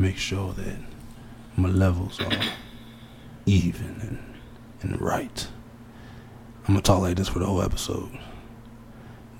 make 0.00 0.16
sure 0.16 0.52
that 0.54 0.76
my 1.56 1.68
levels 1.68 2.18
are 2.20 2.32
even 3.46 3.96
and, 4.00 4.18
and 4.82 5.00
right. 5.00 5.46
I'm 6.66 6.74
gonna 6.74 6.82
talk 6.82 7.00
like 7.00 7.16
this 7.16 7.28
for 7.28 7.38
the 7.38 7.46
whole 7.46 7.62
episode. 7.62 8.18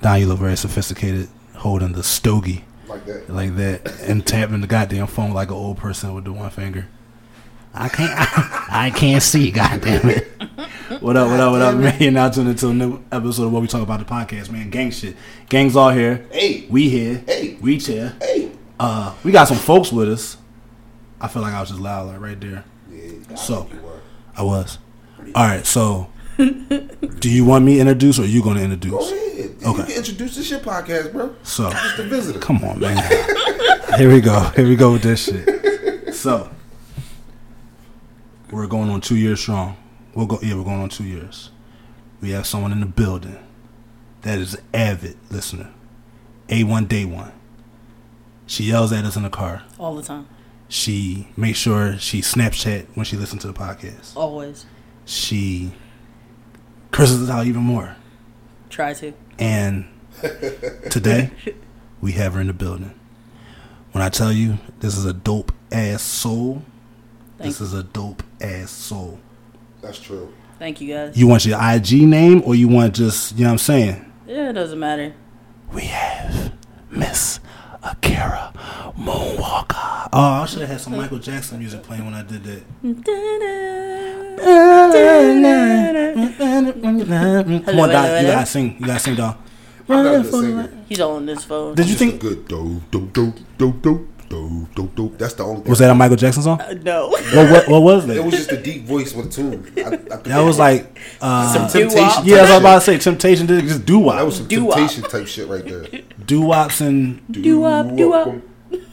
Don, 0.03 0.21
you 0.21 0.27
look 0.27 0.39
very 0.39 0.57
sophisticated, 0.57 1.29
holding 1.57 1.93
the 1.93 2.03
stogie 2.03 2.65
Like 2.89 3.05
that. 3.07 3.31
like 3.31 3.57
that 3.57 4.01
and 4.03 4.27
tapping 4.27 4.61
the 4.61 4.67
goddamn 4.67 5.07
phone 5.07 5.33
like 5.33 5.49
an 5.49 5.55
old 5.55 5.79
person 5.79 6.15
with 6.15 6.25
the 6.25 6.33
one 6.33 6.51
finger. 6.51 6.89
I 7.73 7.89
can't. 7.89 8.11
I, 8.73 8.91
can't 8.91 9.23
see. 9.23 9.51
Goddamn 9.53 10.09
it. 10.11 10.27
What 11.01 11.17
up? 11.17 11.29
What 11.31 11.39
up? 11.39 11.53
What 11.53 11.63
up, 11.63 11.77
man? 11.77 11.97
You're 12.03 12.11
now 12.11 12.29
tuning 12.29 12.51
into 12.51 12.69
a 12.69 12.75
new 12.75 13.01
episode 13.13 13.45
of 13.45 13.53
what 13.53 13.63
we 13.63 13.69
talk 13.69 13.83
about 13.83 14.01
the 14.01 14.05
podcast, 14.05 14.51
man. 14.51 14.71
Gang 14.71 14.91
shit. 14.91 15.17
Gang's 15.49 15.77
all 15.77 15.91
here. 15.91 16.27
Hey. 16.33 16.67
We 16.69 16.89
here. 16.89 17.23
Hey. 17.27 17.57
We 17.61 17.79
here. 17.79 18.17
Hey. 18.21 18.51
Uh, 18.81 19.15
we 19.23 19.31
got 19.31 19.47
some 19.47 19.57
folks 19.59 19.93
with 19.93 20.09
us. 20.09 20.37
I 21.21 21.29
feel 21.29 21.43
like 21.43 21.53
I 21.55 21.61
was 21.61 21.69
just 21.71 21.81
loud, 21.81 22.09
like 22.09 22.21
right 22.21 22.41
there. 22.41 22.65
Yeah, 22.91 23.35
So- 23.37 23.69
I 24.37 24.43
was. 24.43 24.79
All 25.35 25.45
right. 25.45 25.67
So, 25.67 26.09
do 26.39 27.31
you 27.31 27.45
want 27.45 27.65
me 27.65 27.75
to 27.75 27.81
introduce, 27.81 28.19
or 28.19 28.23
are 28.23 28.27
you 28.27 28.43
going 28.43 28.57
to 28.57 28.67
Go 28.67 28.73
introduce? 28.73 29.11
ahead. 29.13 29.51
Okay. 29.63 29.79
You 29.81 29.85
can 29.85 29.91
introduce 29.97 30.37
this 30.37 30.47
shit 30.49 30.63
podcast, 30.63 31.13
bro. 31.13 31.35
So, 31.43 31.71
Just 31.71 31.99
a 31.99 32.03
visitor. 32.05 32.39
Come 32.39 32.65
on, 32.65 32.81
man. 32.81 32.97
Here 33.99 34.11
we 34.11 34.21
go. 34.21 34.41
Here 34.57 34.67
we 34.67 34.77
go 34.77 34.93
with 34.93 35.03
this 35.03 35.25
shit. 35.25 36.15
So, 36.15 36.51
we're 38.51 38.67
going 38.67 38.91
on 38.91 39.01
two 39.01 39.17
years 39.17 39.41
strong. 39.41 39.77
We'll 40.15 40.27
go. 40.27 40.39
Yeah, 40.43 40.55
we're 40.55 40.65
going 40.65 40.81
on 40.81 40.89
two 40.89 41.05
years. 41.05 41.51
We 42.21 42.31
have 42.31 42.47
someone 42.47 42.73
in 42.73 42.81
the 42.81 42.87
building 42.87 43.39
that 44.23 44.39
is 44.39 44.55
an 44.55 44.63
avid 44.75 45.17
listener. 45.31 45.71
A 46.49 46.65
one 46.65 46.87
day 46.87 47.05
one. 47.05 47.33
She 48.47 48.65
yells 48.65 48.93
at 48.93 49.05
us 49.05 49.17
in 49.17 49.23
the 49.23 49.31
car. 49.31 49.63
all 49.79 49.95
the 49.95 50.03
time, 50.03 50.27
She 50.71 51.27
makes 51.37 51.59
sure 51.59 51.99
she 51.99 52.21
Snapchat 52.23 52.87
when 52.95 53.05
she 53.05 53.17
listens 53.17 53.43
to 53.43 53.49
the 53.49 53.53
podcast. 53.53 54.17
always 54.17 54.65
She 55.05 55.73
curses 56.93 57.23
us 57.25 57.29
out 57.31 57.47
even 57.47 57.63
more. 57.63 57.97
try 58.71 58.95
to. 58.95 59.13
And 59.39 59.87
today, 60.91 61.31
we 62.01 62.13
have 62.13 62.35
her 62.35 62.41
in 62.41 62.47
the 62.47 62.53
building. 62.53 62.95
When 63.93 64.03
I 64.03 64.09
tell 64.11 64.31
you 64.33 64.59
this 64.79 64.97
is 64.97 65.05
a 65.05 65.13
dope 65.13 65.53
ass 65.73 66.03
soul, 66.03 66.63
Thank 67.39 67.49
this 67.51 67.61
is 67.61 67.75
a 67.75 67.83
dope 67.83 68.23
ass 68.41 68.71
soul. 68.71 69.19
That's 69.83 69.99
true. 69.99 70.33
Thank 70.61 70.81
you 70.81 70.95
guys. 70.95 71.17
You 71.17 71.27
want 71.27 71.45
your 71.47 71.59
IG 71.61 72.03
name 72.03 72.43
or 72.45 72.55
you 72.55 72.69
want 72.69 72.95
just, 72.95 73.33
you 73.37 73.41
know 73.43 73.49
what 73.49 73.53
I'm 73.53 73.59
saying? 73.59 74.13
yeah, 74.29 74.51
it 74.51 74.53
doesn't 74.53 74.79
matter. 74.79 75.15
We 75.73 75.83
have 75.87 76.53
Miss 76.91 77.41
Akira 77.83 78.53
Moonwalker. 78.97 80.00
Oh, 80.13 80.43
I 80.43 80.47
should 80.47 80.61
have 80.61 80.71
had 80.71 80.81
some 80.81 80.97
Michael 80.97 81.19
Jackson 81.19 81.61
music 81.61 81.85
playing 81.85 82.05
when 82.05 82.15
I 82.15 82.23
did 82.23 82.43
that. 82.43 82.63
Come 87.65 87.79
on, 87.79 87.89
Doc. 87.89 88.23
You 88.23 88.27
gotta 88.29 88.47
sing. 88.47 88.77
You 88.81 88.87
gotta 88.87 88.99
sing, 88.99 89.15
dog. 89.15 89.37
He's 90.89 91.01
on 91.01 91.27
this 91.27 91.45
phone. 91.45 91.75
Did 91.75 91.89
you 91.89 91.95
think? 91.95 92.21
Good. 92.21 92.49
Do, 92.49 92.81
do, 92.91 93.07
do, 93.07 93.33
do, 93.59 93.73
do. 93.73 94.07
Do, 94.31 94.89
do. 94.95 95.13
That's 95.19 95.35
the 95.35 95.45
only. 95.45 95.69
Was 95.69 95.81
that 95.81 95.91
a 95.91 95.95
Michael 95.95 96.17
Jackson 96.17 96.45
song? 96.45 96.61
Uh, 96.61 96.75
no. 96.85 97.09
What, 97.09 97.51
what, 97.51 97.69
what 97.69 97.83
was 97.83 98.07
that? 98.07 98.17
It 98.17 98.25
was 98.25 98.35
just 98.35 98.53
a 98.53 98.63
deep 98.63 98.85
voice 98.85 99.13
with 99.13 99.27
a 99.27 99.29
tune. 99.29 99.73
I, 99.77 99.81
I 99.81 100.17
that 100.19 100.41
was 100.41 100.57
like 100.57 101.01
uh, 101.21 101.53
some 101.53 101.69
temptation. 101.69 102.25
Yeah, 102.25 102.37
I 102.37 102.43
was 102.43 102.51
about 102.61 102.75
to 102.77 102.81
say 102.83 102.99
temptation. 102.99 103.47
Did 103.47 103.65
just 103.65 103.85
do 103.85 103.99
wop. 103.99 104.19
That 104.19 104.27
was 104.27 104.37
some 104.37 104.47
doo-wop. 104.47 104.77
temptation 104.77 105.03
type 105.11 105.27
shit 105.27 105.49
right 105.49 105.65
there. 105.65 106.03
Do 106.25 106.43
wops 106.43 106.81
and 106.81 107.21
do 107.29 107.61
wop 107.61 107.97
do 107.97 108.11
wop. 108.11 108.29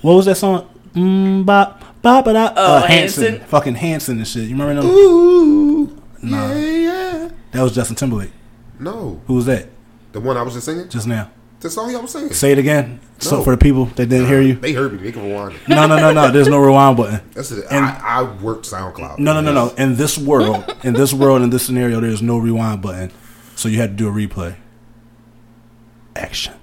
What 0.01 0.13
was 0.13 0.25
that 0.25 0.37
song? 0.37 0.67
Mm, 0.93 1.45
bop 1.45 1.83
bop 2.01 2.25
ba 2.25 2.33
da. 2.33 2.53
Oh, 2.55 2.75
uh, 2.77 2.87
Hanson, 2.87 3.23
Hanson. 3.23 3.47
fucking 3.47 3.75
Hanson 3.75 4.17
and 4.17 4.27
shit. 4.27 4.43
You 4.43 4.55
remember 4.57 4.81
them? 4.81 4.85
Ooh, 4.91 6.01
Nah. 6.21 6.51
yeah, 6.53 6.55
yeah. 6.55 7.29
That 7.51 7.61
was 7.63 7.73
Justin 7.75 7.95
Timberlake. 7.95 8.31
No, 8.79 9.21
Who 9.27 9.35
was 9.35 9.45
that? 9.47 9.69
the 10.11 10.19
one 10.19 10.37
I 10.37 10.41
was 10.41 10.53
just 10.53 10.65
singing. 10.65 10.89
Just 10.89 11.07
now. 11.07 11.29
The 11.59 11.69
song 11.71 11.91
y'all 11.91 12.01
was 12.03 12.11
singing. 12.11 12.31
Say 12.33 12.51
it 12.51 12.59
again. 12.59 12.99
So 13.19 13.41
for 13.43 13.49
the 13.51 13.57
people 13.57 13.85
that 13.85 14.05
didn't 14.07 14.27
hear 14.27 14.41
you. 14.41 14.53
They 14.55 14.73
heard 14.73 14.93
me. 14.93 14.99
They 14.99 15.11
can 15.11 15.23
rewind 15.23 15.55
it. 15.55 15.67
No, 15.67 15.87
no, 15.87 15.97
no, 15.97 16.13
no. 16.13 16.31
There's 16.31 16.47
no 16.47 16.59
rewind 16.59 16.97
button. 16.97 17.19
That's 17.33 17.49
it. 17.51 17.65
And- 17.71 17.83
I, 17.85 17.99
I 18.19 18.21
worked 18.41 18.65
SoundCloud. 18.69 19.17
No, 19.17 19.33
no, 19.33 19.41
no, 19.41 19.51
no. 19.53 19.73
In 19.75 19.95
this 19.95 20.17
world, 20.19 20.75
in 20.83 20.93
this 20.93 21.13
world, 21.13 21.41
in 21.41 21.49
this 21.49 21.65
scenario, 21.65 21.99
there's 21.99 22.21
no 22.21 22.37
rewind 22.37 22.81
button. 22.83 23.11
So 23.55 23.69
you 23.69 23.77
had 23.79 23.91
to 23.91 23.95
do 23.95 24.07
a 24.07 24.11
replay. 24.11 24.55
Action. 26.15 26.53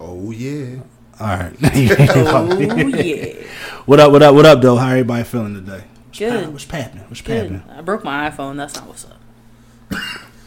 Oh 0.00 0.30
yeah. 0.30 0.80
All 1.20 1.26
right. 1.26 1.54
Oh 1.62 2.58
yeah. 2.58 3.34
what 3.86 3.98
up? 4.00 4.12
What 4.12 4.22
up? 4.22 4.34
What 4.34 4.46
up, 4.46 4.60
though? 4.60 4.76
How 4.76 4.90
everybody 4.90 5.24
feeling 5.24 5.54
today? 5.54 5.84
What's 6.06 6.18
Good. 6.18 6.44
pap- 6.44 6.52
What's 6.52 6.64
happening? 6.70 7.04
What's 7.08 7.20
Good. 7.22 7.36
happening? 7.52 7.62
I 7.70 7.80
broke 7.82 8.04
my 8.04 8.28
iPhone. 8.30 8.56
That's 8.56 8.74
not 8.76 8.86
what's 8.86 9.04
up. 9.06 9.18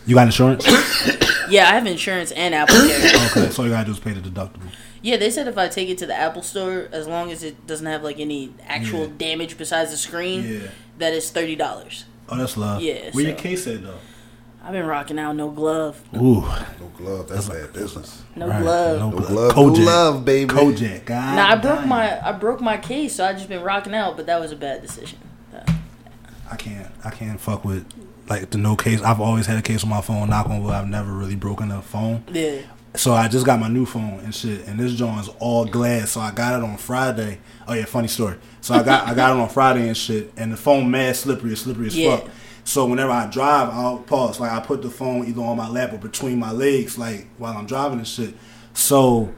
You 0.05 0.15
got 0.15 0.27
insurance? 0.27 0.65
Yeah, 1.49 1.67
I 1.69 1.73
have 1.73 1.85
insurance 1.85 2.31
and 2.31 2.55
Apple 2.55 2.75
Care. 2.77 3.25
okay, 3.43 3.49
so 3.49 3.63
all 3.63 3.67
you 3.67 3.73
gotta 3.73 3.85
do 3.87 3.91
is 3.91 3.99
pay 3.99 4.13
the 4.13 4.21
deductible. 4.21 4.71
Yeah, 5.01 5.17
they 5.17 5.29
said 5.29 5.49
if 5.49 5.57
I 5.57 5.67
take 5.67 5.89
it 5.89 5.97
to 5.97 6.05
the 6.05 6.15
Apple 6.15 6.43
store, 6.43 6.87
as 6.93 7.07
long 7.09 7.29
as 7.29 7.43
it 7.43 7.67
doesn't 7.67 7.85
have 7.87 8.03
like 8.03 8.19
any 8.21 8.53
actual 8.65 9.01
Yeah. 9.07 9.13
damage 9.17 9.57
besides 9.57 9.91
the 9.91 9.97
screen, 9.97 10.43
Yeah. 10.45 10.67
that 10.99 11.11
is 11.11 11.29
thirty 11.29 11.57
dollars. 11.57 12.05
Oh, 12.29 12.37
that's 12.37 12.55
love. 12.55 12.81
Yeah, 12.81 13.09
Where 13.11 13.25
your 13.25 13.35
so- 13.35 13.43
case 13.43 13.67
at 13.67 13.83
though? 13.83 13.97
I've 14.63 14.73
been 14.73 14.85
rocking 14.85 15.17
out 15.17 15.35
no 15.35 15.49
glove, 15.49 15.99
Ooh. 16.15 16.41
No 16.41 16.91
glove. 16.95 17.27
That's 17.29 17.49
bad 17.49 17.73
business. 17.73 18.21
no 18.35 18.47
right. 18.47 18.61
glove. 18.61 18.99
No 18.99 19.09
No 19.09 19.17
glove. 19.17 19.29
glove. 19.29 19.51
Kojak. 19.53 19.77
No 19.79 19.83
love, 19.85 20.25
baby. 20.25 20.53
Kojak. 20.53 21.05
God. 21.05 21.35
Nah, 21.35 21.49
I 21.51 21.55
broke 21.55 21.79
damn. 21.79 21.89
my 21.89 22.27
I 22.27 22.31
broke 22.33 22.61
my 22.61 22.77
case, 22.77 23.15
so 23.15 23.25
I 23.25 23.33
just 23.33 23.49
been 23.49 23.63
rocking 23.63 23.95
out, 23.95 24.17
but 24.17 24.27
that 24.27 24.39
was 24.39 24.51
a 24.51 24.55
bad 24.55 24.81
decision. 24.81 25.17
I 26.51 26.55
can't. 26.57 26.87
I 27.03 27.09
can't 27.11 27.39
fuck 27.39 27.63
with 27.63 27.85
like 28.29 28.49
the 28.49 28.57
no 28.57 28.75
case. 28.75 29.01
I've 29.01 29.21
always 29.21 29.45
had 29.45 29.57
a 29.57 29.61
case 29.61 29.83
on 29.83 29.89
my 29.89 30.01
phone. 30.01 30.29
Knock 30.29 30.47
on 30.49 30.61
wood. 30.63 30.73
I've 30.73 30.87
never 30.87 31.11
really 31.11 31.35
broken 31.35 31.71
a 31.71 31.81
phone. 31.81 32.23
Yeah. 32.31 32.61
So 32.93 33.13
I 33.13 33.29
just 33.29 33.45
got 33.45 33.57
my 33.57 33.69
new 33.69 33.85
phone 33.85 34.19
and 34.19 34.35
shit, 34.35 34.67
and 34.67 34.77
this 34.77 34.93
joint 34.93 35.21
is 35.21 35.29
all 35.39 35.63
glass. 35.65 36.11
So 36.11 36.19
I 36.19 36.31
got 36.31 36.61
it 36.61 36.63
on 36.63 36.75
Friday. 36.77 37.39
Oh 37.67 37.73
yeah, 37.73 37.85
funny 37.85 38.09
story. 38.09 38.35
So 38.59 38.73
I 38.75 38.83
got 38.83 39.07
I 39.07 39.13
got 39.13 39.35
it 39.35 39.39
on 39.41 39.47
Friday 39.47 39.87
and 39.87 39.95
shit, 39.95 40.33
and 40.35 40.51
the 40.51 40.57
phone 40.57 40.91
mad 40.91 41.15
slippery, 41.15 41.53
it's 41.53 41.61
slippery 41.61 41.87
as 41.87 41.97
Yeah. 41.97 42.17
fuck. 42.17 42.29
So 42.63 42.85
whenever 42.85 43.11
I 43.11 43.27
drive, 43.27 43.69
I'll 43.69 43.97
pause. 43.99 44.39
Like 44.39 44.51
I 44.51 44.59
put 44.59 44.81
the 44.81 44.89
phone 44.89 45.25
either 45.27 45.41
on 45.41 45.57
my 45.57 45.67
lap 45.67 45.93
or 45.93 45.97
between 45.97 46.39
my 46.39 46.51
legs, 46.51 46.97
like 46.97 47.27
while 47.37 47.57
I'm 47.57 47.65
driving 47.65 47.97
and 47.99 48.07
shit. 48.07 48.33
So 48.73 49.33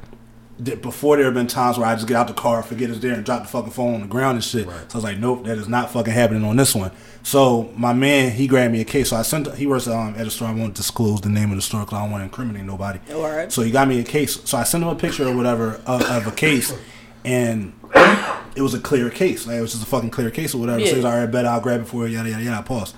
th- 0.63 0.81
before 0.81 1.15
there 1.15 1.25
have 1.25 1.33
been 1.33 1.47
times 1.47 1.77
where 1.77 1.87
I 1.87 1.95
just 1.95 2.07
get 2.07 2.15
out 2.17 2.27
the 2.27 2.33
car, 2.33 2.61
forget 2.61 2.89
it's 2.89 2.99
there, 2.99 3.13
and 3.13 3.25
drop 3.25 3.43
the 3.43 3.47
fucking 3.47 3.71
phone 3.71 3.95
on 3.95 4.01
the 4.01 4.07
ground 4.07 4.35
and 4.35 4.43
shit. 4.43 4.67
Right. 4.67 4.91
So 4.91 4.95
I 4.95 4.97
was 4.97 5.03
like, 5.03 5.17
nope, 5.19 5.45
that 5.45 5.57
is 5.57 5.67
not 5.67 5.91
fucking 5.91 6.13
happening 6.13 6.43
on 6.43 6.57
this 6.57 6.75
one. 6.75 6.91
So 7.23 7.71
my 7.75 7.93
man, 7.93 8.31
he 8.31 8.45
grabbed 8.47 8.73
me 8.73 8.81
a 8.81 8.85
case. 8.85 9.09
So 9.09 9.15
I 9.15 9.21
sent. 9.21 9.55
He 9.55 9.65
works 9.65 9.87
um, 9.87 10.13
at 10.17 10.27
a 10.27 10.29
store. 10.29 10.49
I 10.49 10.53
won't 10.53 10.75
disclose 10.75 11.21
the 11.21 11.29
name 11.29 11.49
of 11.51 11.55
the 11.55 11.61
store 11.61 11.81
because 11.85 11.97
I 11.97 12.01
don't 12.03 12.11
want 12.11 12.21
to 12.21 12.25
incriminate 12.25 12.65
nobody. 12.65 12.99
All 13.13 13.21
right. 13.23 13.51
So 13.51 13.61
he 13.61 13.71
got 13.71 13.87
me 13.87 13.99
a 13.99 14.03
case. 14.03 14.39
So 14.43 14.57
I 14.57 14.63
sent 14.63 14.83
him 14.83 14.89
a 14.89 14.95
picture 14.95 15.27
or 15.27 15.35
whatever 15.35 15.81
of, 15.85 16.01
of 16.03 16.27
a 16.27 16.31
case, 16.31 16.73
and 17.23 17.73
it 18.55 18.61
was 18.61 18.73
a 18.73 18.79
clear 18.79 19.09
case. 19.09 19.47
Like 19.47 19.55
it 19.57 19.61
was 19.61 19.71
just 19.71 19.83
a 19.83 19.87
fucking 19.87 20.09
clear 20.11 20.29
case 20.29 20.53
or 20.53 20.57
whatever. 20.59 20.81
So 20.81 20.85
Yeah. 20.87 20.95
he's 20.95 21.05
all 21.05 21.15
right, 21.17 21.25
bet 21.25 21.45
I'll 21.45 21.61
grab 21.61 21.81
it 21.81 21.85
for 21.87 22.07
you. 22.07 22.17
Yada 22.17 22.29
yada 22.29 22.43
yada. 22.43 22.63
Pause. 22.63 22.93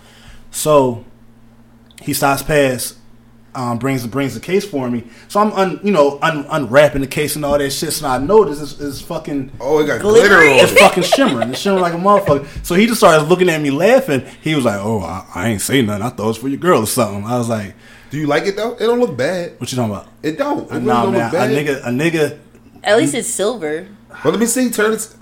So 0.55 1.03
he 2.01 2.13
stops 2.13 2.41
past, 2.41 2.97
um, 3.53 3.77
brings 3.77 4.07
brings 4.07 4.33
the 4.33 4.39
case 4.39 4.65
for 4.65 4.89
me. 4.89 5.03
So 5.27 5.41
I'm 5.41 5.51
un, 5.51 5.79
you 5.83 5.91
know 5.91 6.17
un, 6.21 6.45
unwrapping 6.49 7.01
the 7.01 7.07
case 7.07 7.35
and 7.35 7.43
all 7.43 7.57
that 7.57 7.69
shit. 7.71 7.91
So 7.91 8.07
I 8.07 8.17
notice 8.19 8.61
it's, 8.61 8.79
it's 8.79 9.01
fucking 9.01 9.51
Oh, 9.59 9.79
it 9.79 9.87
got 9.87 9.99
glitter 10.01 10.35
on 10.37 10.43
it's 10.45 10.71
fucking 10.79 11.03
shimmering. 11.03 11.49
It's 11.49 11.59
shimmering 11.59 11.81
like 11.81 11.93
a 11.93 11.97
motherfucker. 11.97 12.65
So 12.65 12.75
he 12.75 12.85
just 12.87 12.99
started 13.01 13.25
looking 13.27 13.49
at 13.49 13.61
me 13.61 13.69
laughing. 13.69 14.25
He 14.41 14.55
was 14.55 14.63
like, 14.63 14.79
"Oh, 14.79 14.99
I, 15.01 15.25
I 15.35 15.47
ain't 15.49 15.61
say 15.61 15.81
nothing. 15.81 16.03
I 16.03 16.09
thought 16.09 16.23
it 16.23 16.27
was 16.27 16.37
for 16.37 16.47
your 16.47 16.57
girl 16.59 16.83
or 16.83 16.87
something." 16.87 17.25
I 17.25 17.37
was 17.37 17.49
like, 17.49 17.75
Do 18.11 18.17
you 18.17 18.27
like 18.27 18.45
it 18.45 18.55
though? 18.55 18.75
It 18.75 18.79
don't 18.79 18.99
look 19.01 19.17
bad. 19.17 19.59
"What 19.59 19.69
you 19.71 19.75
talking 19.75 19.93
about?" 19.93 20.07
It 20.23 20.37
don't. 20.37 20.63
It 20.69 20.73
really 20.73 20.85
nah, 20.85 21.03
don't 21.03 21.13
man. 21.13 21.31
look 21.31 21.41
A 21.41 21.47
nigga, 21.47 21.85
a 21.85 21.89
nigga. 21.89 22.39
At 22.81 22.97
least 22.97 23.13
it's 23.13 23.27
silver. 23.27 23.87
But 24.23 24.31
let 24.31 24.39
me 24.39 24.45
see. 24.45 24.69
Turn 24.69 24.93
it. 24.93 25.15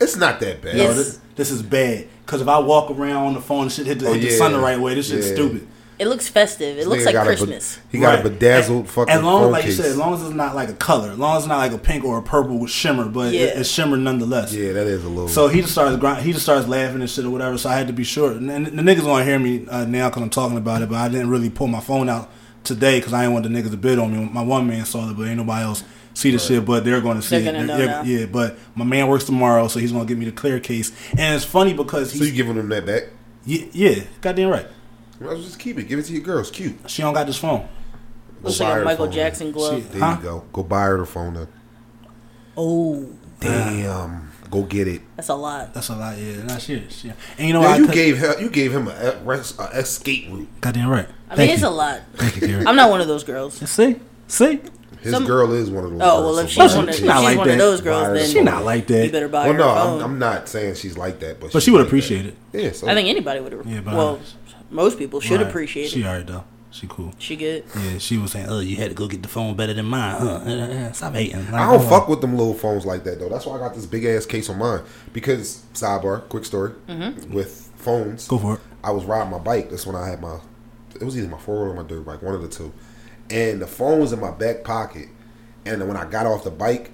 It's 0.00 0.16
not 0.16 0.40
that 0.40 0.62
bad. 0.62 0.74
Yo, 0.76 0.82
Yes. 0.84 0.96
this, 0.96 1.20
this 1.36 1.50
is 1.50 1.62
bad. 1.62 2.08
Cause 2.26 2.40
if 2.40 2.48
I 2.48 2.58
walk 2.58 2.90
around 2.90 3.26
on 3.26 3.34
the 3.34 3.40
phone 3.40 3.62
and 3.64 3.72
shit 3.72 3.86
hit 3.86 3.98
the, 3.98 4.08
Oh, 4.08 4.12
hit 4.14 4.22
the 4.22 4.28
yeah. 4.30 4.36
sun 4.38 4.52
the 4.52 4.58
right 4.58 4.80
way, 4.80 4.94
this 4.94 5.08
shit's 5.10 5.28
Yeah. 5.28 5.34
stupid. 5.34 5.66
It 5.96 6.08
looks 6.08 6.26
festive. 6.26 6.74
It 6.74 6.78
This 6.80 6.86
looks 6.88 7.04
like 7.04 7.12
got 7.12 7.26
a 7.26 7.30
be- 7.30 7.36
Christmas. 7.36 7.78
he 7.92 7.98
got 7.98 8.16
Right. 8.16 8.26
a 8.26 8.28
bedazzled 8.30 8.80
And- 8.80 8.88
fucking 8.90 9.14
As 9.14 9.22
long 9.22 9.42
phone 9.42 9.52
like 9.52 9.62
case. 9.64 9.76
you 9.76 9.82
said, 9.84 9.92
as 9.92 9.96
long 9.96 10.14
as 10.14 10.22
it's 10.22 10.34
not 10.34 10.56
like 10.56 10.68
a 10.68 10.72
color, 10.72 11.10
as 11.12 11.18
long 11.18 11.36
as 11.36 11.42
it's 11.44 11.48
not 11.48 11.58
like 11.58 11.72
a 11.72 11.78
pink 11.78 12.02
or 12.04 12.18
a 12.18 12.22
purple 12.22 12.58
with 12.58 12.70
shimmer, 12.70 13.04
but 13.04 13.32
it, 13.32 13.36
it's 13.36 13.68
shimmer 13.68 13.96
nonetheless. 13.96 14.52
yeah, 14.52 14.72
that 14.72 14.86
is 14.88 15.04
a 15.04 15.08
little. 15.08 15.28
So 15.28 15.46
he 15.48 15.60
just 15.60 15.72
starts 15.72 15.96
grind, 15.96 16.22
he 16.24 16.32
just 16.32 16.44
starts 16.44 16.66
laughing 16.66 17.00
and 17.00 17.08
shit 17.08 17.24
or 17.24 17.30
whatever. 17.30 17.56
So 17.58 17.68
I 17.70 17.76
had 17.76 17.86
to 17.86 17.92
be 17.92 18.02
short. 18.04 18.32
And, 18.36 18.50
and 18.50 18.66
the 18.66 18.82
niggas 18.82 19.02
gonna 19.04 19.24
hear 19.24 19.38
me 19.38 19.66
uh, 19.70 19.84
now 19.84 20.08
because 20.08 20.22
I'm 20.22 20.30
talking 20.30 20.56
about 20.56 20.82
it, 20.82 20.88
but 20.88 20.96
I 20.96 21.08
didn't 21.08 21.28
really 21.30 21.50
pull 21.50 21.68
my 21.68 21.80
phone 21.80 22.08
out 22.08 22.28
today 22.64 22.98
because 22.98 23.12
I 23.12 23.20
didn't 23.20 23.34
want 23.34 23.44
the 23.44 23.50
niggas 23.50 23.70
to 23.70 23.76
bid 23.76 23.98
on 24.00 24.12
me. 24.16 24.28
My 24.32 24.42
one 24.42 24.66
man 24.66 24.84
saw 24.86 25.08
it, 25.10 25.16
but 25.16 25.28
ain't 25.28 25.36
nobody 25.36 25.62
else 25.64 25.84
see 26.14 26.30
the 26.30 26.38
shit. 26.38 26.64
But 26.64 26.84
they're 26.84 27.00
going 27.02 27.16
to 27.16 27.22
see 27.22 27.38
They're 27.40 27.50
it. 27.54 27.56
gonna 27.56 27.66
know 27.66 27.76
They're- 27.76 27.86
now. 27.86 28.02
yeah, 28.02 28.26
but 28.26 28.56
my 28.74 28.84
man 28.84 29.08
works 29.08 29.24
tomorrow, 29.24 29.68
so 29.68 29.78
he's 29.78 29.92
gonna 29.92 30.04
give 30.06 30.16
me 30.18 30.24
the 30.24 30.32
clear 30.32 30.58
case. 30.60 30.90
And 31.12 31.34
it's 31.34 31.44
funny 31.44 31.74
because 31.74 32.12
so 32.12 32.18
he's 32.18 32.30
you 32.30 32.34
giving 32.34 32.56
them 32.56 32.68
that 32.70 32.86
back? 32.86 33.04
yeah, 33.44 33.66
yeah, 33.72 34.02
goddamn 34.22 34.48
right. 34.50 34.66
Well, 35.20 35.36
just 35.36 35.58
keep 35.58 35.78
it. 35.78 35.84
Give 35.84 35.98
it 35.98 36.04
to 36.06 36.12
your 36.12 36.22
girl. 36.22 36.38
It's 36.40 36.50
cute. 36.50 36.76
She 36.90 37.02
don't 37.02 37.14
got 37.14 37.26
this 37.26 37.36
phone. 37.38 37.60
Go 38.42 38.48
Looks 38.48 38.58
buy 38.58 38.64
like 38.66 38.74
her 38.76 38.82
a 38.82 38.84
Michael 38.84 39.04
phone. 39.06 39.14
Jackson 39.14 39.52
glove. 39.52 39.74
She- 39.82 39.88
There 39.98 40.00
Huh? 40.00 40.16
you 40.18 40.22
go. 40.22 40.44
Go 40.52 40.62
buy 40.64 40.82
her 40.82 40.98
the 40.98 41.06
phone 41.06 41.34
then. 41.34 41.48
Oh. 42.56 43.08
Damn. 43.40 44.30
Go 44.50 44.62
get 44.62 44.86
it. 44.86 45.02
That's 45.16 45.28
a 45.28 45.34
lot. 45.34 45.74
That's 45.74 45.88
a 45.88 45.96
lot. 45.96 46.16
Yeah, 46.18 46.42
not 46.42 46.62
shit. 46.62 47.04
Yeah. 47.04 47.12
And 47.38 47.48
you 47.48 47.52
know, 47.54 47.62
Yeah, 47.62 47.68
I 47.68 47.76
you 47.78 47.88
gave 47.88 48.18
him 48.18 48.34
you 48.40 48.50
gave 48.50 48.72
him 48.72 48.86
a, 48.88 49.18
res- 49.24 49.58
a 49.58 49.64
escape 49.80 50.28
route. 50.30 50.48
goddamn 50.60 50.88
right. 50.88 51.08
I 51.28 51.34
Thank 51.36 51.48
mean, 51.48 51.54
it's 51.54 51.62
a 51.64 51.70
lot. 51.70 52.02
Thank 52.14 52.36
you, 52.40 52.46
Gary. 52.46 52.66
I'm 52.66 52.76
not 52.76 52.90
one 52.90 53.00
of 53.00 53.08
those 53.08 53.24
girls. 53.24 53.54
See, 53.68 53.96
see, 54.28 54.60
His 55.04 55.12
Some- 55.12 55.24
girl 55.26 55.52
is 55.52 55.70
one 55.70 55.84
of 55.84 55.90
those. 55.92 56.00
Oh 56.02 56.04
girls, 56.22 56.24
well, 56.24 56.38
if 56.38 56.50
so 56.50 56.62
she's 56.66 56.72
buy 56.72 56.78
one 56.78 56.88
of, 56.88 56.94
She 56.96 57.02
if 57.02 57.06
not 57.06 57.22
like 57.22 57.38
one 57.38 57.48
of 57.48 57.52
that. 57.52 57.58
those 57.58 57.80
girls, 57.80 58.02
Buy 58.02 58.08
her 58.08 58.14
then 58.16 58.28
she 58.30 58.40
not 58.42 58.64
like 58.64 58.86
that. 58.88 58.94
you 58.96 59.02
that. 59.04 59.12
better 59.12 59.28
buy 59.28 59.44
Well, 59.44 59.52
her 59.52 59.58
no, 59.58 59.64
phone. 59.74 59.98
I'm, 60.00 60.04
I'm 60.12 60.18
not 60.18 60.48
saying 60.48 60.74
she's 60.74 60.96
like 60.98 61.20
that, 61.20 61.38
but 61.40 61.52
But 61.52 61.62
she 61.62 61.70
would 61.70 61.78
like 61.78 61.84
that. 61.84 61.88
appreciate 61.88 62.26
it. 62.26 62.34
Yeah, 62.52 62.72
so 62.72 62.88
I 62.88 62.94
think 62.94 63.08
anybody 63.08 63.40
would. 63.40 63.52
Yeah, 63.66 63.80
but 63.82 63.94
well, 63.94 64.20
most 64.70 64.98
people 64.98 65.20
should 65.20 65.40
Right. 65.40 65.48
appreciate 65.48 65.90
She 65.90 66.00
it. 66.02 66.06
alright 66.06 66.26
though. 66.26 66.44
She 66.70 66.88
cool. 66.88 67.12
She 67.18 67.36
good. 67.36 67.62
Yeah, 67.76 67.98
she 67.98 68.18
was 68.18 68.32
saying, 68.32 68.46
"Oh, 68.48 68.58
you 68.58 68.74
had 68.74 68.88
to 68.88 68.94
go 68.96 69.06
get 69.06 69.22
the 69.22 69.28
phone 69.28 69.54
better 69.54 69.72
than 69.74 69.84
mine, 69.86 70.16
huh? 70.20 70.26
Uh, 70.44 70.50
uh, 70.88 70.92
Stop 70.92 71.12
hating." 71.14 71.44
Like, 71.52 71.54
I 71.54 71.70
don't 71.72 71.88
fuck 71.88 72.08
with 72.08 72.20
them 72.20 72.36
little 72.36 72.52
phones 72.54 72.84
like 72.84 73.04
that 73.04 73.20
though. 73.20 73.28
That's 73.28 73.46
why 73.46 73.54
I 73.54 73.58
got 73.60 73.74
this 73.76 73.86
big 73.86 74.04
ass 74.04 74.26
case 74.26 74.50
on 74.50 74.58
mine. 74.58 74.80
Because 75.12 75.62
sidebar, 75.74 76.28
quick 76.28 76.44
story 76.44 76.72
Mm-hmm. 76.88 77.32
with 77.32 77.70
phones. 77.76 78.26
Go 78.26 78.38
for 78.38 78.54
it. 78.54 78.60
I 78.82 78.90
was 78.90 79.04
riding 79.04 79.30
my 79.30 79.38
bike. 79.38 79.70
That's 79.70 79.86
when 79.86 79.94
I 79.94 80.08
had 80.08 80.20
my. 80.20 80.38
It 81.00 81.04
was 81.04 81.16
either 81.16 81.28
my 81.28 81.38
four 81.38 81.62
wheel 81.62 81.72
or 81.72 81.74
my 81.82 81.88
dirt 81.88 82.04
bike, 82.04 82.22
one 82.22 82.34
of 82.34 82.42
the 82.42 82.48
two. 82.48 82.72
And 83.30 83.60
the 83.62 83.66
phone 83.66 84.00
was 84.00 84.12
in 84.12 84.20
my 84.20 84.30
back 84.30 84.64
pocket. 84.64 85.08
And 85.66 85.86
when 85.88 85.96
I 85.96 86.04
got 86.04 86.26
off 86.26 86.44
the 86.44 86.50
bike, 86.50 86.90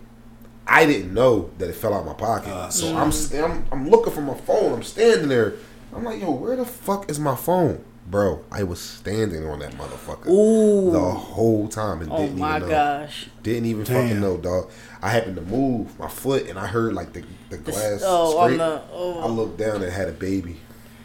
I 0.67 0.87
didn't 0.87 1.13
know 1.13 1.51
that 1.59 1.69
it 1.69 1.75
fell 1.75 1.93
out 1.93 2.07
my 2.07 2.13
pocket. 2.15 2.51
Uh, 2.53 2.71
so 2.71 2.97
I'm, 2.97 3.11
st- 3.11 3.43
I'm 3.43 3.65
I'm 3.73 3.89
looking 3.91 4.13
for 4.13 4.21
my 4.21 4.35
phone. 4.35 4.73
I'm 4.75 4.83
standing 4.85 5.29
there. 5.29 5.55
I'm 5.95 6.05
like, 6.05 6.21
yo, 6.21 6.31
where 6.31 6.55
the 6.55 6.65
fuck 6.65 7.11
is 7.11 7.19
my 7.19 7.35
phone, 7.35 7.85
bro? 8.07 8.45
I 8.53 8.63
was 8.63 8.81
standing 8.81 9.45
on 9.49 9.59
that 9.59 9.73
motherfucker 9.73 10.29
Ooh. 10.29 10.93
the 10.93 11.01
whole 11.01 11.67
time 11.67 12.01
and 12.03 12.13
Oh 12.13 12.19
didn't 12.19 12.39
my 12.39 12.59
even 12.59 12.69
know. 12.69 12.75
gosh. 12.75 13.27
Didn't 13.43 13.65
even 13.67 13.83
Damn. 13.83 14.03
fucking 14.07 14.21
know, 14.21 14.37
dog. 14.37 14.71
I 15.03 15.11
happened 15.11 15.35
to 15.35 15.43
move 15.43 15.99
my 15.99 16.07
foot 16.07 16.47
and 16.49 16.57
I 16.61 16.69
heard 16.69 16.93
like 16.93 17.13
the, 17.13 17.25
the 17.49 17.59
glass. 17.59 18.03
oh, 18.05 18.39
on 18.39 18.51
scrape. 18.51 18.59
the- 18.59 18.83
oh. 18.93 19.21
I 19.23 19.27
looked 19.27 19.59
down 19.59 19.83
and 19.83 19.91
had 19.93 20.09
a 20.09 20.13
baby. 20.13 20.61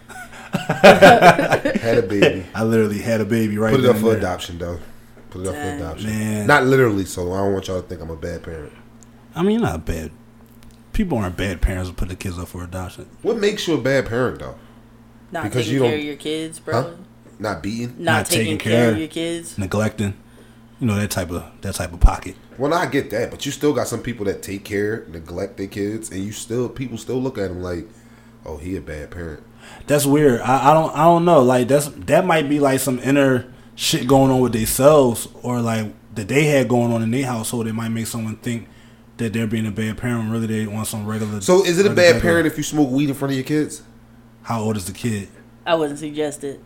had 0.54 1.98
a 1.98 2.04
baby. 2.08 2.46
I 2.54 2.64
literally 2.64 3.00
had 3.00 3.22
a 3.22 3.26
baby 3.26 3.58
right 3.58 3.72
Put 3.74 3.84
it 3.84 3.90
up 3.90 3.96
for 3.98 4.10
there. 4.10 4.18
adoption, 4.18 4.58
though. 4.60 4.80
Put 5.36 5.46
it 5.46 5.48
up 5.50 5.56
for 5.56 5.62
adoption. 5.86 6.10
Man. 6.10 6.48
Not 6.48 6.64
literally, 6.66 7.06
so 7.06 7.34
I 7.34 7.38
don't 7.38 7.54
want 7.54 7.68
y'all 7.68 7.82
to 7.82 7.88
think 7.88 8.02
I'm 8.02 8.10
a 8.10 8.16
bad 8.16 8.44
parent. 8.44 8.74
I 9.36 9.42
mean, 9.44 9.60
you're 9.60 9.68
not 9.70 9.86
bad. 9.86 10.12
People 10.94 11.18
aren't 11.18 11.36
bad 11.36 11.62
parents 11.62 11.90
who 11.90 11.96
put 11.96 12.08
the 12.08 12.16
kids 12.16 12.40
up 12.40 12.48
for 12.48 12.64
adoption. 12.64 13.08
What 13.22 13.38
makes 13.38 13.68
you 13.68 13.74
a 13.74 13.82
bad 13.82 14.06
parent, 14.06 14.40
though? 14.40 14.56
Not 15.32 15.44
Because 15.44 15.66
taking 15.66 15.74
you 15.74 15.80
care 15.82 15.92
don't- 15.92 16.00
of 16.00 16.06
your 16.06 16.16
kids, 16.16 16.60
bro. 16.60 16.82
Huh? 16.82 16.90
Not 17.38 17.62
beating. 17.62 17.96
Not, 17.98 18.12
Not 18.20 18.26
taking, 18.28 18.46
taking 18.46 18.58
care, 18.60 18.72
care. 18.86 18.92
of 18.94 18.98
your 19.00 19.08
kids. 19.10 19.58
neglecting, 19.58 20.14
you 20.80 20.88
know 20.88 20.96
that 20.96 21.12
type 21.12 21.30
of 21.32 21.44
that 21.62 21.76
type 21.76 21.92
of 21.92 22.00
pocket. 22.00 22.36
Well, 22.58 22.74
I 22.74 22.86
get 22.86 23.10
that, 23.10 23.30
but 23.30 23.46
you 23.46 23.52
still 23.52 23.74
got 23.74 23.88
some 23.90 24.02
people 24.02 24.24
that 24.28 24.42
take 24.42 24.64
care, 24.64 25.06
neglect 25.10 25.58
their 25.58 25.68
kids, 25.68 26.10
and 26.12 26.24
you 26.24 26.32
still 26.32 26.70
people 26.70 26.98
still 26.98 27.22
look 27.22 27.38
at 27.38 27.50
them 27.50 27.62
like, 27.62 27.88
oh, 28.46 28.56
he 28.56 28.78
a 28.78 28.82
bad 28.82 29.12
parent. 29.12 29.44
That's 29.88 30.06
weird. 30.06 30.40
I, 30.40 30.72
I 30.72 30.74
don't 30.74 30.96
I 30.96 31.04
don't 31.04 31.26
know. 31.26 31.42
Like 31.42 31.68
that's 31.68 31.88
that 31.90 32.26
might 32.26 32.48
be 32.48 32.62
like 32.62 32.80
some 32.80 33.00
inner 33.00 33.52
shit 33.76 34.08
going 34.08 34.32
on 34.32 34.40
with 34.40 34.54
themselves, 34.54 35.28
or 35.44 35.62
like 35.62 35.94
that 36.16 36.28
they 36.28 36.46
had 36.46 36.68
going 36.68 36.92
on 36.92 37.02
in 37.02 37.12
their 37.12 37.26
household. 37.26 37.68
It 37.68 37.74
might 37.74 37.90
make 37.90 38.08
someone 38.08 38.38
think 38.38 38.68
that 39.18 39.34
they're 39.34 39.48
being 39.48 39.68
a 39.68 39.72
bad 39.72 39.98
parent. 39.98 40.20
when 40.20 40.32
Really, 40.32 40.48
they 40.48 40.68
want 40.68 40.88
some 40.88 41.06
regular. 41.06 41.42
So, 41.42 41.64
is 41.66 41.78
it 41.80 41.86
a 41.86 41.94
bad 41.94 42.22
parent 42.22 42.48
if 42.48 42.58
you 42.58 42.64
smoke 42.64 42.90
weed 42.90 43.10
in 43.10 43.16
front 43.16 43.32
of 43.32 43.36
your 43.38 43.46
kids? 43.46 43.84
How 44.44 44.62
old 44.62 44.78
is 44.78 44.86
the 44.86 44.94
kid? 44.94 45.30
I 45.66 45.76
wouldn't 45.76 46.00
suggest 46.00 46.44
it. 46.44 46.62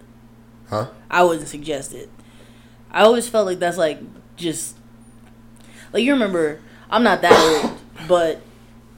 Huh? 0.70 0.90
I 1.10 1.24
wouldn't 1.24 1.48
suggest 1.48 1.94
it. 1.94 2.10
I 2.92 3.04
always 3.04 3.28
felt 3.28 3.46
like 3.46 3.60
that's 3.60 3.78
like 3.78 4.00
just 4.36 4.76
like 5.94 6.04
you 6.04 6.14
remember. 6.14 6.60
I'm 6.90 7.04
not 7.04 7.22
that 7.22 7.64
old, 7.64 7.78
but 8.08 8.42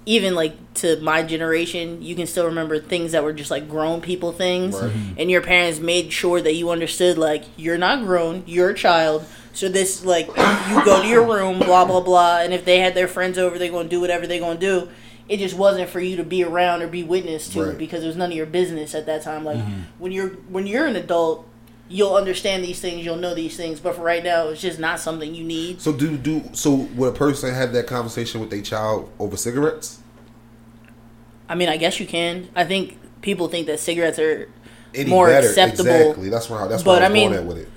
even 0.06 0.34
like 0.34 0.56
to 0.76 1.00
my 1.02 1.22
generation, 1.24 2.02
you 2.02 2.16
can 2.16 2.26
still 2.26 2.46
remember 2.46 2.80
things 2.80 3.12
that 3.12 3.24
were 3.24 3.34
just 3.34 3.52
like 3.52 3.70
grown 3.70 4.02
people 4.02 4.32
things, 4.32 4.74
Right. 4.76 4.90
Mm-hmm. 4.92 5.14
and 5.20 5.30
your 5.32 5.42
parents 5.42 5.80
made 5.80 6.12
sure 6.12 6.42
that 6.42 6.54
you 6.56 6.70
understood 6.72 7.18
like 7.18 7.44
you're 7.56 7.78
not 7.78 8.06
grown, 8.06 8.44
you're 8.48 8.70
a 8.72 8.76
child. 8.76 9.26
So 9.54 9.70
this 9.70 10.04
like 10.06 10.28
you 10.28 10.86
go 10.86 11.02
to 11.02 11.08
your 11.08 11.26
room, 11.26 11.60
blah 11.60 11.86
blah 11.86 12.02
blah, 12.02 12.40
and 12.42 12.54
if 12.54 12.66
they 12.66 12.80
had 12.80 12.96
their 12.96 13.08
friends 13.08 13.38
over, 13.38 13.60
they're 13.60 13.72
gonna 13.72 13.90
do 13.90 14.00
whatever 14.02 14.26
they're 14.26 14.40
gonna 14.40 14.60
do. 14.60 14.88
It 15.30 15.38
just 15.38 15.56
wasn't 15.56 15.90
for 15.90 16.00
you 16.02 16.18
to 16.18 16.24
be 16.24 16.44
around 16.44 16.82
or 16.82 16.88
be 16.88 17.04
witness 17.04 17.48
to 17.50 17.64
Right. 17.64 17.78
because 17.78 18.04
it 18.04 18.08
was 18.08 18.16
none 18.18 18.32
of 18.32 18.36
your 18.38 18.46
business 18.48 18.96
at 18.96 19.06
that 19.06 19.22
time. 19.24 19.46
Like 19.46 19.58
mm-hmm. 19.58 19.82
when 20.00 20.12
you're 20.12 20.30
when 20.50 20.68
you're 20.68 20.88
an 20.88 20.96
adult, 20.96 21.48
you'll 21.92 22.16
understand 22.16 22.64
these 22.64 22.80
things, 22.80 23.04
you'll 23.06 23.18
know 23.18 23.36
these 23.36 23.58
things, 23.58 23.80
but 23.80 23.96
for 23.96 24.02
right 24.02 24.24
now, 24.24 24.48
it's 24.48 24.62
just 24.62 24.80
not 24.80 25.00
something 25.00 25.36
you 25.36 25.44
need. 25.44 25.82
So 25.82 25.92
do 25.92 26.18
do 26.18 26.44
so 26.54 26.72
would 26.96 27.14
a 27.14 27.18
person 27.18 27.54
have 27.54 27.74
that 27.74 27.86
conversation 27.88 28.40
with 28.42 28.50
their 28.50 28.62
child 28.62 29.12
over 29.20 29.36
cigarettes? 29.38 30.00
I 31.50 31.56
mean, 31.56 31.70
I 31.70 31.78
guess 31.78 32.00
you 32.00 32.08
can. 32.08 32.50
I 32.56 32.64
think 32.64 32.98
people 33.22 33.48
think 33.50 33.68
that 33.68 33.80
cigarettes 33.80 34.20
are 34.20 34.48
Any 34.96 35.10
more 35.10 35.28
better? 35.28 35.48
acceptable. 35.48 35.90
Exactly. 35.92 36.30
That's 36.30 36.50
where 36.50 36.62
I, 36.62 36.68
that's 36.68 36.86
where 36.86 36.96
But, 36.96 37.04
I 37.04 37.10
was 37.10 37.12
I 37.12 37.14
mean- 37.14 37.30
going 37.32 37.42
at 37.42 37.46
with 37.48 37.58
it. 37.58 37.70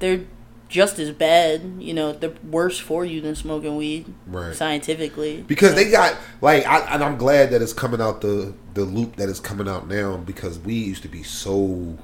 They're 0.00 0.20
just 0.68 0.98
as 0.98 1.10
bad. 1.10 1.62
You 1.78 1.94
know, 1.94 2.12
they're 2.12 2.32
worse 2.48 2.78
for 2.78 3.04
you 3.04 3.20
than 3.20 3.34
smoking 3.34 3.76
weed, 3.76 4.06
Right. 4.26 4.54
scientifically. 4.54 5.42
Because 5.46 5.74
they 5.74 5.90
got 5.90 6.14
like, 6.40 6.64
I, 6.66 6.80
and 6.94 7.02
I'm 7.02 7.16
glad 7.16 7.50
that 7.50 7.60
it's 7.62 7.72
coming 7.72 8.00
out 8.00 8.20
the 8.20 8.54
the 8.74 8.84
loop 8.84 9.16
that 9.16 9.28
is 9.28 9.40
coming 9.40 9.66
out 9.68 9.88
now 9.88 10.16
because 10.18 10.58
we 10.58 10.74
used 10.74 11.02
to 11.02 11.08
be 11.08 11.22
so. 11.22 11.96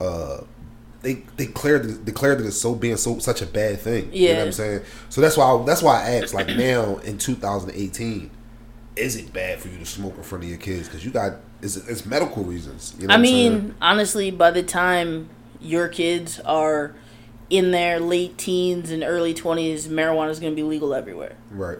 Uh 0.00 0.38
they 1.02 1.14
they 1.36 1.46
declared 1.46 2.04
declared 2.04 2.38
that 2.38 2.46
it's 2.46 2.60
so 2.60 2.74
being 2.74 2.96
so 2.96 3.18
such 3.18 3.42
a 3.42 3.46
bad 3.46 3.78
thing. 3.80 4.12
You 4.12 4.28
know 4.28 4.34
what 4.34 4.38
Yeah. 4.38 4.44
I'm 4.46 4.52
saying? 4.52 4.80
So 5.08 5.20
that's 5.20 5.36
why 5.36 5.44
I, 5.52 5.64
that's 5.64 5.82
why 5.82 6.02
I 6.02 6.10
asked 6.16 6.34
like 6.34 6.48
now 6.48 6.96
in 6.98 7.18
2018, 7.18 8.30
is 8.96 9.16
it 9.16 9.32
bad 9.32 9.60
for 9.60 9.68
you 9.68 9.78
to 9.78 9.86
smoke 9.86 10.16
in 10.16 10.22
front 10.22 10.44
of 10.44 10.50
your 10.50 10.58
kids? 10.58 10.88
Because 10.88 11.04
you 11.04 11.10
got 11.10 11.34
it's, 11.62 11.76
it's 11.76 12.04
medical 12.06 12.44
reasons. 12.44 12.94
You 12.98 13.06
know 13.08 13.14
I 13.14 13.18
mean, 13.18 13.74
honestly, 13.80 14.30
by 14.30 14.50
the 14.50 14.62
time 14.62 15.28
your 15.60 15.88
kids 15.88 16.40
are 16.40 16.94
in 17.48 17.70
their 17.70 18.00
late 18.00 18.36
teens 18.36 18.90
and 18.90 19.02
early 19.04 19.32
20s, 19.32 19.86
marijuana 19.86 20.30
is 20.30 20.40
going 20.40 20.52
to 20.52 20.56
be 20.56 20.62
legal 20.64 20.92
everywhere. 20.94 21.36
right. 21.50 21.78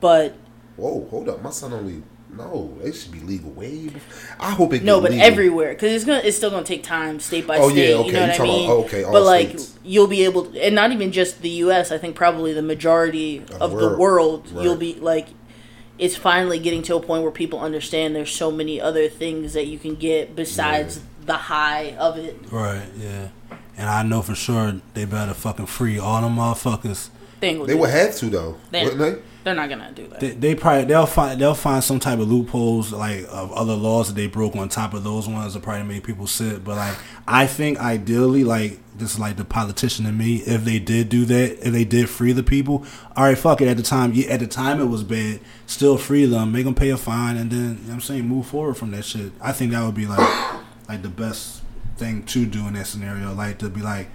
But 0.00 0.34
Whoa, 0.76 1.06
hold 1.08 1.28
up. 1.28 1.40
My 1.42 1.50
son 1.50 1.72
only 1.72 2.02
no. 2.36 2.76
They 2.82 2.92
should 2.92 3.12
be 3.12 3.20
legal 3.20 3.50
way. 3.52 3.88
Before. 3.88 4.36
I 4.40 4.50
hope 4.50 4.72
it. 4.74 4.82
no, 4.82 5.00
but 5.00 5.10
legal. 5.12 5.26
everywhere 5.26 5.74
because 5.74 5.92
it's 5.92 6.04
gonna 6.04 6.20
it's 6.24 6.36
still 6.36 6.50
gonna 6.50 6.64
take 6.64 6.82
time 6.82 7.20
state 7.20 7.46
by 7.46 7.58
Oh, 7.58 7.70
state. 7.70 7.90
yeah, 7.90 7.94
okay, 7.96 8.06
You 8.08 8.12
know 8.12 8.20
what 8.20 8.30
I 8.30 8.36
talking 8.36 8.44
about- 8.52 8.58
mean? 8.60 8.70
oh, 8.70 8.84
okay, 8.84 9.02
all 9.04 9.12
but 9.12 9.22
like 9.22 9.48
states. 9.50 9.78
you'll 9.84 10.06
be 10.06 10.24
able, 10.24 10.46
to, 10.46 10.64
and 10.64 10.74
not 10.74 10.92
even 10.92 11.12
just 11.12 11.42
the 11.42 11.48
U.S. 11.50 11.90
I 11.92 11.98
think 11.98 12.16
probably 12.16 12.52
the 12.52 12.62
majority 12.62 13.38
the 13.38 13.58
of 13.60 13.70
the 13.72 13.76
world. 13.76 13.98
world, 13.98 14.52
Right. 14.52 14.64
you'll 14.64 14.76
be 14.76 14.94
like. 14.94 15.28
It's 15.96 16.16
finally 16.16 16.58
getting 16.58 16.82
to 16.82 16.96
a 16.96 17.00
point 17.00 17.22
where 17.22 17.30
people 17.30 17.60
understand 17.60 18.16
there's 18.16 18.34
so 18.34 18.50
many 18.50 18.80
other 18.80 19.08
things 19.08 19.52
that 19.52 19.68
you 19.68 19.78
can 19.78 19.94
get 19.94 20.34
besides 20.34 20.98
the 21.24 21.34
high 21.36 21.94
of 21.96 22.18
it. 22.18 22.36
Right. 22.50 22.82
Yeah. 22.98 23.28
And 23.76 23.88
I 23.88 24.02
know 24.02 24.20
for 24.20 24.34
sure 24.34 24.80
they 24.94 25.04
better 25.04 25.34
fucking 25.34 25.66
free 25.66 25.96
all 25.96 26.20
them 26.22 26.34
motherfuckers. 26.34 27.10
They, 27.38 27.54
They 27.54 27.76
would 27.76 27.90
have 27.90 28.16
to 28.16 28.26
though, 28.26 28.56
They- 28.72 28.82
wouldn't 28.82 28.98
they? 29.00 29.22
They're 29.44 29.54
not 29.54 29.68
gonna 29.68 29.92
do 29.92 30.08
that. 30.08 30.20
They, 30.20 30.30
they 30.30 30.54
probably 30.54 30.86
they'll 30.86 31.04
find 31.04 31.38
they'll 31.38 31.54
find 31.54 31.84
some 31.84 32.00
type 32.00 32.18
of 32.18 32.30
loopholes 32.30 32.92
like 32.92 33.26
of 33.28 33.52
other 33.52 33.74
laws 33.74 34.08
that 34.08 34.14
they 34.14 34.26
broke 34.26 34.56
on 34.56 34.70
top 34.70 34.94
of 34.94 35.04
those 35.04 35.28
ones 35.28 35.52
that 35.52 35.62
probably 35.62 35.82
make 35.82 36.02
people 36.02 36.26
sit. 36.26 36.64
But 36.64 36.76
like 36.76 36.96
I 37.28 37.46
think 37.46 37.78
ideally, 37.78 38.42
like 38.42 38.78
this 38.96 39.12
is 39.12 39.18
like 39.18 39.36
the 39.36 39.44
politician 39.44 40.06
in 40.06 40.16
me. 40.16 40.36
If 40.36 40.64
they 40.64 40.78
did 40.78 41.10
do 41.10 41.26
that, 41.26 41.66
if 41.66 41.72
they 41.72 41.84
did 41.84 42.08
free 42.08 42.32
the 42.32 42.42
people, 42.42 42.86
all 43.14 43.24
right, 43.24 43.36
fuck 43.36 43.60
it. 43.60 43.68
At 43.68 43.76
the 43.76 43.82
time, 43.82 44.12
yeah, 44.14 44.28
at 44.28 44.40
the 44.40 44.46
time 44.46 44.80
it 44.80 44.86
was 44.86 45.02
bad. 45.04 45.40
Still 45.66 45.98
free 45.98 46.24
them, 46.24 46.50
make 46.50 46.64
them 46.64 46.74
pay 46.74 46.88
a 46.88 46.96
fine, 46.96 47.36
and 47.36 47.50
then 47.50 47.80
you 47.82 47.88
know 47.88 47.94
I'm 47.94 48.00
saying 48.00 48.26
move 48.26 48.46
forward 48.46 48.78
from 48.78 48.92
that 48.92 49.04
shit. 49.04 49.30
I 49.42 49.52
think 49.52 49.72
that 49.72 49.84
would 49.84 49.94
be 49.94 50.06
like 50.06 50.54
like 50.88 51.02
the 51.02 51.10
best 51.10 51.62
thing 51.98 52.22
to 52.24 52.46
do 52.46 52.66
in 52.66 52.72
that 52.74 52.86
scenario. 52.86 53.34
Like 53.34 53.58
to 53.58 53.68
be 53.68 53.82
like. 53.82 54.08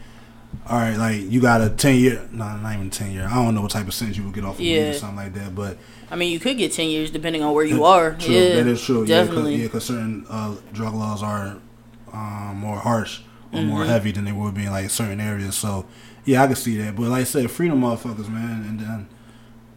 All 0.68 0.78
right, 0.78 0.98
like 0.98 1.22
you 1.32 1.42
got 1.42 1.62
a 1.62 1.70
ten 1.70 1.96
year, 1.96 2.28
no, 2.32 2.56
not 2.58 2.74
even 2.76 2.90
ten 2.90 3.12
year. 3.12 3.26
I 3.30 3.36
don't 3.44 3.56
know 3.56 3.62
what 3.62 3.72
type 3.72 3.88
of 3.88 3.94
sentence 3.94 4.18
you 4.18 4.24
would 4.24 4.34
get 4.34 4.44
off 4.46 4.56
of 4.56 4.60
weed 4.60 4.76
Yeah. 4.76 4.90
or 4.90 4.94
something 4.94 5.18
like 5.18 5.34
that, 5.34 5.56
but 5.56 5.78
I 6.12 6.16
mean, 6.16 6.32
you 6.32 6.40
could 6.40 6.58
get 6.58 6.72
ten 6.72 6.90
years 6.90 7.10
depending 7.12 7.42
on 7.44 7.54
where 7.54 7.66
you 7.66 7.84
are. 7.86 8.14
True, 8.20 8.34
yeah, 8.36 8.56
that 8.56 8.68
is 8.68 8.84
true. 8.84 9.06
Definitely. 9.06 9.56
Yeah, 9.56 9.64
because 9.66 9.86
certain 9.86 10.26
uh, 10.30 10.56
drug 10.74 10.94
laws 10.94 11.24
are 11.24 11.58
um, 12.14 12.58
more 12.58 12.78
harsh 12.78 13.22
or 13.52 13.62
more 13.62 13.80
Mm-hmm. 13.82 13.90
heavy 13.90 14.12
than 14.12 14.26
they 14.26 14.32
would 14.32 14.54
be 14.54 14.66
in 14.66 14.72
like 14.72 14.90
certain 14.92 15.20
areas. 15.20 15.56
So 15.56 15.86
yeah, 16.26 16.44
I 16.44 16.48
can 16.48 16.56
see 16.56 16.78
that. 16.78 16.96
But 16.96 17.04
like 17.10 17.22
I 17.22 17.24
said, 17.26 17.50
freedom, 17.50 17.82
motherfuckers, 17.82 18.30
man, 18.30 18.64
and 18.68 18.80
then 18.80 19.08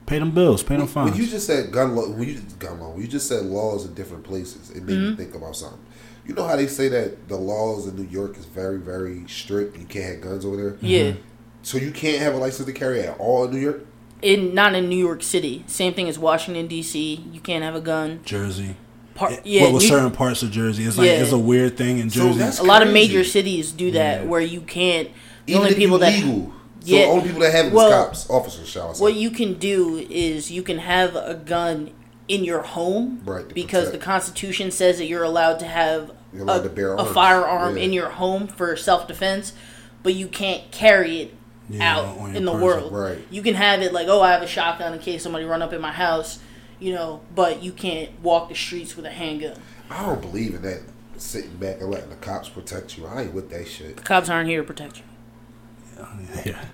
pay 0.05 0.19
them 0.19 0.31
bills, 0.33 0.63
pay 0.63 0.75
them 0.77 0.81
When 0.81 0.89
fines. 0.89 1.19
you 1.19 1.27
just 1.27 1.47
said 1.47 1.71
gun 1.73 1.95
law, 1.95 2.09
when 2.11 2.29
you 2.29 2.41
gun 2.59 2.81
law, 2.81 2.91
when 2.91 3.01
you 3.03 3.09
just 3.09 3.29
said 3.29 3.45
laws 3.45 3.87
in 3.87 3.95
different 3.95 4.25
places, 4.25 4.71
it 4.71 4.83
made 4.83 4.97
Mm-hmm. 4.97 5.11
me 5.11 5.17
think 5.17 5.35
about 5.35 5.57
something. 5.57 5.79
You 6.27 6.35
know 6.35 6.47
how 6.47 6.57
they 6.57 6.67
say 6.69 6.89
that 6.89 7.29
the 7.29 7.37
laws 7.37 7.87
in 7.89 7.97
New 7.97 8.09
York 8.09 8.37
is 8.39 8.45
very, 8.45 8.79
very 8.79 9.27
strict. 9.29 9.77
You 9.77 9.85
can't 9.87 10.05
have 10.15 10.21
guns 10.21 10.45
over 10.45 10.57
there. 10.57 10.77
yeah. 10.81 11.03
Mm-hmm. 11.13 11.21
So 11.65 11.79
you 11.79 11.93
can't 11.93 12.21
have 12.21 12.35
a 12.35 12.39
license 12.39 12.67
to 12.67 12.73
carry 12.73 13.03
at 13.03 13.17
all 13.21 13.45
in 13.45 13.53
New 13.53 13.61
York. 13.61 13.87
In 14.21 14.53
not 14.55 14.75
in 14.75 14.89
New 14.89 14.97
York 14.99 15.23
City. 15.23 15.63
Same 15.69 15.95
thing 15.95 16.09
as 16.09 16.19
Washington 16.19 16.67
D.C. 16.67 17.25
You 17.33 17.41
can't 17.41 17.63
have 17.63 17.75
a 17.77 17.81
gun. 17.81 18.21
Jersey. 18.25 18.77
Par- 19.15 19.31
Yeah, 19.33 19.41
yeah, 19.45 19.63
well, 19.63 19.75
with 19.75 19.83
New- 19.83 19.89
certain 19.89 20.11
parts 20.11 20.43
of 20.43 20.51
Jersey, 20.51 20.85
it's 20.85 20.97
like 20.99 21.07
Yeah. 21.07 21.23
it's 21.23 21.33
a 21.33 21.39
weird 21.39 21.77
thing 21.77 21.99
in 21.99 22.09
Jersey. 22.09 22.39
that's- 22.39 22.59
a 22.59 22.65
lot 22.65 22.83
of 22.83 22.93
major 22.93 23.23
cities 23.25 23.71
do 23.73 23.91
that 23.93 24.23
Yeah. 24.23 24.27
where 24.29 24.41
you 24.41 24.61
can't. 24.63 25.09
The 25.47 25.53
Even 25.53 25.63
only 25.65 25.75
people 25.77 25.97
you 25.97 26.01
that 26.01 26.15
legal. 26.15 26.53
So 26.81 26.87
Yeah. 26.97 26.99
the 27.03 27.07
only 27.13 27.25
people 27.27 27.41
that 27.43 27.53
have 27.53 27.65
it 27.67 27.69
is 27.69 27.75
Well, 27.75 28.05
cops, 28.07 28.29
officers, 28.31 28.69
shall 28.69 28.91
I 28.91 28.93
say? 28.95 29.03
what 29.03 29.15
you 29.15 29.31
can 29.31 29.55
do 29.55 30.05
is 30.11 30.51
you 30.51 30.63
can 30.63 30.79
have 30.79 31.15
a 31.15 31.35
gun 31.35 31.91
in 32.33 32.45
your 32.45 32.63
home 32.63 33.21
Right, 33.25 33.47
because 33.49 33.87
protect. 33.87 34.01
the 34.01 34.05
Constitution 34.05 34.71
says 34.71 34.99
that 34.99 35.07
you're 35.07 35.23
allowed 35.23 35.59
to 35.59 35.67
have 35.67 36.11
allowed 36.35 36.61
a, 36.61 36.63
to 36.65 36.69
bear 36.71 36.95
a 36.95 37.05
firearm 37.05 37.77
Yeah. 37.77 37.83
in 37.85 37.93
your 37.93 38.09
home 38.09 38.47
for 38.47 38.75
self 38.77 39.07
defense, 39.07 39.53
but 40.03 40.15
you 40.15 40.29
can't 40.29 40.71
carry 40.71 41.21
it 41.21 41.35
Yeah, 41.69 41.99
out 41.99 42.35
in 42.35 42.45
the 42.47 42.53
person, 42.53 42.63
world. 42.63 42.93
right. 42.93 43.19
You 43.31 43.43
can 43.43 43.55
have 43.55 43.83
it 43.83 43.93
like, 43.93 44.09
oh, 44.09 44.23
I 44.23 44.33
have 44.33 44.43
a 44.43 44.47
shotgun 44.47 44.95
in 44.95 44.99
case 45.01 45.23
somebody 45.23 45.45
run 45.45 45.61
up 45.63 45.73
in 45.75 45.81
my 45.83 45.93
house, 45.93 46.39
you 46.81 46.93
know, 46.95 47.21
but 47.35 47.63
you 47.63 47.73
can't 47.73 48.19
walk 48.23 48.49
the 48.49 48.55
streets 48.55 48.97
with 48.97 49.05
a 49.05 49.11
handgun. 49.11 49.59
I 49.91 50.07
don't 50.07 50.21
believe 50.23 50.55
in 50.55 50.63
that 50.63 50.81
sitting 51.19 51.57
back 51.57 51.81
and 51.83 51.91
letting 51.91 52.09
the 52.11 52.17
cops 52.17 52.49
protect 52.49 52.97
you. 52.97 53.07
I 53.07 53.23
ain't 53.25 53.35
with 53.35 53.51
that 53.51 53.69
shit. 53.69 53.97
The 53.99 54.03
cops 54.03 54.29
aren't 54.31 54.49
here 54.49 54.63
to 54.63 54.67
protect 54.67 54.99
you. 54.99 55.05
Yeah. 56.47 56.65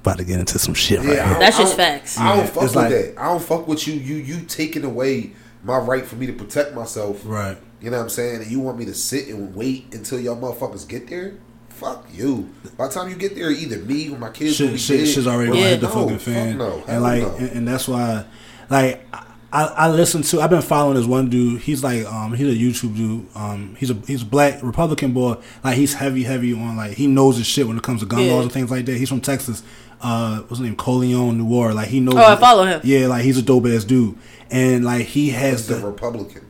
About 0.00 0.18
to 0.18 0.24
get 0.24 0.38
into 0.38 0.58
some 0.58 0.74
shit 0.74 1.00
right 1.00 1.18
I 1.18 1.28
here. 1.28 1.38
That's 1.38 1.58
just 1.58 1.76
facts. 1.76 2.18
I 2.18 2.28
don't 2.28 2.38
Yeah, 2.38 2.46
fuck 2.46 2.62
it's 2.64 2.74
with 2.74 2.76
like- 2.84 2.90
that. 2.90 3.14
I 3.18 3.24
don't 3.26 3.42
fuck 3.42 3.66
with 3.68 3.86
you. 3.86 3.94
You 3.94 4.16
you 4.16 4.40
taking 4.46 4.84
away 4.84 5.32
my 5.64 5.76
right 5.78 6.04
for 6.06 6.16
me 6.16 6.26
to 6.26 6.32
protect 6.32 6.74
myself. 6.74 7.20
Right. 7.24 7.56
You 7.80 7.90
know 7.90 7.96
what 7.98 8.04
I'm 8.04 8.08
saying? 8.08 8.42
And 8.42 8.50
you 8.50 8.60
want 8.60 8.78
me 8.78 8.84
to 8.86 8.94
sit 8.94 9.28
and 9.28 9.54
wait 9.54 9.92
until 9.92 10.18
y'all 10.20 10.36
motherfuckers 10.36 10.86
get 10.88 11.08
there? 11.08 11.34
Fuck 11.68 12.06
you. 12.12 12.48
By 12.76 12.88
the 12.88 12.94
time 12.94 13.08
you 13.08 13.16
get 13.16 13.34
there, 13.36 13.50
either 13.50 13.78
me 13.78 14.08
or 14.10 14.18
my 14.18 14.30
kids 14.30 14.58
will 14.58 14.68
be 14.68 14.78
shit, 14.78 14.80
shit, 14.80 14.98
dead. 15.06 15.14
shit's 15.14 15.26
already 15.26 15.50
or- 15.50 15.54
gonna 15.54 15.64
Yeah. 15.64 15.70
hit 15.70 15.80
the 15.80 15.86
No, 15.88 15.92
fucking 15.94 16.18
fuck 16.18 16.34
fan. 16.34 16.58
No, 16.58 16.82
and 16.88 17.02
like, 17.02 17.22
no. 17.22 17.34
and, 17.36 17.50
and 17.50 17.68
that's 17.68 17.86
why, 17.86 18.24
like, 18.70 19.04
I, 19.50 19.64
I 19.64 19.88
listen 19.88 20.22
to. 20.22 20.42
I've 20.42 20.50
been 20.50 20.60
following 20.60 20.96
this 20.96 21.06
one 21.06 21.30
dude. 21.30 21.62
He's 21.62 21.82
like, 21.82 22.04
um, 22.04 22.34
he's 22.34 22.48
a 22.48 22.58
YouTube 22.58 22.96
dude. 22.96 23.26
Um, 23.34 23.76
he's 23.78 23.90
a 23.90 23.94
he's 24.06 24.20
a 24.22 24.26
black 24.26 24.62
Republican 24.62 25.12
boy. 25.12 25.36
Like, 25.64 25.76
he's 25.76 25.94
heavy, 25.94 26.24
heavy 26.24 26.52
on 26.52 26.76
like 26.76 26.92
he 26.92 27.06
knows 27.06 27.38
his 27.38 27.46
shit 27.46 27.66
when 27.66 27.76
it 27.78 27.82
comes 27.82 28.00
to 28.00 28.06
gun 28.06 28.20
Yeah. 28.20 28.32
laws 28.34 28.42
and 28.44 28.52
things 28.52 28.70
like 28.70 28.84
that. 28.86 28.96
He's 28.98 29.08
from 29.08 29.20
Texas. 29.22 29.62
Uh, 30.00 30.38
what's 30.42 30.58
his 30.58 30.60
name? 30.60 30.76
Colion 30.76 31.36
Noir. 31.38 31.74
Like 31.74 31.88
he 31.88 32.00
knows. 32.00 32.14
Oh, 32.14 32.32
I 32.32 32.36
follow 32.36 32.64
him. 32.64 32.80
Yeah, 32.84 33.06
like 33.06 33.24
he's 33.24 33.38
a 33.38 33.42
dope 33.42 33.66
ass 33.66 33.84
dude, 33.84 34.16
and 34.50 34.84
like 34.84 35.06
he 35.06 35.30
has 35.30 35.66
He's 35.66 35.76
a 35.76 35.80
the 35.80 35.86
Republican. 35.86 36.44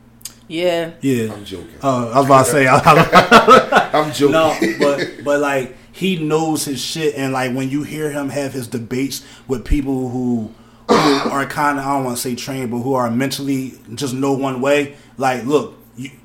Yeah. 0.49 0.93
yeah. 1.03 1.33
I'm 1.33 1.45
joking. 1.45 1.75
Uh, 1.83 2.11
I 2.11 2.19
was 2.19 2.27
about 2.27 2.47
to 2.47 2.51
say. 2.51 2.67
I, 2.67 3.91
I'm 3.93 4.13
joking. 4.13 4.33
no, 4.33 4.57
but 4.79 5.25
but 5.25 5.41
like 5.41 5.77
he 5.93 6.17
knows 6.17 6.65
his 6.65 6.81
shit, 6.81 7.15
and 7.17 7.33
like 7.33 7.55
when 7.55 7.71
you 7.71 7.83
hear 7.83 8.11
him 8.11 8.31
have 8.31 8.53
his 8.53 8.67
debates 8.67 9.25
with 9.47 9.65
people 9.65 10.09
who 10.09 10.53
who 10.89 10.95
are 10.95 11.45
kind 11.47 11.79
of 11.79 11.85
I 11.85 11.95
don't 11.95 12.05
want 12.05 12.17
to 12.17 12.23
say 12.23 12.35
trained, 12.35 12.71
but 12.71 12.79
who 12.79 12.95
are 12.95 13.11
mentally 13.11 13.75
just 13.95 14.15
know 14.15 14.33
one 14.33 14.61
way. 14.61 14.97
Like, 15.19 15.45
look, 15.45 15.75
you, 15.75 15.78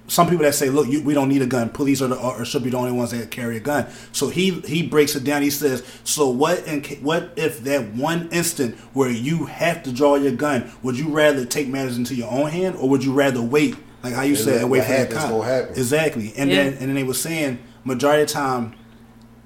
some 0.07 0.27
people 0.29 0.43
that 0.43 0.53
say, 0.53 0.69
look, 0.69 0.87
you, 0.87 1.01
we 1.01 1.13
don't 1.13 1.29
need 1.29 1.41
a 1.41 1.45
gun. 1.47 1.69
Police 1.69 2.01
are 2.01 2.07
the, 2.07 2.19
or 2.19 2.43
should 2.45 2.63
be 2.63 2.69
the 2.69 2.77
only 2.77 2.91
ones 2.91 3.11
that 3.11 3.31
carry 3.31 3.57
a 3.57 3.59
gun. 3.59 3.87
So 4.11 4.27
he 4.29 4.51
he 4.61 4.85
breaks 4.85 5.15
it 5.15 5.23
down. 5.23 5.41
He 5.41 5.49
says, 5.49 5.83
so 6.03 6.29
what? 6.29 6.67
In, 6.67 6.83
what 7.01 7.31
if 7.35 7.63
that 7.63 7.93
one 7.93 8.27
instant 8.29 8.75
where 8.93 9.09
you 9.09 9.45
have 9.45 9.81
to 9.83 9.91
draw 9.93 10.15
your 10.15 10.33
gun, 10.33 10.71
would 10.83 10.97
you 10.97 11.09
rather 11.09 11.45
take 11.45 11.67
matters 11.67 11.97
into 11.97 12.15
your 12.15 12.29
own 12.29 12.49
hand, 12.49 12.75
or 12.75 12.89
would 12.89 13.03
you 13.03 13.13
rather 13.13 13.41
wait? 13.41 13.75
Like 14.03 14.13
how 14.13 14.23
you 14.23 14.31
And 14.31 14.37
said, 14.37 14.53
let 14.55 14.61
and 14.63 14.71
wait 14.71 14.83
for 14.83 14.91
that 14.91 15.11
cop. 15.11 15.69
Exactly, 15.77 16.33
and 16.35 16.49
Yeah. 16.49 16.63
then 16.63 16.73
and 16.73 16.81
then 16.89 16.95
they 16.95 17.03
were 17.03 17.13
saying 17.13 17.59
majority 17.85 18.23
of 18.23 18.29
time. 18.29 18.75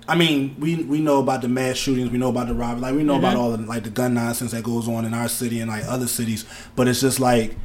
I 0.10 0.16
mean, 0.16 0.56
we 0.58 0.76
we 0.78 1.00
know 1.02 1.20
about 1.20 1.44
the 1.44 1.50
mass 1.50 1.76
shootings, 1.78 2.10
we 2.10 2.18
know 2.18 2.30
about 2.30 2.48
the 2.48 2.56
robbery, 2.56 2.82
like 2.82 2.96
we 2.96 3.04
know 3.04 3.18
about 3.18 3.34
mm-hmm. 3.34 3.42
all 3.42 3.52
the 3.52 3.58
like 3.58 3.84
the 3.84 3.92
gun 3.92 4.16
nonsense 4.16 4.52
that 4.52 4.64
goes 4.64 4.88
on 4.88 5.06
in 5.06 5.14
our 5.14 5.28
city 5.28 5.60
and 5.60 5.70
like 5.70 5.84
other 5.86 6.08
cities. 6.08 6.46
But 6.76 6.88
it's 6.88 7.02
just 7.02 7.20
like 7.20 7.56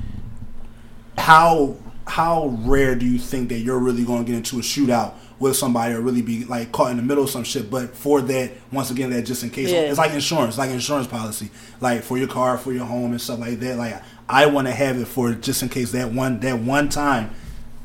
how 1.16 1.76
how 2.06 2.48
rare 2.62 2.94
do 2.94 3.06
you 3.06 3.18
think 3.18 3.48
that 3.50 3.58
you're 3.58 3.78
really 3.78 4.04
going 4.04 4.24
to 4.24 4.30
get 4.30 4.36
into 4.36 4.58
a 4.58 4.62
shootout 4.62 5.14
with 5.38 5.56
somebody 5.56 5.94
or 5.94 6.00
really 6.00 6.22
be 6.22 6.44
like 6.44 6.70
caught 6.72 6.90
in 6.90 6.96
the 6.96 7.02
middle 7.02 7.24
of 7.24 7.30
some 7.30 7.44
shit? 7.44 7.70
But 7.70 7.94
for 7.94 8.20
that, 8.22 8.52
once 8.72 8.90
again, 8.90 9.10
that 9.10 9.22
just 9.22 9.42
in 9.42 9.50
case, 9.50 9.70
Yeah. 9.70 9.80
it's 9.82 9.98
like 9.98 10.12
insurance, 10.12 10.58
like 10.58 10.70
insurance 10.70 11.06
policy, 11.06 11.50
like 11.80 12.02
for 12.02 12.18
your 12.18 12.28
car, 12.28 12.58
for 12.58 12.72
your 12.72 12.84
home, 12.86 13.12
and 13.12 13.20
stuff 13.20 13.38
like 13.38 13.60
that. 13.60 13.76
Like 13.78 14.02
I 14.28 14.46
want 14.46 14.66
to 14.66 14.72
have 14.72 14.98
it 14.98 15.06
for 15.06 15.32
just 15.32 15.62
in 15.62 15.68
case 15.68 15.92
that 15.92 16.12
one 16.12 16.40
that 16.40 16.58
one 16.58 16.88
time 16.88 17.30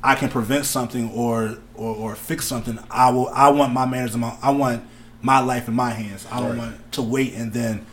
I 0.04 0.16
can 0.16 0.30
prevent 0.30 0.66
something 0.66 1.12
or 1.12 1.58
or, 1.76 1.96
or 1.96 2.16
fix 2.16 2.46
something. 2.46 2.80
I 2.90 3.12
will. 3.12 3.30
I 3.30 3.50
want 3.50 3.74
my 3.74 3.86
manners. 3.86 4.16
In 4.16 4.22
my, 4.22 4.36
I 4.42 4.52
want 4.52 4.84
my 5.28 5.40
life 5.40 5.68
in 5.68 5.74
my 5.74 5.90
hands. 5.90 6.26
I 6.32 6.40
don't 6.40 6.52
Right. 6.52 6.58
want 6.60 6.92
to 6.94 7.02
wait 7.02 7.34
and 7.34 7.52
then 7.52 7.86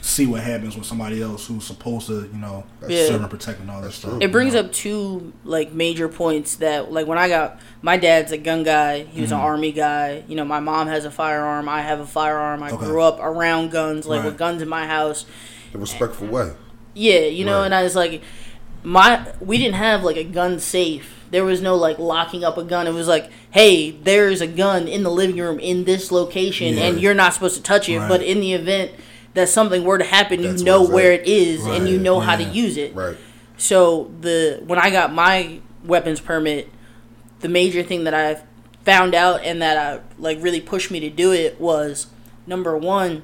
see 0.00 0.26
what 0.26 0.42
happens 0.42 0.76
with 0.76 0.86
somebody 0.86 1.20
else 1.20 1.48
who's 1.48 1.64
supposed 1.64 2.06
to, 2.06 2.30
you 2.32 2.38
know, 2.38 2.62
Yeah. 2.86 3.06
serve 3.08 3.20
and 3.22 3.28
protect 3.28 3.58
and 3.58 3.68
all 3.68 3.82
that 3.82 3.92
stuff. 3.92 4.12
It 4.20 4.30
brings 4.30 4.54
you 4.54 4.62
know? 4.62 4.68
up 4.68 4.72
two 4.72 5.32
like 5.44 5.72
major 5.72 6.08
points 6.08 6.54
that 6.56 6.92
like 6.92 7.08
when 7.08 7.18
I 7.18 7.28
got 7.28 7.58
my 7.82 7.96
dad's 7.96 8.30
a 8.30 8.38
gun 8.38 8.62
guy, 8.62 9.02
he 9.02 9.20
was 9.20 9.32
an 9.32 9.38
mm-hmm. 9.38 9.46
army 9.46 9.72
guy. 9.72 10.22
You 10.28 10.36
know, 10.36 10.44
my 10.44 10.60
mom 10.60 10.86
has 10.86 11.04
a 11.04 11.10
firearm, 11.10 11.68
I 11.68 11.82
have 11.82 11.98
a 11.98 12.06
firearm. 12.06 12.62
I 12.62 12.70
Okay. 12.70 12.86
grew 12.86 13.02
up 13.02 13.18
around 13.20 13.72
guns, 13.72 14.06
like 14.06 14.22
with 14.24 14.38
guns 14.38 14.62
in 14.62 14.68
my 14.68 14.86
house. 14.86 15.24
the 15.72 15.78
respectful 15.78 16.28
way. 16.28 16.52
Yeah, 16.94 17.26
you 17.38 17.44
know, 17.44 17.58
Right. 17.58 17.66
and 17.66 17.74
I 17.74 17.82
was 17.82 17.96
like, 17.96 18.22
my 18.84 19.26
we 19.40 19.58
didn't 19.58 19.74
have 19.74 20.04
like 20.04 20.16
a 20.16 20.24
gun 20.24 20.60
safe. 20.60 21.17
There 21.30 21.44
was 21.44 21.60
no 21.60 21.74
like 21.76 21.98
locking 21.98 22.44
up 22.44 22.56
a 22.58 22.64
gun. 22.64 22.86
It 22.86 22.92
was 22.92 23.08
like, 23.08 23.30
hey, 23.50 23.90
there's 23.90 24.40
a 24.40 24.46
gun 24.46 24.88
in 24.88 25.02
the 25.02 25.10
living 25.10 25.36
room 25.36 25.60
in 25.60 25.84
this 25.84 26.10
location, 26.10 26.74
Yeah. 26.74 26.84
and 26.84 27.00
you're 27.00 27.14
not 27.14 27.34
supposed 27.34 27.56
to 27.56 27.62
touch 27.62 27.88
it. 27.88 27.98
Right. 27.98 28.08
But 28.08 28.22
in 28.22 28.40
the 28.40 28.52
event 28.54 28.92
that 29.34 29.48
something 29.48 29.84
were 29.84 29.98
to 29.98 30.04
happen, 30.04 30.42
That's 30.42 30.60
you 30.60 30.64
know 30.66 30.84
where 30.86 31.12
it 31.12 31.26
is, 31.26 31.64
and 31.66 31.88
you 31.88 31.96
Right, 31.96 32.02
know 32.02 32.20
how 32.20 32.36
to 32.36 32.42
use 32.44 32.76
it. 32.76 32.94
Right. 32.94 33.16
So 33.56 34.10
the 34.20 34.62
when 34.66 34.78
I 34.78 34.90
got 34.90 35.12
my 35.12 35.60
weapons 35.84 36.20
permit, 36.20 36.68
the 37.40 37.48
major 37.48 37.82
thing 37.82 38.04
that 38.04 38.14
I 38.14 38.42
found 38.84 39.14
out 39.14 39.44
and 39.44 39.60
that 39.60 39.76
I 39.76 40.00
like 40.18 40.38
really 40.40 40.60
pushed 40.60 40.90
me 40.90 40.98
to 41.00 41.10
do 41.10 41.32
it 41.32 41.60
was 41.60 42.06
number 42.46 42.76
one. 42.76 43.22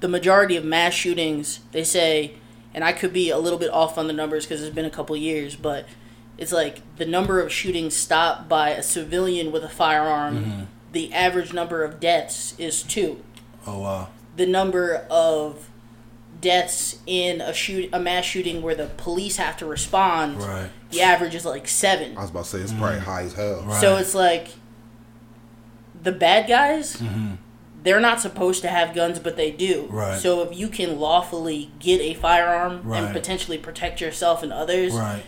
The 0.00 0.08
majority 0.08 0.56
of 0.56 0.64
mass 0.64 0.94
shootings, 0.94 1.60
they 1.72 1.84
say, 1.84 2.32
and 2.72 2.82
I 2.82 2.92
could 2.92 3.12
be 3.12 3.28
a 3.30 3.38
little 3.38 3.58
bit 3.58 3.70
off 3.70 3.98
on 3.98 4.06
the 4.06 4.12
numbers 4.14 4.46
because 4.46 4.62
it's 4.62 4.74
been 4.74 4.86
a 4.86 4.90
couple 4.90 5.14
years, 5.16 5.56
but 5.56 5.86
it's 6.40 6.50
like 6.52 6.80
the 6.96 7.06
number 7.06 7.40
of 7.40 7.52
shootings 7.52 7.94
stopped 7.94 8.48
by 8.48 8.70
a 8.70 8.82
civilian 8.82 9.52
with 9.52 9.62
a 9.62 9.68
firearm. 9.68 10.66
The 10.92 11.12
average 11.14 11.52
number 11.52 11.84
of 11.84 12.00
deaths 12.00 12.54
is 12.58 12.82
two 12.82 13.22
Oh 13.66 13.78
wow. 13.78 14.08
the 14.36 14.46
number 14.46 15.06
of 15.08 15.68
deaths 16.40 16.98
in 17.06 17.40
a 17.40 17.52
shoot 17.52 17.90
a 17.92 18.00
mass 18.00 18.24
shooting 18.24 18.62
where 18.62 18.74
the 18.74 18.86
police 18.96 19.36
have 19.36 19.56
to 19.58 19.66
respond 19.66 20.38
Right. 20.42 20.70
the 20.90 21.02
average 21.02 21.34
is 21.34 21.44
like 21.44 21.68
seven 21.68 22.16
I 22.16 22.22
was 22.22 22.30
about 22.30 22.44
to 22.44 22.50
say 22.50 22.58
it's 22.60 22.72
probably 22.72 22.98
high 23.00 23.22
as 23.24 23.34
hell. 23.34 23.60
Mm. 23.62 23.66
Right. 23.66 23.80
so 23.80 23.96
it's 23.98 24.14
like 24.14 24.48
the 26.02 26.12
bad 26.12 26.48
guys 26.48 26.96
Mm-hmm. 26.96 27.34
they're 27.82 28.00
not 28.00 28.20
supposed 28.20 28.62
to 28.62 28.68
have 28.68 28.94
guns 28.94 29.18
but 29.18 29.36
they 29.36 29.50
do 29.50 29.86
Right. 29.90 30.18
so 30.18 30.42
if 30.42 30.56
you 30.58 30.68
can 30.68 30.98
lawfully 30.98 31.70
get 31.78 32.00
a 32.00 32.14
firearm 32.14 32.80
Right. 32.84 33.04
and 33.04 33.12
potentially 33.12 33.58
protect 33.58 34.00
yourself 34.00 34.42
and 34.42 34.52
others 34.52 34.94
Right. 34.94 35.22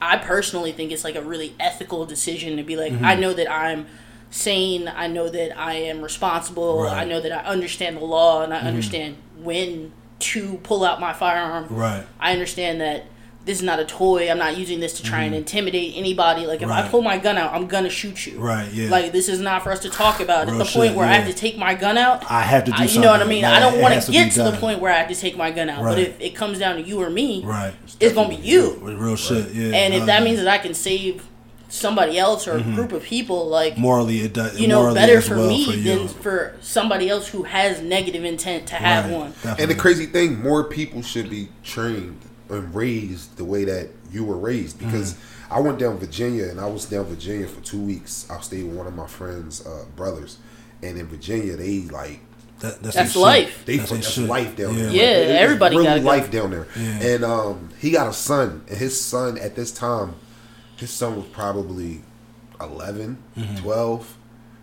I 0.00 0.18
personally 0.18 0.72
think 0.72 0.92
it's 0.92 1.04
like 1.04 1.16
a 1.16 1.22
really 1.22 1.54
ethical 1.58 2.06
decision 2.06 2.56
to 2.56 2.62
be 2.62 2.76
like, 2.76 2.92
Mm-hmm. 2.92 3.04
I 3.04 3.14
know 3.14 3.32
that 3.32 3.50
I'm 3.50 3.86
sane, 4.30 4.88
I 4.88 5.06
know 5.06 5.28
that 5.28 5.58
I 5.58 5.74
am 5.74 6.02
responsible, 6.02 6.82
Right. 6.82 6.90
Mm-hmm. 6.90 7.00
I 7.00 7.04
know 7.04 7.20
that 7.20 7.32
I 7.32 7.48
understand 7.48 7.96
the 7.96 8.04
law, 8.04 8.42
and 8.42 8.52
I 8.52 8.58
understand 8.60 9.16
when 9.38 9.92
to 10.18 10.56
pull 10.58 10.84
out 10.84 11.00
my 11.00 11.12
firearm. 11.12 11.66
Right. 11.68 12.04
I 12.18 12.32
understand 12.32 12.80
that 12.80 13.04
this 13.46 13.58
is 13.58 13.62
not 13.64 13.78
a 13.80 13.84
toy. 13.84 14.28
I'm 14.30 14.38
not 14.38 14.58
using 14.58 14.80
this 14.80 14.92
to 14.94 15.02
try 15.04 15.22
and 15.22 15.34
intimidate 15.34 15.94
anybody. 15.96 16.46
Like 16.46 16.60
if 16.62 16.68
I 16.68 16.82
Mm-hmm. 16.82 16.90
Pull 16.90 17.02
my 17.02 17.16
gun 17.16 17.38
out, 17.38 17.54
I'm 17.54 17.66
gonna 17.68 17.88
shoot 17.88 18.26
you. 18.26 18.38
Right, 18.38 18.70
yeah. 18.72 18.90
Like 18.90 19.12
this 19.12 19.28
is 19.28 19.40
not 19.40 19.62
for 19.62 19.70
us 19.72 19.78
to 19.80 19.88
talk 19.90 20.20
about. 20.20 20.46
Real 20.48 20.60
At 20.60 20.66
the 20.66 20.72
point 20.72 20.88
shit, 20.90 20.96
where 20.96 21.06
I 21.06 21.14
have 21.14 21.26
to 21.28 21.32
take 21.34 21.56
my 21.56 21.74
gun 21.74 21.96
out, 21.96 22.28
I 22.30 22.42
have 22.42 22.64
to 22.64 22.70
do 22.72 22.76
I, 22.76 22.84
you 22.84 23.00
know 23.00 23.10
what 23.12 23.22
I 23.22 23.24
mean. 23.24 23.42
Like, 23.42 23.54
I 23.54 23.60
don't 23.60 23.80
want 23.80 23.94
to 23.94 24.00
to 24.00 24.12
get 24.12 24.32
to 24.32 24.42
the 24.42 24.52
point 24.58 24.80
where 24.80 24.92
I 24.92 24.98
have 24.98 25.08
to 25.08 25.14
take 25.14 25.36
my 25.36 25.50
gun 25.52 25.70
out. 25.70 25.82
But 25.82 25.98
if 25.98 26.20
it 26.20 26.34
comes 26.34 26.58
down 26.58 26.76
to 26.76 26.82
you 26.82 27.00
or 27.00 27.08
me, 27.08 27.42
Right. 27.44 27.72
it's 28.00 28.14
gonna 28.14 28.28
be 28.28 28.34
you. 28.36 28.78
With 28.82 28.98
real 28.98 29.16
shit. 29.16 29.52
Yeah. 29.54 29.74
And 29.74 29.94
if 29.94 30.06
that 30.06 30.22
means 30.22 30.38
that 30.38 30.48
I 30.48 30.58
can 30.58 30.74
save 30.74 31.24
somebody 31.68 32.18
else 32.18 32.46
or 32.46 32.52
a 32.56 32.60
Mm-hmm. 32.60 32.74
group 32.76 32.92
of 32.92 33.02
people, 33.02 33.46
like 33.48 33.76
morally, 33.78 34.20
it 34.20 34.32
does. 34.32 34.58
you 34.60 34.68
know, 34.68 34.92
better 34.94 35.20
for 35.20 35.36
well 35.36 35.48
me 35.48 35.64
for 35.66 35.72
than 35.76 36.08
for 36.08 36.56
somebody 36.60 37.08
else 37.08 37.28
who 37.28 37.42
has 37.44 37.80
negative 37.82 38.24
intent 38.24 38.66
to 38.68 38.74
have 38.76 39.06
Right, 39.06 39.14
one. 39.14 39.32
And 39.58 39.70
the 39.70 39.74
crazy 39.74 40.06
thing, 40.06 40.42
more 40.42 40.64
people 40.64 41.02
should 41.02 41.28
be 41.30 41.48
trained 41.64 42.20
and 42.48 42.74
raised 42.74 43.36
the 43.36 43.44
way 43.44 43.64
that 43.64 43.88
you 44.12 44.24
were 44.24 44.36
raised. 44.38 44.78
Because 44.78 45.14
Mm-hmm. 45.14 45.54
I 45.54 45.60
went 45.60 45.78
down 45.78 45.96
Virginia, 45.98 46.46
and 46.48 46.60
I 46.60 46.66
was 46.66 46.86
down 46.86 47.04
Virginia 47.04 47.46
for 47.46 47.60
two 47.60 47.80
weeks. 47.80 48.26
I 48.28 48.40
stayed 48.40 48.64
with 48.64 48.74
one 48.76 48.86
of 48.88 48.94
my 48.96 49.06
friends' 49.06 49.64
uh, 49.64 49.84
brothers, 49.94 50.38
and 50.82 50.98
in 50.98 51.06
Virginia, 51.06 51.56
they 51.56 51.82
like 51.82 52.18
That- 52.60 52.82
That's 52.82 52.96
their 52.96 53.06
shit. 53.06 53.16
life. 53.22 53.62
they 53.64 53.76
That's 53.76 53.90
that's, 53.90 54.18
life 54.18 54.56
down 54.56 54.74
Yeah. 54.74 54.82
there. 54.86 54.92
Yeah, 54.92 55.02
Like, 55.02 55.28
it's 55.34 55.42
everybody 55.42 55.76
really 55.76 55.86
gotta 55.88 56.00
go. 56.00 56.06
life 56.06 56.30
down 56.32 56.50
there. 56.50 56.66
Yeah. 56.74 56.82
And 57.10 57.24
um, 57.24 57.68
he 57.78 57.90
got 57.92 58.08
a 58.08 58.12
son, 58.12 58.62
and 58.68 58.76
his 58.78 59.00
son 59.00 59.38
at 59.38 59.54
this 59.54 59.70
time, 59.70 60.14
his 60.76 60.90
son 60.90 61.14
was 61.16 61.26
probably 61.26 62.00
11, 62.60 63.18
Mm-hmm. 63.36 63.56
12, 63.62 64.16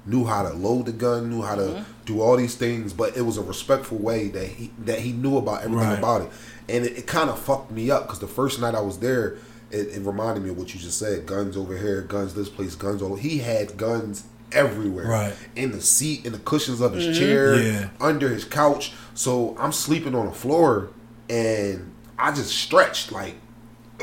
knew 0.06 0.26
how 0.26 0.44
to 0.44 0.54
load 0.54 0.88
the 0.88 0.92
gun, 0.92 1.30
knew 1.30 1.42
how 1.44 1.56
to 1.56 1.62
Mm-hmm. 1.62 1.84
do 2.06 2.20
all 2.22 2.36
these 2.36 2.56
things, 2.56 2.92
but 2.94 3.16
it 3.16 3.22
was 3.22 3.38
a 3.38 3.42
respectful 3.42 3.98
way 4.00 4.28
that 4.30 4.48
he 4.48 4.72
that 4.80 5.00
he 5.00 5.14
knew 5.14 5.38
about 5.38 5.64
everything 5.64 5.88
Right. 5.90 5.98
about 6.00 6.22
it, 6.24 6.30
and 6.70 6.86
it, 6.86 6.98
it 6.98 7.08
kind 7.08 7.30
of 7.30 7.40
fucked 7.40 7.72
me 7.72 7.92
up 7.92 8.04
because 8.04 8.20
the 8.20 8.28
first 8.28 8.60
night 8.60 8.76
I 8.76 8.82
was 8.82 9.00
there, 9.00 9.38
it, 9.72 9.88
it 9.88 10.02
reminded 10.06 10.44
me 10.44 10.50
of 10.50 10.58
what 10.58 10.74
you 10.74 10.80
just 10.80 10.98
said: 10.98 11.26
guns 11.26 11.58
over 11.58 11.78
here, 11.78 12.02
guns 12.02 12.34
this 12.34 12.50
place, 12.50 12.76
guns 12.76 13.02
all. 13.02 13.16
He 13.16 13.40
had 13.40 13.78
guns 13.78 14.24
everywhere, 14.52 15.08
Right. 15.08 15.34
in 15.56 15.72
the 15.72 15.82
seat, 15.82 16.26
in 16.26 16.32
the 16.32 16.40
cushions 16.40 16.80
of 16.80 16.94
his 16.94 17.06
mm-hmm. 17.06 17.20
chair, 17.20 17.56
Yeah. 17.56 17.90
under 18.00 18.30
his 18.30 18.46
couch. 18.46 18.94
So 19.16 19.56
I'm 19.60 19.72
sleeping 19.72 20.16
on 20.16 20.28
the 20.28 20.32
floor, 20.32 20.90
and 21.30 21.92
I 22.20 22.32
just 22.32 22.56
stretched 22.56 23.12
like 23.12 23.36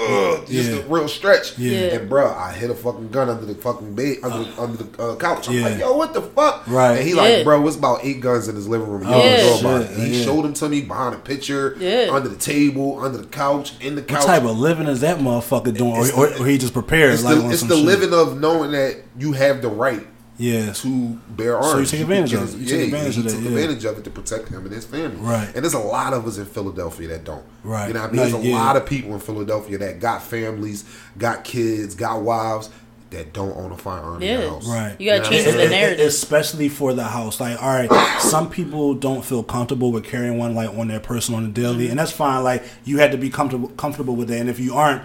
ugh, 0.00 0.46
just 0.48 0.70
Yeah. 0.70 0.76
a 0.78 0.82
real 0.88 1.08
stretch. 1.08 1.58
Yeah. 1.58 1.70
Yeah. 1.72 1.78
And 1.96 2.08
bro, 2.08 2.32
I 2.32 2.52
hit 2.52 2.70
a 2.70 2.74
fucking 2.74 3.10
gun 3.10 3.28
under 3.28 3.44
the 3.46 3.54
fucking 3.54 3.94
bed, 3.94 4.16
under, 4.22 4.44
the, 4.50 4.60
under 4.62 4.82
the 4.84 5.02
uh, 5.02 5.16
couch. 5.16 5.48
I'm 5.48 5.54
Yeah. 5.54 5.62
like, 5.68 5.78
yo, 5.78 5.96
what 5.96 6.14
the 6.14 6.22
fuck? 6.22 6.64
Right. 6.66 6.96
And 6.98 7.06
he 7.06 7.14
Yeah. 7.14 7.22
like, 7.22 7.44
bro, 7.44 7.66
it's 7.66 7.76
about 7.76 8.00
eight 8.02 8.20
guns 8.20 8.48
in 8.48 8.54
his 8.56 8.66
living 8.68 8.88
room. 8.88 9.02
He 9.04 9.12
Oh, 9.12 9.58
shit. 9.82 9.90
He 9.98 10.18
Yeah. 10.18 10.24
showed 10.24 10.44
them 10.44 10.54
to 10.54 10.68
me 10.68 10.80
behind 10.82 11.14
a 11.14 11.18
picture, 11.18 11.76
Yeah. 11.78 12.08
under 12.12 12.28
the 12.28 12.36
table, 12.36 12.98
under 13.02 13.18
the 13.18 13.26
couch, 13.26 13.74
in 13.80 13.94
the 13.94 14.02
couch. 14.02 14.20
What 14.20 14.26
type 14.26 14.44
of 14.44 14.58
living 14.58 14.86
is 14.86 15.00
that 15.00 15.18
motherfucker 15.18 15.76
doing? 15.76 15.92
Or, 15.96 16.06
the- 16.28 16.40
or 16.40 16.46
he 16.46 16.58
just 16.58 16.72
prepared? 16.72 17.14
it's 17.14 17.22
like 17.24 17.36
the, 17.38 17.50
it's 17.50 17.60
some 17.60 17.68
the 17.68 17.76
shit? 17.76 17.84
living 17.84 18.12
of 18.14 18.40
knowing 18.40 18.72
that 18.72 18.96
you 19.18 19.32
have 19.32 19.62
the 19.62 19.68
right 19.68 20.06
Yeah. 20.40 20.72
to 20.72 21.18
bear 21.36 21.56
arms. 21.58 21.72
So 21.72 21.78
you 21.78 21.86
take 21.86 22.00
advantage 22.00 22.32
of 22.32 22.54
it. 22.54 22.58
You 22.58 22.66
take 22.66 22.78
yeah, 22.78 22.84
advantage 22.86 23.14
he 23.14 23.20
of 23.20 23.24
that, 23.26 23.30
took 23.32 23.40
yeah. 23.42 23.48
advantage 23.50 23.84
of 23.84 23.98
it 23.98 24.04
to 24.04 24.10
protect 24.10 24.48
him 24.48 24.64
and 24.64 24.72
his 24.74 24.84
family. 24.86 25.16
Right. 25.18 25.46
And 25.54 25.62
there's 25.62 25.74
a 25.74 25.78
lot 25.78 26.12
of 26.14 26.26
us 26.26 26.38
in 26.38 26.46
Philadelphia 26.46 27.08
that 27.08 27.24
don't. 27.24 27.44
Right. 27.62 27.88
You 27.88 27.94
know 27.94 28.00
what 28.00 28.08
I 28.08 28.12
mean? 28.12 28.16
No, 28.16 28.22
there's 28.30 28.44
a 28.44 28.48
yeah. 28.48 28.56
lot 28.56 28.76
of 28.76 28.86
people 28.86 29.12
in 29.14 29.20
Philadelphia 29.20 29.78
that 29.78 30.00
got 30.00 30.22
families, 30.22 30.84
got 31.18 31.44
kids, 31.44 31.94
got 31.94 32.22
wives 32.22 32.70
that 33.10 33.32
don't 33.32 33.56
own 33.56 33.72
a 33.72 33.76
firearm 33.76 34.22
in 34.22 34.28
Yeah. 34.28 34.36
their 34.38 34.48
house. 34.50 34.68
Right. 34.68 34.96
You 35.00 35.10
gotta 35.10 35.22
know 35.24 35.28
change 35.30 35.44
the 35.44 35.68
narrative. 35.68 36.06
especially 36.06 36.68
for 36.68 36.94
the 36.94 37.02
house. 37.04 37.40
Like, 37.40 37.60
all 37.60 37.68
right, 37.68 37.90
some 38.20 38.48
people 38.48 38.94
don't 38.94 39.24
feel 39.24 39.42
comfortable 39.42 39.90
with 39.92 40.04
carrying 40.04 40.38
one 40.38 40.54
like 40.54 40.70
on 40.70 40.86
their 40.88 41.00
person 41.00 41.34
on 41.34 41.42
the 41.42 41.50
daily, 41.50 41.84
Mm-hmm. 41.84 41.90
and 41.90 41.98
that's 41.98 42.12
fine. 42.12 42.44
Like, 42.44 42.62
you 42.84 42.98
had 42.98 43.10
to 43.12 43.18
be 43.18 43.28
comfortable 43.28 43.68
comfortable 43.70 44.14
with 44.14 44.28
that, 44.28 44.38
and 44.38 44.48
if 44.48 44.60
you 44.60 44.74
aren't, 44.74 45.02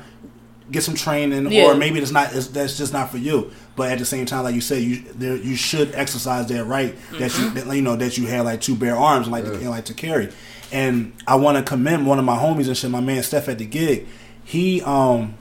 get 0.72 0.84
some 0.84 0.94
training, 0.96 1.52
Yeah. 1.52 1.64
or 1.66 1.76
maybe 1.76 2.00
it's 2.00 2.12
not. 2.12 2.34
It's, 2.36 2.48
that's 2.48 2.78
just 2.78 2.94
not 2.94 3.10
for 3.10 3.18
you. 3.18 3.52
But 3.76 3.92
at 3.92 4.00
the 4.00 4.06
same 4.06 4.26
time, 4.26 4.44
like 4.44 4.56
you 4.56 4.62
said, 4.62 4.82
you 4.82 4.98
there, 5.16 5.36
you 5.36 5.56
should 5.56 5.94
exercise 5.96 6.48
that 6.48 6.64
right 6.66 6.96
that 7.12 7.38
you 7.38 7.46
Mm-hmm. 7.46 7.70
that, 7.70 7.76
you 7.76 7.82
know 7.82 7.96
that 7.96 8.18
you 8.18 8.28
have 8.28 8.46
like 8.46 8.62
two 8.62 8.76
bare 8.76 8.96
arms 8.96 9.28
and 9.28 9.34
like 9.34 9.44
to, 9.46 9.54
and 9.54 9.70
like 9.70 9.86
to 9.86 9.94
carry. 9.94 10.32
And 10.72 11.14
I 11.28 11.36
want 11.36 11.58
to 11.58 11.64
commend 11.64 12.08
one 12.08 12.18
of 12.20 12.26
my 12.26 12.38
homies 12.38 12.68
and 12.68 12.78
shit. 12.78 12.90
My 12.90 13.02
man 13.02 13.22
Steph 13.24 13.50
at 13.50 13.58
the 13.58 13.66
gig, 13.66 14.08
he 14.44 14.82
um 14.84 15.36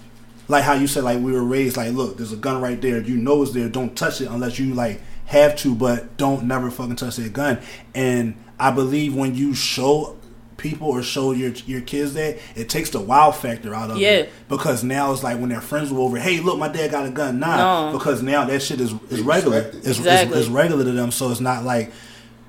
like 0.48 0.64
how 0.64 0.74
you 0.74 0.86
said 0.86 1.04
like 1.04 1.20
we 1.20 1.32
were 1.32 1.44
raised 1.44 1.76
like 1.76 1.92
look 1.94 2.16
there's 2.16 2.32
a 2.32 2.36
gun 2.36 2.60
right 2.60 2.80
there 2.82 3.00
you 3.00 3.16
know 3.16 3.42
it's 3.42 3.52
there 3.52 3.68
don't 3.68 3.96
touch 3.96 4.20
it 4.20 4.26
unless 4.28 4.58
you 4.58 4.74
like 4.74 5.00
have 5.26 5.56
to 5.56 5.74
but 5.74 6.16
don't 6.18 6.44
never 6.44 6.70
fucking 6.70 6.96
touch 6.96 7.16
that 7.16 7.32
gun 7.32 7.58
and 7.94 8.36
i 8.60 8.70
believe 8.70 9.14
when 9.14 9.34
you 9.34 9.54
show 9.54 10.16
people 10.64 10.88
or 10.88 11.02
show 11.02 11.32
your 11.32 11.50
your 11.66 11.80
kids 11.82 12.14
that 12.14 12.38
it 12.56 12.68
takes 12.68 12.90
the 12.90 13.00
wow 13.00 13.30
factor 13.30 13.74
out 13.74 13.90
of 13.90 13.98
Yeah. 13.98 14.10
it 14.10 14.32
because 14.48 14.82
now 14.82 15.12
it's 15.12 15.22
like 15.22 15.38
when 15.38 15.50
their 15.50 15.60
friends 15.60 15.92
were 15.92 16.00
over 16.00 16.18
hey 16.18 16.40
look 16.40 16.58
my 16.58 16.68
dad 16.68 16.90
got 16.90 17.06
a 17.06 17.10
gun 17.10 17.38
nah 17.38 17.90
No. 17.92 17.98
because 17.98 18.22
now 18.22 18.44
that 18.46 18.62
shit 18.62 18.80
is 18.80 18.92
is 19.10 19.20
regular 19.20 19.56
respect 19.58 19.86
it's, 19.86 19.98
Exactly. 19.98 20.38
it's, 20.38 20.46
it's 20.46 20.54
regular 20.54 20.82
to 20.84 20.92
them 20.92 21.10
so 21.10 21.30
it's 21.30 21.40
not 21.40 21.64
like 21.64 21.92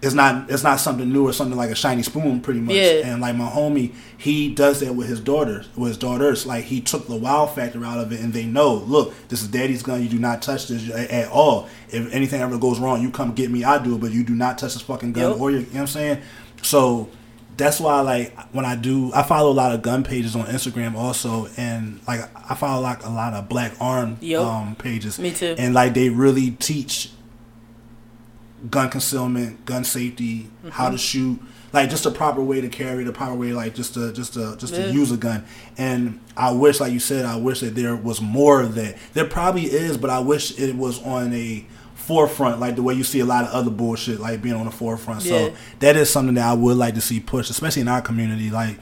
it's 0.01 0.13
not 0.13 0.49
it's 0.51 0.63
not 0.63 0.79
something 0.79 1.11
new 1.11 1.27
or 1.27 1.33
something 1.33 1.57
like 1.57 1.71
a 1.71 1.75
shiny 1.75 2.03
spoon 2.03 2.39
pretty 2.39 2.59
much 2.59 2.75
Yeah. 2.75 3.07
and 3.07 3.21
like 3.21 3.35
my 3.35 3.49
homie 3.49 3.93
he 4.17 4.53
does 4.53 4.79
that 4.81 4.93
with 4.95 5.07
his 5.07 5.19
daughters 5.19 5.67
with 5.75 5.89
his 5.89 5.97
daughters 5.97 6.45
like 6.45 6.65
he 6.65 6.79
took 6.79 7.07
the 7.07 7.15
wow 7.15 7.45
factor 7.47 7.83
out 7.83 7.99
of 7.99 8.11
it 8.13 8.19
and 8.21 8.31
they 8.31 8.45
know 8.45 8.75
look 8.75 9.13
this 9.29 9.41
is 9.41 9.47
daddy's 9.49 9.83
gun 9.83 10.03
you 10.03 10.09
do 10.09 10.19
not 10.19 10.41
touch 10.41 10.67
this 10.67 10.89
at, 10.91 11.09
at 11.11 11.29
all 11.31 11.67
if 11.89 12.13
anything 12.13 12.39
ever 12.41 12.57
goes 12.57 12.79
wrong 12.79 13.01
you 13.01 13.09
come 13.09 13.33
get 13.33 13.49
me 13.51 13.63
i 13.63 13.77
do 13.83 13.95
it 13.95 14.01
but 14.01 14.11
you 14.11 14.23
do 14.23 14.35
not 14.35 14.57
touch 14.57 14.73
this 14.73 14.81
fucking 14.83 15.11
gun 15.13 15.31
Yep. 15.31 15.39
or 15.41 15.51
your, 15.51 15.59
you 15.61 15.65
know 15.67 15.71
what 15.73 15.81
i'm 15.81 15.87
saying 15.87 16.21
so 16.61 17.09
that's 17.57 17.79
why 17.79 18.01
like 18.01 18.37
when 18.53 18.65
i 18.65 18.75
do 18.75 19.11
i 19.13 19.23
follow 19.23 19.49
a 19.51 19.53
lot 19.53 19.71
of 19.73 19.81
gun 19.81 20.03
pages 20.03 20.35
on 20.35 20.45
instagram 20.47 20.95
also 20.95 21.47
and 21.57 21.99
like 22.07 22.19
i 22.49 22.53
follow 22.55 22.81
like 22.81 23.05
a 23.05 23.09
lot 23.09 23.33
of 23.33 23.47
black 23.47 23.71
arm 23.79 24.17
Yep. 24.21 24.41
um 24.41 24.75
pages 24.75 25.19
Me 25.19 25.31
too. 25.31 25.55
and 25.57 25.73
like 25.73 25.93
they 25.93 26.09
really 26.09 26.51
teach 26.51 27.11
gun 28.69 28.89
concealment, 28.89 29.63
gun 29.65 29.83
safety, 29.83 30.49
how 30.71 30.85
Mm-hmm. 30.85 30.93
to 30.93 30.97
shoot, 30.97 31.39
like 31.71 31.89
just 31.89 32.03
the 32.03 32.09
proper 32.11 32.41
way 32.41 32.61
to 32.61 32.69
carry, 32.69 33.03
the 33.03 33.11
proper 33.11 33.35
way 33.35 33.53
like 33.53 33.75
just 33.75 33.93
to 33.93 34.11
just 34.11 34.33
to 34.33 34.55
just 34.57 34.73
Yeah. 34.73 34.87
to 34.87 34.91
use 34.93 35.11
a 35.11 35.17
gun. 35.17 35.45
And 35.77 36.19
I 36.35 36.51
wish, 36.51 36.79
like 36.79 36.91
you 36.91 36.99
said, 36.99 37.25
I 37.25 37.35
wish 37.35 37.59
that 37.59 37.75
there 37.75 37.95
was 37.95 38.21
more 38.21 38.61
of 38.61 38.73
that. 38.75 38.95
There 39.13 39.25
probably 39.25 39.65
is, 39.65 39.97
but 39.97 40.09
I 40.09 40.19
wish 40.19 40.57
it 40.57 40.75
was 40.75 41.01
on 41.03 41.31
a 41.33 41.65
forefront, 42.05 42.59
like 42.59 42.75
the 42.75 42.83
way 42.83 42.93
you 42.93 43.03
see 43.03 43.19
a 43.19 43.25
lot 43.25 43.45
of 43.45 43.51
other 43.51 43.71
bullshit, 43.71 44.19
like 44.19 44.41
being 44.41 44.55
on 44.55 44.65
the 44.65 44.71
forefront. 44.71 45.23
Yeah. 45.23 45.49
So 45.49 45.55
that 45.79 45.95
is 45.95 46.09
something 46.09 46.35
that 46.35 46.45
I 46.45 46.53
would 46.53 46.77
like 46.77 46.95
to 46.95 47.01
see 47.01 47.19
pushed, 47.19 47.49
especially 47.49 47.81
in 47.81 47.87
our 47.87 48.01
community, 48.01 48.49
like. 48.49 48.77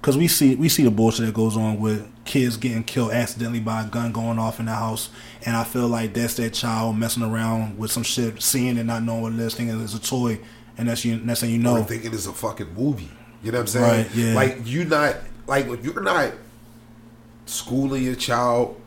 Cause 0.00 0.16
we 0.16 0.28
see 0.28 0.54
we 0.54 0.68
see 0.68 0.84
the 0.84 0.92
bullshit 0.92 1.26
that 1.26 1.34
goes 1.34 1.56
on 1.56 1.80
with 1.80 2.08
kids 2.24 2.56
getting 2.56 2.84
killed 2.84 3.10
accidentally 3.10 3.58
by 3.58 3.82
a 3.82 3.86
gun 3.88 4.12
going 4.12 4.38
off 4.38 4.60
in 4.60 4.66
the 4.66 4.72
house, 4.72 5.10
and 5.44 5.56
I 5.56 5.64
feel 5.64 5.88
like 5.88 6.14
that's 6.14 6.34
that 6.34 6.54
child 6.54 6.96
messing 6.96 7.24
around 7.24 7.76
with 7.76 7.90
some 7.90 8.04
shit, 8.04 8.40
seeing 8.40 8.78
and 8.78 8.86
not 8.86 9.02
knowing 9.02 9.22
what 9.22 9.32
it 9.32 9.40
is, 9.40 9.56
thinking 9.56 9.82
it's 9.82 9.94
a 9.94 10.00
toy, 10.00 10.38
and 10.78 10.88
that's 10.88 11.04
you. 11.04 11.18
That's 11.18 11.40
how 11.40 11.48
you 11.48 11.58
know. 11.58 11.78
Or 11.78 11.82
thinking 11.82 12.14
it's 12.14 12.26
a 12.26 12.32
fucking 12.32 12.74
movie. 12.74 13.10
You 13.42 13.50
know 13.50 13.58
what 13.58 13.62
I'm 13.62 13.66
saying? 13.66 14.06
Right, 14.06 14.14
yeah. 14.14 14.34
Like 14.34 14.58
you're 14.66 14.84
not 14.84 15.16
like 15.48 15.66
you're 15.82 16.00
not 16.00 16.32
schooling 17.46 18.04
your 18.04 18.14
child 18.14 18.80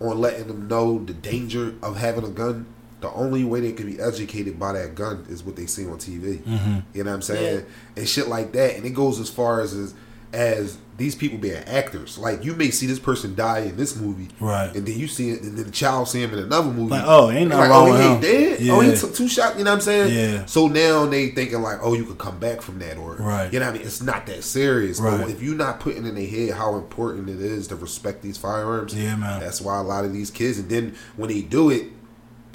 on 0.00 0.18
letting 0.18 0.48
them 0.48 0.66
know 0.66 0.98
the 0.98 1.14
danger 1.14 1.76
of 1.80 1.96
having 1.96 2.24
a 2.24 2.30
gun, 2.30 2.66
the 3.06 3.12
only 3.14 3.44
way 3.44 3.60
they 3.60 3.72
can 3.72 3.86
be 3.86 4.00
educated 4.00 4.58
by 4.58 4.72
that 4.72 4.94
gun 4.94 5.24
is 5.28 5.44
what 5.44 5.56
they 5.56 5.66
see 5.66 5.86
on 5.86 5.98
TV. 5.98 6.38
Mm-hmm. 6.38 6.78
You 6.92 7.04
know 7.04 7.10
what 7.10 7.16
I'm 7.16 7.22
saying? 7.22 7.64
And 7.96 8.08
shit 8.08 8.28
like 8.28 8.52
that. 8.52 8.76
And 8.76 8.84
it 8.84 8.90
goes 8.90 9.20
as 9.20 9.30
far 9.30 9.60
as 9.60 9.72
as, 9.74 9.94
as 10.32 10.78
these 10.96 11.14
people 11.14 11.38
being 11.38 11.62
actors. 11.64 12.18
Like 12.18 12.44
you 12.44 12.54
may 12.54 12.70
see 12.70 12.86
this 12.86 12.98
person 12.98 13.34
die 13.34 13.60
in 13.60 13.76
this 13.76 13.96
movie, 13.96 14.28
Right. 14.40 14.74
And 14.74 14.86
then 14.86 14.98
you 14.98 15.06
see 15.06 15.30
it, 15.30 15.42
and 15.42 15.56
then 15.56 15.66
the 15.66 15.70
child 15.70 16.08
see 16.08 16.22
him 16.22 16.32
in 16.32 16.38
another 16.38 16.70
movie. 16.70 16.90
Like, 16.90 17.04
oh, 17.06 17.30
ain't 17.30 17.50
nothing 17.50 17.60
Like, 17.60 17.70
wrong 17.70 17.88
oh, 17.88 17.92
with 17.92 18.00
he 18.00 18.06
him. 18.06 18.12
ain't 18.12 18.22
dead. 18.60 18.70
Oh, 18.70 18.80
he 18.80 18.96
took 18.96 19.14
two 19.14 19.28
shots. 19.28 19.58
You 19.58 19.64
know 19.64 19.70
what 19.70 19.76
I'm 19.76 19.80
saying? 19.82 20.14
Yeah. 20.16 20.46
So 20.46 20.68
now 20.68 21.06
they 21.06 21.28
thinking 21.30 21.60
like, 21.62 21.78
oh, 21.82 21.94
you 21.94 22.04
could 22.04 22.18
come 22.18 22.38
back 22.38 22.60
from 22.62 22.78
that, 22.80 22.96
or 22.96 23.16
Right. 23.16 23.52
You 23.52 23.60
know 23.60 23.66
what 23.66 23.74
I 23.74 23.78
mean? 23.78 23.86
It's 23.86 24.02
not 24.02 24.26
that 24.26 24.42
serious. 24.42 24.98
Right. 24.98 25.20
But 25.20 25.30
if 25.30 25.42
you're 25.42 25.54
not 25.54 25.80
putting 25.80 26.06
in 26.06 26.14
their 26.14 26.26
head 26.26 26.50
how 26.54 26.76
important 26.76 27.28
it 27.28 27.40
is 27.40 27.68
to 27.68 27.76
respect 27.76 28.22
these 28.22 28.38
firearms, 28.38 28.94
Yeah, 28.94 29.16
man. 29.16 29.40
That's 29.40 29.60
why 29.60 29.78
a 29.78 29.82
lot 29.82 30.04
of 30.04 30.12
these 30.12 30.30
kids, 30.30 30.58
and 30.58 30.68
then 30.68 30.96
when 31.16 31.28
they 31.28 31.42
do 31.42 31.70
it. 31.70 31.88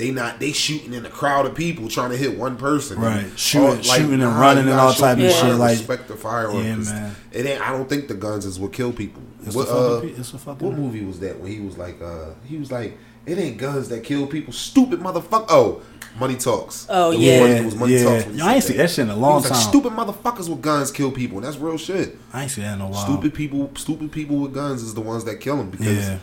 They 0.01 0.09
not 0.09 0.39
they 0.39 0.51
shooting 0.51 0.95
in 0.95 1.05
a 1.05 1.09
crowd 1.09 1.45
of 1.45 1.53
people 1.53 1.87
trying 1.87 2.09
to 2.09 2.17
hit 2.17 2.35
one 2.35 2.55
person, 2.57 2.97
Right. 2.99 3.17
And, 3.25 3.37
Shooting- 3.37 3.83
shooting 3.83 4.13
and 4.13 4.21
nah, 4.21 4.39
running 4.41 4.67
and 4.67 4.73
all 4.79 4.91
type 4.93 5.19
of 5.19 5.23
shit, 5.31 5.43
how 5.43 5.51
like- 5.53 5.77
respect 5.77 6.07
the 6.07 6.15
firearm. 6.15 6.65
Yeah, 6.65 6.75
'cause 6.75 6.89
man. 6.91 7.15
It 7.31 7.45
ain't. 7.45 7.61
I 7.61 7.71
don't 7.71 7.87
think 7.87 8.07
the 8.07 8.15
guns 8.15 8.43
is 8.47 8.59
what 8.59 8.73
kill 8.73 8.91
people. 8.91 9.21
It's 9.45 9.55
what, 9.55 9.67
a 9.67 9.71
fucking 9.71 9.85
uh, 9.97 9.99
pe- 10.15 10.19
it's 10.19 10.33
a 10.33 10.39
fucking- 10.39 10.67
what 10.67 10.75
movie 10.75 11.05
was 11.05 11.19
that 11.19 11.39
when 11.39 11.51
he 11.51 11.59
was 11.59 11.77
like, 11.77 12.01
uh, 12.01 12.29
he 12.45 12.57
was 12.57 12.71
like, 12.71 12.97
it 13.27 13.37
ain't 13.37 13.57
guns 13.57 13.89
that 13.89 14.03
kill 14.03 14.25
people. 14.25 14.51
Stupid 14.53 15.01
motherfucker. 15.01 15.45
Oh, 15.49 15.81
Money 16.19 16.35
Talks. 16.35 16.87
Oh, 16.89 17.11
It 17.11 17.17
was 17.17 17.23
yeah. 17.25 17.39
Money- 17.41 17.53
it 17.53 17.65
was 17.65 17.75
Money 17.75 17.93
Yeah. 17.93 18.03
Talks. 18.23 18.35
Yo, 18.35 18.45
I 18.47 18.53
ain't 18.55 18.63
said 18.63 18.71
see 18.71 18.77
that 18.77 18.89
shit 18.89 18.99
in 19.03 19.09
a 19.11 19.15
long 19.15 19.31
He 19.33 19.35
was 19.43 19.51
like, 19.51 19.59
time. 19.61 19.69
Stupid 19.69 19.91
motherfuckers 19.93 20.49
with 20.49 20.61
guns 20.63 20.89
kill 20.91 21.11
people, 21.11 21.37
and 21.37 21.45
that's 21.45 21.57
real 21.57 21.77
shit. 21.77 22.17
I 22.33 22.41
ain't 22.41 22.51
see 22.51 22.61
that 22.61 22.73
in 22.73 22.81
a 22.81 22.87
while. 22.87 23.03
Stupid 23.05 23.35
people, 23.35 23.69
stupid 23.75 24.11
people 24.11 24.37
with 24.37 24.51
guns 24.51 24.81
is 24.81 24.95
the 24.95 25.01
ones 25.01 25.25
that 25.25 25.39
kill 25.39 25.57
them 25.57 25.69
because 25.69 25.85
Yeah. 26.07 26.17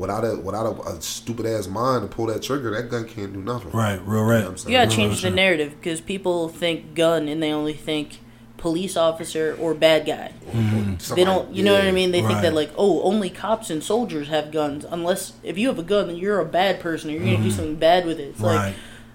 Without 0.00 0.24
a 0.24 0.36
without 0.36 0.66
a, 0.66 0.80
a 0.96 1.00
stupid 1.00 1.46
ass 1.46 1.68
mind 1.68 2.02
to 2.08 2.14
pull 2.14 2.26
that 2.26 2.42
trigger, 2.42 2.70
that 2.72 2.90
gun 2.90 3.06
can't 3.06 3.32
do 3.32 3.40
nothing. 3.40 3.70
Right. 3.70 4.00
Real 4.04 4.06
You 4.06 4.14
know 4.14 4.22
right. 4.22 4.44
what 4.48 4.62
I'm? 4.64 4.68
You 4.70 4.76
gotta 4.78 4.88
Real 4.88 4.96
change 4.96 5.14
the 5.16 5.28
shit. 5.28 5.34
narrative 5.34 5.74
because 5.78 6.00
people 6.00 6.48
think 6.48 6.94
gun 6.94 7.28
and 7.28 7.42
they 7.42 7.52
only 7.52 7.74
think 7.74 8.18
police 8.56 8.96
officer 8.96 9.56
or 9.58 9.72
bad 9.74 10.04
guy. 10.04 10.32
Mm-hmm. 10.50 10.92
They 10.92 10.98
Somebody- 10.98 11.24
don't, 11.24 11.54
you 11.54 11.62
know 11.64 11.72
what 11.74 11.84
I 11.84 11.92
mean? 11.92 12.10
They 12.10 12.20
think 12.20 12.32
Right. 12.34 12.42
that 12.42 12.54
like, 12.54 12.70
oh, 12.76 13.00
only 13.02 13.30
cops 13.30 13.70
and 13.70 13.82
soldiers 13.82 14.28
have 14.28 14.52
guns. 14.52 14.84
Unless 14.90 15.32
if 15.42 15.56
you 15.56 15.68
have 15.68 15.78
a 15.78 15.82
gun, 15.82 16.08
then 16.08 16.16
you're 16.16 16.40
a 16.40 16.44
bad 16.44 16.78
person 16.80 17.08
or 17.08 17.14
you're 17.14 17.20
gonna 17.24 17.36
do 17.38 17.42
mm-hmm. 17.44 17.50
something 17.52 17.76
bad 17.76 18.04
with 18.04 18.18
it. 18.20 18.24
It's 18.30 18.40
Right. 18.40 18.54
like, 18.66 18.74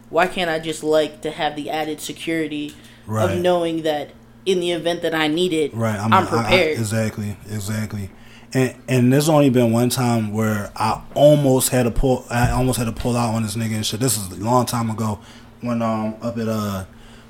why 0.09 0.25
can't 0.27 0.49
I 0.49 0.57
just 0.59 0.83
like 0.83 1.21
to 1.21 1.29
have 1.31 1.55
the 1.55 1.69
added 1.69 2.01
security 2.01 2.73
Right. 3.05 3.29
of 3.35 3.39
knowing 3.39 3.83
that 3.83 4.09
in 4.47 4.59
the 4.59 4.71
event 4.71 5.03
that 5.03 5.13
I 5.13 5.27
need 5.27 5.53
it, 5.53 5.75
Right. 5.75 5.99
I'm, 5.99 6.11
I- 6.11 6.21
I- 6.21 6.25
prepared. 6.25 6.79
exactly. 6.79 7.37
Exactly. 7.51 8.09
And 8.55 8.73
and 8.87 9.13
there's 9.13 9.27
only 9.27 9.49
been 9.49 9.73
one 9.73 9.89
time 9.89 10.31
where 10.31 10.71
I 10.77 11.03
almost 11.13 11.69
had 11.69 11.83
to 11.83 11.91
pull. 11.91 12.25
I 12.29 12.51
almost 12.51 12.79
had 12.79 12.85
to 12.85 12.93
pull 12.93 13.17
out 13.17 13.35
on 13.35 13.43
this 13.43 13.55
nigga 13.57 13.75
and 13.75 13.85
shit. 13.85 13.99
This 13.99 14.17
is 14.17 14.31
a 14.31 14.41
long 14.41 14.65
time 14.65 14.89
ago 14.89 15.19
when 15.61 15.81
um 15.81 16.15
up 16.21 16.37
at 16.37 16.47
uh. 16.47 16.85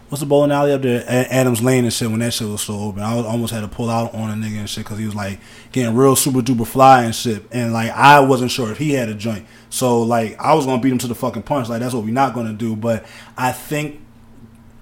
What's 0.07 0.19
the 0.19 0.27
bowling 0.27 0.51
alley 0.51 0.71
up 0.71 0.83
there? 0.83 1.01
A- 1.01 1.33
Adams 1.33 1.63
Lane 1.63 1.83
and 1.83 1.91
shit. 1.91 2.11
When 2.11 2.19
that 2.19 2.31
shit 2.31 2.47
was 2.47 2.61
still 2.61 2.79
open, 2.79 3.01
I 3.01 3.15
was, 3.15 3.25
almost 3.25 3.51
had 3.51 3.61
to 3.61 3.67
pull 3.67 3.89
out 3.89 4.13
on 4.13 4.29
a 4.29 4.33
nigga 4.33 4.59
and 4.59 4.69
shit 4.69 4.85
because 4.85 4.99
he 4.99 5.05
was 5.05 5.15
like 5.15 5.39
getting 5.71 5.95
real 5.95 6.15
super 6.15 6.41
duper 6.41 6.67
fly 6.67 7.05
and 7.05 7.15
shit. 7.15 7.43
And 7.51 7.73
like 7.73 7.89
I 7.89 8.19
wasn't 8.19 8.51
sure 8.51 8.71
if 8.71 8.77
he 8.77 8.91
had 8.91 9.09
a 9.09 9.15
joint, 9.15 9.47
so 9.71 10.03
like 10.03 10.39
I 10.39 10.53
was 10.53 10.67
gonna 10.67 10.79
beat 10.79 10.91
him 10.91 10.99
to 10.99 11.07
the 11.07 11.15
fucking 11.15 11.41
punch. 11.41 11.69
Like 11.69 11.79
that's 11.81 11.95
what 11.95 12.03
we're 12.03 12.13
not 12.13 12.35
gonna 12.35 12.53
do. 12.53 12.75
But 12.75 13.03
I 13.35 13.51
think 13.51 13.99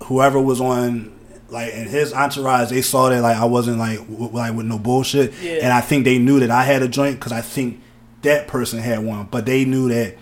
whoever 0.03 0.41
was 0.41 0.59
on 0.59 1.13
like 1.49 1.73
in 1.73 1.87
his 1.87 2.13
entourage, 2.13 2.69
they 2.69 2.81
saw 2.81 3.09
that 3.09 3.21
like 3.21 3.37
I 3.37 3.45
wasn't 3.45 3.77
like 3.77 3.99
w- 4.09 4.29
like 4.31 4.53
with 4.55 4.65
no 4.65 4.79
bullshit, 4.79 5.33
Yeah. 5.41 5.59
and 5.63 5.73
I 5.73 5.81
think 5.81 6.05
they 6.05 6.17
knew 6.17 6.39
that 6.39 6.51
I 6.51 6.63
had 6.63 6.81
a 6.81 6.87
joint 6.87 7.19
because 7.19 7.31
I 7.31 7.41
think 7.41 7.79
that 8.23 8.47
person 8.47 8.79
had 8.79 8.99
one, 9.05 9.27
but 9.29 9.45
they 9.45 9.65
knew 9.65 9.89
that 9.89 10.15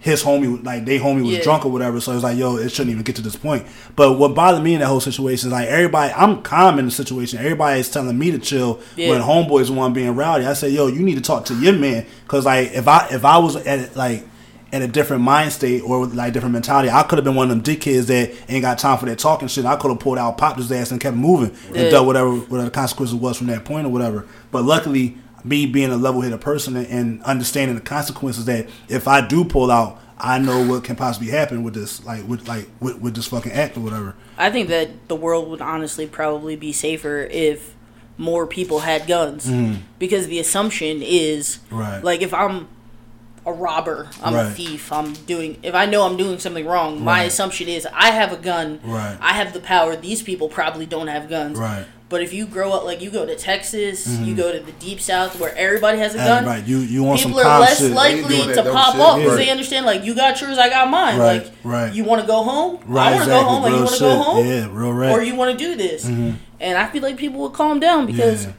his 0.00 0.22
homie 0.22 0.64
like 0.64 0.84
they 0.86 0.98
homie 0.98 1.22
was 1.24 1.32
Yeah. 1.38 1.42
drunk 1.42 1.66
or 1.66 1.72
whatever, 1.72 2.00
so 2.00 2.12
it's 2.14 2.22
like 2.22 2.38
yo, 2.38 2.56
it 2.56 2.70
shouldn't 2.70 2.90
even 2.92 3.02
get 3.02 3.16
to 3.16 3.22
this 3.22 3.34
point. 3.36 3.66
But 3.96 4.12
what 4.12 4.34
bothered 4.34 4.62
me 4.62 4.74
in 4.74 4.80
that 4.80 4.86
whole 4.86 5.00
situation 5.00 5.48
is 5.48 5.52
like 5.52 5.66
everybody, 5.68 6.12
I'm 6.14 6.40
calm 6.42 6.78
in 6.78 6.84
the 6.84 6.90
situation. 6.92 7.40
Everybody 7.40 7.80
is 7.80 7.90
telling 7.90 8.16
me 8.16 8.30
to 8.30 8.38
chill 8.38 8.78
Yeah. 8.96 9.10
when 9.10 9.20
homeboys 9.22 9.70
one 9.70 9.92
being 9.92 10.14
rowdy. 10.14 10.46
I 10.46 10.52
say 10.52 10.68
yo, 10.68 10.86
you 10.86 11.00
need 11.00 11.16
to 11.16 11.20
talk 11.20 11.44
to 11.46 11.54
your 11.54 11.72
man 11.72 12.06
because 12.22 12.44
like 12.46 12.70
if 12.74 12.86
I 12.86 13.08
if 13.10 13.24
I 13.24 13.38
was 13.38 13.56
at 13.56 13.96
like 13.96 14.24
in 14.72 14.82
a 14.82 14.86
different 14.88 15.22
mind 15.22 15.52
state 15.52 15.82
or 15.82 16.00
with, 16.00 16.14
like 16.14 16.32
different 16.32 16.52
mentality. 16.52 16.90
I 16.90 17.02
could 17.02 17.16
have 17.18 17.24
been 17.24 17.34
one 17.34 17.50
of 17.50 17.62
them 17.62 17.76
dickheads 17.76 18.06
that 18.08 18.32
ain't 18.50 18.62
got 18.62 18.78
time 18.78 18.98
for 18.98 19.06
that 19.06 19.18
talking 19.18 19.48
shit. 19.48 19.64
I 19.64 19.76
could 19.76 19.90
have 19.90 19.98
pulled 20.00 20.18
out, 20.18 20.36
popped 20.36 20.58
his 20.58 20.70
ass, 20.70 20.90
and 20.90 21.00
kept 21.00 21.16
moving 21.16 21.56
Yeah. 21.72 21.80
and 21.82 21.90
dealt 21.90 22.06
whatever 22.06 22.30
whatever 22.34 22.64
the 22.64 22.70
consequences 22.70 23.14
was 23.16 23.36
from 23.38 23.46
that 23.48 23.64
point 23.64 23.86
or 23.86 23.90
whatever. 23.90 24.26
But 24.50 24.64
luckily, 24.64 25.16
me 25.44 25.66
being 25.66 25.90
a 25.90 25.96
level 25.96 26.20
headed 26.20 26.40
person 26.40 26.76
and, 26.76 26.86
and 26.88 27.22
understanding 27.22 27.76
the 27.76 27.80
consequences 27.82 28.44
that 28.46 28.68
if 28.88 29.08
I 29.08 29.26
do 29.26 29.44
pull 29.44 29.70
out, 29.70 29.98
I 30.18 30.38
know 30.38 30.66
what 30.66 30.82
can 30.84 30.96
possibly 30.96 31.28
happen 31.28 31.62
with 31.62 31.74
this, 31.74 32.04
like 32.04 32.26
with 32.28 32.46
like 32.48 32.68
with, 32.80 32.98
with 33.00 33.14
this 33.14 33.28
fucking 33.28 33.52
act 33.52 33.76
or 33.76 33.80
whatever. 33.80 34.14
I 34.36 34.50
think 34.50 34.68
that 34.68 35.08
the 35.08 35.16
world 35.16 35.48
would 35.48 35.60
honestly 35.62 36.06
probably 36.06 36.56
be 36.56 36.72
safer 36.72 37.20
if 37.30 37.74
more 38.18 38.46
people 38.48 38.80
had 38.80 39.06
guns, 39.06 39.48
because 40.00 40.26
the 40.26 40.40
assumption 40.40 41.02
is 41.02 41.60
Mm. 41.70 41.78
Right. 41.78 42.02
like 42.04 42.20
if 42.20 42.34
I'm 42.34 42.66
a 43.48 43.52
robber, 43.52 44.08
I'm 44.22 44.34
a 44.34 44.50
thief, 44.50 44.92
I'm 44.92 45.12
doing 45.12 45.58
if 45.62 45.74
I 45.74 45.86
know 45.86 46.02
I'm 46.06 46.16
doing 46.16 46.38
something 46.38 46.66
wrong, 46.66 47.02
my 47.02 47.24
assumption 47.24 47.68
is 47.68 47.86
I 47.92 48.10
have 48.12 48.32
a 48.32 48.36
gun, 48.36 48.80
Right. 48.84 49.16
I 49.20 49.32
have 49.34 49.52
the 49.52 49.60
power. 49.60 49.96
These 49.96 50.22
people 50.22 50.48
probably 50.48 50.86
don't 50.86 51.08
have 51.08 51.28
guns, 51.28 51.58
Right. 51.58 51.84
But 52.10 52.22
if 52.22 52.32
you 52.32 52.46
grow 52.46 52.72
up 52.72 52.84
like 52.84 53.02
you 53.02 53.10
go 53.10 53.26
to 53.26 53.36
Texas, 53.36 54.08
you 54.20 54.34
go 54.34 54.50
to 54.50 54.60
the 54.60 54.72
deep 54.72 54.98
south 54.98 55.38
where 55.38 55.54
everybody 55.54 55.98
has 55.98 56.14
a 56.14 56.18
gun, 56.18 56.38
Mm-hmm. 56.44 56.46
right, 56.48 56.64
you 56.66 56.78
you 56.78 57.02
want 57.02 57.20
some 57.20 57.32
people 57.32 57.44
are 57.46 57.60
less 57.60 57.80
shit. 57.80 57.92
likely 57.92 58.38
to 58.54 58.62
pop 58.72 58.92
shit, 58.94 59.00
off 59.02 59.18
because 59.18 59.36
right. 59.36 59.44
they 59.44 59.50
understand 59.50 59.84
like 59.84 60.04
you 60.04 60.14
got 60.14 60.40
yours, 60.40 60.56
I 60.56 60.70
got 60.70 60.88
mine. 60.90 61.18
Right, 61.18 61.42
like, 61.44 61.52
right. 61.64 61.92
you 61.94 62.04
want 62.04 62.22
to 62.22 62.26
go 62.26 62.42
home? 62.42 62.80
Right, 62.86 63.08
I 63.08 63.14
want 63.16 63.24
to 63.24 63.24
exactly. 63.24 63.34
go 63.34 63.42
home. 63.48 63.62
Like, 63.62 63.72
you 63.72 63.78
want 63.84 63.94
to 63.94 63.98
go 64.00 64.22
home? 64.22 64.46
Yeah, 64.46 64.68
real 64.72 64.92
right. 64.92 65.10
Or 65.12 65.22
you 65.22 65.34
want 65.34 65.58
to 65.58 65.64
do 65.64 65.74
this? 65.76 66.06
And 66.06 66.78
I 66.78 66.86
feel 66.88 67.02
like 67.02 67.18
people 67.18 67.40
will 67.40 67.50
calm 67.50 67.78
down 67.78 68.06
because 68.06 68.46
Yeah. 68.46 68.52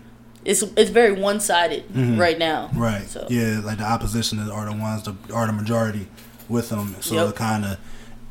It's 0.50 0.64
it's 0.76 0.90
very 0.90 1.12
one 1.14 1.40
sided 1.40 1.84
right 2.18 2.38
now. 2.38 2.70
Right. 2.74 3.08
So 3.08 3.28
Yeah, 3.30 3.62
like 3.64 3.78
the 3.78 3.86
opposition 3.86 4.40
are 4.50 4.66
the 4.66 4.76
ones 4.76 5.04
that 5.04 5.16
are 5.34 5.46
the 5.48 5.54
majority 5.54 6.08
with 6.50 6.70
them. 6.70 6.96
So 7.02 7.16
Yep. 7.16 7.30
it 7.30 7.36
kind 7.36 7.66
of 7.66 7.78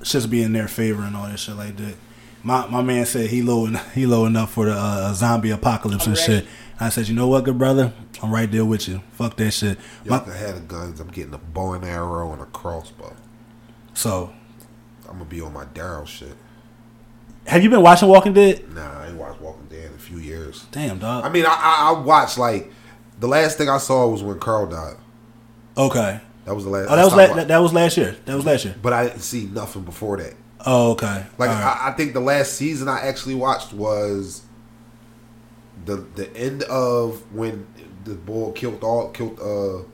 just 0.02 0.28
be 0.30 0.42
in 0.42 0.52
their 0.52 0.68
favor 0.68 1.02
and 1.02 1.16
all 1.16 1.26
that 1.28 1.38
shit 1.38 1.56
like 1.56 1.76
that. 1.76 1.94
My 2.42 2.66
my 2.68 2.82
man 2.82 3.06
said 3.06 3.30
he 3.30 3.42
low 3.42 3.66
en- 3.66 3.80
he 3.94 4.06
low 4.06 4.26
enough 4.26 4.52
for 4.52 4.66
the 4.66 4.72
uh, 4.72 5.12
zombie 5.14 5.50
apocalypse 5.50 6.06
I'm 6.06 6.12
and 6.12 6.18
ready. 6.20 6.40
shit. 6.40 6.48
I 6.80 6.88
said, 6.90 7.08
you 7.08 7.14
know 7.14 7.26
what, 7.26 7.44
good 7.44 7.58
brother, 7.58 7.92
I'm 8.22 8.30
right 8.32 8.48
there 8.50 8.64
with 8.64 8.86
you. 8.88 9.02
Fuck 9.12 9.36
that 9.38 9.50
shit. 9.50 9.78
Y'all 10.04 10.18
My- 10.18 10.24
can 10.24 10.32
have 10.32 10.54
the 10.54 10.60
guns. 10.60 11.00
I'm 11.00 11.08
getting 11.08 11.34
a 11.34 11.38
bow 11.38 11.72
and 11.72 11.84
arrow 11.84 12.32
and 12.32 12.40
a 12.40 12.46
crossbow. 12.46 13.14
so, 13.94 14.32
I'm 15.08 15.14
gonna 15.18 15.24
be 15.24 15.40
on 15.40 15.52
my 15.52 15.64
Daryl 15.64 16.06
shit. 16.06 16.36
Have 17.48 17.62
you 17.62 17.70
been 17.70 17.82
watching 17.82 18.08
Walking 18.08 18.32
Dead? 18.34 18.72
Nah, 18.74 19.02
I 19.02 19.08
ain't 19.08 19.16
watched 19.16 19.40
Walking 19.40 19.66
Dead 19.68 19.86
in 19.86 19.94
a 19.94 19.98
few 19.98 20.18
years. 20.18 20.66
Damn, 20.70 20.98
dog. 20.98 21.24
I 21.24 21.28
mean, 21.28 21.44
I, 21.46 21.50
I, 21.50 21.92
I 21.94 22.00
watched 22.00 22.38
like 22.38 22.70
the 23.18 23.26
last 23.28 23.58
thing 23.58 23.68
I 23.68 23.78
saw 23.78 24.06
was 24.08 24.22
when 24.22 24.38
Carl 24.38 24.66
died. 24.66 24.96
okay. 25.76 26.20
That 26.44 26.54
was 26.54 26.64
the 26.64 26.70
last. 26.70 26.86
Oh, 26.88 26.96
that 26.96 26.98
I 26.98 27.04
was 27.04 27.12
la- 27.14 27.34
that, 27.34 27.48
that 27.48 27.58
was 27.58 27.72
last 27.74 27.98
year. 27.98 28.16
That 28.24 28.34
was 28.34 28.46
last 28.46 28.64
year. 28.64 28.74
But 28.80 28.94
I 28.94 29.08
didn't 29.08 29.20
see 29.20 29.44
nothing 29.44 29.82
before 29.82 30.16
that. 30.16 30.32
Oh, 30.64 30.92
okay. 30.92 31.26
Like 31.36 31.50
right. 31.50 31.78
I, 31.82 31.88
I 31.88 31.92
think 31.92 32.14
the 32.14 32.20
last 32.20 32.54
season 32.54 32.88
I 32.88 33.00
actually 33.00 33.34
watched 33.34 33.74
was 33.74 34.42
the 35.84 35.96
the 35.96 36.34
end 36.34 36.62
of 36.62 37.22
when 37.34 37.66
the 38.04 38.14
boy 38.14 38.52
killed 38.52 38.82
all 38.82 39.10
killed 39.10 39.38
uh 39.40 39.86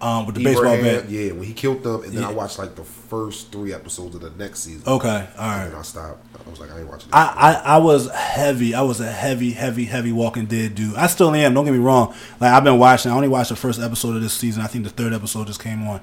um, 0.00 0.26
with 0.26 0.34
the 0.34 0.44
baseball 0.44 0.66
Abraham. 0.72 1.02
bat. 1.02 1.10
Yeah, 1.10 1.32
when 1.32 1.44
he 1.44 1.54
killed 1.54 1.82
them, 1.82 2.02
and 2.04 2.12
then 2.12 2.24
I 2.24 2.30
watched 2.30 2.58
like 2.58 2.74
the 2.74 2.84
first 2.84 3.50
three 3.50 3.72
episodes 3.72 4.14
of 4.14 4.20
the 4.20 4.30
next 4.30 4.60
season. 4.60 4.82
Okay. 4.86 5.28
All 5.38 5.48
right. 5.48 5.66
And 5.66 5.76
I 5.76 5.82
stopped. 5.82 6.24
I 6.46 6.50
was 6.50 6.60
like, 6.60 6.70
I 6.70 6.80
ain't 6.80 6.88
watching. 6.88 7.08
I, 7.12 7.22
I, 7.64 7.74
I 7.74 7.78
was 7.78 8.10
heavy. 8.10 8.74
I 8.74 8.82
was 8.82 9.00
a 9.00 9.10
heavy, 9.10 9.52
heavy, 9.52 9.84
heavy 9.84 10.12
Walking 10.12 10.46
Dead 10.46 10.74
dude. 10.74 10.94
I 10.96 11.06
still 11.06 11.34
am. 11.34 11.54
Don't 11.54 11.64
get 11.64 11.72
me 11.72 11.78
wrong. 11.78 12.14
Like 12.40 12.52
I've 12.52 12.64
been 12.64 12.78
watching. 12.78 13.10
I 13.10 13.14
only 13.14 13.28
watched 13.28 13.48
the 13.48 13.56
first 13.56 13.80
episode 13.80 14.16
of 14.16 14.22
this 14.22 14.34
season. 14.34 14.62
I 14.62 14.66
think 14.66 14.84
the 14.84 14.90
third 14.90 15.12
episode 15.12 15.46
just 15.46 15.62
came 15.62 15.86
on. 15.88 16.00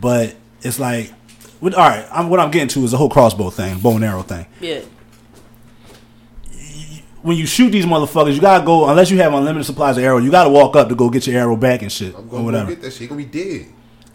But 0.00 0.36
it's 0.62 0.78
like, 0.78 1.12
with, 1.60 1.74
all 1.74 1.88
right. 1.88 2.06
I'm, 2.10 2.30
what 2.30 2.40
I'm 2.40 2.50
getting 2.50 2.68
to 2.68 2.84
is 2.84 2.92
the 2.92 2.96
whole 2.96 3.10
crossbow 3.10 3.50
thing, 3.50 3.78
bow 3.80 3.96
and 3.96 4.04
arrow 4.04 4.22
thing. 4.22 4.46
yeah, 4.60 4.80
When 7.22 7.36
you 7.36 7.46
shoot 7.46 7.70
these 7.70 7.84
motherfuckers, 7.86 8.34
you 8.34 8.40
gotta 8.40 8.64
go. 8.64 8.88
Unless 8.88 9.10
you 9.10 9.18
have 9.18 9.32
unlimited 9.32 9.64
supplies 9.66 9.96
of 9.96 10.02
arrow, 10.04 10.18
you 10.18 10.30
gotta 10.30 10.50
walk 10.50 10.74
up 10.76 10.88
to 10.88 10.94
go 10.94 11.08
get 11.08 11.26
your 11.26 11.38
arrow 11.38 11.56
back 11.56 11.82
and 11.82 11.90
shit 11.92 12.14
I'm 12.14 12.20
or 12.20 12.22
gonna 12.24 12.30
go 12.38 12.42
whatever. 12.44 12.70
get 12.70 12.82
that 12.82 12.90
shit. 12.92 13.00
He 13.02 13.06
gonna 13.06 13.22
be 13.22 13.24
dead. 13.26 13.66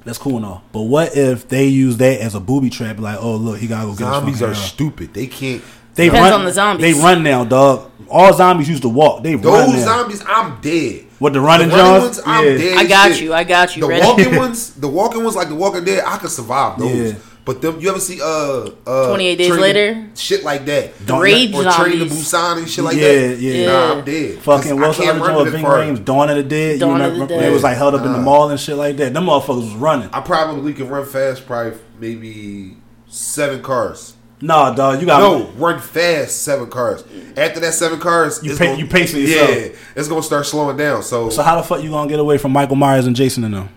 That's 0.03 0.17
cool 0.17 0.37
and 0.37 0.45
all. 0.45 0.63
But 0.71 0.83
what 0.83 1.15
if 1.17 1.47
they 1.47 1.67
use 1.67 1.97
that 1.97 2.19
as 2.21 2.35
a 2.35 2.39
booby 2.39 2.69
trap? 2.69 2.99
Like, 2.99 3.17
oh 3.21 3.35
look, 3.35 3.59
he 3.59 3.67
gotta 3.67 3.85
go 3.87 3.91
get 3.91 3.99
Zombies 3.99 4.33
his 4.35 4.41
are 4.43 4.47
fucking 4.47 4.59
arrow. 4.61 4.67
stupid. 4.67 5.13
They 5.13 5.27
can't. 5.27 5.61
They 5.95 6.05
Depends 6.05 6.29
run, 6.31 6.39
on 6.41 6.45
the 6.45 6.51
zombies. 6.51 6.81
They 6.95 7.01
run 7.01 7.23
now, 7.23 7.43
dog. 7.43 7.89
All 8.07 8.31
zombies 8.31 8.69
used 8.69 8.83
to 8.83 8.89
walk. 8.89 9.23
They 9.23 9.33
run 9.35 9.41
Those 9.41 9.73
now. 9.73 9.85
zombies, 9.85 10.23
I'm 10.27 10.61
dead. 10.61 11.05
What, 11.17 11.33
the 11.33 11.41
running 11.41 11.69
The 11.69 11.75
running 11.75 12.01
ones, 12.03 12.19
I'm 12.23 12.45
Yeah. 12.45 12.57
dead. 12.57 12.77
I 12.77 12.85
got 12.87 13.11
shit. 13.13 13.21
you. 13.23 13.33
I 13.33 13.43
got 13.43 13.75
you. 13.75 13.81
The 13.81 13.87
Ready? 13.87 14.05
walking 14.05 14.35
ones, 14.37 14.69
the 14.75 14.87
walking 14.87 15.23
ones 15.23 15.35
like 15.35 15.47
the 15.49 15.55
Walking 15.55 15.83
Dead, 15.85 16.03
I 16.05 16.17
could 16.17 16.29
survive 16.29 16.77
those. 16.77 17.13
Yeah. 17.13 17.19
But 17.47 17.61
them, 17.61 17.79
you 17.79 17.89
ever 17.89 17.99
see 17.99 18.19
uh 18.21 18.69
uh 18.85 19.07
28 19.07 19.35
Days 19.37 19.47
Train 19.47 19.57
to- 19.57 19.61
Later? 19.63 20.07
shit 20.15 20.43
like 20.43 20.65
that, 20.65 21.05
Don't- 21.07 21.21
Rage 21.21 21.55
or 21.55 21.63
Train 21.63 21.99
to. 21.99 22.05
Busan 22.05 22.57
and 22.59 22.69
shit 22.69 22.83
like 22.83 22.97
Yeah, 22.97 23.07
that. 23.07 23.37
yeah. 23.39 23.51
Yeah. 23.53 23.65
Nah, 23.65 23.71
Yeah. 23.87 23.91
I'm 23.93 24.05
dead. 24.05 24.39
Fucking 24.39 24.71
I 24.71 24.73
Wilson 24.75 25.03
can't 25.05 25.17
other 25.21 25.25
run 25.25 25.29
joint 25.29 25.37
to 25.37 25.43
with 25.43 25.51
the 25.53 25.57
Ving 25.57 25.95
far. 25.95 26.03
Dawn 26.03 26.29
of 26.29 26.35
the 26.35 26.43
Dead. 26.43 26.79
Dawn 26.81 26.99
you 26.99 27.05
of 27.05 27.11
remember 27.13 27.33
the 27.35 27.41
they 27.41 27.49
was 27.49 27.63
like 27.63 27.77
held 27.77 27.95
up 27.95 28.05
in 28.05 28.11
the 28.11 28.19
mall 28.19 28.49
and 28.49 28.59
shit 28.59 28.75
like 28.75 28.97
that. 28.97 29.13
Them 29.13 29.25
motherfuckers 29.25 29.61
was 29.63 29.73
running. 29.75 30.09
I 30.13 30.19
probably 30.21 30.73
can 30.73 30.89
run 30.89 31.05
fast, 31.05 31.47
probably 31.47 31.73
maybe 31.99 32.75
seven 33.07 33.61
cars. 33.63 34.13
Nah, 34.39 34.71
dog, 34.73 34.99
you 34.99 35.07
got 35.07 35.19
No, 35.19 35.47
run 35.57 35.79
fast 35.79 36.43
seven 36.43 36.67
cars. 36.69 37.03
After 37.35 37.59
that 37.61 37.73
seven 37.73 37.99
cars, 37.99 38.39
You 38.43 38.51
it's 38.51 38.59
pa- 38.59 38.65
gonna- 38.65 38.77
you 38.77 38.85
pacing 38.85 39.21
yourself. 39.21 39.49
Yeah, 39.49 39.67
it's 39.95 40.07
gonna 40.07 40.21
start 40.21 40.45
slowing 40.45 40.77
down. 40.77 41.01
So, 41.01 41.29
So 41.31 41.41
how 41.41 41.55
the 41.55 41.63
fuck 41.63 41.81
you 41.81 41.89
gonna 41.89 42.07
get 42.09 42.19
away 42.19 42.37
from 42.37 42.51
Michael 42.51 42.75
Myers 42.75 43.07
and 43.07 43.15
Jason 43.15 43.43
and 43.45 43.53
them? 43.55 43.69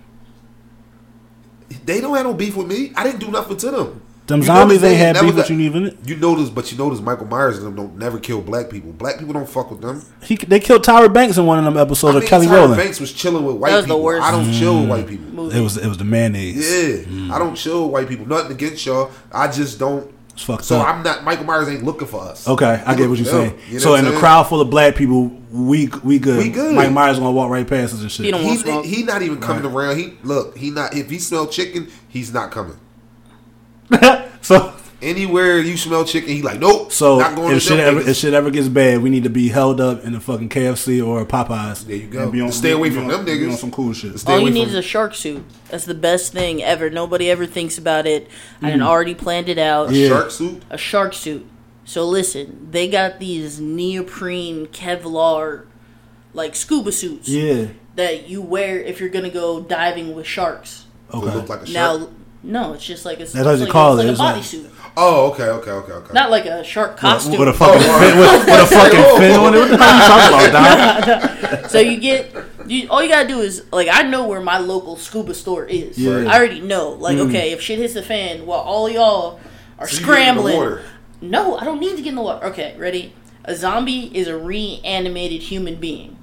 They 1.85 2.01
don't 2.01 2.17
have 2.17 2.27
no 2.27 2.35
beef 2.35 2.57
with 2.57 2.67
me. 2.67 2.93
I 2.97 3.05
didn't 3.05 3.21
do 3.21 3.31
nothing 3.31 3.57
to 3.59 3.71
them. 3.71 4.03
Them 4.27 4.41
You 4.41 4.47
zombies 4.47 4.81
they 4.81 4.91
ain't 4.91 4.99
had 4.99 5.15
beef 5.17 5.35
with 5.35 5.49
got- 5.49 5.51
you 5.51 5.59
even. 5.61 5.99
You 6.05 6.15
notice, 6.17 6.51
but 6.51 6.71
you 6.71 6.79
notice 6.79 7.01
Michael 7.01 7.27
Myers 7.27 7.59
and 7.59 7.67
them 7.67 7.75
don't 7.75 7.97
never 7.99 8.19
kill 8.21 8.41
black 8.41 8.71
people. 8.71 8.93
Black 8.93 9.19
people 9.19 9.33
don't 9.35 9.49
fuck 9.49 9.71
with 9.73 9.81
them. 9.81 10.05
He 10.23 10.37
they 10.37 10.61
killed 10.61 10.85
Tyra 10.85 11.13
Banks 11.13 11.37
in 11.37 11.47
one 11.47 11.59
of 11.59 11.65
them 11.65 11.77
episodes 11.77 12.15
I 12.15 12.19
of 12.19 12.23
mean, 12.23 12.29
Kelly 12.29 12.47
Tyra 12.47 12.53
Rowland. 12.53 12.77
Banks 12.77 13.01
was 13.01 13.13
chilling 13.13 13.45
with 13.45 13.57
white 13.57 13.71
That 13.71 13.81
the 13.83 13.87
people. 13.87 14.03
worst. 14.05 14.23
I 14.23 14.31
don't 14.31 14.45
mm. 14.45 14.59
chill 14.59 14.81
with 14.81 14.89
white 14.91 15.09
people. 15.09 15.51
It 15.51 15.61
was 15.61 15.77
it 15.79 15.89
was 15.89 15.99
the 15.99 16.05
mayonnaise. 16.05 17.07
Yeah, 17.09 17.35
I 17.35 17.39
don't 17.41 17.57
chill 17.57 17.85
with 17.85 17.93
white 17.93 18.09
people. 18.09 18.27
Nothing 18.27 18.53
against 18.53 18.87
y'all. 18.87 19.11
I 19.33 19.49
just 19.51 19.79
don't. 19.81 20.13
It's 20.41 20.47
fucked 20.47 20.65
So 20.65 20.81
up. 20.81 20.89
I'm 20.89 21.03
not. 21.03 21.23
Michael 21.23 21.45
Myers 21.45 21.69
ain't 21.69 21.85
looking 21.85 22.09
for 22.09 22.23
us. 22.23 22.49
Okay, 22.49 22.83
I 22.87 22.95
get 22.95 23.11
what 23.11 23.19
you're 23.19 23.27
saying. 23.27 23.59
You 23.69 23.75
know 23.75 23.81
so 23.81 23.95
in 23.97 24.07
a 24.07 24.13
crowd 24.13 24.45
full 24.45 24.63
of 24.63 24.71
black 24.71 24.97
people, 24.97 25.27
we 25.53 25.89
we 26.03 26.19
good. 26.19 26.39
We 26.39 26.49
good. 26.49 26.75
Mike 26.75 26.93
Myers 26.93 27.19
gonna 27.19 27.31
walk 27.31 27.51
right 27.51 27.69
past 27.69 27.93
us 27.93 28.01
and 28.01 28.11
shit. 28.11 28.25
He 28.25 28.33
don't 28.33 28.41
he, 28.41 28.71
want 28.71 28.87
he 28.87 29.03
not 29.03 29.21
even 29.21 29.39
coming 29.39 29.71
around. 29.71 29.99
He 29.99 30.15
look. 30.23 30.57
He 30.57 30.71
not. 30.71 30.95
If 30.97 31.11
he 31.11 31.19
smell 31.19 31.47
chicken, 31.47 31.91
he's 32.09 32.33
not 32.33 32.53
coming. 32.53 32.79
so 34.41 34.73
Anywhere 35.03 35.59
you 35.61 35.79
smell 35.79 36.05
chicken, 36.05 36.29
he 36.29 36.43
like 36.43 36.61
nope. 36.61 36.93
so 36.93 37.19
not 37.19 37.35
going 37.35 37.57
if 37.57 37.63
to 37.63 37.69
shit 37.71 37.81
ever 37.81 38.01
niggas. 38.01 38.09
if 38.09 38.17
shit 38.19 38.35
ever 38.35 38.51
gets 38.51 38.69
bad, 38.69 39.01
we 39.03 39.09
need 39.09 39.25
to 39.25 39.31
be 39.31 39.49
held 39.49 39.81
up 39.81 40.05
in 40.05 40.15
a 40.15 40.21
fucking 40.21 40.51
KFC 40.51 41.03
or 41.07 41.23
a 41.23 41.27
Popeyes. 41.27 41.87
There 41.87 41.97
you 41.97 42.07
go. 42.07 42.31
Be 42.31 42.43
on- 42.43 42.53
Stay 42.53 42.73
away 42.73 42.91
be 42.91 42.97
from 42.97 43.05
on- 43.05 43.11
them 43.11 43.25
be 43.25 43.33
niggas. 43.33 43.53
on 43.53 43.57
some 43.57 43.71
cool 43.71 43.95
shit. 43.95 44.19
Stay 44.19 44.33
All 44.33 44.41
you 44.41 44.51
need 44.51 44.65
from- 44.65 44.71
is 44.71 44.75
a 44.77 44.83
shark 44.83 45.15
suit. 45.15 45.43
That's 45.71 45.87
the 45.87 45.95
best 45.95 46.33
thing 46.33 46.63
ever. 46.63 46.91
Nobody 46.91 47.31
ever 47.31 47.47
thinks 47.47 47.79
about 47.79 48.07
it. 48.07 48.29
I 48.61 48.67
Mm. 48.67 48.71
done 48.73 48.83
already 48.83 49.15
planned 49.15 49.49
it 49.49 49.59
out. 49.59 49.91
Yeah. 49.91 50.09
shark 50.09 50.31
suit. 50.31 50.63
A 50.69 50.77
shark 50.77 51.15
suit. 51.15 51.47
So 51.87 52.07
listen, 52.07 52.69
they 52.71 52.87
got 52.87 53.21
these 53.21 53.59
neoprene 53.59 54.67
Kevlar 54.67 55.63
like 56.35 56.55
scuba 56.55 56.93
suits 56.93 57.27
Yeah. 57.29 57.69
that 57.97 58.29
you 58.29 58.43
wear 58.43 58.79
if 58.81 59.01
you're 59.01 59.09
gonna 59.09 59.31
go 59.31 59.61
diving 59.61 60.15
with 60.15 60.27
sharks. 60.27 60.85
Will 61.13 61.25
Okay. 61.27 61.35
look 61.37 61.49
like 61.49 61.63
a 61.63 61.67
shark. 61.67 62.01
Now, 62.03 62.09
no, 62.43 62.73
it's 62.75 62.85
just 62.87 63.05
like 63.05 63.19
a, 63.19 63.23
it's 63.23 63.33
That's 63.33 63.45
what 63.45 63.55
you 63.59 63.65
like 63.65 63.71
call 63.71 63.99
a, 63.99 64.03
it, 64.03 64.05
It's 64.05 64.11
it's 64.13 64.21
like 64.21 64.35
a 64.35 64.39
like- 64.39 64.45
bodysuit, 64.45 64.71
Oh, 64.97 65.31
okay, 65.33 65.45
okay, 65.45 65.71
okay, 65.71 65.93
okay. 65.93 66.13
not 66.13 66.31
like 66.31 66.47
a 66.47 66.63
shark 66.65 66.97
costume. 66.97 67.39
With 67.39 67.49
a 67.49 67.53
fucking 67.53 67.81
Oh, 67.85 67.99
fin, 68.01 68.19
with, 68.19 68.47
with 68.47 68.61
a 68.61 68.67
fucking 68.67 69.17
fin 69.19 69.41
on 69.41 69.55
it. 69.55 69.59
What 69.59 69.71
the 69.71 69.77
hell 69.77 69.97
you 69.97 70.51
talking 70.51 70.51
about, 70.51 71.51
Dom? 71.61 71.69
so 71.71 71.79
you 71.81 71.99
get 71.99 72.35
you 72.67 72.89
all 72.91 73.03
you 73.03 73.09
gotta 73.09 73.29
do 73.29 73.41
is 73.41 73.65
like 73.73 73.89
I 73.91 74.03
know 74.03 74.27
where 74.29 74.41
my 74.41 74.59
local 74.59 74.97
scuba 74.97 75.35
store 75.35 75.65
is. 75.67 75.97
Yeah. 75.99 76.11
Mm. 76.11 76.27
I 76.29 76.39
already 76.39 76.61
know. 76.61 76.91
Like 76.91 77.19
okay, 77.19 77.53
if 77.53 77.61
shit 77.61 77.79
hits 77.79 77.95
the 77.95 78.03
fan 78.03 78.47
while 78.47 78.61
all 78.61 78.89
y'all 78.89 79.41
are 79.79 79.87
So 79.89 80.01
you 80.01 80.07
get 80.07 80.29
in 80.29 80.37
the 80.37 80.43
scrambling. 80.43 80.57
water. 80.57 80.83
No, 81.23 81.57
I 81.59 81.65
don't 81.65 81.81
need 81.81 81.97
to 81.97 82.03
get 82.03 82.09
in 82.11 82.15
the 82.17 82.23
water. 82.23 82.47
Okay, 82.47 82.75
ready? 82.79 83.13
A 83.45 83.55
zombie 83.55 84.11
is 84.17 84.27
a 84.29 84.37
reanimated 84.39 85.43
human 85.43 85.77
being. 85.77 86.17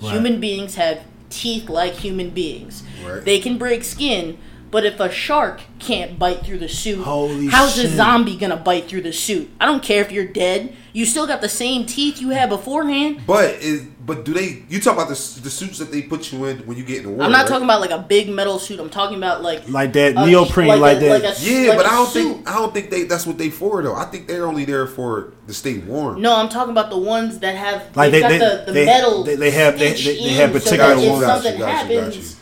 Right. 0.00 0.12
Human 0.12 0.40
beings 0.40 0.74
have 0.76 1.02
teeth 1.30 1.68
like 1.68 1.94
human 1.94 2.30
beings. 2.30 2.82
Right. 3.04 3.24
They 3.24 3.38
can 3.40 3.58
break 3.58 3.84
skin, 3.84 4.38
but 4.70 4.84
if 4.84 5.00
a 5.00 5.10
shark 5.10 5.60
can't 5.78 6.18
bite 6.18 6.44
through 6.44 6.58
the 6.58 6.68
suit, 6.68 7.02
Holy 7.02 7.46
how's 7.48 7.78
a 7.78 7.88
zombie 7.88 8.36
gonna 8.36 8.56
bite 8.56 8.88
through 8.88 9.02
the 9.02 9.12
suit? 9.12 9.50
I 9.60 9.66
don't 9.66 9.82
care 9.82 10.02
if 10.02 10.12
you're 10.12 10.26
dead. 10.26 10.74
You 10.92 11.06
still 11.06 11.26
got 11.26 11.40
the 11.40 11.48
same 11.48 11.86
teeth 11.86 12.20
you 12.20 12.30
had 12.30 12.48
beforehand. 12.48 13.20
But 13.26 13.54
is 13.62 13.82
but 14.04 14.24
do 14.24 14.32
they? 14.34 14.64
You 14.68 14.80
talk 14.80 14.94
about 14.94 15.06
the 15.08 15.14
the 15.42 15.50
suits 15.50 15.78
that 15.78 15.92
they 15.92 16.02
put 16.02 16.32
you 16.32 16.44
in 16.46 16.58
when 16.66 16.76
you 16.76 16.82
get 16.84 16.98
in 16.98 17.02
the 17.04 17.10
water? 17.10 17.22
I'm 17.24 17.30
not 17.32 17.42
right? 17.42 17.48
talking 17.48 17.64
about 17.64 17.80
like 17.80 17.90
a 17.92 17.98
big 18.00 18.28
metal 18.28 18.58
suit. 18.58 18.80
I'm 18.80 18.90
talking 18.90 19.16
about 19.16 19.42
like 19.42 19.68
Like 19.68 19.92
that 19.92 20.16
a- 20.16 20.26
neoprene, 20.26 20.80
like, 20.80 20.96
a- 20.96 21.00
that. 21.00 21.38
a- 21.40 21.44
Yeah, 21.44 21.68
like 21.68 21.78
but 21.78 21.86
a 21.86 21.88
I 21.88 21.92
don't 21.92 22.06
suit. 22.08 22.34
think 22.34 22.50
I 22.50 22.54
don't 22.58 22.74
think 22.74 22.90
they 22.90 23.04
that's 23.04 23.24
what 23.26 23.38
they 23.38 23.50
for 23.50 23.82
though. 23.82 23.94
I 23.94 24.04
think 24.06 24.26
they're 24.26 24.46
only 24.46 24.64
there 24.64 24.86
for 24.88 25.32
to 25.46 25.54
stay 25.54 25.78
warm. 25.78 26.20
No, 26.20 26.34
I'm 26.34 26.48
talking 26.48 26.72
about 26.72 26.90
the 26.90 26.98
ones 26.98 27.38
that 27.38 27.54
have 27.54 27.96
Like 27.96 28.10
they've 28.10 28.22
they- 28.22 28.28
got 28.28 28.28
they- 28.30 28.38
the, 28.38 28.62
the 28.66 28.72
they- 28.72 28.86
metal. 28.86 29.22
they- 29.24 29.36
they 29.36 29.50
have- 29.52 29.78
they- 29.78 29.94
stitched 29.94 30.06
they- 30.06 30.14
they 30.24 30.28
in 30.30 30.34
have 30.34 30.50
so 30.54 30.58
particular 30.58 30.94
that 30.96 31.04
if 31.04 31.10
ones. 31.12 31.24
something 31.26 31.58
Got 31.58 31.58
you, 31.58 31.58
got 31.58 31.90
you, 31.90 31.94
got 31.96 32.04
happens, 32.06 32.16
you. 32.16 32.36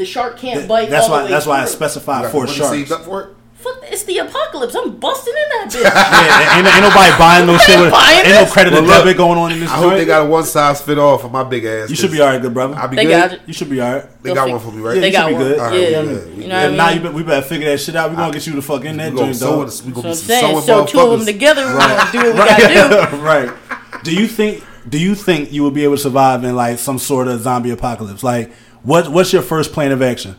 The 0.00 0.06
shark 0.06 0.38
can't 0.38 0.60
That- 0.60 0.68
bite. 0.68 0.90
that's 0.90 1.06
all 1.06 1.12
why. 1.12 1.18
the 1.20 1.24
way 1.26 1.30
That's 1.30 1.46
why 1.46 1.58
I 1.60 1.64
through. 1.64 1.72
specify 1.72 2.16
You 2.18 2.22
got 2.24 2.32
for 2.32 2.44
money 2.46 2.52
sharks. 2.58 2.90
up 2.90 3.04
for 3.04 3.20
it. 3.22 3.28
Fuck, 3.60 3.76
it's 3.82 3.92
it's 3.92 4.02
the 4.04 4.16
apocalypse. 4.16 4.74
I'm 4.74 4.96
busting 4.96 5.34
in 5.36 5.48
that 5.50 5.66
bitch. 5.68 5.82
Yeah, 5.84 6.56
ain't, 6.56 6.66
ain't 6.66 6.80
nobody 6.82 7.12
buying 7.18 7.44
no 7.46 7.58
shit. 7.58 7.78
With, 7.78 7.90
buying 7.92 8.20
ain't 8.24 8.28
no 8.28 8.44
this. 8.44 8.52
credit 8.54 8.72
Well, 8.72 8.82
or 8.82 8.86
look, 8.86 8.96
debit 9.04 9.16
going 9.18 9.38
on 9.38 9.52
in 9.52 9.60
this 9.60 9.68
I 9.70 9.74
hope 9.76 9.92
they 9.92 10.06
got 10.06 10.22
a 10.24 10.24
one 10.30 10.44
size 10.44 10.80
fit 10.80 10.98
all 10.98 11.18
for 11.18 11.28
my 11.28 11.44
big 11.44 11.66
ass. 11.66 11.90
You 11.90 11.96
should 11.96 12.10
be 12.10 12.22
alright, 12.22 12.40
good 12.40 12.54
brother. 12.54 12.74
I'll 12.74 12.88
be 12.88 12.96
They 12.96 13.04
good. 13.04 13.10
got 13.10 13.32
it. 13.34 13.42
You 13.44 13.52
should 13.52 13.68
be 13.68 13.82
alright. 13.82 14.22
They 14.22 14.32
got 14.32 14.46
They'll 14.46 14.54
one 14.54 14.64
for 14.64 14.72
me, 14.72 14.80
right? 14.80 14.94
Yeah, 14.94 15.00
They 15.02 15.06
you 15.08 15.12
got 15.12 15.28
should 15.28 15.28
be 15.28 15.34
one. 15.34 15.42
good. 15.44 15.58
All 15.58 15.66
right, 15.66 15.90
yeah. 15.90 16.00
we 16.00 16.06
good. 16.08 16.36
You 16.38 16.48
know 16.48 16.54
what 16.56 16.64
I 16.64 16.68
mean? 16.68 16.76
now 16.78 16.88
you, 16.90 17.00
be- 17.00 17.08
we 17.10 17.22
better 17.22 17.46
figure 17.46 17.70
that 17.70 17.78
shit 17.78 17.96
out. 17.96 18.08
We 18.08 18.16
gonna 18.16 18.28
uh, 18.28 18.32
get 18.32 18.46
you 18.46 18.54
the 18.54 18.62
fuck 18.62 18.84
in 18.86 18.96
that 18.96 19.12
We 19.12 19.18
gonna 19.18 19.26
joint, 19.28 19.36
sew 19.36 19.50
dog. 19.64 19.68
it. 19.68 19.82
We 19.84 19.92
gonna 19.92 20.08
That's 20.08 20.22
be 20.26 20.32
what 20.32 20.44
I'm 20.46 20.54
some 20.54 20.54
saying. 20.54 20.54
sewing 20.54 20.62
So 20.64 20.86
two 20.86 21.00
of 21.00 21.10
them 21.10 21.20
motherfuckers. 21.20 21.26
together, 21.26 21.64
we're 21.66 21.78
gonna 21.78 22.12
do 22.12 22.18
what 22.18 22.32
we 22.32 22.64
gotta 22.64 23.10
do. 23.10 23.16
right. 23.22 24.02
Do 24.04 24.14
you 24.14 24.26
think? 24.26 24.64
Do 24.88 24.98
you 24.98 25.14
think 25.14 25.52
you 25.52 25.62
will 25.62 25.70
be 25.70 25.84
able 25.84 25.96
to 25.96 26.02
survive 26.02 26.42
in 26.44 26.56
like 26.56 26.78
some 26.78 26.98
sort 26.98 27.28
of 27.28 27.42
zombie 27.42 27.70
apocalypse? 27.70 28.22
Like, 28.24 28.50
what? 28.82 29.08
What's 29.10 29.32
your 29.32 29.42
first 29.42 29.72
plan 29.72 29.92
of 29.92 30.02
action? 30.02 30.36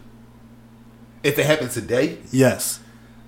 If 1.23 1.37
it 1.37 1.45
happened 1.45 1.71
today, 1.71 2.17
Yes. 2.31 2.79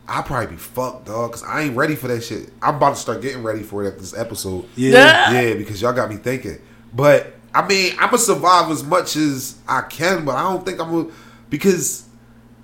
I'll 0.05 0.21
probably 0.23 0.47
be 0.47 0.57
fucked, 0.57 1.05
dog. 1.05 1.31
Cause 1.31 1.43
I 1.43 1.61
ain't 1.61 1.77
ready 1.77 1.95
for 1.95 2.09
that 2.09 2.21
shit. 2.25 2.49
I'm 2.61 2.75
about 2.75 2.95
to 2.95 2.95
start 2.97 3.21
getting 3.21 3.41
ready 3.41 3.63
for 3.63 3.83
it 3.83 3.87
after 3.87 4.01
this 4.01 4.13
episode. 4.17 4.65
Yeah. 4.75 5.31
Yeah. 5.31 5.39
Yeah, 5.41 5.53
because 5.53 5.81
y'all 5.81 5.93
got 5.93 6.09
me 6.09 6.17
thinking. 6.17 6.59
But 6.93 7.33
I 7.55 7.65
mean, 7.65 7.93
I'm 7.93 8.07
gonna 8.07 8.17
survive 8.17 8.69
as 8.69 8.83
much 8.83 9.15
as 9.15 9.55
I 9.67 9.81
can, 9.83 10.25
but 10.25 10.35
I 10.35 10.43
don't 10.51 10.65
think 10.65 10.81
I'm 10.81 10.91
gonna 10.91 11.09
because 11.49 12.03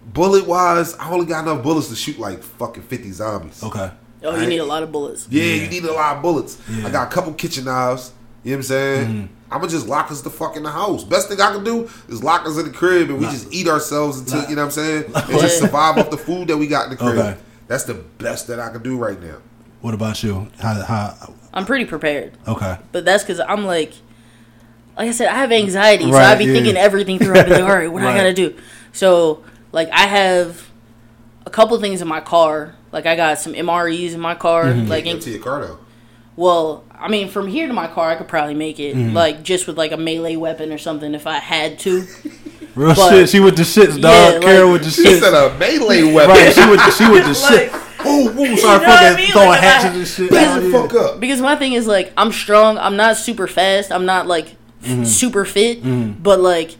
bullet 0.05 0.45
wise, 0.47 0.95
I 0.97 1.09
only 1.11 1.27
got 1.27 1.45
enough 1.47 1.63
bullets 1.63 1.87
to 1.89 1.95
shoot 1.95 2.19
like 2.19 2.43
fucking 2.43 2.83
50 2.83 3.11
zombies. 3.11 3.63
Okay. 3.63 3.89
Oh, 4.21 4.35
you 4.35 4.47
need 4.47 4.57
a 4.57 4.65
lot 4.65 4.83
of 4.83 4.91
bullets. 4.91 5.25
Yeah, 5.29 5.41
Yeah. 5.43 5.63
you 5.63 5.69
need 5.69 5.85
a 5.85 5.93
lot 5.93 6.17
of 6.17 6.21
bullets. 6.21 6.57
Yeah. 6.69 6.87
I 6.87 6.89
got 6.91 7.07
a 7.09 7.11
couple 7.15 7.31
kitchen 7.35 7.63
knives. 7.65 8.11
You 8.43 8.51
know 8.51 8.57
what 8.57 8.57
I'm 8.57 8.63
saying? 8.63 9.29
I'm 9.51 9.59
gonna 9.59 9.71
just 9.71 9.87
lock 9.87 10.11
us 10.11 10.21
the 10.21 10.29
fuck 10.29 10.55
in 10.55 10.63
the 10.63 10.69
house. 10.69 11.03
Best 11.03 11.27
thing 11.27 11.41
I 11.41 11.51
can 11.53 11.63
do 11.63 11.89
is 12.07 12.23
lock 12.23 12.45
us 12.45 12.57
in 12.57 12.65
the 12.65 12.71
crib 12.71 13.09
and 13.09 13.19
we 13.19 13.25
just 13.25 13.51
eat 13.51 13.67
ourselves 13.67 14.19
until 14.19 14.47
you 14.49 14.55
know 14.55 14.61
what 14.61 14.65
I'm 14.65 14.71
saying, 14.71 15.03
and 15.15 15.39
just 15.39 15.59
survive 15.59 15.97
off 15.97 16.09
the 16.09 16.17
food 16.17 16.47
that 16.49 16.57
we 16.57 16.67
got 16.67 16.85
in 16.85 16.91
the 16.91 16.97
crib. 16.97 17.17
Okay. 17.17 17.37
That's 17.67 17.83
the 17.83 17.95
best 17.95 18.47
that 18.47 18.59
I 18.59 18.69
can 18.69 18.81
do 18.83 18.97
right 18.97 19.19
now. 19.21 19.37
What 19.81 19.93
about 19.93 20.23
you? 20.23 20.49
How? 20.59 20.73
How? 20.83 21.33
I'm 21.53 21.65
pretty 21.65 21.85
prepared, 21.85 22.37
Okay. 22.47 22.77
but 22.91 23.05
that's 23.05 23.23
because 23.23 23.39
I'm 23.39 23.65
like, 23.65 23.93
like 24.97 25.07
I 25.07 25.11
said, 25.11 25.29
I 25.29 25.35
have 25.35 25.51
anxiety, 25.51 26.03
so 26.03 26.11
Right, 26.11 26.25
I 26.25 26.35
be 26.35 26.45
yeah. 26.45 26.53
thinking 26.53 26.77
everything 26.77 27.17
through. 27.17 27.35
I 27.37 27.43
be 27.43 27.51
like, 27.51 27.63
all 27.63 27.69
right, 27.69 27.91
what 27.91 28.03
I 28.03 28.15
gotta 28.15 28.33
do? 28.33 28.55
So, 28.91 29.43
like, 29.71 29.89
I 29.89 30.05
have 30.05 30.69
a 31.45 31.49
couple 31.49 31.79
things 31.79 32.01
in 32.01 32.07
my 32.07 32.19
car. 32.21 32.75
Like, 32.91 33.05
I 33.05 33.15
got 33.15 33.39
some 33.39 33.53
MREs 33.53 34.13
in 34.13 34.19
my 34.19 34.35
car. 34.35 34.65
Mm-hmm. 34.65 34.87
Like, 34.89 35.05
Get 35.05 35.15
in, 35.15 35.21
to 35.21 35.29
your 35.31 35.41
car 35.41 35.65
though. 35.65 35.79
Well, 36.39 36.83
I 36.97 37.07
mean, 37.09 37.27
from 37.29 37.47
here 37.47 37.67
to 37.67 37.73
my 37.73 37.87
car, 37.87 38.09
I 38.11 38.15
could 38.15 38.27
probably 38.27 38.53
make 38.55 38.79
it. 38.79 38.95
Mm-hmm. 38.95 39.13
Like, 39.15 39.43
just 39.43 39.67
with 39.67 39.77
like 39.77 39.91
a 39.91 39.97
melee 39.97 40.37
weapon 40.37 40.71
or 40.71 40.77
something, 40.77 41.13
if 41.13 41.27
I 41.27 41.37
had 41.39 41.77
to. 41.79 42.05
Real 42.75 42.95
But- 42.95 43.09
shit. 43.09 43.29
She 43.29 43.39
with 43.39 43.57
the 43.57 43.63
shits, 43.63 43.99
dog. 43.99 44.03
Yeah, 44.03 44.29
like- 44.33 44.41
Carol 44.41 44.71
with 44.71 44.83
the 44.85 44.89
She 44.91 45.03
shits. 45.03 45.19
said 45.19 45.33
a 45.33 45.57
melee 45.57 46.03
weapon. 46.13 46.29
Right. 46.35 46.53
She 46.53 46.69
with 46.69 46.79
the, 46.79 46.91
she 46.91 47.09
with 47.09 47.25
the 47.25 47.33
shit. 47.49 47.71
Like- 47.73 47.85
Ooh, 48.05 48.29
ooh, 48.29 48.55
sorry, 48.57 48.79
You 48.79 48.87
know 48.87 48.87
what 48.87 48.87
I 48.87 49.09
fucking 49.09 49.15
mean? 49.17 49.31
throwing 49.33 49.49
Like, 49.49 49.57
if 49.59 49.63
I- 49.63 49.67
hatchets 49.67 49.95
and 49.97 50.07
shit. 50.07 50.31
Back 50.31 50.47
out 50.47 50.55
the 50.55 50.69
here. 50.69 50.71
fuck 50.71 50.93
up. 50.93 51.19
Because 51.19 51.41
my 51.41 51.55
thing 51.57 51.73
is 51.73 51.85
like 51.87 52.13
I'm 52.15 52.31
strong. 52.31 52.77
I'm 52.77 52.95
not 52.95 53.17
super 53.17 53.45
fast. 53.47 53.91
I'm 53.91 54.05
not 54.05 54.25
like 54.27 54.55
Mm-hmm. 54.83 55.03
super 55.03 55.43
fit. 55.43 55.81
But 56.23 56.39
like, 56.39 56.77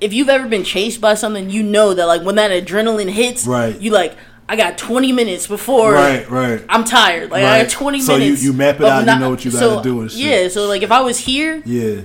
if 0.00 0.12
you've 0.12 0.28
ever 0.28 0.46
been 0.48 0.62
chased 0.62 1.00
by 1.00 1.14
something, 1.14 1.50
you 1.50 1.64
know 1.64 1.92
that 1.92 2.06
like 2.06 2.22
when 2.22 2.36
that 2.36 2.52
adrenaline 2.52 3.10
hits, 3.10 3.46
Right. 3.48 3.78
You 3.80 3.90
like 3.90 4.16
I 4.50 4.56
got 4.56 4.76
20 4.76 5.12
minutes 5.12 5.46
before. 5.46 5.92
Right, 5.92 6.28
right. 6.28 6.60
I'm 6.68 6.82
tired. 6.82 7.30
Like 7.30 7.44
I 7.44 7.58
Right. 7.58 7.62
got 7.62 7.70
20 7.70 8.00
So 8.00 8.14
you- 8.14 8.18
minutes. 8.18 8.42
you 8.42 8.52
map 8.52 8.80
it 8.80 8.84
out, 8.84 9.06
you 9.06 9.20
know 9.20 9.30
what 9.30 9.44
you 9.44 9.52
gotta 9.52 9.64
so, 9.64 9.82
do 9.82 10.00
and 10.00 10.10
shit. 10.10 10.20
Yeah. 10.20 10.48
So 10.48 10.66
like 10.66 10.82
if 10.82 10.90
I 10.90 11.00
was 11.02 11.18
here, 11.18 11.62
Yeah. 11.64 12.00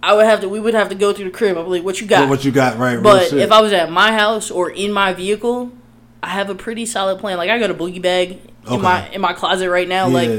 I 0.00 0.14
would 0.14 0.24
have 0.26 0.40
to. 0.42 0.48
We 0.48 0.60
would 0.60 0.74
have 0.74 0.88
to 0.90 0.94
go 0.94 1.12
through 1.12 1.24
the 1.24 1.30
crib. 1.32 1.58
I'm 1.58 1.66
like, 1.68 1.82
what 1.82 2.00
you 2.00 2.06
got? 2.06 2.20
What, 2.20 2.28
what 2.30 2.44
you 2.44 2.52
got? 2.52 2.78
Right. 2.78 3.02
But 3.02 3.32
if 3.32 3.50
I 3.50 3.60
was 3.60 3.72
at 3.72 3.90
my 3.90 4.12
house 4.12 4.48
or 4.48 4.70
in 4.70 4.92
my 4.92 5.12
vehicle, 5.12 5.72
I 6.22 6.28
have 6.28 6.48
a 6.50 6.54
pretty 6.54 6.86
solid 6.86 7.18
plan. 7.18 7.36
Like 7.36 7.50
I 7.50 7.58
got 7.58 7.68
a 7.70 7.74
boogie 7.74 8.00
bag 8.00 8.38
in 8.70 8.80
my 8.80 9.08
in 9.08 9.20
my 9.20 9.32
closet 9.32 9.68
right 9.68 9.88
now. 9.88 10.06
Yeah. 10.06 10.14
Like 10.14 10.30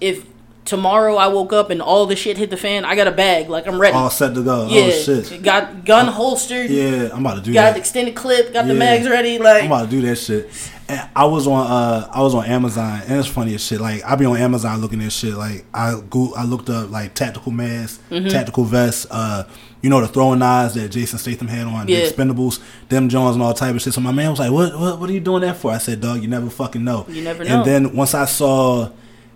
if 0.00 0.24
tomorrow 0.64 1.16
I 1.16 1.26
woke 1.28 1.52
up 1.52 1.70
and 1.70 1.82
all 1.82 2.06
the 2.06 2.16
shit 2.16 2.36
hit 2.38 2.50
the 2.50 2.56
fan, 2.56 2.84
I 2.84 2.96
got 2.96 3.06
a 3.06 3.12
bag. 3.12 3.48
Like 3.48 3.66
I'm 3.66 3.80
ready. 3.80 3.94
all 3.96 4.10
set 4.10 4.34
to 4.34 4.42
go. 4.42 4.68
yeah, 4.68 4.84
Oh 4.84 4.90
shit. 4.90 5.42
got 5.42 5.84
gun 5.84 6.06
holstered. 6.08 6.70
Yeah, 6.70 7.10
I'm 7.12 7.20
about 7.24 7.34
to 7.36 7.40
do 7.42 7.52
Got 7.52 7.62
that. 7.62 7.70
Got 7.72 7.78
extended 7.78 8.14
clip. 8.14 8.52
Got 8.52 8.66
the 8.66 8.74
mags 8.74 9.08
ready. 9.08 9.38
Like 9.38 9.62
I'm 9.64 9.66
about 9.72 9.84
to 9.84 9.90
do 9.90 10.00
that 10.02 10.16
shit. 10.16 10.50
And 10.88 11.08
I 11.16 11.24
was 11.24 11.46
on 11.46 11.66
uh 11.66 12.08
I 12.12 12.20
was 12.22 12.34
on 12.34 12.44
Amazon 12.44 13.00
and 13.06 13.18
it's 13.18 13.28
funny 13.28 13.54
as 13.54 13.64
shit. 13.64 13.80
Like 13.80 14.04
I 14.04 14.16
be 14.16 14.24
on 14.26 14.36
Amazon 14.36 14.80
looking 14.80 15.02
at 15.02 15.12
shit. 15.12 15.34
Like 15.34 15.64
I 15.72 16.00
go 16.10 16.34
I 16.36 16.44
looked 16.44 16.68
up 16.70 16.90
like 16.90 17.14
tactical 17.14 17.52
masks, 17.52 18.00
Mm-hmm. 18.10 18.28
tactical 18.28 18.64
vests, 18.64 19.06
uh 19.10 19.48
you 19.82 19.90
know 19.90 20.00
the 20.00 20.08
throwing 20.08 20.38
knives 20.38 20.74
that 20.74 20.88
Jason 20.90 21.18
Statham 21.18 21.46
had 21.48 21.66
on 21.66 21.88
Yeah. 21.88 22.00
the 22.06 22.10
expendables, 22.10 22.58
them 22.88 23.08
Jones 23.10 23.34
and 23.36 23.42
all 23.42 23.52
type 23.54 23.74
of 23.74 23.82
shit. 23.82 23.92
So 23.94 24.00
my 24.00 24.12
man 24.12 24.30
was 24.30 24.38
like, 24.40 24.50
What 24.50 24.78
what 24.78 24.98
what 25.00 25.08
are 25.10 25.12
you 25.12 25.20
doing 25.20 25.40
that 25.42 25.56
for? 25.56 25.70
I 25.70 25.78
said, 25.78 26.00
Dog, 26.02 26.20
you 26.22 26.28
never 26.28 26.48
fucking 26.50 26.82
know. 26.84 27.06
You 27.08 27.22
never 27.22 27.44
know. 27.44 27.50
And 27.60 27.64
then 27.66 27.94
once 27.96 28.14
I 28.14 28.24
saw 28.26 28.90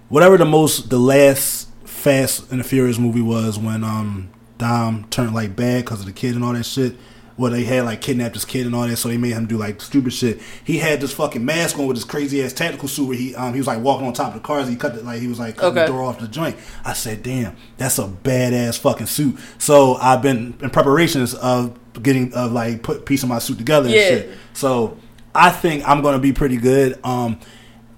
whatever 0.09 0.37
the 0.37 0.45
most 0.45 0.91
the 0.91 0.99
last 0.99 1.69
Fast 1.85 2.51
and 2.53 2.61
the 2.61 2.65
Furious 2.65 2.99
movie 2.99 3.21
was 3.23 3.59
when 3.59 3.83
um 3.83 4.31
Dom 4.59 5.07
turned 5.11 5.35
like 5.35 5.57
bad 5.57 5.85
because 5.85 6.01
of 6.01 6.07
the 6.07 6.13
kid 6.13 6.35
and 6.35 6.45
all 6.45 6.53
that 6.53 6.65
shit. 6.65 6.97
Well, 7.37 7.53
they 7.53 7.63
had 7.63 7.85
like 7.85 8.01
kidnapped 8.01 8.35
his 8.35 8.45
kid 8.45 8.67
and 8.67 8.75
all 8.75 8.87
that, 8.89 8.97
so 8.97 9.09
they 9.09 9.17
made 9.17 9.33
him 9.33 9.47
do 9.47 9.57
like 9.59 9.81
stupid 9.81 10.13
shit. 10.13 10.41
He 10.65 10.79
had 10.79 11.01
this 11.01 11.13
fucking 11.13 11.45
mask 11.45 11.79
on 11.79 11.87
with 11.87 11.97
this 11.97 12.05
crazy 12.05 12.43
ass 12.43 12.53
tactical 12.53 12.89
suit 12.89 13.07
where 13.07 13.17
he 13.17 13.35
um 13.37 13.53
he 13.53 13.61
was 13.61 13.67
like 13.69 13.81
walking 13.81 14.07
on 14.07 14.13
top 14.13 14.29
of 14.29 14.35
the 14.35 14.41
cars. 14.41 14.69
He 14.69 14.75
cut 14.77 14.95
it 14.97 15.05
like 15.05 15.21
he 15.21 15.29
was 15.29 15.39
like 15.39 15.57
cutting 15.57 15.79
Okay. 15.79 15.87
the 15.87 15.93
door 15.93 16.03
off 16.05 16.19
the 16.19 16.27
joint. 16.29 16.57
I 16.85 16.95
said, 16.95 17.23
damn, 17.23 17.57
that's 17.77 17.99
a 18.01 18.05
badass 18.09 18.79
fucking 18.79 19.07
suit. 19.07 19.39
So 19.59 19.95
I've 19.97 20.21
been 20.23 20.57
in 20.61 20.71
preparations 20.71 21.35
of 21.35 21.79
getting 22.03 22.33
of 22.35 22.51
like 22.53 22.83
put 22.83 23.07
piece 23.07 23.23
of 23.23 23.29
my 23.29 23.39
suit 23.39 23.59
together 23.59 23.89
Yeah. 23.89 24.01
and 24.01 24.09
shit. 24.25 24.39
So 24.55 24.97
I 25.35 25.51
think 25.51 25.89
I'm 25.89 26.03
gonna 26.03 26.19
be 26.19 26.33
pretty 26.33 26.57
good. 26.57 26.99
Um, 27.05 27.39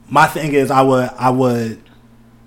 my 0.09 0.27
thing 0.27 0.53
is 0.53 0.71
I 0.71 0.83
would 0.83 1.09
I 1.19 1.31
would 1.31 1.81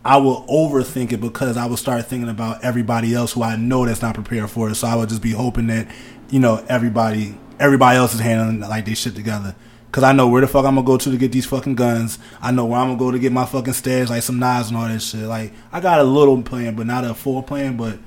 I 0.06 0.18
will 0.18 0.46
overthink 0.48 1.12
it 1.14 1.22
because 1.22 1.56
I 1.56 1.66
would 1.66 1.80
start 1.80 2.06
thinking 2.08 2.30
about 2.30 2.64
everybody 2.64 3.14
else 3.14 3.34
who 3.34 3.44
I 3.44 3.56
know 3.56 3.86
that's 3.86 4.02
not 4.02 4.16
prepared 4.16 4.50
for 4.50 4.70
it. 4.70 4.76
So 4.76 4.88
I 4.88 4.96
would 4.96 5.10
just 5.10 5.22
be 5.22 5.32
hoping 5.32 5.68
that 5.68 5.88
you 6.30 6.40
know 6.40 6.64
everybody 6.68 7.38
everybody 7.60 7.98
else 7.98 8.14
is 8.14 8.20
handling 8.20 8.60
like 8.62 8.86
they 8.86 8.94
shit 8.96 9.16
together. 9.16 9.56
Cause 9.94 10.04
I 10.04 10.12
know 10.12 10.28
where 10.28 10.42
the 10.42 10.48
fuck 10.48 10.66
I'm 10.66 10.74
gonna 10.74 10.88
go 10.88 10.98
to 10.98 11.12
to 11.12 11.18
get 11.18 11.32
these 11.32 11.46
fucking 11.46 11.76
guns. 11.76 12.18
I 12.42 12.52
know 12.52 12.66
where 12.66 12.80
I'm 12.80 12.88
gonna 12.88 13.00
go 13.00 13.12
to 13.12 13.20
get 13.20 13.32
my 13.32 13.46
fucking 13.46 13.74
stash, 13.74 14.10
like 14.10 14.24
some 14.24 14.40
knives 14.40 14.70
and 14.70 14.78
all 14.78 14.88
that 14.88 15.02
shit. 15.04 15.22
Like 15.22 15.54
I 15.72 15.80
got 15.80 16.00
a 16.00 16.04
little 16.04 16.42
plan, 16.42 16.76
but 16.76 16.88
not 16.88 17.06
a 17.06 17.14
full 17.14 17.44
plan. 17.44 17.78
But 17.78 18.00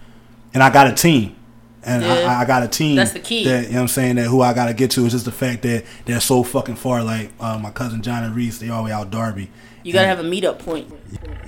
and 0.52 0.62
I 0.64 0.70
got 0.70 0.88
a 0.88 0.94
team, 0.94 1.36
and 1.84 2.02
Yeah. 2.02 2.12
I, 2.28 2.42
I 2.42 2.44
got 2.44 2.64
a 2.64 2.68
team. 2.68 2.96
That's 2.96 3.12
the 3.12 3.20
key. 3.20 3.44
That 3.44 3.66
you 3.66 3.70
know 3.70 3.76
what 3.76 3.82
I'm 3.82 3.88
saying 3.88 4.16
that 4.16 4.24
who 4.24 4.42
I 4.42 4.52
gotta 4.52 4.74
get 4.74 4.90
to 4.92 5.06
is 5.06 5.12
just 5.12 5.26
the 5.26 5.32
fact 5.32 5.62
that 5.62 5.84
they're 6.06 6.20
so 6.20 6.42
fucking 6.42 6.74
far. 6.74 7.04
Like 7.04 7.30
uh, 7.38 7.56
my 7.58 7.70
cousin 7.70 8.02
John 8.02 8.24
and 8.24 8.34
Reese, 8.34 8.58
they 8.58 8.68
all 8.68 8.82
the 8.82 8.86
way 8.86 8.92
out 8.92 9.10
Darby. 9.12 9.48
You 9.86 9.92
gotta 9.92 10.08
have 10.08 10.18
a 10.20 10.24
meetup 10.24 10.58
point. 10.58 10.92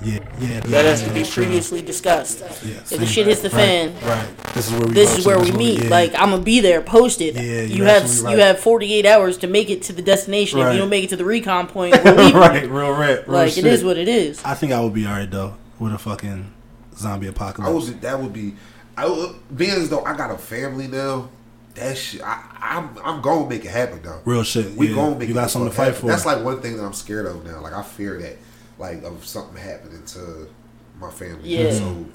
Yeah, 0.02 0.20
yeah. 0.38 0.60
That 0.60 0.84
has 0.84 1.02
to 1.02 1.12
be 1.12 1.24
previously 1.24 1.82
discussed. 1.82 2.38
Yeah, 2.64 2.76
If 2.90 2.98
the 3.00 3.04
shit 3.06 3.26
hits 3.26 3.40
the 3.40 3.50
Right, 3.50 3.92
fan, 3.92 3.94
right. 4.06 4.54
This 4.54 4.68
is 4.70 4.72
where 4.78 4.86
we. 4.86 4.94
this 4.94 5.18
is 5.18 5.26
where 5.26 5.40
we 5.40 5.50
meet. 5.50 5.82
yeah. 5.82 5.88
Like 5.90 6.12
I'm 6.14 6.30
gonna 6.30 6.42
be 6.42 6.60
there, 6.60 6.80
posted. 6.80 7.34
Yeah, 7.34 7.62
you 7.62 7.78
you're 7.78 7.86
have 7.86 8.02
absolutely 8.04 8.36
you 8.36 8.42
have 8.42 8.60
48 8.60 9.04
hours 9.06 9.38
to 9.38 9.48
make 9.48 9.70
it 9.70 9.82
to 9.82 9.92
the 9.92 10.02
destination. 10.02 10.60
Right. 10.60 10.68
If 10.68 10.74
you 10.74 10.78
don't 10.80 10.88
make 10.88 11.02
it 11.04 11.10
to 11.10 11.16
the 11.16 11.24
recon 11.24 11.66
point, 11.66 11.96
we're 12.04 12.14
leaving. 12.14 12.34
right, 12.40 12.70
real 12.70 12.92
rap. 12.92 13.26
Real 13.26 13.36
Like 13.38 13.52
shit. 13.52 13.66
it 13.66 13.72
is 13.72 13.82
what 13.82 13.96
it 13.98 14.06
is. 14.08 14.42
I 14.44 14.54
think 14.54 14.72
I 14.72 14.80
would 14.80 14.94
be 14.94 15.04
alright 15.04 15.30
though 15.30 15.56
with 15.80 15.92
a 15.92 15.98
fucking 15.98 16.52
zombie 16.96 17.26
apocalypse. 17.26 17.68
I 17.68 17.74
was 17.74 17.92
that 17.96 18.20
would 18.20 18.32
be. 18.32 18.54
I 18.96 19.06
would, 19.06 19.34
being 19.56 19.72
as 19.72 19.90
though 19.90 20.04
I 20.04 20.16
got 20.16 20.30
a 20.30 20.38
family 20.38 20.86
now. 20.86 21.28
That 21.78 21.96
shit, 21.96 22.22
I, 22.22 22.42
I'm 22.60 22.90
I'm 23.04 23.20
gonna 23.22 23.48
make 23.48 23.64
it 23.64 23.70
happen 23.70 24.00
though. 24.02 24.20
Real 24.24 24.42
shit. 24.42 24.74
We 24.74 24.88
yeah. 24.88 24.94
gonna 24.96 25.16
make 25.18 25.28
you 25.28 25.34
it 25.34 25.38
got 25.38 25.50
something 25.50 25.70
to 25.70 25.76
fight 25.76 25.86
happen. 25.86 26.00
for. 26.02 26.06
That's 26.08 26.26
like 26.26 26.42
one 26.44 26.60
thing 26.60 26.76
that 26.76 26.84
I'm 26.84 26.92
scared 26.92 27.26
of 27.26 27.44
now. 27.44 27.60
Like 27.60 27.72
I 27.72 27.82
fear 27.82 28.20
that, 28.20 28.36
like 28.78 29.02
of 29.04 29.24
something 29.26 29.56
happening 29.62 30.02
to 30.06 30.48
my 31.00 31.10
family. 31.10 31.48
Yeah. 31.48 31.72
So 31.72 32.06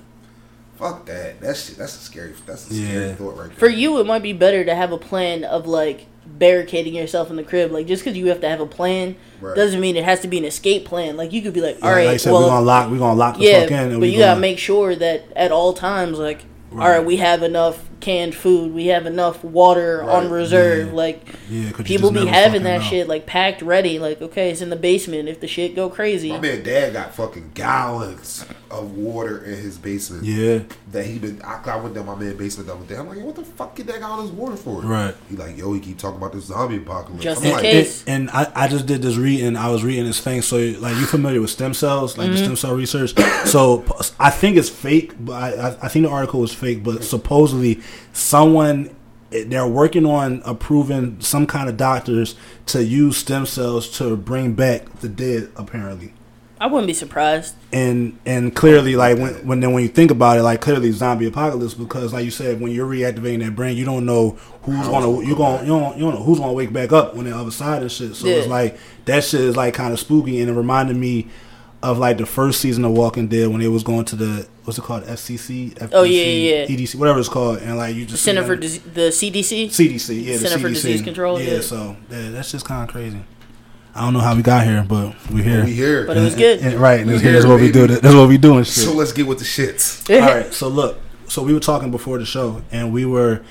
fuck 0.78 1.06
that. 1.06 1.40
That 1.42 1.56
shit. 1.58 1.78
That's 1.78 1.96
a 1.96 2.00
scary. 2.00 2.34
That's 2.46 2.70
a 2.70 2.74
scary 2.74 3.08
Yeah. 3.08 3.16
thought 3.16 3.38
right 3.38 3.50
there. 3.50 3.58
For 3.58 3.70
you, 3.70 4.00
it 4.00 4.06
might 4.06 4.24
be 4.24 4.34
better 4.34 4.64
to 4.66 4.76
have 4.76 4.92
a 4.92 4.98
plan 4.98 5.44
of 5.44 5.68
like 5.68 6.08
barricading 6.26 6.96
yourself 6.96 7.30
in 7.30 7.36
the 7.36 7.44
crib. 7.44 7.72
Like 7.72 7.88
just 7.88 8.04
because 8.04 8.18
you 8.18 8.28
have 8.28 8.42
to 8.42 8.50
have 8.50 8.60
a 8.62 8.66
plan 8.66 9.16
Right. 9.42 9.56
doesn't 9.56 9.80
mean 9.80 9.98
it 9.98 10.06
has 10.06 10.22
to 10.22 10.28
be 10.28 10.38
an 10.38 10.46
escape 10.46 10.86
plan. 10.86 11.18
Like 11.18 11.34
you 11.34 11.42
could 11.42 11.54
be 11.54 11.62
like, 11.62 11.78
all 11.82 11.90
Yeah, 11.90 11.96
right, 11.96 12.08
like 12.08 12.20
said, 12.20 12.32
well, 12.32 12.44
we're 12.44 12.48
gonna 12.50 12.66
lock. 12.66 12.90
We're 12.92 12.98
gonna 13.00 13.20
lock 13.20 13.38
the 13.38 13.44
yeah, 13.44 13.62
fuck 13.62 13.72
in. 13.72 13.78
And 13.80 13.92
but 13.94 14.00
we 14.02 14.10
you 14.10 14.20
gotta 14.20 14.32
gonna- 14.32 14.42
make 14.42 14.58
sure 14.60 14.96
that 14.96 15.26
at 15.36 15.52
all 15.52 15.74
times, 15.74 16.18
like, 16.20 16.46
all 16.72 16.78
Right. 16.80 16.98
right, 16.98 17.06
we 17.06 17.18
have 17.18 17.44
enough 17.44 17.90
canned 18.04 18.36
food, 18.36 18.74
we 18.74 18.88
have 18.88 19.06
enough 19.06 19.44
water 19.44 20.04
on 20.04 20.30
reserve. 20.30 20.88
Yeah. 20.90 20.94
Like 20.94 21.26
Yeah, 21.50 21.72
'cause 21.72 21.80
you 21.80 21.86
people 21.98 22.12
be 22.12 22.26
having 22.26 22.64
that 22.64 22.82
know. 22.82 22.88
shit 22.88 23.08
like 23.08 23.26
packed 23.26 23.62
ready. 23.62 23.98
Like 23.98 24.22
okay, 24.22 24.52
it's 24.52 24.62
in 24.62 24.70
the 24.70 24.76
basement. 24.76 25.30
If 25.30 25.40
the 25.40 25.48
shit 25.48 25.76
go 25.76 25.90
crazy, 25.90 26.30
My 26.32 26.40
man, 26.40 26.64
dad 26.64 26.94
got 26.94 27.16
fucking 27.16 27.52
gallons 27.54 28.46
of 28.70 28.92
water 28.98 29.38
in 29.44 29.56
his 29.56 29.78
basement. 29.78 30.24
Yeah, 30.26 30.60
That 30.92 31.06
he 31.06 31.20
been. 31.20 31.42
I, 31.44 31.62
I 31.66 31.76
went 31.78 31.94
down 31.96 32.06
my 32.08 32.16
man 32.16 32.36
basement 32.36 32.68
the 32.68 32.74
other 32.76 32.86
day. 32.86 32.96
I'm 32.96 33.08
like, 33.08 33.20
what 33.20 33.36
the 33.36 33.44
fuck 33.44 33.76
get 33.76 33.86
that 33.88 34.00
guy 34.02 34.08
all 34.10 34.22
this 34.24 34.32
water 34.32 34.56
for? 34.56 34.82
Right. 34.82 35.16
He 35.30 35.36
like, 35.36 35.58
yo, 35.58 35.72
he 35.74 35.80
keep 35.80 35.98
talking 36.00 36.18
about 36.18 36.34
this 36.34 36.46
zombie 36.46 36.78
apocalypse. 36.78 37.24
Just 37.24 37.42
I'm 37.42 37.48
in 37.48 37.54
like, 37.54 37.62
case. 37.62 38.04
And, 38.08 38.30
and 38.30 38.30
I, 38.32 38.52
I 38.56 38.68
just 38.68 38.86
did 38.88 39.02
this 39.02 39.16
reading. 39.16 39.56
I 39.56 39.70
was 39.70 39.84
reading 39.84 40.06
this 40.06 40.20
thing. 40.20 40.42
So 40.42 40.58
like 40.58 40.96
you 40.98 41.06
familiar 41.06 41.40
with 41.40 41.52
stem 41.52 41.74
cells, 41.74 42.18
like 42.18 42.26
Mm-hmm. 42.28 42.34
the 42.38 42.44
stem 42.44 42.56
cell 42.56 42.76
research. 42.76 43.14
So 43.46 43.86
I 44.20 44.30
think 44.32 44.58
it's 44.58 44.70
fake, 44.70 45.14
but 45.20 45.34
I, 45.34 45.50
I- 45.70 45.78
I 45.84 45.88
think 45.88 46.06
the 46.06 46.12
article 46.12 46.40
was 46.40 46.54
fake. 46.54 46.84
But 46.84 47.04
supposedly 47.04 47.80
someone 48.12 48.96
they're 49.48 49.68
working 49.68 50.06
on 50.06 50.42
approving 50.46 51.20
some 51.20 51.48
kind 51.48 51.68
of 51.68 51.76
doctors 51.76 52.36
to 52.68 52.84
use 52.84 53.18
stem 53.18 53.46
cells 53.46 53.90
to 53.98 54.16
bring 54.16 54.54
back 54.54 55.00
the 55.00 55.10
dead. 55.10 55.50
Apparently, 55.56 56.14
I 56.60 56.68
wouldn't 56.68 56.86
be 56.88 56.94
surprised. 56.94 57.56
and 57.72 58.18
and 58.26 58.56
clearly, 58.56 58.96
like 58.96 59.18
when 59.18 59.34
when 59.48 59.60
then 59.60 59.74
when 59.74 59.82
you 59.82 59.90
think 59.90 60.12
about 60.12 60.38
it, 60.38 60.44
like 60.44 60.62
clearly 60.62 60.92
zombie 60.92 61.26
apocalypse 61.26 61.74
because, 61.74 62.14
like 62.14 62.26
you 62.26 62.32
said, 62.32 62.62
when 62.62 62.72
you're 62.72 62.88
reactivating 62.88 63.44
that 63.44 63.56
brain, 63.56 63.76
you 63.76 63.86
don't 63.86 64.06
know 64.06 64.38
who's 64.62 64.88
gonna 64.88 65.26
you're 65.26 65.36
gonna 65.36 65.62
you 65.62 65.68
don't 65.70 65.98
you 65.98 66.04
don't 66.04 66.14
know 66.14 66.24
who's 66.24 66.40
gonna 66.40 66.54
wake 66.54 66.72
back 66.72 66.92
up 66.92 67.18
on 67.18 67.24
the 67.24 67.36
other 67.36 67.52
side 67.52 67.82
and 67.82 67.92
shit. 67.92 68.16
So 68.16 68.28
it's 68.28 68.48
like 68.48 68.78
that 69.06 69.24
shit 69.24 69.42
is 69.42 69.58
like 69.58 69.74
kind 69.74 69.94
of 69.94 70.00
spooky, 70.00 70.42
and 70.42 70.50
it 70.50 70.54
reminded 70.54 70.96
me 70.96 71.28
of 71.84 72.00
like 72.00 72.18
the 72.18 72.26
first 72.26 72.62
season 72.62 72.86
of 72.86 72.92
Walking 72.94 73.28
Dead 73.28 73.50
when 73.50 73.62
it 73.62 73.68
was 73.68 73.84
going 73.84 74.06
to 74.06 74.16
the 74.16 74.48
what's 74.64 74.80
it 74.80 74.84
called 74.84 75.04
FCC, 75.04 75.74
FDC, 75.76 75.90
Oh, 75.92 76.04
yeah, 76.04 76.24
yeah, 76.24 76.66
yeah. 76.66 76.76
EDC, 76.78 76.96
whatever 76.96 77.20
it's 77.20 77.30
called, 77.30 77.60
and 77.60 77.78
like 77.78 77.94
you 77.96 78.06
just 78.06 78.24
Center 78.24 78.42
see 78.42 78.48
for 78.48 78.56
Dis- 78.56 78.78
the 78.80 79.02
CDC. 79.12 79.66
CDC, 79.68 80.24
yeah, 80.26 80.34
the 80.34 80.40
Center 80.40 80.60
for 80.62 80.70
CDC. 80.70 80.74
Disease 80.74 81.02
Control, 81.02 81.40
Yeah, 81.42 81.56
yeah. 81.56 81.62
so 81.62 81.96
yeah, 82.10 82.30
that's 82.30 82.52
just 82.52 82.66
kind 82.66 82.84
of 82.88 82.90
crazy. 82.94 83.20
I 83.96 84.02
don't 84.02 84.14
know 84.14 84.22
how 84.22 84.36
we 84.36 84.42
got 84.42 84.66
here, 84.66 84.84
but 84.88 85.14
we're 85.30 85.44
here. 85.44 85.64
We 85.66 85.74
here. 85.74 86.08
But 86.08 86.18
it 86.18 86.22
was 86.22 86.34
good. 86.34 86.62
And- 86.62 86.80
right, 86.80 87.00
and 87.02 87.08
We 87.08 87.14
that's, 87.14 87.24
here, 87.24 87.34
that's 87.34 87.46
what 87.46 87.60
we 87.62 87.72
do. 87.72 87.86
That's 87.86 88.16
what 88.16 88.28
we 88.28 88.38
do 88.40 88.58
and 88.58 88.66
shit. 88.66 88.86
so 88.86 88.94
let's 88.94 89.12
get 89.12 89.28
with 89.28 89.38
the 89.38 89.46
shits. 89.46 90.10
All 90.22 90.28
right, 90.36 90.52
so 90.52 90.68
look, 90.68 91.00
so 91.28 91.44
we 91.44 91.54
were 91.54 91.60
talking 91.60 91.92
before 91.92 92.18
the 92.18 92.26
show, 92.26 92.64
and 92.72 92.92
we 92.92 93.06
were 93.06 93.44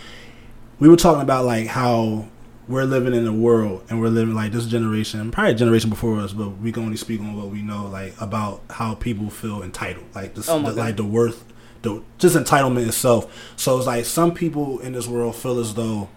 we 0.81 0.89
were 0.89 0.97
talking 0.97 1.23
about 1.23 1.45
like 1.45 1.67
how 1.69 2.27
we're 2.69 2.85
living 2.85 3.15
in 3.15 3.27
a 3.27 3.33
world, 3.33 3.85
and 3.91 4.01
we're 4.01 4.09
living 4.09 4.35
like 4.35 4.53
this 4.53 4.67
generation, 4.67 5.31
probably 5.31 5.53
a 5.53 5.55
generation 5.57 5.91
before 5.91 6.19
us, 6.21 6.33
but 6.33 6.49
we 6.59 6.71
can 6.73 6.85
only 6.85 6.97
speak 6.97 7.21
on 7.21 7.37
what 7.37 7.49
we 7.49 7.61
know, 7.63 7.87
like 7.87 8.15
about 8.21 8.63
how 8.71 8.95
people 8.95 9.31
feel 9.31 9.63
entitled, 9.63 10.07
like 10.15 10.35
this, 10.35 10.49
Oh 10.49 10.61
the, 10.61 10.73
like 10.73 10.97
the 10.97 11.05
worth, 11.05 11.45
the 11.83 12.03
just 12.19 12.37
entitlement 12.37 12.87
itself. 12.87 13.53
So 13.57 13.77
it's 13.79 13.87
like 13.87 14.05
some 14.05 14.33
people 14.33 14.79
in 14.79 14.93
this 14.93 15.07
world 15.09 15.35
feel 15.37 15.59
as 15.59 15.75
though. 15.75 16.09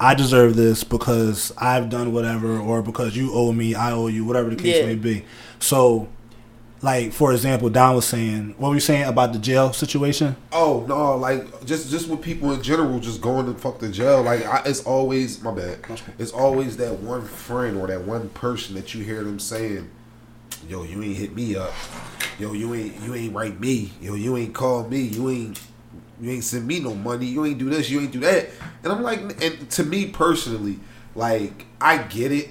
I 0.00 0.14
deserve 0.14 0.54
this 0.54 0.84
because 0.84 1.52
I've 1.58 1.90
done 1.90 2.12
whatever, 2.12 2.56
or 2.56 2.82
because 2.82 3.16
you 3.16 3.32
owe 3.34 3.50
me, 3.52 3.74
I 3.74 3.90
owe 3.90 4.06
you, 4.06 4.24
whatever 4.24 4.48
the 4.50 4.54
case 4.54 4.76
Yeah. 4.76 4.86
may 4.86 4.94
be. 4.94 5.24
So, 5.58 6.06
like 6.80 7.12
for 7.12 7.32
example, 7.32 7.70
Don 7.70 7.96
was 7.96 8.06
saying, 8.06 8.54
what 8.56 8.68
were 8.68 8.74
you 8.74 8.80
saying 8.80 9.04
about 9.04 9.32
the 9.32 9.38
jail 9.38 9.72
situation? 9.72 10.36
Oh 10.52 10.84
no, 10.86 11.16
like 11.16 11.64
just 11.64 11.90
just 11.90 12.08
with 12.08 12.22
people 12.22 12.52
in 12.52 12.62
general, 12.62 13.00
just 13.00 13.20
going 13.20 13.52
to 13.52 13.58
fuck 13.58 13.80
the 13.80 13.88
jail. 13.88 14.22
Like 14.22 14.44
I, 14.46 14.62
it's 14.64 14.84
always 14.84 15.42
my 15.42 15.52
bad. 15.52 15.78
It's 16.18 16.30
always 16.30 16.76
that 16.76 17.00
one 17.00 17.24
friend 17.24 17.76
or 17.78 17.88
that 17.88 18.02
one 18.02 18.28
person 18.30 18.74
that 18.76 18.94
you 18.94 19.02
hear 19.02 19.24
them 19.24 19.40
saying, 19.40 19.90
"Yo, 20.68 20.84
you 20.84 21.02
ain't 21.02 21.16
hit 21.16 21.34
me 21.34 21.56
up. 21.56 21.72
Yo, 22.38 22.52
you 22.52 22.72
ain't 22.74 23.00
you 23.02 23.14
ain't 23.14 23.34
write 23.34 23.58
me. 23.58 23.90
Yo, 24.00 24.14
you 24.14 24.36
ain't 24.36 24.54
call 24.54 24.88
me. 24.88 25.00
You 25.00 25.28
ain't 25.30 25.60
you 26.20 26.30
ain't 26.30 26.44
send 26.44 26.66
me 26.66 26.78
no 26.78 26.94
money. 26.94 27.26
You 27.26 27.44
ain't 27.44 27.58
do 27.58 27.70
this. 27.70 27.90
You 27.90 28.00
ain't 28.00 28.12
do 28.12 28.20
that." 28.20 28.50
And 28.84 28.92
I'm 28.92 29.02
like, 29.02 29.20
and 29.42 29.68
to 29.70 29.82
me 29.82 30.06
personally, 30.06 30.78
like 31.16 31.66
I 31.80 31.98
get 31.98 32.30
it. 32.30 32.50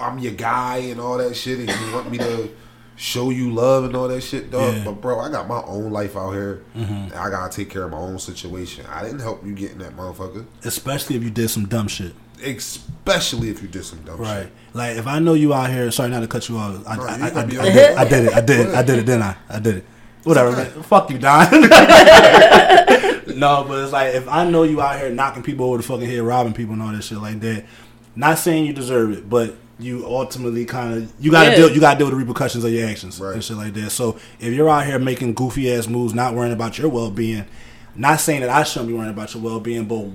I'm 0.00 0.18
your 0.18 0.32
guy 0.32 0.78
and 0.78 1.00
all 1.00 1.18
that 1.18 1.34
shit, 1.36 1.58
and 1.58 1.68
you 1.68 1.94
want 1.94 2.10
me 2.10 2.18
to 2.18 2.50
show 2.96 3.30
you 3.30 3.52
love 3.52 3.84
and 3.84 3.96
all 3.96 4.08
that 4.08 4.20
shit, 4.22 4.50
dog. 4.50 4.74
Yeah. 4.76 4.84
But 4.84 5.00
bro, 5.00 5.18
I 5.20 5.28
got 5.30 5.48
my 5.48 5.62
own 5.62 5.90
life 5.92 6.16
out 6.16 6.32
here. 6.32 6.62
Mm-hmm. 6.76 6.92
And 6.92 7.14
I 7.14 7.30
gotta 7.30 7.54
take 7.54 7.70
care 7.70 7.84
of 7.84 7.90
my 7.92 7.98
own 7.98 8.18
situation. 8.18 8.86
I 8.90 9.02
didn't 9.02 9.20
help 9.20 9.44
you 9.44 9.52
getting 9.54 9.78
that 9.78 9.96
motherfucker, 9.96 10.44
especially 10.64 11.16
if 11.16 11.22
you 11.24 11.30
did 11.30 11.48
some 11.50 11.66
dumb 11.66 11.88
shit. 11.88 12.14
especially 12.44 13.48
if 13.48 13.62
you 13.62 13.68
did 13.68 13.84
some 13.84 14.00
dumb 14.02 14.18
Right. 14.18 14.42
shit. 14.44 14.52
Like 14.74 14.96
if 14.96 15.06
I 15.06 15.18
know 15.18 15.34
you 15.34 15.54
out 15.54 15.70
here, 15.70 15.90
sorry 15.90 16.10
not 16.10 16.20
to 16.20 16.26
cut 16.28 16.48
you 16.48 16.56
off. 16.58 16.82
I, 16.86 16.96
No, 16.96 17.02
I, 17.04 17.06
I, 17.06 17.14
I, 17.14 17.44
did. 17.46 17.58
I 17.60 18.04
did 18.04 18.24
it. 18.26 18.32
I 18.34 18.40
did 18.40 18.60
it. 18.60 18.74
I 18.74 18.82
did 18.82 18.98
it. 18.98 19.06
Didn't 19.06 19.22
I? 19.22 19.36
I 19.48 19.58
did 19.60 19.76
it. 19.78 19.84
Whatever, 20.24 20.48
okay. 20.50 20.74
man. 20.74 20.82
Fuck 20.90 21.10
you, 21.10 21.18
Don. 21.18 21.50
no, 23.38 23.64
but 23.68 23.82
it's 23.82 23.92
like 23.92 24.14
if 24.14 24.28
I 24.28 24.48
know 24.48 24.62
you 24.62 24.80
out 24.82 24.98
here 24.98 25.10
knocking 25.10 25.42
people 25.42 25.66
over 25.66 25.76
the 25.78 25.82
fucking 25.82 26.06
head, 26.08 26.20
robbing 26.22 26.52
people 26.54 26.74
and 26.74 26.82
all 26.82 26.92
that 26.92 27.02
shit 27.04 27.18
like 27.18 27.40
that. 27.40 27.64
Not 28.16 28.38
saying 28.38 28.64
you 28.66 28.72
deserve 28.72 29.10
it, 29.12 29.28
but 29.28 29.56
you 29.78 30.04
ultimately 30.06 30.64
kind 30.64 30.94
of 30.94 31.12
you 31.20 31.30
gotta 31.30 31.50
Yeah. 31.50 31.56
deal 31.56 31.70
you 31.72 31.80
gotta 31.80 31.98
deal 31.98 32.06
with 32.06 32.12
the 32.14 32.18
repercussions 32.24 32.62
of 32.64 32.70
your 32.72 32.86
actions 32.88 33.18
Right. 33.18 33.34
and 33.34 33.42
shit 33.42 33.56
like 33.56 33.74
that. 33.74 33.90
So 33.90 34.16
if 34.40 34.52
you're 34.52 34.68
out 34.68 34.86
here 34.86 34.98
making 34.98 35.34
goofy 35.34 35.72
ass 35.72 35.88
moves, 35.88 36.14
not 36.14 36.34
worrying 36.34 36.52
about 36.52 36.78
your 36.78 36.88
well 36.88 37.10
being, 37.10 37.44
not 37.96 38.20
saying 38.20 38.40
that 38.42 38.50
I 38.50 38.62
shouldn't 38.62 38.88
be 38.88 38.94
worrying 38.94 39.10
about 39.12 39.34
your 39.34 39.42
well 39.42 39.60
being, 39.60 39.84
but 39.86 40.06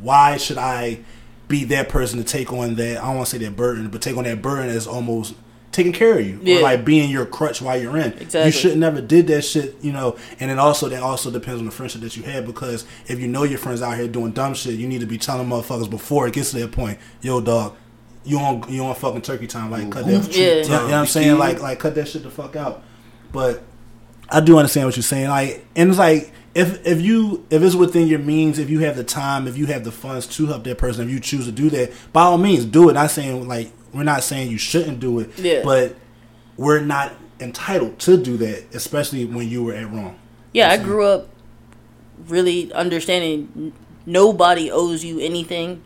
why 0.00 0.36
should 0.36 0.58
I 0.58 1.00
be 1.48 1.64
that 1.64 1.88
person 1.88 2.18
to 2.18 2.24
take 2.24 2.52
on 2.52 2.74
that? 2.76 3.02
I 3.02 3.06
don't 3.06 3.16
want 3.16 3.28
to 3.28 3.38
say 3.38 3.44
that 3.44 3.56
burden, 3.56 3.88
but 3.88 4.00
take 4.02 4.16
on 4.16 4.24
that 4.24 4.42
burden 4.42 4.68
as 4.68 4.86
almost 4.86 5.34
taking 5.72 5.92
care 5.92 6.18
of 6.18 6.26
you, 6.26 6.40
Yeah. 6.42 6.58
or 6.58 6.62
like 6.62 6.84
being 6.86 7.10
your 7.10 7.26
crutch 7.26 7.60
while 7.60 7.78
you're 7.80 7.96
in. 7.98 8.12
Exactly. 8.14 8.46
You 8.46 8.50
should 8.50 8.78
never 8.78 9.02
did 9.02 9.26
that 9.26 9.42
shit, 9.42 9.76
you 9.82 9.92
know. 9.92 10.16
And 10.40 10.50
then 10.50 10.58
also 10.58 10.88
that 10.88 11.02
also 11.02 11.30
depends 11.30 11.60
on 11.60 11.66
the 11.66 11.70
friendship 11.70 12.00
that 12.00 12.16
you 12.16 12.22
had 12.22 12.46
because 12.46 12.84
if 13.08 13.20
you 13.20 13.28
know 13.28 13.42
your 13.42 13.58
friends 13.58 13.82
out 13.82 13.96
here 13.98 14.08
doing 14.08 14.30
dumb 14.32 14.54
shit, 14.54 14.74
you 14.76 14.88
need 14.88 15.00
to 15.00 15.06
be 15.06 15.18
telling 15.18 15.46
motherfuckers 15.48 15.90
before 15.90 16.26
it 16.26 16.32
gets 16.32 16.52
to 16.52 16.60
that 16.60 16.72
point. 16.72 16.98
Yo, 17.20 17.40
dog. 17.42 17.74
You 18.26 18.38
on 18.38 18.64
you 18.68 18.84
on 18.84 18.94
fucking 18.94 19.22
turkey 19.22 19.46
time? 19.46 19.70
Like 19.70 19.90
cut 19.90 20.04
that. 20.06 20.36
Yeah. 20.36 20.44
You 20.44 20.54
know, 20.54 20.60
you 20.62 20.68
know 20.68 20.82
what 20.84 20.94
I'm 20.94 21.06
saying? 21.06 21.38
Like 21.38 21.60
like 21.60 21.78
cut 21.78 21.94
that 21.94 22.08
shit 22.08 22.22
the 22.22 22.30
fuck 22.30 22.56
out. 22.56 22.82
But 23.32 23.62
I 24.28 24.40
do 24.40 24.58
understand 24.58 24.86
what 24.86 24.96
you're 24.96 25.02
saying. 25.04 25.28
Like, 25.28 25.64
and 25.76 25.88
it's 25.90 25.98
like 25.98 26.32
if 26.54 26.84
if 26.86 27.00
you 27.00 27.46
if 27.50 27.62
it's 27.62 27.74
within 27.74 28.08
your 28.08 28.18
means, 28.18 28.58
if 28.58 28.68
you 28.68 28.80
have 28.80 28.96
the 28.96 29.04
time, 29.04 29.46
if 29.46 29.56
you 29.56 29.66
have 29.66 29.84
the 29.84 29.92
funds 29.92 30.26
to 30.26 30.46
help 30.46 30.64
that 30.64 30.78
person, 30.78 31.06
if 31.06 31.12
you 31.12 31.20
choose 31.20 31.44
to 31.46 31.52
do 31.52 31.70
that, 31.70 31.92
by 32.12 32.22
all 32.22 32.38
means, 32.38 32.64
do 32.64 32.88
it. 32.88 32.94
Not 32.94 33.10
saying 33.10 33.46
like 33.46 33.70
we're 33.92 34.02
not 34.02 34.24
saying 34.24 34.50
you 34.50 34.58
shouldn't 34.58 34.98
do 35.00 35.20
it, 35.20 35.30
Yeah. 35.38 35.62
but 35.62 35.94
we're 36.56 36.80
not 36.80 37.12
entitled 37.40 37.98
to 38.00 38.16
do 38.16 38.36
that, 38.38 38.74
especially 38.74 39.24
when 39.24 39.48
you 39.48 39.62
were 39.62 39.74
at 39.74 39.90
wrong. 39.92 40.18
Yeah, 40.52 40.70
I 40.70 40.78
grew 40.78 41.04
up 41.04 41.28
really 42.28 42.72
understanding 42.72 43.72
nobody 44.06 44.70
owes 44.70 45.04
you 45.04 45.20
anything, 45.20 45.82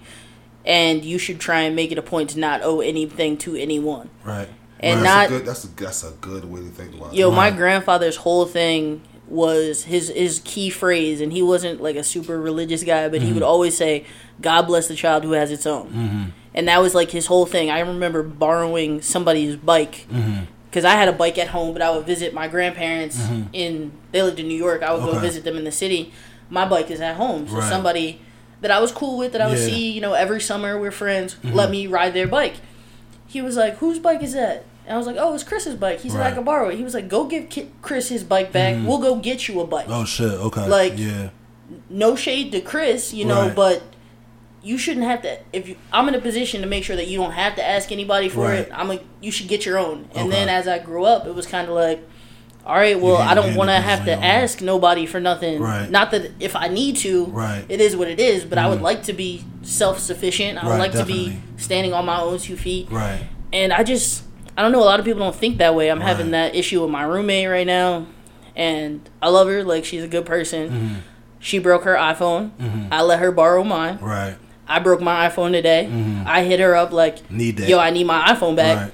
and 0.70 1.04
you 1.04 1.18
should 1.18 1.38
try 1.40 1.61
and 1.62 1.74
make 1.76 1.90
it 1.92 1.98
a 1.98 2.02
point 2.02 2.30
to 2.30 2.38
not 2.38 2.62
owe 2.62 2.80
anything 2.80 3.37
to 3.38 3.56
anyone. 3.56 4.09
Right. 4.24 4.48
And 4.78 5.02
that's 5.04 5.04
not 5.04 5.26
a 5.26 5.28
good, 5.28 5.46
that's 5.46 5.64
a 5.64 5.68
that's 5.76 6.04
a 6.04 6.11
good 6.20 6.44
way 6.46 6.61
to 6.61 6.68
think 6.68 6.94
about 6.94 7.12
Yo, 7.12 7.28
it. 7.28 7.30
Yo, 7.30 7.30
my 7.33 7.50
grandfather's 7.50 8.16
whole 8.16 8.46
thing 8.46 9.02
was 9.28 9.85
his 9.85 10.09
his 10.09 10.40
key 10.44 10.70
phrase, 10.70 11.20
and 11.20 11.33
he 11.33 11.42
wasn't 11.42 11.83
like 11.83 11.96
a 11.96 12.02
super 12.04 12.40
religious 12.40 12.83
guy, 12.85 13.09
but 13.09 13.18
Mm-hmm. 13.18 13.26
he 13.26 13.33
would 13.35 13.42
always 13.42 13.76
say, 13.76 14.04
"God 14.40 14.62
bless 14.66 14.88
the 14.88 14.94
child 14.94 15.24
who 15.24 15.33
has 15.33 15.50
its 15.50 15.66
own," 15.66 15.88
Mm-hmm. 15.88 16.24
and 16.54 16.68
that 16.68 16.80
was 16.80 16.94
like 16.94 17.11
his 17.11 17.26
whole 17.26 17.46
thing. 17.46 17.70
I 17.70 17.80
remember 17.80 18.22
borrowing 18.22 19.02
somebody's 19.02 19.56
bike 19.56 20.06
Mm-hmm. 20.11 20.44
because 20.70 20.85
I 20.87 20.92
had 20.94 21.09
a 21.09 21.12
bike 21.12 21.37
at 21.38 21.48
home, 21.48 21.72
but 21.74 21.83
I 21.83 21.90
would 21.94 22.06
visit 22.06 22.33
my 22.33 22.48
grandparents 22.48 23.20
in. 23.52 23.92
They 24.12 24.22
lived 24.22 24.40
in 24.40 24.48
New 24.48 24.56
York. 24.66 24.83
I 24.83 24.92
would 24.94 25.02
go 25.02 25.12
Mm-hmm. 25.12 25.20
Visit 25.20 25.44
them 25.44 25.56
in 25.59 25.64
the 25.64 25.72
city. 25.72 26.12
My 26.48 26.64
bike 26.66 26.90
is 26.90 27.00
at 27.02 27.16
home, 27.16 27.46
so 27.48 27.56
Right. 27.59 27.68
somebody 27.68 28.20
that 28.61 28.70
I 28.70 28.79
was 28.81 28.92
cool 28.92 29.16
with, 29.18 29.33
that 29.33 29.40
I 29.40 29.46
would 29.49 29.59
Yeah. 29.59 29.64
Mm-hmm. 29.66 29.75
see, 29.75 29.90
you 29.92 30.01
know, 30.01 30.12
every 30.14 30.40
summer 30.40 30.79
we're 30.79 30.90
friends, 30.90 31.37
let 31.44 31.70
me 31.70 31.87
ride 31.87 32.14
their 32.14 32.27
bike. 32.29 32.55
He 33.27 33.40
was 33.42 33.57
like, 33.57 33.77
"Whose 33.79 33.99
bike 33.99 34.23
is 34.23 34.33
that?" 34.35 34.64
And 34.87 34.94
I 34.94 34.99
was 34.99 35.07
like, 35.07 35.16
"Oh, 35.18 35.35
it's 35.35 35.44
Chris's 35.44 35.77
bike." 35.77 36.01
He 36.01 36.09
said, 36.11 36.20
"I 36.20 36.25
Right. 36.25 36.35
can 36.35 36.44
borrow 36.44 36.68
it." 36.68 36.77
He 36.77 36.83
was 36.85 36.94
like, 36.94 37.09
"Go 37.09 37.25
give 37.27 37.49
Ki- 37.49 37.70
Chris 37.81 38.09
his 38.09 38.25
bike 38.25 38.51
back. 38.53 38.77
We'll 38.85 38.99
go 38.99 39.16
get 39.16 39.46
you 39.49 39.61
a 39.61 39.66
bike." 39.66 39.87
Oh 39.88 40.05
shit. 40.05 40.33
Okay. 40.33 40.66
Like- 40.66 40.94
yeah. 40.99 41.29
No 41.88 42.16
shade 42.16 42.51
to 42.53 42.61
Chris, 42.61 43.14
you 43.14 43.25
know, 43.25 43.42
Right. 43.46 43.55
but 43.55 43.83
you 44.62 44.77
shouldn't 44.77 45.07
have 45.07 45.23
to. 45.23 45.38
If 45.53 45.68
you, 45.68 45.77
I'm 45.92 46.09
in 46.09 46.14
a 46.16 46.20
position 46.20 46.61
to 46.62 46.66
make 46.66 46.83
sure 46.85 46.96
that 46.96 47.07
you 47.07 47.16
don't 47.18 47.31
have 47.33 47.55
to 47.57 47.66
ask 47.66 47.92
anybody 47.92 48.29
for 48.29 48.40
Right. 48.46 48.59
it. 48.59 48.73
I'm 48.75 48.88
like, 48.88 49.05
you 49.20 49.31
should 49.31 49.46
get 49.49 49.64
your 49.64 49.79
own. 49.79 50.09
And 50.14 50.27
Okay. 50.29 50.31
then 50.31 50.49
as 50.49 50.66
I 50.66 50.79
grew 50.81 51.05
up, 51.05 51.27
it 51.27 51.35
was 51.35 51.46
kind 51.46 51.68
of 51.68 51.75
like, 51.75 52.03
all 52.70 52.76
right, 52.76 52.98
well, 53.00 53.16
I 53.16 53.35
don't 53.35 53.56
want 53.56 53.68
to 53.68 53.74
have 53.80 54.04
to 54.04 54.12
ask 54.12 54.61
nobody 54.61 55.04
for 55.04 55.18
nothing. 55.18 55.61
Right. 55.61 55.90
Not 55.90 56.12
that 56.12 56.30
if 56.38 56.54
I 56.54 56.68
need 56.68 56.96
to, 56.98 57.24
Right. 57.26 57.64
it 57.68 57.80
is 57.80 57.96
what 57.96 58.06
it 58.09 58.20
is. 58.20 58.44
But 58.44 58.59
I 58.59 58.68
would 58.68 58.78
Mhm. 58.78 58.83
like 58.83 59.02
to 59.04 59.12
be 59.12 59.42
self 59.62 59.98
sufficient. 59.98 60.56
I 60.62 60.66
would 60.66 60.70
Right, 60.74 60.78
like 60.78 60.92
to 60.92 61.04
be 61.04 61.38
standing 61.56 61.92
on 61.92 62.06
my 62.06 62.20
own 62.20 62.38
two 62.38 62.56
feet. 62.56 62.87
Right. 62.90 63.22
And 63.52 63.72
I 63.72 63.83
just, 63.83 64.22
I 64.56 64.62
don't 64.62 64.70
know. 64.70 64.80
A 64.83 64.87
lot 64.87 65.00
of 65.00 65.04
people 65.04 65.20
don't 65.20 65.35
think 65.35 65.59
that 65.59 65.74
way. 65.74 65.90
I'm 65.90 66.00
having 66.00 66.30
that 66.30 66.54
issue 66.54 66.80
with 66.80 66.90
my 66.90 67.02
roommate 67.02 67.48
right 67.48 67.66
now, 67.66 68.06
and 68.56 69.00
I 69.20 69.28
love 69.30 69.48
her. 69.48 69.64
Like 69.64 69.85
she's 69.85 70.04
a 70.04 70.09
good 70.09 70.24
person. 70.24 70.68
Mm-hmm. 70.68 70.94
She 71.40 71.59
broke 71.59 71.83
her 71.85 71.94
iPhone. 71.96 72.50
I 72.92 73.02
let 73.02 73.18
her 73.18 73.33
borrow 73.33 73.64
mine. 73.64 73.98
Right. 74.00 74.37
I 74.68 74.78
broke 74.78 75.00
my 75.00 75.28
iPhone 75.28 75.50
today. 75.52 75.88
I 76.24 76.44
hit 76.44 76.61
her 76.61 76.76
up 76.76 76.92
like, 76.92 77.28
Need 77.30 77.56
that. 77.56 77.68
"Yo, 77.68 77.78
I 77.80 77.90
need 77.90 78.06
my 78.06 78.20
iPhone 78.28 78.54
back." 78.54 78.76
Right. 78.78 78.90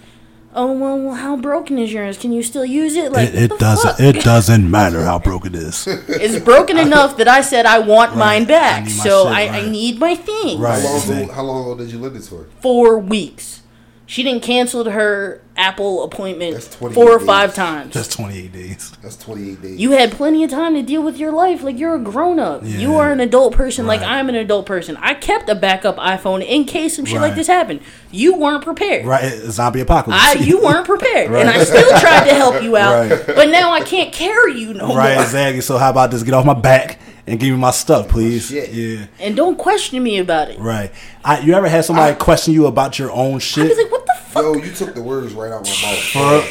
Oh 0.58 0.72
well, 0.72 0.98
well, 0.98 1.14
how 1.14 1.36
broken 1.36 1.78
is 1.78 1.92
yours? 1.92 2.16
Can 2.16 2.32
you 2.32 2.42
still 2.42 2.64
use 2.64 2.96
it? 2.96 3.12
Like 3.12 3.28
It, 3.28 3.34
it 3.52 3.58
doesn't. 3.58 3.90
fuck? 3.90 4.00
It 4.00 4.24
doesn't 4.24 4.70
matter 4.70 5.04
how 5.04 5.18
broken 5.18 5.54
it 5.54 5.62
is. 5.62 5.86
It's 6.08 6.42
broken 6.42 6.78
enough 6.78 7.18
that 7.18 7.28
I 7.28 7.42
said 7.42 7.66
I 7.66 7.78
want 7.80 8.10
Right. 8.12 8.18
mine 8.18 8.44
back. 8.46 8.84
need 8.84 8.96
my 8.96 9.04
so 9.04 9.24
shit, 9.24 9.32
I, 9.32 9.48
right. 9.48 9.64
I 9.64 9.68
need 9.70 9.98
my 10.00 10.14
thing. 10.14 10.58
Right. 10.58 10.80
How 10.82 10.88
long, 10.88 10.96
exactly. 10.96 11.34
how 11.34 11.42
long 11.42 11.76
did 11.76 11.92
you 11.92 11.98
live 11.98 12.14
this 12.14 12.28
for? 12.28 12.46
Four 12.62 12.98
weeks. 12.98 13.60
She 14.08 14.22
didn't 14.22 14.44
cancel 14.44 14.88
her 14.88 15.42
Apple 15.56 16.04
appointment 16.04 16.52
That's 16.54 16.74
28 16.76 16.94
four 16.94 17.10
or 17.12 17.18
days. 17.18 17.26
five 17.26 17.54
times. 17.54 17.94
That's 17.94 18.06
28 18.08 18.52
days. 18.52 18.92
That's 19.02 19.16
28 19.16 19.62
days. 19.62 19.80
You 19.80 19.92
had 19.92 20.12
plenty 20.12 20.44
of 20.44 20.50
time 20.50 20.74
to 20.74 20.82
deal 20.82 21.02
with 21.02 21.16
your 21.16 21.32
life. 21.32 21.62
Like 21.64 21.76
you're 21.76 21.96
a 21.96 21.98
grown 21.98 22.38
up. 22.38 22.60
You 22.64 22.94
are 22.96 23.10
an 23.10 23.18
adult 23.18 23.54
person. 23.54 23.86
Like 23.86 24.02
I'm 24.02 24.28
an 24.28 24.36
adult 24.36 24.64
person. 24.66 24.96
I 24.98 25.14
kept 25.14 25.48
a 25.48 25.56
backup 25.56 25.96
iPhone 25.96 26.46
in 26.46 26.66
case 26.66 26.94
some 26.96 27.04
shit 27.04 27.20
like 27.20 27.34
this 27.34 27.48
happened. 27.48 27.80
You 28.12 28.36
weren't 28.36 28.62
prepared. 28.62 29.06
Right. 29.06 29.32
Zombie 29.32 29.80
apocalypse. 29.80 30.22
I 30.22 30.32
you 30.34 30.62
weren't 30.62 30.86
prepared, 30.86 31.32
and 31.34 31.48
I 31.50 31.64
still 31.64 31.98
tried 31.98 32.26
to 32.28 32.34
help 32.34 32.62
you 32.62 32.76
out. 32.76 33.10
Right. 33.10 33.26
But 33.26 33.48
now 33.48 33.72
I 33.72 33.80
can't 33.80 34.12
carry 34.12 34.58
you 34.60 34.72
no 34.72 34.84
Right, 34.84 34.88
more. 34.88 34.98
Right, 34.98 35.20
exactly. 35.20 35.62
So 35.62 35.78
how 35.78 35.90
about 35.90 36.12
this? 36.12 36.22
Get 36.22 36.32
off 36.34 36.44
my 36.46 36.54
back 36.54 37.00
and 37.26 37.40
give 37.40 37.50
me 37.50 37.56
my 37.56 37.70
stuff, 37.72 38.08
please. 38.08 38.46
shit. 38.48 38.70
Yeah, 38.70 39.06
And 39.20 39.34
don't 39.36 39.56
question 39.58 40.02
me 40.02 40.18
about 40.18 40.48
it. 40.50 40.58
right. 40.58 40.92
I, 41.24 41.40
you 41.40 41.54
ever 41.54 41.68
had 41.68 41.84
somebody 41.84 42.12
I- 42.12 42.16
question 42.16 42.54
you 42.54 42.66
about 42.66 42.98
your 42.98 43.10
own 43.10 43.36
I'd 43.36 43.42
shit? 43.42 43.68
be 43.76 43.82
like, 43.82 43.90
what 43.92 44.06
the 44.06 44.14
fuck? 44.26 44.42
Yo, 44.44 44.54
you 44.54 44.72
took 44.72 44.94
the 44.94 45.02
words 45.02 45.32
right 45.32 45.50
out 45.52 45.64
my 45.64 45.70
mouth. 45.82 45.98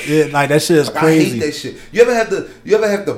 For- 0.06 0.12
yeah, 0.12 0.26
like 0.32 0.50
that 0.50 0.62
shit 0.62 0.78
is 0.78 0.88
Like, 0.88 0.98
I 0.98 1.00
crazy. 1.02 1.40
hate 1.40 1.46
that 1.46 1.52
shit. 1.54 1.76
You 1.92 2.02
ever 2.02 2.14
have 2.14 2.30
to? 2.30 2.50
You 2.64 2.76
ever 2.78 2.90
have 2.90 3.06
to? 3.06 3.14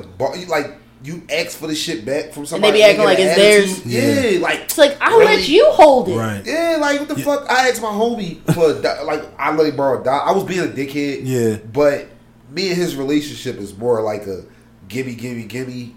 Like 0.48 0.78
you 1.04 1.22
ask 1.32 1.58
for 1.58 1.68
the 1.68 1.76
shit 1.76 2.06
back 2.06 2.34
from 2.34 2.46
somebody, 2.46 2.70
And 2.70 2.76
they 2.76 2.80
be 2.80 2.84
acting 2.84 3.06
like 3.06 3.20
an 3.20 3.28
it's 3.28 3.36
theirs. 3.38 3.72
attitude? 3.80 4.34
Yeah, 4.34 4.40
like 4.42 4.60
It's 4.62 4.78
like, 4.78 4.98
I'll 5.00 5.20
really? 5.20 5.36
let 5.38 5.48
you 5.48 5.66
hold 5.72 6.10
it. 6.10 6.18
Right. 6.18 6.44
Yeah, 6.46 6.78
like 6.82 7.00
what 7.00 7.08
the 7.10 7.16
fuck? 7.18 7.50
I 7.50 7.70
asked 7.70 7.82
my 7.82 7.90
homie 7.90 8.42
for 8.54 8.74
like 9.06 9.24
I 9.40 9.56
let 9.56 9.68
him 9.70 9.76
borrow 9.78 10.02
a 10.02 10.04
dollar. 10.04 10.24
I 10.24 10.32
was 10.32 10.44
being 10.44 10.62
a 10.62 10.68
dickhead. 10.68 11.22
Yeah. 11.24 11.58
but 11.72 12.08
me 12.52 12.70
and 12.70 12.78
his 12.78 12.96
relationship 12.96 13.58
is 13.58 13.78
more 13.78 14.02
like 14.02 14.26
a 14.28 14.44
gimme, 14.88 15.14
gimme, 15.16 15.44
gimme, 15.44 15.96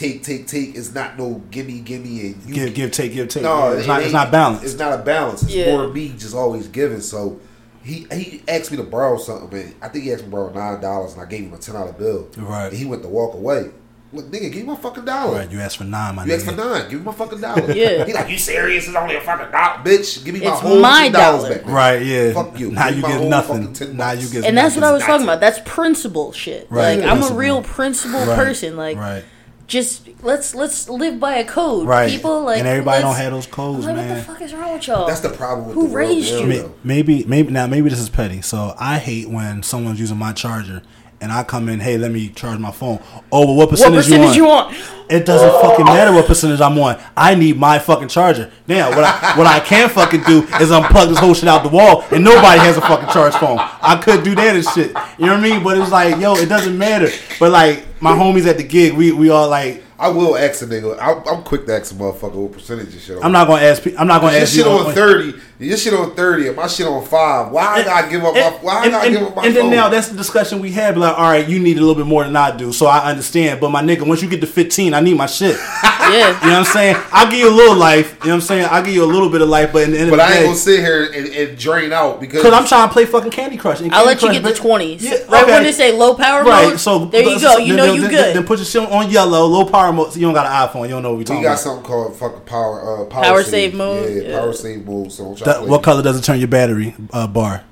take, 0.00 0.22
take, 0.22 0.46
take. 0.46 0.74
It's 0.74 0.94
not 0.94 1.18
no 1.18 1.42
gimme, 1.50 1.80
gimme, 1.80 2.20
and 2.32 2.42
you 2.46 2.54
Give, 2.54 2.74
give, 2.74 2.90
take, 2.92 3.12
give, 3.12 3.28
take. 3.28 3.42
No, 3.42 3.70
Yeah, 3.72 3.76
it's 3.76 3.84
it 3.84 3.88
not. 3.88 4.02
It's 4.02 4.12
not 4.12 4.30
balanced. 4.32 4.64
It's 4.64 4.78
not 4.78 4.92
a 4.98 5.02
balance. 5.02 5.42
It's 5.42 5.52
Yeah. 5.54 5.76
more 5.76 5.88
me 5.88 6.08
just 6.16 6.34
always 6.34 6.66
giving. 6.68 7.00
So 7.00 7.38
he 7.82 8.06
he 8.12 8.42
asked 8.48 8.70
me 8.70 8.76
to 8.78 8.82
borrow 8.82 9.18
something, 9.18 9.50
man. 9.56 9.74
I 9.82 9.88
think 9.88 10.04
he 10.04 10.12
asked 10.12 10.22
me 10.24 10.30
to 10.30 10.36
borrow 10.36 10.50
nine 10.52 10.80
dollars, 10.80 11.12
and 11.12 11.22
I 11.22 11.26
gave 11.26 11.44
him 11.44 11.52
a 11.54 11.58
ten 11.58 11.74
dollar 11.74 11.92
bill. 11.92 12.28
Right. 12.36 12.68
And 12.68 12.76
he 12.76 12.84
went 12.84 13.02
to 13.02 13.08
walk 13.08 13.34
away. 13.34 13.70
Look, 14.12 14.26
nigga, 14.26 14.50
give 14.52 14.56
me 14.56 14.62
my 14.64 14.74
fucking 14.74 15.04
dollar. 15.04 15.38
Right. 15.38 15.50
You 15.52 15.60
asked 15.60 15.76
for 15.76 15.84
nine, 15.84 16.16
my 16.16 16.24
You 16.24 16.34
asked 16.34 16.44
for 16.46 16.50
nine. 16.50 16.90
Give 16.90 16.98
me 16.98 17.06
my 17.06 17.12
fucking 17.12 17.40
dollar. 17.40 17.70
Yeah. 17.72 18.04
He 18.04 18.12
like, 18.12 18.28
you 18.28 18.38
serious? 18.38 18.88
It's 18.88 18.96
only 18.96 19.14
a 19.14 19.20
fucking 19.20 19.52
dollar, 19.52 19.84
bitch. 19.84 20.24
Give 20.24 20.34
me 20.34 20.40
my 20.40 20.50
It's 20.50 20.60
whole 20.60 20.80
my 20.80 21.02
ten 21.04 21.12
dollars 21.12 21.42
dollar. 21.44 21.54
back. 21.54 21.66
man. 21.66 21.74
Right. 21.76 22.02
Yeah. 22.02 22.32
Fuck 22.32 22.58
you. 22.58 22.72
Now 22.72 22.88
Give 22.88 22.96
you 22.96 23.02
get 23.04 23.28
nothing. 23.28 23.96
Now 23.96 24.10
you 24.12 24.28
get. 24.28 24.44
And 24.46 24.58
that's 24.58 24.74
what 24.74 24.82
I 24.84 24.90
was 24.90 25.00
That's 25.02 25.10
talking 25.12 25.24
about. 25.26 25.38
That's 25.40 25.60
principle 25.64 26.32
shit. 26.32 26.66
Right. 26.70 26.98
Like 26.98 27.08
I'm 27.08 27.22
a 27.22 27.34
real 27.36 27.62
principle 27.62 28.18
Right. 28.26 28.36
person. 28.36 28.76
Like 28.76 28.96
Right. 28.98 29.22
Just 29.70 30.08
let's 30.22 30.54
let's 30.54 30.88
live 30.88 31.18
by 31.18 31.36
a 31.36 31.44
code. 31.44 31.86
Right. 31.86 32.10
People 32.10 32.42
like 32.42 32.58
and 32.58 32.68
everybody 32.68 33.02
don't 33.02 33.14
have 33.14 33.32
those 33.32 33.46
codes, 33.46 33.86
like, 33.86 33.96
man. 33.96 34.08
what 34.08 34.14
the 34.16 34.22
fuck 34.22 34.42
is 34.42 34.52
wrong 34.52 34.72
with 34.74 34.86
y'all? 34.86 35.06
That's 35.06 35.20
the 35.20 35.30
problem 35.30 35.68
with 35.68 35.76
Who 35.76 35.88
the 35.88 35.94
raised 35.94 36.32
now, 36.34 36.40
you? 36.40 36.46
May- 36.46 36.58
though. 36.58 36.74
Maybe, 36.84 37.24
maybe 37.24 37.50
now, 37.50 37.66
maybe 37.66 37.88
this 37.88 38.00
is 38.00 38.10
petty. 38.10 38.42
So 38.42 38.74
I 38.78 38.98
hate 38.98 39.30
when 39.30 39.62
someone's 39.62 40.00
using 40.00 40.18
my 40.18 40.32
charger 40.32 40.82
and 41.20 41.30
I 41.30 41.44
come 41.44 41.68
in, 41.68 41.80
hey, 41.80 41.98
let 41.98 42.10
me 42.10 42.28
charge 42.30 42.58
my 42.58 42.70
phone. 42.70 43.02
Oh, 43.30 43.46
well, 43.46 43.56
what 43.56 43.70
percentage, 43.70 43.94
what 43.94 44.04
percentage, 44.04 44.36
you 44.36 44.42
you 44.42 44.48
want? 44.48 44.72
want? 44.72 45.10
It 45.10 45.26
doesn't 45.26 45.50
fucking 45.60 45.84
matter 45.84 46.12
what 46.12 46.26
percentage 46.26 46.60
I'm 46.60 46.78
on. 46.78 46.98
I 47.16 47.34
need 47.34 47.58
my 47.58 47.78
fucking 47.78 48.08
charger. 48.08 48.50
Now, 48.68 48.90
what 48.90 49.04
I 49.04 49.36
what 49.36 49.46
I 49.46 49.58
can 49.58 49.88
fucking 49.88 50.22
do 50.22 50.42
is 50.60 50.70
unplug 50.70 51.08
this 51.08 51.18
whole 51.18 51.34
shit 51.34 51.48
out 51.48 51.64
the 51.64 51.68
wall, 51.68 52.04
and 52.12 52.22
nobody 52.22 52.60
has 52.60 52.76
a 52.76 52.80
fucking 52.80 53.08
charge 53.08 53.34
phone. 53.34 53.58
I 53.58 54.00
could 54.00 54.22
do 54.22 54.34
that 54.36 54.54
and 54.54 54.64
shit. 54.64 54.88
You 55.18 55.26
know 55.26 55.34
what 55.34 55.44
I 55.44 55.50
mean? 55.50 55.64
But 55.64 55.78
it's 55.78 55.90
like, 55.90 56.20
yo, 56.20 56.36
it 56.36 56.48
doesn't 56.48 56.78
matter. 56.78 57.08
But 57.40 57.50
like 57.50 57.84
my 58.00 58.12
homies 58.12 58.46
at 58.46 58.56
the 58.56 58.64
gig, 58.64 58.94
we 58.94 59.12
we 59.12 59.30
all 59.30 59.48
like. 59.48 59.82
I 60.00 60.08
will 60.08 60.34
ask 60.34 60.62
a 60.62 60.64
nigga. 60.64 60.96
I'm, 60.98 61.22
I'm 61.28 61.42
quick 61.42 61.66
to 61.66 61.76
ask 61.76 61.92
a 61.92 61.94
motherfucker 61.94 62.34
what 62.36 62.52
percentage 62.52 62.94
of 62.94 63.00
shit. 63.02 63.18
on. 63.18 63.22
I'm 63.22 63.32
not 63.32 63.46
gonna 63.46 63.60
ask. 63.62 63.86
I'm 63.98 64.06
not 64.06 64.22
gonna 64.22 64.32
Your 64.32 64.42
ask 64.42 64.54
shit 64.54 64.64
you. 64.64 64.70
on 64.72 64.94
thirty. 64.94 65.38
Your 65.58 65.76
shit 65.76 65.92
on 65.92 66.14
thirty. 66.16 66.46
And 66.48 66.56
my 66.56 66.66
shit 66.68 66.86
on 66.86 67.04
five. 67.04 67.52
Why 67.52 67.66
I 67.66 67.84
gotta 67.84 68.08
give 68.08 68.24
up 68.24 68.32
my? 68.32 68.40
Why 68.62 68.72
I 68.78 68.82
and, 68.84 68.90
gotta 68.92 69.06
and- 69.08 69.16
give 69.18 69.26
up 69.28 69.36
my 69.36 69.44
and 69.46 69.54
then 69.54 69.70
now 69.70 69.90
that's 69.90 70.08
the 70.08 70.16
discussion 70.16 70.60
we 70.60 70.72
had. 70.72 70.96
Like, 70.96 71.18
all 71.18 71.24
right, 71.30 71.46
you 71.46 71.58
need 71.58 71.76
a 71.76 71.80
little 71.80 71.94
bit 71.94 72.06
more 72.06 72.24
than 72.24 72.34
I 72.34 72.56
do, 72.56 72.72
so 72.72 72.86
I 72.86 73.10
understand. 73.10 73.60
But 73.60 73.68
my 73.70 73.82
nigga, 73.82 74.06
once 74.06 74.22
you 74.22 74.28
get 74.30 74.40
to 74.40 74.46
15, 74.46 74.94
I 74.94 75.00
need 75.00 75.18
my 75.18 75.26
shit. 75.26 75.56
You 76.10 76.16
Yeah. 76.18 76.26
know 76.32 76.32
what 76.32 76.44
I'm 76.58 76.64
saying? 76.64 76.96
I'll 77.12 77.30
give 77.30 77.38
you 77.40 77.48
a 77.48 77.54
little 77.54 77.76
life. 77.76 78.16
You 78.22 78.28
know 78.30 78.34
what 78.36 78.42
I'm 78.42 78.46
saying? 78.48 78.68
I'll 78.70 78.82
give 78.82 78.94
you 78.94 79.04
a 79.04 79.06
little 79.06 79.28
bit 79.28 79.40
of 79.42 79.48
life, 79.48 79.72
but 79.72 79.82
in 79.84 79.92
the 79.92 79.98
end 80.00 80.10
but 80.10 80.18
of 80.20 80.26
I 80.26 80.28
the 80.28 80.34
ain't 80.34 80.40
day, 80.42 80.46
gonna 80.46 80.56
sit 80.58 80.80
here 80.80 81.04
and, 81.14 81.26
and 81.28 81.58
drain 81.58 81.92
out 81.92 82.20
because 82.20 82.42
because 82.42 82.52
I'm 82.58 82.66
trying 82.66 82.88
to 82.88 82.92
play 82.92 83.04
fucking 83.06 83.30
Candy 83.30 83.56
Crush. 83.56 83.80
And 83.80 83.92
I'll 83.94 84.04
Candy 84.04 84.08
let 84.08 84.22
you 84.22 84.28
Crush, 84.28 84.42
get 84.42 84.54
the 84.56 84.68
twenties. 84.68 85.02
Yeah, 85.04 85.10
right 85.28 85.42
okay. 85.44 85.52
when 85.52 85.62
they 85.62 85.72
say 85.72 85.92
low 85.92 86.14
power 86.14 86.42
Right, 86.44 86.70
mode. 86.70 86.80
so 86.80 87.04
there 87.06 87.22
you 87.22 87.40
go. 87.40 87.56
You 87.58 87.68
then- 87.68 87.76
know 87.76 87.86
then- 87.86 87.94
you 87.94 88.00
then, 88.02 88.10
good. 88.10 88.36
Then 88.36 88.44
put 88.46 88.58
your 88.58 88.66
shit 88.66 88.82
on 88.90 89.10
yellow, 89.10 89.44
low 89.46 89.64
power 89.64 89.92
mode. 89.92 90.12
So 90.12 90.18
you 90.18 90.26
don't 90.26 90.34
got 90.34 90.46
an 90.46 90.68
iPhone. 90.68 90.82
You 90.84 90.90
don't 90.94 91.02
know 91.02 91.10
what 91.10 91.18
we 91.18 91.24
talking 91.24 91.38
we 91.40 91.44
got 91.44 91.50
about. 91.52 91.60
something 91.60 91.84
called 91.84 92.16
fucking 92.16 92.40
power 92.40 93.02
uh, 93.02 93.04
power, 93.06 93.22
Power 93.22 93.42
save 93.42 93.74
mode? 93.74 94.10
Yeah, 94.10 94.22
Yeah. 94.30 94.38
power 94.40 94.52
save 94.52 94.86
mode. 94.86 95.12
So 95.12 95.24
I'm 95.26 95.36
trying 95.36 95.44
That- 95.46 95.58
play. 95.60 95.68
what 95.68 95.82
color 95.82 96.02
does 96.02 96.18
it 96.18 96.22
turn 96.24 96.38
your 96.38 96.48
battery 96.48 96.94
uh, 97.12 97.26
bar? 97.26 97.62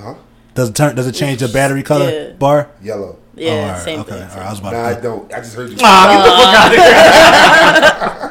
Huh? 0.00 0.14
Does 0.54 0.68
it 0.70 0.74
turn? 0.74 0.94
Does 0.96 1.06
it 1.06 1.12
change 1.12 1.40
the 1.40 1.48
battery 1.48 1.82
color 1.82 2.10
Yeah. 2.10 2.28
bar? 2.38 2.68
Yellow. 2.82 3.18
Yeah, 3.36 3.50
Oh, 3.50 3.60
all 3.60 3.68
right, 3.68 3.78
same 3.82 4.00
okay, 4.00 4.10
thing. 4.12 4.22
all 4.22 4.28
right, 4.36 4.46
I 4.46 4.50
was 4.50 4.58
about 4.60 4.72
Nah, 4.72 4.88
to. 4.90 4.96
I 4.96 5.00
don't. 5.00 5.32
I 5.32 5.36
just 5.38 5.54
heard 5.56 5.70
you. 5.70 5.76
Ah, 5.82 6.06
get 6.10 6.24
the 6.24 6.30
fuck 6.38 6.54
out 6.60 6.72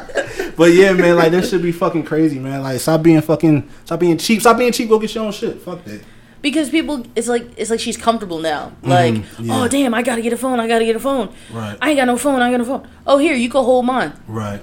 of 0.08 0.40
here. 0.40 0.54
but 0.56 0.72
yeah, 0.72 0.92
man, 0.92 1.16
like 1.16 1.32
that 1.32 1.44
should 1.46 1.62
be 1.62 1.72
fucking 1.72 2.04
crazy, 2.04 2.38
man. 2.38 2.62
Like 2.62 2.80
stop 2.80 3.02
being 3.02 3.20
fucking, 3.20 3.68
stop 3.84 4.00
being 4.00 4.18
cheap, 4.18 4.40
stop 4.40 4.56
being 4.58 4.72
cheap. 4.72 4.88
Go 4.88 4.98
get 4.98 5.14
your 5.14 5.24
own 5.24 5.32
shit. 5.32 5.60
Fuck 5.60 5.84
that. 5.84 6.02
because 6.42 6.68
people 6.70 7.04
it's 7.16 7.26
like 7.28 7.46
it's 7.56 7.70
like 7.70 7.80
she's 7.80 7.96
comfortable 7.96 8.38
now 8.38 8.70
like 8.82 9.14
Mm-hmm. 9.14 9.44
yeah. 9.44 9.62
oh 9.62 9.66
damn 9.68 9.94
i 9.94 10.02
gotta 10.02 10.20
get 10.20 10.34
a 10.34 10.36
phone 10.36 10.60
i 10.60 10.66
gotta 10.68 10.84
get 10.84 10.94
a 10.94 11.00
phone 11.00 11.32
Right. 11.50 11.78
i 11.80 11.88
ain't 11.88 11.96
got 11.96 12.04
no 12.04 12.18
phone 12.18 12.42
i 12.42 12.48
ain't 12.50 12.52
got 12.58 12.66
no 12.68 12.78
phone 12.78 12.86
oh 13.06 13.16
here 13.16 13.34
you 13.34 13.48
go 13.48 13.62
hold 13.62 13.86
mine 13.86 14.12
Right. 14.28 14.60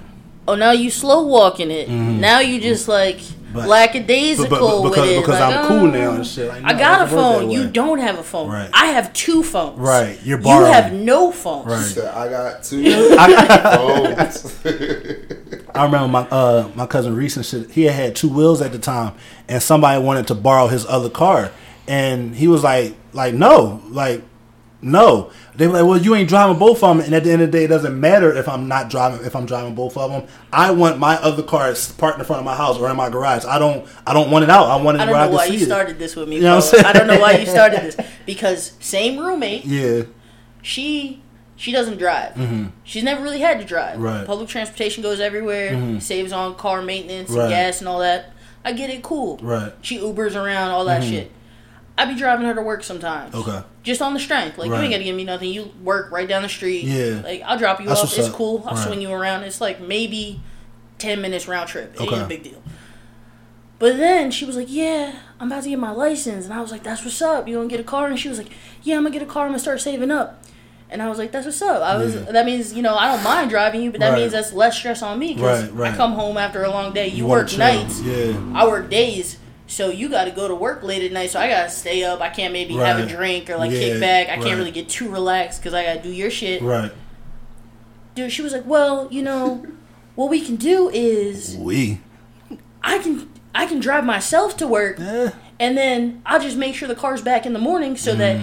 Oh 0.48 0.54
now 0.54 0.72
you 0.72 0.90
slow 0.90 1.26
walking 1.26 1.70
it 1.70 1.88
now 1.88 2.40
you 2.40 2.60
just 2.60 2.88
like 2.88 3.20
Mm-hmm. 3.52 3.60
But- 3.60 3.68
lackadaisical 3.68 4.48
But, 4.48 4.60
but, 4.60 4.82
with 4.82 4.92
because 4.94 5.10
it 5.10 5.20
because 5.20 5.40
like, 5.40 5.56
I'm 5.56 5.68
cool 5.68 5.80
oh, 5.80 5.90
now 5.90 6.12
and 6.12 6.26
shit. 6.26 6.48
Like, 6.48 6.64
I 6.64 6.72
got 6.72 7.00
a 7.00 7.04
it 7.04 7.04
doesn't 7.04 7.18
work 7.18 7.40
phone. 7.40 7.50
You 7.50 7.68
don't 7.68 7.98
have 7.98 8.18
a 8.18 8.22
phone. 8.22 8.50
Right. 8.50 8.70
I 8.72 8.86
have 8.86 9.12
two 9.12 9.42
phones. 9.42 9.78
Right, 9.78 10.18
you're 10.24 10.38
borrowing. 10.38 10.68
You 10.68 10.72
have 10.72 10.92
no 10.92 11.32
phones. 11.32 11.66
Right. 11.66 11.84
Said, 11.84 12.14
I 12.14 12.28
got 12.30 12.64
two 12.64 12.82
phones. 13.16 14.64
I 15.74 15.84
remember 15.84 16.08
my 16.08 16.28
uh 16.30 16.70
my 16.74 16.86
cousin 16.86 17.14
Reese 17.14 17.36
and 17.36 17.44
shit. 17.44 17.70
He 17.70 17.82
had 17.82 17.94
had 17.94 18.16
two 18.16 18.28
wheels 18.30 18.62
at 18.62 18.72
the 18.72 18.78
time, 18.78 19.14
and 19.48 19.62
somebody 19.62 20.02
wanted 20.02 20.28
to 20.28 20.34
borrow 20.34 20.68
his 20.68 20.86
other 20.86 21.10
car, 21.10 21.50
and 21.86 22.34
he 22.34 22.48
was 22.48 22.62
like, 22.62 22.94
like 23.12 23.34
no, 23.34 23.82
like 23.88 24.22
no. 24.82 25.30
They 25.54 25.66
were 25.66 25.74
like, 25.74 25.84
well, 25.86 25.98
you 25.98 26.14
ain't 26.14 26.28
driving 26.28 26.58
both 26.58 26.82
of 26.82 26.96
them, 26.96 27.04
and 27.04 27.14
at 27.14 27.24
the 27.24 27.30
end 27.30 27.42
of 27.42 27.52
the 27.52 27.58
day, 27.58 27.64
it 27.64 27.68
doesn't 27.68 27.98
matter 27.98 28.34
if 28.34 28.48
I'm 28.48 28.68
not 28.68 28.88
driving 28.90 29.24
if 29.24 29.36
I'm 29.36 29.46
driving 29.46 29.74
both 29.74 29.96
of 29.96 30.10
them. 30.10 30.26
I 30.52 30.70
want 30.72 30.98
my 30.98 31.16
other 31.16 31.42
car 31.42 31.72
parked 31.98 32.18
in 32.18 32.24
front 32.24 32.40
of 32.40 32.44
my 32.44 32.56
house 32.56 32.78
or 32.78 32.90
in 32.90 32.96
my 32.96 33.08
garage. 33.10 33.44
I 33.44 33.58
don't 33.58 33.86
I 34.06 34.12
don't 34.14 34.30
want 34.30 34.44
it 34.44 34.50
out. 34.50 34.66
I 34.66 34.76
want 34.82 34.96
it 34.96 35.00
I 35.00 35.06
don't 35.06 35.14
I 35.14 35.18
know 35.20 35.26
can 35.28 35.34
why 35.36 35.44
you 35.46 35.58
it. 35.62 35.66
started 35.66 35.98
this 35.98 36.16
with 36.16 36.28
me. 36.28 36.36
You 36.36 36.42
know 36.42 36.56
what 36.56 36.64
I'm 36.64 36.70
saying? 36.70 36.84
I 36.86 36.92
don't 36.94 37.06
know 37.06 37.20
why 37.20 37.32
you 37.32 37.46
started 37.46 37.80
this 37.82 37.96
because 38.26 38.72
same 38.80 39.18
roommate. 39.18 39.64
Yeah, 39.66 40.02
She 40.62 41.22
she 41.56 41.70
doesn't 41.70 41.98
drive. 41.98 42.34
She's 42.82 43.04
never 43.04 43.22
really 43.22 43.40
had 43.40 43.60
to 43.60 43.64
drive. 43.64 43.94
Mm-hmm. 43.94 44.02
Right. 44.02 44.16
Mm-hmm. 44.16 44.26
Public 44.26 44.48
transportation 44.48 45.02
goes 45.02 45.20
everywhere. 45.20 46.00
Saves 46.00 46.32
on 46.32 46.54
car 46.56 46.82
maintenance 46.82 47.30
Right. 47.30 47.42
and 47.44 47.50
gas 47.50 47.78
and 47.80 47.88
all 47.88 48.00
that. 48.00 48.30
I 48.64 48.72
get 48.72 48.90
it. 48.90 49.02
Cool. 49.02 49.38
Right. 49.42 49.70
Mm-hmm. 49.70 49.82
She 49.82 49.98
Ubers 49.98 50.34
around 50.34 50.70
all 50.70 50.84
that 50.86 51.02
shit. 51.04 51.30
I 51.98 52.06
be 52.06 52.14
driving 52.14 52.46
her 52.46 52.54
to 52.54 52.62
work 52.62 52.82
sometimes. 52.84 53.34
Okay. 53.34 53.62
Just 53.82 54.00
on 54.00 54.14
the 54.14 54.20
strength. 54.20 54.56
Like 54.58 54.68
you 54.68 54.74
ain't 54.76 54.90
gotta 54.92 55.04
give 55.04 55.14
me 55.14 55.24
nothing. 55.24 55.50
You 55.50 55.70
work 55.82 56.10
right 56.10 56.26
down 56.28 56.42
the 56.42 56.48
street. 56.48 56.84
Yeah. 56.84 57.20
Like 57.22 57.42
I'll 57.44 57.58
drop 57.58 57.80
you 57.80 57.86
That's 57.86 58.00
off. 58.02 58.16
It's 58.18 58.28
up. 58.28 58.34
cool. 58.34 58.62
I'll 58.66 58.74
Right. 58.76 58.86
swing 58.86 59.00
you 59.02 59.12
around. 59.12 59.44
It's 59.44 59.60
like 59.60 59.80
maybe 59.80 60.40
ten 60.98 61.20
minutes 61.20 61.46
round 61.48 61.68
trip. 61.68 61.94
It 61.94 62.00
Okay. 62.00 62.14
ain't 62.14 62.24
a 62.24 62.26
big 62.26 62.42
deal. 62.44 62.62
But 63.78 63.96
then 63.96 64.30
she 64.30 64.44
was 64.44 64.56
like, 64.56 64.68
"Yeah, 64.70 65.12
I'm 65.40 65.48
about 65.50 65.64
to 65.64 65.68
get 65.68 65.78
my 65.78 65.90
license," 65.90 66.44
and 66.44 66.54
I 66.54 66.60
was 66.60 66.70
like, 66.70 66.82
"That's 66.84 67.04
what's 67.04 67.20
up. 67.20 67.48
You 67.48 67.56
gonna 67.56 67.68
get 67.68 67.80
a 67.80 67.84
car?" 67.84 68.06
And 68.06 68.18
she 68.18 68.28
was 68.28 68.38
like, 68.38 68.48
"Yeah, 68.82 68.96
I'm 68.96 69.02
gonna 69.02 69.12
get 69.12 69.22
a 69.22 69.26
car. 69.26 69.44
I'm 69.44 69.50
gonna 69.50 69.58
start 69.58 69.80
saving 69.80 70.10
up." 70.10 70.42
And 70.88 71.02
I 71.02 71.08
was 71.08 71.18
like, 71.18 71.32
"That's 71.32 71.46
what's 71.46 71.60
up." 71.62 71.82
I 71.82 71.96
was. 71.96 72.14
Yeah. 72.14 72.20
That 72.30 72.46
means 72.46 72.72
you 72.74 72.82
know 72.82 72.94
I 72.96 73.12
don't 73.12 73.24
mind 73.24 73.50
driving 73.50 73.82
you, 73.82 73.90
but 73.90 73.98
that 74.00 74.10
Right. 74.10 74.20
means 74.20 74.32
that's 74.32 74.52
less 74.52 74.76
stress 74.76 75.02
on 75.02 75.18
me 75.18 75.34
because 75.34 75.64
Right, 75.64 75.74
right. 75.74 75.92
I 75.94 75.96
come 75.96 76.12
home 76.12 76.36
after 76.38 76.62
a 76.62 76.70
long 76.70 76.92
day. 76.92 77.08
You, 77.08 77.26
wanna 77.26 77.42
work 77.42 77.58
nights. 77.58 78.00
Yeah. 78.02 78.34
I 78.54 78.66
work 78.66 78.88
days. 78.88 79.36
So 79.72 79.88
you 79.90 80.08
got 80.10 80.26
to 80.26 80.30
go 80.30 80.46
to 80.48 80.54
work 80.54 80.82
late 80.82 81.02
at 81.02 81.12
night. 81.12 81.30
So 81.30 81.40
I 81.40 81.48
got 81.48 81.64
to 81.64 81.70
stay 81.70 82.04
up. 82.04 82.20
I 82.20 82.28
can't 82.28 82.52
maybe 82.52 82.74
have 82.74 82.98
a 82.98 83.06
drink 83.06 83.48
or 83.48 83.56
like 83.56 83.70
Yeah, 83.70 83.78
kick 83.78 84.00
back. 84.00 84.28
I 84.28 84.34
right. 84.34 84.42
can't 84.44 84.58
really 84.58 84.70
get 84.70 84.88
too 84.88 85.08
relaxed 85.10 85.60
because 85.60 85.72
I 85.72 85.82
got 85.84 85.94
to 85.94 86.02
do 86.02 86.10
your 86.10 86.30
shit 86.30 86.60
Right. 86.62 86.92
dude, 88.14 88.30
she 88.30 88.42
was 88.42 88.52
like, 88.52 88.66
"Well, 88.66 89.08
you 89.10 89.22
know, 89.22 89.64
what 90.14 90.28
we 90.28 90.40
can 90.42 90.56
do 90.56 90.90
is 90.90 91.56
We. 91.58 92.00
I 92.82 92.98
can 92.98 93.30
I 93.54 93.66
can 93.66 93.80
drive 93.80 94.04
myself 94.04 94.56
to 94.58 94.66
work, 94.66 94.98
Eh. 95.00 95.30
and 95.60 95.76
then 95.76 96.22
I'll 96.26 96.40
just 96.40 96.56
make 96.56 96.74
sure 96.74 96.86
the 96.88 96.94
car's 96.94 97.22
back 97.22 97.46
in 97.46 97.52
the 97.54 97.58
morning 97.58 97.96
so 97.96 98.14
Mm. 98.14 98.18
that 98.18 98.36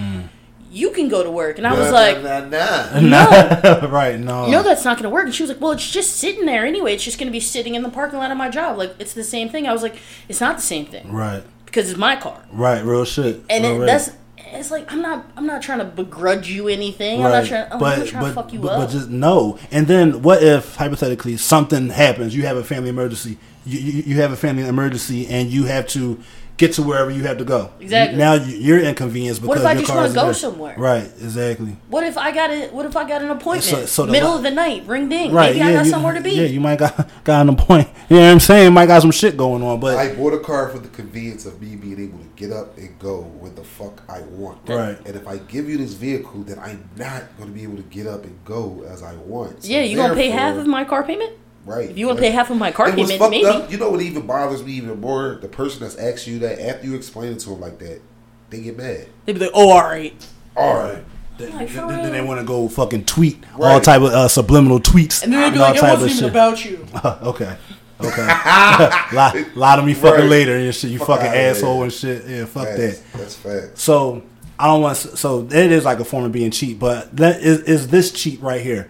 you 0.71 0.91
can 0.91 1.07
go 1.09 1.23
to 1.23 1.31
work." 1.31 1.57
And 1.57 1.65
I 1.67 1.73
was 1.77 1.89
Nah, 1.91 1.97
like, 1.97 2.21
nah, 2.23 2.39
nah, 2.41 2.99
nah. 2.99 3.79
"No, 3.81 3.87
right. 3.91 4.19
No. 4.19 4.47
No, 4.49 4.63
that's 4.63 4.85
not 4.85 4.97
going 4.97 5.03
to 5.03 5.09
work." 5.09 5.25
And 5.25 5.33
she 5.35 5.43
was 5.43 5.49
like, 5.49 5.61
"Well, 5.61 5.71
it's 5.71 5.89
just 5.89 6.17
sitting 6.17 6.45
there 6.45 6.65
anyway. 6.65 6.93
It's 6.95 7.03
just 7.03 7.17
going 7.17 7.27
to 7.27 7.31
be 7.31 7.39
sitting 7.39 7.75
in 7.75 7.83
the 7.83 7.89
parking 7.89 8.19
lot 8.19 8.31
of 8.31 8.37
my 8.37 8.49
job. 8.49 8.77
Like 8.77 8.95
it's 8.99 9.13
the 9.13 9.23
same 9.23 9.49
thing." 9.49 9.67
I 9.67 9.73
was 9.73 9.83
like, 9.83 9.97
"It's 10.27 10.41
not 10.41 10.57
the 10.57 10.61
same 10.63 10.85
thing 10.85 11.11
Right. 11.11 11.43
because 11.65 11.89
it's 11.89 11.99
my 11.99 12.15
car." 12.15 12.43
Right. 12.51 12.83
Real 12.83 13.05
shit. 13.05 13.41
And 13.49 13.63
Real 13.65 13.83
it, 13.83 13.85
that's 13.85 14.11
it's 14.51 14.71
like 14.71 14.91
I'm 14.91 15.01
not 15.01 15.25
I'm 15.37 15.45
not 15.45 15.61
trying 15.61 15.79
to 15.79 15.85
begrudge 15.85 16.49
you 16.49 16.67
anything. 16.67 17.23
I'm 17.23 17.31
not 17.31 17.45
trying. 17.45 17.71
I'm 17.71 17.79
not 17.79 18.07
trying 18.07 18.25
to 18.25 18.33
fuck 18.33 18.51
you 18.53 18.59
but, 18.59 18.71
up. 18.71 18.79
but 18.79 18.89
just 18.89 19.09
no. 19.09 19.59
And 19.71 19.85
then 19.87 20.21
what 20.23 20.41
if 20.41 20.75
hypothetically 20.75 21.37
something 21.37 21.89
happens? 21.89 22.35
You 22.35 22.43
have 22.47 22.57
a 22.57 22.63
family 22.63 22.89
emergency. 22.89 23.37
You, 23.65 23.79
you, 23.79 24.03
you 24.03 24.21
have 24.21 24.31
a 24.31 24.35
family 24.37 24.63
emergency, 24.63 25.27
and 25.27 25.49
you 25.49 25.65
have 25.65 25.85
to 25.89 26.19
get 26.59 26.73
to 26.73 26.83
wherever 26.83 27.09
you 27.09 27.23
have 27.23 27.37
to 27.37 27.45
go. 27.45 27.71
Exactly. 27.79 28.17
Now 28.19 28.33
you- 28.33 28.57
you're 28.57 28.79
inconvenienced 28.81 29.41
because 29.41 29.47
What 29.47 29.57
if 29.61 29.65
I 29.65 29.71
your 29.71 29.81
just 29.81 29.93
wanna 29.93 30.05
isn't 30.07 30.15
go 30.15 30.25
there. 30.25 30.33
somewhere? 30.33 30.75
Right. 30.77 31.05
Exactly. 31.21 31.77
What 31.89 32.03
if 32.03 32.17
I 32.17 32.31
got 32.33 32.51
it? 32.51 32.73
What 32.73 32.85
if 32.85 32.97
I 32.97 33.07
got 33.07 33.21
an 33.21 33.29
appointment? 33.31 33.63
So- 33.63 33.85
so 33.85 34.05
the 34.05 34.11
middle 34.11 34.31
li- 34.31 34.35
of 34.37 34.43
the 34.43 34.51
night, 34.51 34.83
ring 34.85 35.07
ding. 35.07 35.31
Right. 35.31 35.47
Maybe 35.55 35.59
yeah. 35.59 35.67
I 35.67 35.73
got 35.73 35.85
you, 35.85 35.91
somewhere 35.91 36.13
to 36.13 36.21
be. 36.21 36.31
Yeah. 36.31 36.43
You 36.43 36.59
might 36.59 36.77
got 36.77 37.09
got 37.23 37.47
an 37.47 37.55
point. 37.55 37.87
You 38.09 38.17
know 38.17 38.25
what 38.25 38.31
I'm 38.33 38.39
saying? 38.41 38.73
Might 38.73 38.87
got 38.87 39.01
some 39.01 39.11
shit 39.11 39.37
going 39.37 39.63
on, 39.63 39.79
but 39.79 39.97
I 39.97 40.13
bought 40.13 40.33
a 40.33 40.39
car 40.39 40.67
for 40.67 40.79
the 40.79 40.89
convenience 40.89 41.45
of 41.45 41.61
me 41.61 41.77
being 41.77 41.99
able 41.99 42.19
to 42.19 42.25
get 42.35 42.51
up 42.51 42.77
and 42.77 42.89
go 42.99 43.21
where 43.39 43.51
the 43.51 43.63
fuck 43.63 44.03
I 44.09 44.19
want. 44.35 44.57
Right. 44.67 44.97
And 45.05 45.15
if 45.15 45.25
I 45.27 45.37
give 45.37 45.69
you 45.69 45.77
this 45.77 45.93
vehicle, 45.93 46.43
then 46.45 46.59
I'm 46.59 46.89
not 46.97 47.23
going 47.37 47.49
to 47.49 47.55
be 47.55 47.63
able 47.63 47.77
to 47.77 47.83
get 47.83 48.05
up 48.05 48.25
and 48.25 48.35
go 48.43 48.83
as 48.91 49.01
I 49.01 49.13
want. 49.25 49.63
So 49.63 49.69
yeah, 49.71 49.81
you 49.81 49.95
gonna 49.95 50.13
pay 50.13 50.29
half 50.29 50.57
of 50.57 50.67
my 50.67 50.83
car 50.83 51.03
payment? 51.03 51.31
Right. 51.65 51.89
If 51.89 51.97
you 51.97 52.07
want 52.07 52.17
to 52.17 52.23
pay 52.23 52.31
half 52.31 52.49
of 52.49 52.57
my 52.57 52.71
car 52.71 52.91
payment, 52.91 53.19
maybe. 53.19 53.45
up, 53.45 53.71
you 53.71 53.77
know 53.77 53.89
what 53.91 54.01
even 54.01 54.25
bothers 54.25 54.63
me 54.63 54.71
even 54.73 54.99
more? 55.01 55.37
The 55.41 55.47
person 55.47 55.81
that's 55.81 55.95
asked 55.97 56.25
you 56.25 56.39
that 56.39 56.59
after 56.59 56.87
you 56.87 56.95
explain 56.95 57.33
it 57.33 57.39
to 57.41 57.49
them 57.49 57.59
like 57.59 57.77
that, 57.79 58.01
they 58.49 58.61
get 58.61 58.77
mad. 58.77 59.07
They'd 59.25 59.33
be 59.33 59.39
like, 59.41 59.51
"Oh, 59.53 59.69
all 59.71 59.81
right." 59.83 60.13
All 60.55 60.73
right. 60.75 61.03
Then, 61.37 61.55
Like, 61.55 61.71
then- 61.71 61.87
then 61.87 62.11
they 62.11 62.21
want 62.21 62.39
to 62.39 62.45
go 62.45 62.67
fucking 62.67 63.05
tweet 63.05 63.43
all 63.59 63.79
type 63.79 64.01
of 64.01 64.11
uh, 64.11 64.27
subliminal 64.27 64.79
tweets 64.79 65.23
And 65.23 65.31
then 65.31 65.41
they'd 65.41 65.57
be 65.57 65.59
all 65.63 65.67
like, 65.69 65.77
"It 65.77 65.79
type 65.81 65.93
of 65.95 66.01
wasn't 66.01 66.11
even 66.11 66.23
shit. 66.23 66.31
about 66.31 66.65
you." 66.65 66.85
okay. 67.29 67.55
Okay. 68.01 68.27
lie, 69.13 69.45
lie 69.55 69.75
to 69.75 69.81
me 69.83 69.93
fucking 69.93 70.21
Right. 70.21 70.29
later 70.29 70.55
and 70.55 70.73
shit. 70.73 70.89
You 70.91 70.99
Fuck 70.99 71.07
fucking 71.07 71.27
outta 71.27 71.37
here. 71.37 71.49
asshole 71.51 71.83
and 71.83 71.93
shit. 71.93 72.25
Yeah, 72.27 72.45
fuck 72.45 72.65
Facts. 72.67 72.77
that. 72.77 72.99
That's 73.17 73.35
facts. 73.35 73.81
So 73.83 74.23
I 74.57 74.67
don't 74.67 74.81
want. 74.81 74.97
To, 74.99 75.17
so 75.17 75.45
it 75.45 75.53
is 75.71 75.83
like 75.85 75.99
a 75.99 76.05
form 76.05 76.23
of 76.23 76.31
being 76.31 76.51
cheap, 76.51 76.79
but 76.79 77.15
that 77.17 77.41
is 77.41 77.59
is 77.61 77.87
this 77.89 78.11
cheap 78.11 78.41
right 78.41 78.61
here. 78.61 78.89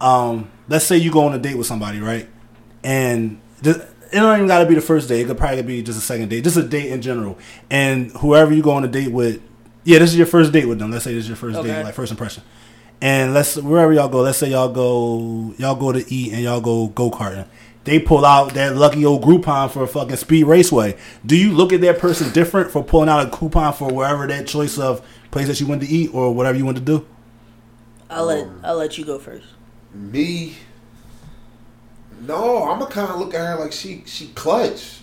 Um, 0.00 0.50
let's 0.68 0.84
say 0.84 0.96
you 0.96 1.10
go 1.10 1.24
on 1.26 1.34
a 1.34 1.38
date 1.38 1.56
with 1.56 1.66
somebody, 1.66 2.00
right? 2.00 2.28
And 2.84 3.40
th- 3.62 3.76
it 3.76 4.16
don't 4.16 4.36
even 4.36 4.46
got 4.46 4.60
to 4.60 4.66
be 4.66 4.74
the 4.74 4.80
first 4.80 5.08
date. 5.08 5.22
It 5.22 5.26
could 5.26 5.38
probably 5.38 5.62
be 5.62 5.82
just 5.82 5.98
a 5.98 6.02
second 6.02 6.28
date, 6.28 6.44
just 6.44 6.56
a 6.56 6.62
date 6.62 6.92
in 6.92 7.02
general. 7.02 7.38
And 7.70 8.10
whoever 8.12 8.52
you 8.54 8.62
go 8.62 8.72
on 8.72 8.84
a 8.84 8.88
date 8.88 9.10
with, 9.10 9.42
yeah, 9.84 9.98
this 9.98 10.10
is 10.10 10.16
your 10.16 10.26
first 10.26 10.52
date 10.52 10.66
with 10.66 10.78
them. 10.78 10.90
Let's 10.90 11.04
say 11.04 11.12
this 11.14 11.24
is 11.24 11.28
your 11.28 11.36
first 11.36 11.58
Okay. 11.58 11.68
date, 11.68 11.82
like 11.82 11.94
first 11.94 12.12
impression. 12.12 12.42
And 13.00 13.34
let's 13.34 13.56
wherever 13.56 13.92
y'all 13.92 14.08
go, 14.08 14.20
let's 14.22 14.38
say 14.38 14.50
y'all 14.50 14.70
go 14.70 15.54
y'all 15.58 15.74
go 15.74 15.92
to 15.92 16.02
eat 16.12 16.32
and 16.32 16.42
y'all 16.42 16.60
go 16.60 16.86
go 16.88 17.10
karting. 17.10 17.46
They 17.84 17.98
pull 18.00 18.24
out 18.24 18.54
that 18.54 18.74
lucky 18.74 19.04
old 19.04 19.22
Groupon 19.22 19.70
for 19.70 19.82
a 19.84 19.86
fucking 19.86 20.16
speed 20.16 20.44
raceway. 20.44 20.96
Do 21.24 21.36
you 21.36 21.52
look 21.52 21.72
at 21.72 21.80
that 21.82 21.98
person 21.98 22.32
different 22.32 22.70
for 22.70 22.82
pulling 22.82 23.08
out 23.08 23.26
a 23.26 23.30
coupon 23.30 23.72
for 23.74 23.92
wherever 23.92 24.26
that 24.26 24.46
choice 24.46 24.78
of 24.78 25.06
place 25.30 25.46
that 25.46 25.60
you 25.60 25.66
went 25.66 25.82
to 25.82 25.88
eat 25.88 26.12
or 26.14 26.32
whatever 26.34 26.56
you 26.56 26.64
want 26.64 26.78
to 26.78 26.82
do? 26.82 27.06
I'll 28.08 28.24
let 28.26 28.48
I'll 28.64 28.76
let 28.76 28.96
you 28.98 29.04
go 29.04 29.18
first. 29.18 29.46
Me, 29.96 30.54
no, 32.20 32.64
I'm 32.64 32.78
gonna 32.78 32.90
kind 32.90 33.10
of 33.10 33.18
look 33.18 33.34
at 33.34 33.40
her 33.40 33.56
like 33.56 33.72
she 33.72 34.02
she 34.06 34.28
clutch, 34.28 35.00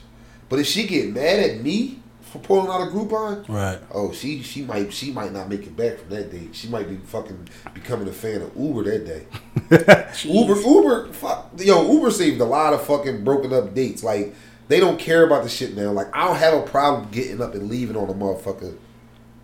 but 0.49 0.59
if 0.59 0.67
she 0.67 0.87
get 0.87 1.13
mad 1.13 1.39
at 1.39 1.61
me 1.61 1.99
for 2.21 2.39
pulling 2.39 2.67
out 2.69 2.81
a 2.87 2.91
Groupon, 2.91 3.47
Right. 3.47 3.79
oh 3.93 4.11
she 4.11 4.41
she 4.41 4.63
might 4.63 4.91
she 4.91 5.11
might 5.11 5.31
not 5.31 5.49
make 5.49 5.61
it 5.63 5.75
back 5.77 5.99
from 5.99 6.09
that 6.09 6.31
date. 6.31 6.55
She 6.55 6.67
might 6.67 6.89
be 6.89 6.97
fucking 6.97 7.47
becoming 7.73 8.07
a 8.07 8.11
fan 8.11 8.41
of 8.41 8.51
Uber 8.57 8.83
that 8.83 9.05
day. 9.05 9.25
Uber 10.29 10.55
Uber 10.59 11.13
fuck 11.13 11.51
yo 11.57 11.91
Uber 11.91 12.09
saved 12.11 12.41
a 12.41 12.45
lot 12.45 12.73
of 12.73 12.83
fucking 12.85 13.23
broken 13.23 13.53
up 13.53 13.73
dates. 13.75 14.03
Like 14.03 14.33
they 14.67 14.79
don't 14.79 14.99
care 14.99 15.23
about 15.25 15.43
the 15.43 15.49
shit 15.49 15.75
now. 15.75 15.91
Like 15.91 16.07
I 16.15 16.25
don't 16.27 16.37
have 16.37 16.53
a 16.55 16.61
problem 16.63 17.09
getting 17.11 17.41
up 17.41 17.53
and 17.53 17.69
leaving 17.69 17.95
on 17.95 18.09
a 18.09 18.13
motherfucker 18.13 18.75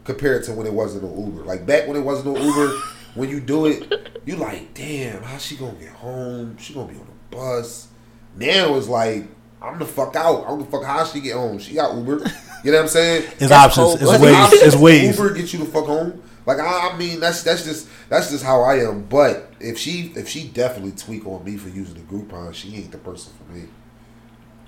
compared 0.05 0.43
to 0.45 0.53
when 0.53 0.65
it 0.65 0.73
wasn't 0.73 1.03
an 1.03 1.23
Uber. 1.25 1.43
Like 1.43 1.65
back 1.67 1.87
when 1.87 1.95
it 1.97 2.01
wasn't 2.03 2.35
an 2.35 2.43
Uber, 2.43 2.73
when 3.15 3.29
you 3.29 3.39
do 3.39 3.65
it, 3.65 4.21
you 4.25 4.35
like, 4.35 4.73
damn, 4.73 5.23
how 5.23 5.37
she 5.37 5.55
gonna 5.55 5.73
get 5.73 5.89
home? 5.89 6.57
She 6.57 6.73
gonna 6.73 6.91
be 6.91 6.99
on 6.99 7.07
the 7.07 7.35
bus. 7.35 7.87
Now 8.35 8.75
it's 8.75 8.87
like, 8.87 9.25
I'm 9.61 9.79
the 9.79 9.85
fuck 9.85 10.15
out. 10.15 10.45
I'm 10.47 10.59
the 10.59 10.65
fuck 10.65 10.83
how 10.83 11.03
she 11.03 11.19
get 11.19 11.33
home. 11.33 11.59
She 11.59 11.75
got 11.75 11.95
Uber. 11.95 12.23
You 12.61 12.71
know 12.71 12.77
what 12.77 12.83
I'm 12.83 12.87
saying? 12.89 13.23
It's 13.23 13.49
That's 13.49 13.77
options. 13.77 14.01
It's 14.01 14.21
ways. 14.21 14.35
options. 14.35 14.61
It's 14.61 14.75
ways. 14.75 15.17
Uber 15.17 15.33
get 15.33 15.53
you 15.53 15.59
the 15.59 15.65
fuck 15.65 15.85
home. 15.85 16.21
Like 16.45 16.59
I, 16.59 16.89
I 16.89 16.97
mean, 16.97 17.19
that's 17.19 17.43
that's 17.43 17.63
just 17.63 17.87
that's 18.09 18.31
just 18.31 18.43
how 18.43 18.61
I 18.63 18.79
am. 18.79 19.03
But 19.03 19.53
if 19.59 19.77
she 19.77 20.11
if 20.15 20.27
she 20.27 20.47
definitely 20.47 20.91
tweak 20.91 21.25
on 21.25 21.43
me 21.45 21.57
for 21.57 21.69
using 21.69 21.95
the 21.95 22.01
Groupon, 22.01 22.53
she 22.53 22.75
ain't 22.75 22.91
the 22.91 22.97
person 22.97 23.33
for 23.37 23.53
me. 23.53 23.67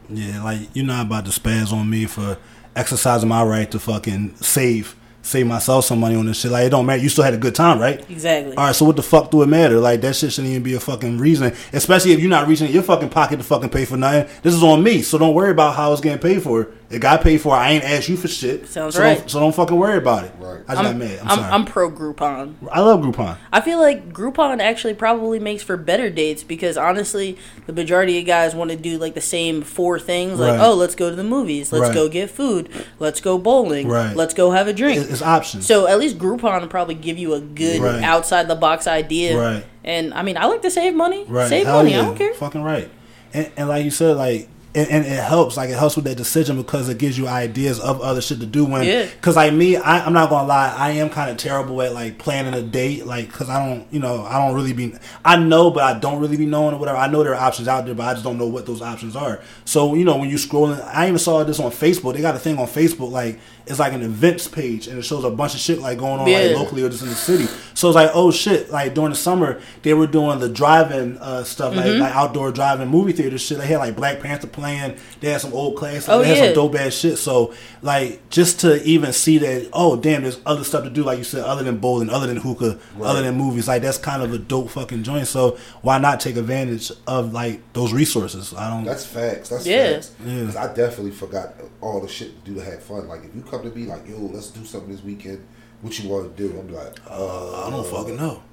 Yeah, 0.10 0.44
like 0.44 0.70
you're 0.74 0.86
not 0.86 1.08
about 1.08 1.26
to 1.26 1.32
spaz 1.32 1.74
on 1.74 1.90
me 1.90 2.06
for 2.06 2.38
exercising 2.76 3.30
my 3.30 3.44
right 3.44 3.70
to 3.72 3.80
fucking 3.80 4.36
save 4.36 4.96
save 5.22 5.48
myself 5.48 5.86
some 5.86 6.00
money 6.00 6.16
on 6.16 6.26
this 6.26 6.40
shit. 6.40 6.52
Like 6.52 6.66
it 6.66 6.70
don't 6.70 6.86
matter. 6.86 7.02
You 7.02 7.10
still 7.10 7.24
had 7.24 7.34
a 7.34 7.38
good 7.38 7.56
time, 7.56 7.80
right? 7.80 8.00
Exactly. 8.10 8.56
All 8.56 8.66
right, 8.66 8.76
so 8.76 8.86
what 8.86 8.96
the 8.96 9.04
fuck 9.04 9.32
do 9.32 9.42
it 9.44 9.48
matter? 9.48 9.80
Like 9.80 10.02
that 10.02 10.16
shit 10.16 10.34
shouldn't 10.34 10.52
even 10.52 10.64
be 10.64 10.74
a 10.74 10.80
fucking 10.80 11.18
reason, 11.18 11.54
especially 11.74 12.12
if 12.12 12.20
you're 12.20 12.30
not 12.30 12.48
reaching 12.48 12.72
your 12.72 12.84
fucking 12.84 13.10
pocket 13.10 13.38
to 13.38 13.44
fucking 13.44 13.70
pay 13.70 13.86
for 13.86 13.98
nothing. 13.98 14.28
This 14.42 14.54
is 14.54 14.64
on 14.64 14.84
me, 14.84 15.02
so 15.02 15.18
don't 15.18 15.34
worry 15.34 15.52
about 15.52 15.76
how 15.76 15.92
it's 15.92 16.02
getting 16.02 16.20
paid 16.20 16.42
for. 16.44 16.68
It 16.90 17.00
got 17.00 17.22
paid 17.22 17.40
for. 17.40 17.56
I 17.56 17.72
ain't 17.72 17.86
asked 17.86 18.10
you 18.10 18.18
for 18.18 18.28
shit. 18.28 18.68
Sounds 18.68 18.96
so 18.96 19.02
right. 19.02 19.18
Don't, 19.18 19.30
so 19.32 19.40
don't 19.40 19.56
fucking 19.56 19.78
worry 19.78 19.98
about 19.98 20.26
it. 20.26 20.34
Right. 20.40 20.60
I 20.68 20.74
just 20.74 20.84
got 20.84 20.96
mad. 20.98 21.20
I'm, 21.20 21.28
I'm, 21.30 21.38
sorry. 21.38 21.52
I'm 21.54 21.66
pro 21.66 21.90
Groupon. 21.90 22.56
I 22.70 22.82
love 22.82 23.00
Groupon. 23.00 23.38
I 23.54 23.62
feel 23.62 23.80
like 23.80 24.12
Groupon 24.12 24.60
actually 24.60 24.94
probably 24.96 25.40
makes 25.40 25.64
for 25.64 25.78
better 25.78 26.10
dates 26.10 26.44
because 26.44 26.76
honestly, 26.76 27.38
the 27.66 27.72
majority 27.72 28.20
of 28.20 28.26
guys 28.26 28.54
want 28.54 28.72
to 28.72 28.76
do 28.78 28.98
like 28.98 29.14
the 29.14 29.22
same 29.22 29.62
four 29.62 30.00
things. 30.00 30.38
Like, 30.38 30.58
Right. 30.58 30.68
oh, 30.68 30.74
let's 30.74 30.96
go 30.96 31.10
to 31.10 31.16
the 31.16 31.24
movies, 31.24 31.72
let's 31.72 31.84
Right. 31.84 31.94
go 31.94 32.10
get 32.10 32.30
food, 32.30 32.70
let's 33.00 33.22
go 33.22 33.38
bowling, 33.38 33.88
Right. 33.88 34.14
let's 34.14 34.34
go 34.34 34.52
have 34.52 34.68
a 34.68 34.74
drink. 34.74 35.00
It- 35.00 35.11
It's 35.12 35.22
options. 35.22 35.66
so 35.66 35.88
at 35.88 36.00
least 36.00 36.18
Groupon 36.18 36.62
will 36.62 36.68
probably 36.68 36.96
give 36.96 37.18
you 37.18 37.34
a 37.34 37.42
good 37.42 37.82
Right. 37.82 38.04
outside 38.04 38.48
the 38.48 38.56
box 38.56 38.88
idea. 38.88 39.38
Right. 39.38 39.66
And 39.84 40.14
I 40.14 40.22
mean, 40.24 40.38
I 40.38 40.46
like 40.46 40.62
to 40.64 40.72
save 40.72 40.94
money. 40.94 41.26
Right. 41.28 41.50
Save 41.50 41.66
Hell 41.66 41.78
money. 41.78 41.92
yeah. 41.92 42.02
I 42.02 42.06
don't 42.06 42.16
care. 42.18 42.34
Fucking 42.34 42.64
right. 42.64 42.90
And, 43.34 43.50
and 43.58 43.70
like 43.70 43.84
you 43.86 43.92
said, 43.92 44.18
like, 44.18 44.48
and, 44.74 44.88
and 44.90 45.06
it 45.06 45.22
helps. 45.22 45.58
Like 45.58 45.70
it 45.70 45.78
helps 45.78 45.98
with 45.98 46.06
that 46.06 46.16
decision 46.16 46.56
because 46.56 46.88
it 46.88 46.98
gives 46.98 47.18
you 47.18 47.28
ideas 47.28 47.78
of 47.82 48.00
other 48.00 48.22
shit 48.22 48.40
to 48.40 48.46
do. 48.46 48.64
When, 48.64 48.84
Yeah. 48.84 49.04
because 49.06 49.36
like 49.36 49.52
me, 49.54 49.76
I, 49.76 50.06
I'm 50.06 50.14
not 50.14 50.30
gonna 50.30 50.48
lie, 50.48 50.74
I 50.78 50.92
am 50.92 51.10
kind 51.10 51.30
of 51.30 51.36
terrible 51.36 51.82
at 51.82 51.94
like 51.94 52.18
planning 52.20 52.54
a 52.54 52.62
date. 52.62 53.06
Like, 53.06 53.28
because 53.28 53.50
I 53.50 53.66
don't, 53.68 53.86
you 53.92 54.00
know, 54.00 54.24
I 54.24 54.38
don't 54.46 54.56
really 54.56 54.72
be. 54.72 54.94
I 55.26 55.36
know, 55.36 55.72
but 55.72 55.84
I 55.84 56.00
don't 56.00 56.22
really 56.22 56.38
be 56.38 56.46
knowing 56.46 56.74
or 56.74 56.78
whatever. 56.78 56.98
I 56.98 57.08
know 57.08 57.22
there 57.22 57.34
are 57.36 57.42
options 57.48 57.68
out 57.68 57.86
there, 57.86 57.96
but 57.96 58.04
I 58.04 58.14
just 58.14 58.24
don't 58.24 58.38
know 58.38 58.48
what 58.48 58.66
those 58.66 58.82
options 58.82 59.14
are. 59.16 59.42
So 59.66 59.94
you 59.94 60.06
know, 60.06 60.16
when 60.16 60.30
you 60.30 60.38
scrolling, 60.38 60.82
I 60.94 61.08
even 61.08 61.20
saw 61.20 61.44
this 61.44 61.60
on 61.60 61.72
Facebook. 61.72 62.14
They 62.14 62.22
got 62.22 62.36
a 62.36 62.40
thing 62.40 62.58
on 62.58 62.68
Facebook 62.68 63.12
like 63.12 63.40
it's 63.72 63.80
like 63.80 63.94
an 63.94 64.04
events 64.04 64.48
page 64.48 64.88
and 64.88 65.00
it 65.00 65.02
shows 65.02 65.24
a 65.24 65.32
bunch 65.32 65.54
of 65.56 65.60
shit 65.60 65.80
like 65.80 65.98
going 65.98 66.20
on 66.20 66.32
like 66.32 66.56
locally 66.56 66.84
or 66.84 66.90
just 66.90 67.02
in 67.04 67.10
the 67.10 67.16
city. 67.16 67.46
So 67.74 67.88
it's 67.88 67.96
like, 67.96 68.12
oh 68.14 68.30
shit! 68.30 68.70
Like 68.70 68.94
during 68.94 69.10
the 69.12 69.16
summer, 69.16 69.60
they 69.82 69.94
were 69.96 70.06
doing 70.06 70.40
the 70.40 70.50
drive-in 70.50 71.18
uh, 71.18 71.44
stuff, 71.44 71.76
like, 71.76 71.86
Mm-hmm. 71.86 72.02
like 72.02 72.14
outdoor 72.16 72.52
drive-in 72.52 72.88
movie 72.90 73.14
theater 73.14 73.38
shit. 73.40 73.58
They 73.58 73.66
had 73.68 73.78
like 73.78 73.96
Black 73.96 74.20
Panther 74.20 74.46
playing. 74.48 74.98
They 75.22 75.32
had 75.32 75.42
some 75.42 75.54
old 75.54 75.78
classics. 75.78 76.10
Oh, 76.10 76.20
they 76.20 76.28
had 76.28 76.38
yeah. 76.38 76.46
some 76.48 76.54
dope 76.56 76.76
ass 76.76 76.94
shit. 76.94 77.18
So 77.18 77.54
like, 77.82 78.30
just 78.30 78.60
to 78.60 78.84
even 78.84 79.14
see 79.14 79.38
that, 79.40 79.70
oh 79.74 79.96
damn, 79.96 80.22
there's 80.24 80.40
other 80.46 80.64
stuff 80.64 80.84
to 80.84 80.90
do, 80.90 81.04
like 81.04 81.18
you 81.18 81.24
said, 81.24 81.44
other 81.44 81.64
than 81.64 81.78
bowling, 81.78 82.10
other 82.10 82.28
than 82.28 82.38
hookah, 82.38 82.78
other 83.02 83.22
than 83.24 83.36
movies. 83.36 83.68
Like 83.68 83.82
that's 83.82 83.98
kind 83.98 84.22
of 84.22 84.34
a 84.34 84.38
dope 84.38 84.70
fucking 84.72 85.04
joint. 85.04 85.28
So 85.28 85.58
why 85.82 85.98
not 85.98 86.20
take 86.20 86.36
advantage 86.36 86.92
of 87.08 87.34
like 87.34 87.62
those 87.74 87.94
resources? 87.94 88.54
I 88.54 88.70
don't. 88.70 88.84
That's 88.84 89.06
facts. 89.06 89.50
That's 89.50 89.66
Yeah. 89.66 89.94
facts. 89.94 90.14
Yeah. 90.26 90.46
'Cause 90.46 90.56
I 90.56 90.68
definitely 90.74 91.12
forgot 91.12 91.56
all 91.80 92.00
the 92.02 92.08
shit 92.08 92.44
to 92.46 92.52
do 92.52 92.60
to 92.60 92.64
have 92.66 92.84
fun. 92.84 93.08
Like 93.08 93.24
if 93.26 93.34
you 93.36 93.42
come 93.42 93.61
to 93.64 93.70
me 93.72 93.86
like, 93.86 94.08
yo, 94.08 94.18
let's 94.18 94.50
do 94.50 94.66
something 94.66 94.92
this 94.92 95.04
weekend. 95.04 95.46
What 95.82 95.98
you 95.98 96.10
want 96.10 96.36
to 96.36 96.48
do? 96.48 96.60
I'm 96.60 96.72
like, 96.72 97.00
uh, 97.10 97.68
I 97.68 97.70
don't 97.70 97.86
fucking 97.86 98.18
know. 98.18 98.44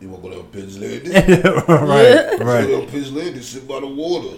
You 0.00 0.10
want 0.10 0.22
to 0.22 0.28
go 0.28 0.36
down 0.36 0.50
Penn's 0.50 0.78
Landing? 0.78 1.12
right, 1.68 2.38
right. 2.38 2.66
Go 2.66 2.80
down 2.80 2.88
Penn's 2.88 3.12
Landing, 3.12 3.42
sit 3.42 3.66
by 3.66 3.80
the 3.80 3.86
water. 3.88 4.36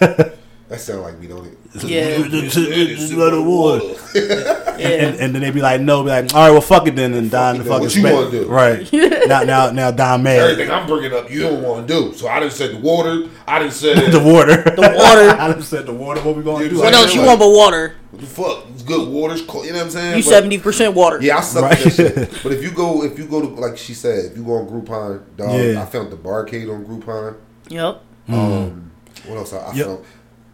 that 0.68 0.80
sound 0.80 1.02
like 1.02 1.18
me, 1.18 1.28
don't 1.28 1.46
it? 1.46 1.58
Yeah. 1.84 2.16
Sit 2.48 3.16
By 3.16 3.30
the 3.30 3.42
water. 3.42 4.62
Yeah. 4.78 4.88
And, 4.88 5.20
and 5.20 5.34
then 5.34 5.42
they'd 5.42 5.54
be 5.54 5.60
like, 5.60 5.80
no, 5.80 6.02
be 6.02 6.10
like, 6.10 6.34
all 6.34 6.40
right, 6.44 6.50
well, 6.50 6.60
fuck 6.60 6.86
it 6.86 6.96
then, 6.96 7.14
and 7.14 7.30
Don 7.30 7.56
it 7.56 7.58
the 7.58 7.64
then. 7.64 7.72
fucking 7.72 7.84
What 7.86 7.94
you 7.94 8.00
smack- 8.00 8.14
wanna 8.14 8.30
do? 8.30 8.46
right 8.48 8.92
now, 9.28 9.42
now, 9.42 9.70
now, 9.70 9.90
Don 9.90 10.22
mad 10.22 10.38
Everything 10.38 10.70
I'm 10.70 10.86
bringing 10.86 11.12
up, 11.12 11.30
you 11.30 11.40
don't 11.40 11.62
want 11.62 11.86
to 11.86 11.92
do. 11.94 12.12
So 12.14 12.28
I 12.28 12.40
didn't 12.40 12.52
say 12.54 12.68
the 12.72 12.78
water. 12.78 13.28
I 13.46 13.58
didn't 13.58 13.74
say 13.74 13.94
the 14.10 14.20
water, 14.20 14.62
the 14.62 14.82
water. 14.82 15.30
I 15.40 15.48
didn't 15.48 15.62
said 15.62 15.86
the 15.86 15.92
water. 15.92 16.20
What 16.22 16.36
we 16.36 16.42
gonna 16.42 16.64
Yeah, 16.64 16.70
do? 16.70 16.78
what 16.78 16.94
I 16.94 16.98
else 16.98 17.14
you 17.14 17.22
want 17.22 17.38
but 17.38 17.50
water? 17.50 17.96
What 18.10 18.20
the 18.20 18.26
fuck? 18.26 18.64
It's 18.72 18.82
good. 18.82 19.08
Water's 19.08 19.42
cold. 19.42 19.66
You 19.66 19.72
know 19.72 19.78
what 19.78 19.84
I'm 19.86 19.90
saying? 19.90 20.16
You 20.18 20.22
But- 20.24 20.30
seventy 20.30 20.58
percent 20.58 20.94
water. 20.94 21.18
Yeah, 21.20 21.38
I 21.38 21.40
suck 21.40 21.62
Right. 21.64 21.72
at 21.78 21.84
that 21.84 21.92
shit. 21.92 22.42
But 22.42 22.52
if 22.52 22.62
you 22.62 22.70
go, 22.70 23.02
if 23.04 23.18
you 23.18 23.26
go 23.26 23.40
to 23.40 23.48
like 23.48 23.76
she 23.76 23.94
said, 23.94 24.26
if 24.32 24.36
you 24.36 24.44
go 24.44 24.54
on 24.54 24.66
Groupon, 24.66 25.22
dog, 25.36 25.58
Yeah. 25.60 25.82
I 25.82 25.86
found 25.86 26.10
the 26.10 26.16
barcade 26.16 26.72
on 26.72 26.84
Groupon. 26.84 27.36
Yep. 27.68 28.02
Um, 28.28 28.90
what 29.26 29.36
else? 29.38 29.52
I, 29.52 29.58
I 29.58 29.72
Yep. 29.74 29.86
found 29.86 30.04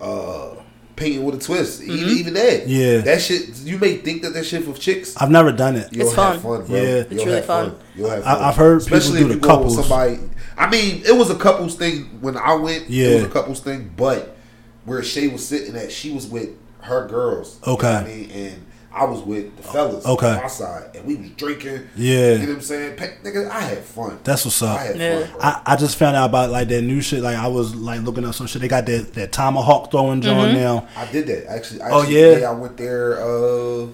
uh, 0.01 0.62
painting 0.97 1.25
with 1.25 1.35
a 1.35 1.39
twist. 1.39 1.83
Even, 1.83 1.97
mm-hmm. 1.97 2.09
even 2.19 2.35
that, 2.35 2.69
Yeah. 2.69 2.99
that 2.99 3.21
shit. 3.21 3.49
You 3.65 3.79
may 3.79 3.97
think 3.97 4.23
that 4.23 4.35
that 4.35 4.45
shit 4.45 4.65
for 4.65 4.73
chicks. 4.75 5.17
I've 5.17 5.31
never 5.31 5.53
done 5.53 5.77
it. 5.77 5.89
You'll 5.93 6.07
It's 6.07 6.15
have 6.17 6.41
fun. 6.43 6.59
fun, 6.61 6.67
bro. 6.67 6.77
Yeah. 6.77 6.83
You'll 6.83 6.97
It's 6.99 7.11
have 7.23 7.27
really 7.27 7.43
fun. 7.43 7.77
You'll 7.97 8.11
have 8.11 8.23
I- 8.27 8.35
fun. 8.35 8.43
I've 8.45 8.57
heard 8.57 8.81
people 8.85 8.97
especially 8.99 9.19
do 9.21 9.25
if 9.27 9.29
the 9.29 9.35
you 9.35 9.41
go 9.41 9.49
with 9.49 9.77
couples. 9.77 9.89
somebody. 9.89 10.19
I 10.57 10.71
mean, 10.71 11.03
it 11.07 11.17
was 11.17 11.31
a 11.31 11.35
couples 11.35 11.75
thing 11.77 12.19
when 12.21 12.37
I 12.37 12.55
went. 12.55 12.89
Yeah, 12.91 13.09
it 13.09 13.15
was 13.15 13.25
a 13.25 13.29
couples 13.29 13.61
thing, 13.61 13.93
but 13.97 14.37
where 14.85 15.03
Shay 15.03 15.29
was 15.29 15.47
sitting 15.47 15.77
at, 15.77 15.91
she 15.91 16.11
was 16.13 16.27
with 16.27 16.51
her 16.83 17.07
girls. 17.09 17.59
you 17.65 17.73
know 17.73 17.79
Okay. 17.79 17.93
what 17.95 18.03
I 18.03 18.07
mean, 18.07 18.31
and 18.31 18.67
I 18.95 19.05
was 19.05 19.23
with 19.23 19.57
the 19.57 19.63
fellas. 19.63 20.05
Okay. 20.05 20.27
on 20.29 20.43
my 20.43 20.47
side, 20.49 20.91
and 20.95 21.05
we 21.07 21.17
was 21.17 21.31
drinking. 21.31 21.89
Yeah. 21.97 22.33
you 22.33 22.39
know 22.41 22.47
what 22.49 22.55
I'm 22.57 22.61
saying. 22.61 22.97
Pe- 22.97 23.17
Nigga, 23.23 23.49
I 23.51 23.61
had 23.61 23.79
fun. 23.79 24.19
That's 24.23 24.45
what's 24.45 24.61
up. 24.63 24.79
I 24.79 24.85
had 24.85 24.97
Yeah. 24.99 25.21
fun. 25.21 25.31
Bro. 25.31 25.41
I, 25.41 25.63
I 25.67 25.77
just 25.77 25.97
found 25.97 26.15
out 26.17 26.27
about 26.29 26.51
like 26.51 26.69
that 26.69 26.83
new 26.83 27.01
shit. 27.01 27.23
Like 27.23 27.37
I 27.37 27.49
was 27.49 27.75
like 27.75 28.03
looking 28.03 28.25
up 28.27 28.35
some 28.35 28.47
shit. 28.47 28.61
They 28.61 28.69
got 28.69 28.85
that 28.87 29.15
that 29.15 29.33
tomahawk 29.33 29.91
throwing 29.91 30.21
joint 30.21 30.55
now. 30.55 30.87
I 30.97 31.11
did 31.11 31.27
that 31.29 31.51
actually. 31.51 31.81
Oh, 31.83 32.01
actually 32.03 32.41
yeah? 32.41 32.51
I 32.51 32.53
went 32.53 32.77
there 32.77 33.15
uh 33.21 33.87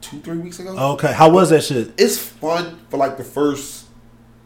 two 0.00 0.20
three 0.20 0.38
weeks 0.38 0.58
ago. 0.60 0.76
Okay, 0.94 1.12
how 1.12 1.28
was 1.30 1.50
that 1.50 1.62
shit? 1.64 1.92
It's 1.98 2.16
fun 2.18 2.78
for 2.88 2.96
like 2.96 3.16
the 3.18 3.24
first 3.24 3.86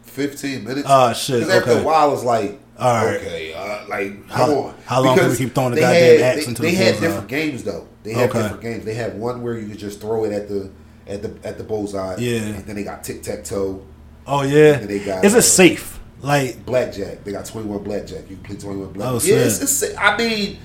fifteen 0.01 0.63
minutes. 0.65 0.87
Ah, 0.89 1.13
shit, 1.13 1.39
Because 1.39 1.55
after 1.55 1.71
okay. 1.71 1.81
a 1.81 1.83
while, 1.83 2.13
it's 2.13 2.23
like. 2.23 2.59
All 2.83 3.05
right. 3.05 3.15
Okay, 3.21 3.53
uh, 3.53 3.87
like 3.87 4.29
How- 4.29 4.45
come 4.45 4.57
on. 4.57 4.73
how 4.85 5.01
long 5.01 5.15
can 5.17 5.23
we 5.25 5.29
Because 5.31 5.37
keep 5.37 5.55
throwing 5.55 5.75
the 5.75 5.79
goddamn 5.81 6.19
had, 6.19 6.21
axe 6.21 6.43
they, 6.43 6.49
into 6.49 6.61
they 6.61 6.71
the 6.71 6.75
They 6.77 6.83
had 6.83 6.91
bullseye? 6.93 7.07
different 7.07 7.27
games 7.29 7.63
though. 7.63 7.87
They 8.03 8.13
had 8.13 8.29
Okay. 8.29 8.41
different 8.41 8.61
games. 8.61 8.85
They 8.85 8.93
had 8.93 9.19
one 9.19 9.41
where 9.41 9.57
you 9.57 9.67
could 9.69 9.79
just 9.79 10.01
throw 10.01 10.23
it 10.25 10.31
at 10.33 10.47
the 10.49 10.69
at 11.07 11.21
the 11.21 11.33
at 11.47 11.57
the 11.57 11.63
bullseye. 11.63 12.15
Yeah. 12.17 12.39
And 12.39 12.65
then 12.65 12.75
they 12.75 12.83
got 12.83 13.03
tic 13.03 13.23
tac 13.23 13.43
toe. 13.43 13.81
Oh 14.27 14.41
yeah, 14.43 14.75
And 14.79 14.89
they 14.89 14.99
got, 14.99 15.23
is 15.25 15.35
uh, 15.35 15.39
it 15.39 15.41
safe? 15.43 15.99
Like, 16.21 16.65
Blackjack. 16.65 17.25
They 17.25 17.33
got 17.33 17.45
twenty 17.45 17.67
one 17.67 17.83
blackjack. 17.83 18.29
You 18.29 18.37
can 18.37 18.45
play 18.45 18.55
twenty 18.55 18.79
one 18.79 18.93
blackjack. 18.93 19.21
Oh, 19.31 19.35
yeah, 19.35 19.43
it's, 19.43 19.61
it's, 19.83 19.97
I 19.97 20.15
mean, 20.17 20.57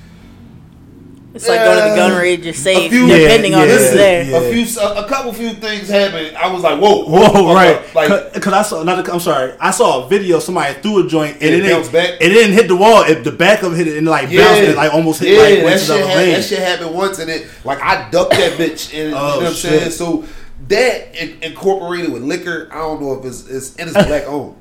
It's 1.34 1.46
like 1.46 1.60
going 1.60 1.76
to 1.84 1.90
the 1.90 1.96
gun 1.96 2.10
Yeah. 2.12 2.18
range 2.18 2.46
and 2.46 2.56
safe, 2.56 2.90
few- 2.90 3.06
depending 3.06 3.52
Yeah, 3.52 3.58
on 3.60 3.68
yeah, 3.68 3.74
who's 3.76 3.90
there. 3.92 4.22
yeah. 4.24 4.36
a 4.38 4.64
few, 4.64 4.80
a, 4.80 5.04
a 5.04 5.08
couple 5.08 5.32
few 5.34 5.50
things 5.52 5.88
happened. 5.88 6.34
I 6.36 6.50
was 6.50 6.62
like, 6.62 6.80
whoa, 6.80 7.04
Whoa, 7.04 7.54
right? 7.54 7.94
Like, 7.94 8.32
Because 8.32 8.52
I 8.54 8.62
saw. 8.62 8.80
another. 8.80 9.12
I'm 9.12 9.20
sorry. 9.20 9.52
I 9.60 9.70
saw 9.70 10.04
a 10.04 10.08
video. 10.08 10.38
Somebody 10.38 10.74
threw 10.80 11.04
a 11.04 11.08
joint 11.08 11.34
and 11.34 11.42
it 11.44 11.54
it, 11.54 11.62
didn't. 11.62 11.92
back? 11.92 12.14
It 12.20 12.30
didn't 12.30 12.54
hit 12.54 12.66
the 12.68 12.76
wall. 12.76 13.02
It, 13.04 13.24
the 13.24 13.32
back 13.32 13.62
of 13.62 13.74
it 13.74 13.76
hit 13.76 13.88
it 13.88 13.98
and 13.98 14.06
like 14.06 14.30
yeah, 14.30 14.44
bounced. 14.44 14.62
And, 14.62 14.76
like 14.76 14.94
almost 14.94 15.20
hit 15.20 15.32
yeah, 15.34 15.38
like 15.42 15.54
that 15.56 15.64
went 15.64 15.80
to 15.80 15.86
shit, 15.86 16.00
the 16.00 16.06
had, 16.08 16.16
lane. 16.16 16.32
that 16.34 16.44
shit 16.44 16.58
happened 16.60 16.94
once, 16.94 17.18
and 17.18 17.30
it 17.30 17.46
like 17.64 17.80
I 17.82 18.08
ducked 18.10 18.30
that 18.32 18.52
bitch, 18.58 18.94
and 18.98 19.10
you 19.10 19.16
oh, 19.16 19.18
know 19.20 19.32
Oh, 19.34 19.36
what 19.38 19.46
I'm 19.48 19.52
shit. 19.52 19.80
saying. 19.80 19.90
So 19.90 20.24
that 20.68 21.14
in, 21.22 21.42
incorporated 21.42 22.10
with 22.10 22.22
liquor, 22.22 22.68
I 22.72 22.78
don't 22.78 23.00
know 23.02 23.12
if 23.18 23.24
it's 23.26 23.46
it's 23.48 23.76
and 23.76 23.90
it's 23.90 24.06
black 24.06 24.24
owned. 24.26 24.56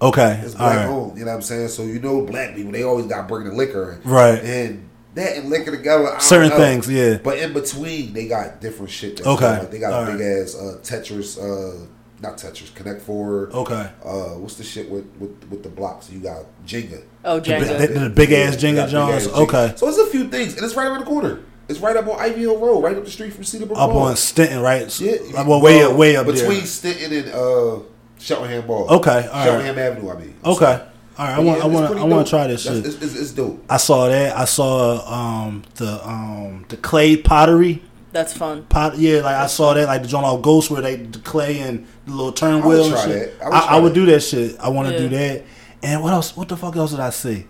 Okay, 0.00 0.40
It's 0.44 0.54
black 0.54 0.78
right. 0.78 0.86
owned. 0.86 1.18
You 1.18 1.24
know 1.24 1.30
what 1.32 1.36
I'm 1.36 1.42
saying? 1.42 1.68
So 1.68 1.82
you 1.82 1.98
know, 2.00 2.22
black 2.22 2.54
people 2.54 2.72
they 2.72 2.84
always 2.84 3.06
got 3.06 3.26
bringing 3.28 3.50
the 3.50 3.56
liquor 3.56 4.00
Right. 4.04 4.42
And 4.42 4.88
that 5.14 5.36
and 5.36 5.50
liquor 5.50 5.70
together, 5.70 6.06
I 6.08 6.10
don't 6.12 6.22
Certain 6.22 6.50
know. 6.50 6.56
things, 6.56 6.90
yeah. 6.90 7.18
But 7.22 7.38
in 7.38 7.52
between, 7.52 8.12
they 8.12 8.26
got 8.28 8.60
different 8.60 8.90
shit. 8.90 9.16
That's 9.16 9.26
Okay. 9.28 9.58
Like 9.58 9.70
they 9.70 9.78
got 9.78 9.92
All 9.92 10.04
a 10.04 10.12
big 10.16 10.20
right. 10.20 10.42
ass 10.42 10.54
uh, 10.54 10.78
Tetris, 10.82 11.38
uh, 11.38 11.86
not 12.20 12.36
Tetris, 12.38 12.74
Connect 12.74 13.02
Four. 13.02 13.50
Okay. 13.52 13.90
Uh, 14.04 14.38
what's 14.38 14.54
the 14.54 14.64
shit 14.64 14.88
with 14.90 15.04
with, 15.18 15.30
with 15.50 15.62
the 15.62 15.68
blocks? 15.68 16.10
You 16.10 16.20
got 16.20 16.44
Jenga. 16.66 17.02
Oh, 17.24 17.40
The, 17.40 17.50
Jenga. 17.52 17.78
the, 17.92 17.98
the 18.00 18.10
big 18.10 18.32
ass 18.32 18.56
Jenga 18.56 18.84
you 18.86 18.90
Jones. 18.92 19.26
big 19.26 19.34
ass 19.34 19.38
Jenga. 19.38 19.42
Okay. 19.42 19.72
So 19.76 19.88
it's 19.88 19.98
a 19.98 20.06
few 20.06 20.28
things, 20.28 20.56
and 20.56 20.64
it's 20.64 20.74
right 20.74 20.86
around 20.86 21.00
the 21.00 21.06
corner. 21.06 21.40
It's 21.68 21.78
right 21.78 21.96
up 21.96 22.06
on 22.08 22.18
Ivy 22.20 22.40
Hill 22.40 22.58
Road, 22.58 22.80
right 22.80 22.96
up 22.96 23.04
the 23.04 23.10
street 23.10 23.32
from 23.32 23.44
Cedarbrook 23.44 23.78
Up 23.78 23.90
Mall. 23.90 23.98
on 24.08 24.14
Stenton, 24.14 24.62
right? 24.62 24.90
So- 24.90 25.04
Yeah, 25.04 25.12
like, 25.32 25.46
well, 25.46 25.60
way 25.62 25.82
up, 25.84 25.96
way 25.96 26.16
up 26.16 26.26
between 26.26 26.48
there. 26.48 26.60
Stenton 26.62 27.22
and 27.24 27.32
uh, 27.32 27.82
Cheltenham 28.18 28.66
Ball. 28.66 28.88
Okay, 28.90 29.10
all 29.10 29.32
right. 29.32 29.44
Cheltenham 29.44 29.78
Avenue. 29.78 30.10
I 30.10 30.16
mean. 30.18 30.34
Okay. 30.44 30.86
All 31.18 31.26
right. 31.26 31.36
I 31.36 31.40
want. 31.40 31.58
Yeah, 31.58 31.64
I 31.64 31.66
want. 31.68 31.98
I 31.98 32.04
want 32.04 32.26
to 32.26 32.30
try 32.30 32.46
this 32.46 32.62
shit. 32.62 32.84
It's, 32.86 32.96
it's, 33.02 33.14
it's 33.18 33.30
dope. 33.32 33.64
I 33.68 33.76
saw 33.76 34.08
that. 34.08 34.36
I 34.36 34.44
saw 34.46 35.06
um 35.46 35.62
the 35.76 36.08
um 36.08 36.64
the 36.68 36.76
clay 36.78 37.16
pottery 37.16 37.82
That's 38.12 38.32
fun. 38.36 38.64
pot. 38.64 38.96
Yeah, 38.98 39.20
like 39.20 39.36
I 39.36 39.46
saw 39.46 39.74
that 39.74 39.86
like 39.88 40.02
the 40.02 40.08
John 40.08 40.24
All 40.24 40.38
Ghost 40.38 40.70
where 40.70 40.80
they 40.82 40.96
the 40.96 41.18
clay 41.18 41.60
and 41.60 41.86
the 42.06 42.12
little 42.12 42.32
turn 42.32 42.62
I 42.62 42.66
would 42.66 42.68
wheel 42.74 42.84
and 42.84 42.92
try 42.94 43.04
shit. 43.04 43.38
that. 43.38 43.44
I 43.44 43.48
would 43.48 43.54
I, 43.54 43.60
try 43.66 43.76
I 43.76 43.80
would 43.80 43.90
that. 43.90 43.94
do 43.94 44.06
that 44.06 44.20
shit. 44.20 44.58
I 44.60 44.68
want 44.70 44.88
to 44.88 44.98
do 44.98 45.08
that. 45.10 45.44
And 45.82 46.02
what 46.02 46.12
else? 46.12 46.36
What 46.36 46.48
the 46.48 46.56
fuck 46.56 46.76
else 46.76 46.92
did 46.92 47.00
I 47.00 47.10
see? 47.10 47.46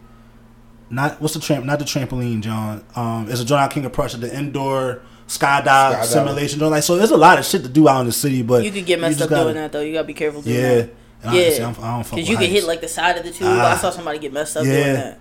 Not 0.91 1.21
what's 1.21 1.35
the 1.35 1.41
tramp? 1.41 1.65
Not 1.65 1.79
the 1.79 1.85
trampoline, 1.85 2.41
John. 2.43 2.85
Um, 2.97 3.29
it's 3.31 3.41
a 3.41 3.45
John 3.45 3.61
Out 3.63 3.71
King 3.71 3.85
of 3.85 3.93
Prussia, 3.93 4.19
the 4.19 4.37
indoor 4.37 5.03
skydive 5.29 5.65
Skydive. 5.65 6.05
simulation. 6.05 6.59
Joint. 6.59 6.73
Like 6.73 6.83
so, 6.83 6.97
there's 6.97 7.11
a 7.13 7.17
lot 7.17 7.39
of 7.39 7.45
shit 7.47 7.63
to 7.63 7.69
do 7.69 7.89
out 7.89 8.01
in 8.01 8.07
the 8.07 8.13
city, 8.13 8.43
but 8.43 8.65
You 8.65 8.71
could 8.71 8.85
get 8.87 9.01
messed 9.01 9.23
up 9.23 9.31
gotta- 9.31 9.45
doing 9.45 9.55
that 9.55 9.73
though. 9.73 9.81
You 9.81 9.93
gotta 9.95 10.07
be 10.07 10.15
careful 10.15 10.43
doing 10.43 10.57
Yeah. 10.57 10.75
that. 10.75 10.95
And 11.23 11.31
honestly, 11.31 11.63
I'm- 11.65 11.77
I 11.81 11.95
don't 11.95 12.03
fuck 12.05 12.17
because 12.17 12.17
with 12.17 12.29
you 12.29 12.37
can 12.37 12.51
hit 12.51 12.65
like 12.65 12.81
the 12.81 12.89
side 12.89 13.17
of 13.17 13.25
the 13.25 13.31
tube. 13.31 13.49
Ah. 13.51 13.73
I 13.75 13.77
saw 13.77 13.91
somebody 13.91 14.19
get 14.19 14.33
messed 14.33 14.57
up 14.57 14.65
Yeah. 14.65 14.73
doing 14.83 14.95
that. 14.95 15.19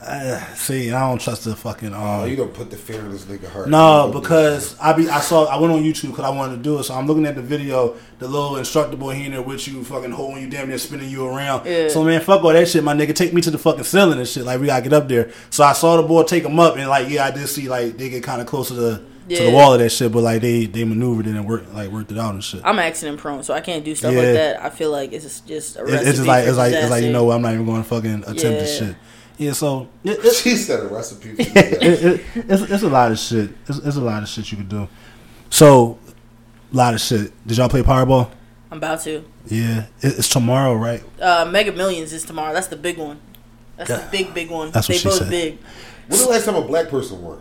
Uh, 0.00 0.38
see, 0.54 0.92
I 0.92 1.00
don't 1.08 1.20
trust 1.20 1.44
the 1.44 1.56
fucking. 1.56 1.92
Um, 1.94 2.00
Oh, 2.02 2.24
you 2.24 2.36
don't 2.36 2.52
put 2.54 2.70
the 2.70 2.76
fear 2.76 3.00
in 3.00 3.10
this 3.10 3.24
nigga 3.24 3.50
heart. 3.50 3.68
No, 3.68 3.78
You 3.78 4.02
don't 4.02 4.12
do 4.12 4.20
because 4.20 4.76
I 4.80 4.92
be 4.92 5.08
I 5.08 5.18
saw 5.20 5.46
I 5.46 5.58
went 5.58 5.72
on 5.72 5.82
YouTube 5.82 6.08
because 6.10 6.24
I 6.24 6.28
wanted 6.28 6.56
to 6.58 6.62
do 6.62 6.78
it. 6.78 6.84
So 6.84 6.94
I'm 6.94 7.06
looking 7.06 7.26
at 7.26 7.34
the 7.34 7.42
video, 7.42 7.94
the 8.18 8.28
little 8.28 8.56
instructor 8.56 8.96
boy 8.96 9.14
here 9.14 9.26
in 9.26 9.32
there 9.32 9.42
with 9.42 9.66
you, 9.66 9.82
fucking 9.82 10.10
holding 10.12 10.42
you 10.42 10.48
damn 10.48 10.68
near 10.68 10.78
spinning 10.78 11.08
you 11.08 11.26
around. 11.26 11.66
Yeah. 11.66 11.88
So 11.88 12.04
man, 12.04 12.20
fuck 12.20 12.44
all 12.44 12.52
that 12.52 12.68
shit, 12.68 12.84
my 12.84 12.94
nigga. 12.94 13.14
Take 13.14 13.32
me 13.32 13.40
to 13.40 13.50
the 13.50 13.58
fucking 13.58 13.84
ceiling 13.84 14.18
and 14.18 14.28
shit. 14.28 14.44
Like 14.44 14.60
we 14.60 14.66
gotta 14.66 14.82
get 14.82 14.92
up 14.92 15.08
there. 15.08 15.30
So 15.50 15.64
I 15.64 15.72
saw 15.72 15.96
the 15.96 16.02
boy 16.04 16.22
take 16.24 16.44
him 16.44 16.60
up 16.60 16.76
and 16.76 16.88
like 16.88 17.08
yeah, 17.08 17.24
I 17.24 17.30
did 17.32 17.48
see 17.48 17.68
like 17.68 17.96
they 17.96 18.08
get 18.08 18.22
kind 18.22 18.40
of 18.40 18.46
closer 18.46 18.74
to 18.74 18.80
to 18.90 19.02
Yeah. 19.28 19.44
the 19.44 19.50
wall 19.50 19.74
of 19.74 19.80
that 19.80 19.90
shit, 19.90 20.10
but 20.12 20.22
like 20.22 20.40
they 20.42 20.66
they 20.66 20.84
maneuvered 20.84 21.26
it 21.26 21.36
and 21.36 21.46
worked 21.46 21.72
like 21.74 21.90
worked 21.90 22.10
it 22.12 22.18
out 22.18 22.34
and 22.34 22.42
shit. 22.42 22.62
I'm 22.64 22.78
accident 22.78 23.18
prone, 23.18 23.42
so 23.42 23.54
I 23.54 23.60
can't 23.60 23.84
do 23.84 23.94
stuff 23.94 24.12
Yeah. 24.12 24.18
like 24.20 24.32
that. 24.32 24.62
I 24.64 24.70
feel 24.70 24.90
like 24.90 25.12
it's 25.12 25.24
just, 25.24 25.46
just 25.46 25.76
a 25.76 25.84
recipe 25.84 26.08
it's 26.08 26.16
just 26.18 26.26
like 26.28 26.44
for 26.44 26.48
it's 26.50 26.58
like 26.58 26.72
it's 26.72 26.90
like 26.90 27.04
you 27.04 27.12
know 27.12 27.24
what, 27.24 27.36
I'm 27.36 27.42
not 27.42 27.52
even 27.54 27.66
going 27.66 27.82
to 27.82 27.88
fucking 27.88 28.22
attempt 28.22 28.40
this 28.42 28.78
shit. 28.78 28.96
Yeah, 29.36 29.52
so 29.52 29.88
it, 30.02 30.18
it. 30.18 30.24
it, 30.24 30.34
She 30.34 30.56
said 30.56 30.80
a 30.80 30.88
recipe. 30.88 31.34
For 31.36 31.42
it, 31.42 31.54
that. 31.54 31.82
it, 31.82 32.20
it's, 32.34 32.62
it's 32.62 32.82
a 32.82 32.88
lot 32.88 33.12
of 33.12 33.18
shit. 33.20 33.50
It's, 33.68 33.78
it's 33.78 33.96
a 33.96 34.00
lot 34.00 34.20
of 34.22 34.28
shit 34.28 34.50
you 34.50 34.56
could 34.56 34.68
do. 34.68 34.88
So, 35.48 35.96
a 36.72 36.76
lot 36.76 36.92
of 36.94 37.00
shit. 37.00 37.30
Did 37.46 37.56
y'all 37.58 37.68
play 37.68 37.82
Powerball? 37.82 38.30
I'm 38.72 38.78
about 38.78 39.00
to. 39.02 39.24
Yeah, 39.46 39.86
it's 40.00 40.28
tomorrow, 40.28 40.74
right? 40.74 41.02
Uh, 41.20 41.48
Mega 41.50 41.70
Millions 41.72 42.12
is 42.12 42.24
tomorrow. 42.24 42.52
That's 42.52 42.66
the 42.66 42.76
big 42.76 42.98
one. 42.98 43.20
That's 43.76 43.90
Yeah. 43.90 43.98
the 43.98 44.10
big, 44.10 44.34
big 44.34 44.50
one. 44.50 44.72
That's 44.72 44.88
what 44.88 44.98
she 44.98 45.04
both 45.08 45.18
said. 45.18 45.30
big. 45.30 45.58
When 46.08 46.18
the 46.18 46.26
last 46.26 46.44
time 46.44 46.56
a 46.56 46.62
black 46.62 46.88
person 46.88 47.22
won? 47.22 47.40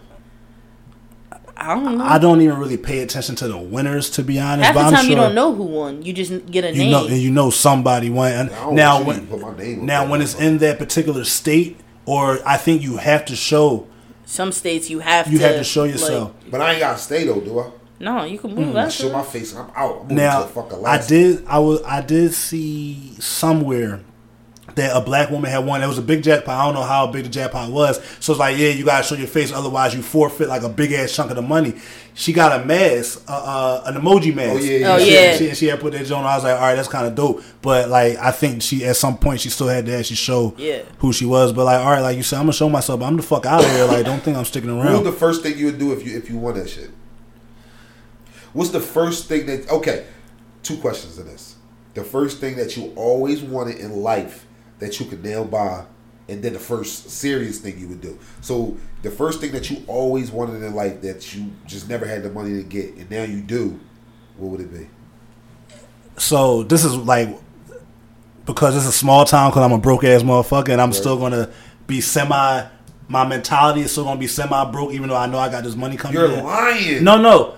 I 1.60 1.74
don't 1.76 1.98
know. 1.98 2.04
I 2.06 2.18
don't 2.20 2.42
even 2.42 2.58
really 2.58 2.78
pay 2.78 3.00
attention 3.00 3.36
to 3.38 3.48
the 3.48 3.58
winners, 3.58 4.10
to 4.12 4.24
be 4.24 4.40
honest. 4.40 4.66
Half 4.66 4.76
the 4.76 4.96
time 4.96 5.02
sure 5.06 5.10
you 5.10 5.16
don't 5.16 5.36
know 5.36 5.54
who 5.54 5.64
won. 5.64 6.04
You 6.04 6.14
just 6.14 6.46
get 6.52 6.64
a 6.64 6.72
You 6.72 6.84
name. 6.84 6.92
know, 6.92 7.08
and 7.08 7.18
you 7.18 7.32
know 7.32 7.50
somebody 7.50 8.10
won. 8.10 8.32
And 8.32 8.50
I 8.52 8.72
now, 8.72 9.04
want 9.04 9.08
you 9.22 9.28
to 9.28 9.32
when 9.36 9.42
put 9.44 9.58
my 9.58 9.58
name. 9.64 9.80
up 9.80 9.86
now 9.86 10.10
when 10.10 10.22
it's 10.22 10.36
in 10.36 10.60
that 10.60 10.78
particular 10.78 11.24
state, 11.24 11.80
or 12.06 12.40
I 12.46 12.58
think 12.58 12.82
you 12.84 12.98
have 12.98 13.26
to 13.26 13.36
show 13.36 13.88
Some 14.26 14.52
states 14.52 14.90
you 14.90 15.00
have 15.00 15.28
you 15.32 15.40
to 15.40 15.48
have 15.48 15.56
to 15.58 15.64
show 15.64 15.82
like- 15.84 15.92
yourself. 15.92 16.32
but 16.52 16.62
I 16.62 16.72
ain't 16.74 16.80
got 16.80 16.98
to 16.98 17.04
stay 17.04 17.26
though, 17.26 17.42
do 17.42 17.60
I? 17.60 17.72
no, 18.00 18.24
you 18.26 18.38
can 18.38 18.54
move. 18.54 18.68
Mm. 18.68 18.70
I 18.72 18.84
That's 18.84 18.96
show 18.96 19.12
my 19.12 19.24
face 19.24 19.54
and 19.54 19.62
I'm 19.64 19.72
out. 19.76 20.06
I'm 20.10 20.16
Now, 20.16 20.42
to 20.44 20.48
fuck 20.48 20.72
I 20.86 21.06
did. 21.06 21.44
I 21.48 21.58
was. 21.60 21.82
I 21.84 22.02
did 22.02 22.34
see 22.34 23.14
somewhere 23.20 24.02
that 24.78 24.96
a 24.96 25.02
black 25.02 25.30
woman 25.30 25.52
had 25.52 25.60
won. 25.66 25.84
It 25.84 25.88
was 25.88 25.98
a 25.98 26.02
big 26.02 26.24
jackpot. 26.24 26.56
I 26.56 26.66
don't 26.66 26.74
know 26.74 26.84
how 26.84 27.06
big 27.08 27.24
the 27.26 27.30
jackpot 27.30 27.70
was. 27.72 27.98
So 28.20 28.32
it's 28.34 28.40
like, 28.40 28.58
yeah, 28.58 28.70
you 28.70 28.86
gotta 28.86 29.04
show 29.04 29.16
your 29.16 29.28
face, 29.28 29.52
otherwise 29.52 29.94
you 29.94 30.02
forfeit 30.02 30.48
like 30.48 30.64
a 30.64 30.70
big 30.70 30.92
ass 30.94 31.14
chunk 31.16 31.30
of 31.30 31.36
the 31.36 31.42
money. 31.42 31.74
She 32.16 32.34
got 32.34 32.60
a 32.60 32.66
mask, 32.66 33.24
uh, 33.30 33.34
uh, 33.34 33.84
an 33.86 34.02
emoji 34.02 34.34
mask. 34.34 34.62
Oh, 34.62 34.64
yeah, 34.64 34.78
yeah. 34.80 34.94
Oh, 34.96 35.00
She- 35.00 35.14
yeah. 35.14 35.36
She, 35.38 35.54
she 35.56 35.66
had 35.68 35.80
put 35.80 35.94
that 35.94 36.12
on. 36.12 36.26
I 36.26 36.36
was 36.36 36.44
like, 36.44 36.56
all 36.56 36.62
right, 36.62 36.74
that's 36.76 36.88
kind 36.88 37.06
of 37.06 37.14
dope. 37.14 37.44
But 37.62 37.90
like, 37.90 38.18
I 38.18 38.32
think 38.32 38.64
she 38.64 38.84
at 38.86 38.96
some 38.96 39.18
point 39.20 39.42
she 39.42 39.50
still 39.50 39.68
had 39.68 39.86
to 39.86 39.96
actually 39.96 40.16
show 40.16 40.56
Yeah. 40.58 40.82
who 40.98 41.14
she 41.14 41.26
was. 41.28 41.54
But 41.54 41.66
like, 41.66 41.80
all 41.80 41.92
right, 41.92 42.02
like 42.02 42.18
you 42.18 42.24
said, 42.24 42.38
I'm 42.38 42.44
gonna 42.46 42.54
show 42.54 42.70
myself. 42.70 43.00
But 43.02 43.06
I'm 43.06 43.18
the 43.18 43.22
fuck 43.24 43.46
out 43.46 43.64
of 43.64 43.70
here. 43.72 43.86
Like, 43.86 44.04
don't 44.04 44.20
think 44.24 44.36
I'm 44.36 44.46
sticking 44.46 44.76
What 44.76 44.86
was 44.86 44.94
around. 44.96 45.04
the 45.04 45.12
first 45.12 45.44
thing 45.44 45.58
you 45.60 45.66
would 45.66 45.78
do 45.78 45.92
if 45.94 46.04
you 46.06 46.18
if 46.18 46.28
you 46.30 46.38
won 46.38 46.56
that 46.56 46.70
shit? 46.70 46.90
What's 48.54 48.72
the 48.72 48.80
first 48.80 49.28
thing 49.28 49.46
that? 49.46 49.70
Okay, 49.70 50.06
two 50.64 50.78
questions 50.78 51.20
in 51.20 51.28
this. 51.28 51.56
The 51.94 52.04
first 52.04 52.40
thing 52.40 52.56
that 52.58 52.76
you 52.78 52.94
always 52.96 53.42
wanted 53.44 53.78
in 53.78 53.92
life 53.92 54.47
that 54.80 55.00
you 55.00 55.06
could 55.06 55.24
nail 55.24 55.46
by, 55.46 55.86
and 56.30 56.44
then 56.44 56.54
the 56.54 56.60
first 56.60 57.10
serious 57.10 57.60
thing 57.60 57.80
you 57.80 57.88
would 57.88 58.02
do. 58.02 58.18
So 58.42 58.78
the 59.02 59.12
first 59.12 59.40
thing 59.40 59.52
that 59.52 59.70
you 59.70 59.84
always 59.88 60.32
wanted 60.32 60.62
in 60.62 60.74
life 60.74 61.02
that 61.02 61.36
you 61.36 61.52
just 61.66 61.90
never 61.90 62.06
had 62.06 62.24
the 62.24 62.30
money 62.30 62.56
to 62.56 62.64
get, 62.64 62.96
and 62.96 63.10
now 63.10 63.24
you 63.24 63.42
do. 63.42 63.80
What 64.38 64.52
would 64.52 64.62
it 64.62 64.74
be? 64.74 64.88
So 66.18 66.64
this 66.64 66.84
is 66.84 66.96
like 66.96 67.30
because 68.46 68.76
it's 68.76 68.88
a 68.88 68.92
small 68.92 69.26
town 69.26 69.52
because 69.52 69.64
I'm 69.64 69.74
a 69.74 69.78
broke 69.78 70.04
ass 70.04 70.24
motherfucker 70.24 70.70
and 70.70 70.82
I'm 70.82 70.94
still 70.94 71.18
gonna 71.18 71.52
be 71.86 72.02
semi. 72.02 72.66
My 73.10 73.26
mentality 73.26 73.82
is 73.82 73.92
still 73.92 74.04
gonna 74.06 74.20
be 74.20 74.28
semi 74.28 74.72
broke 74.72 74.94
even 74.94 75.10
though 75.10 75.18
I 75.18 75.28
know 75.28 75.38
I 75.38 75.50
got 75.50 75.64
this 75.64 75.76
money 75.76 75.98
coming. 75.98 76.18
You're 76.18 76.32
in. 76.32 76.44
lying. 76.44 77.04
No, 77.04 77.20
no. 77.20 77.56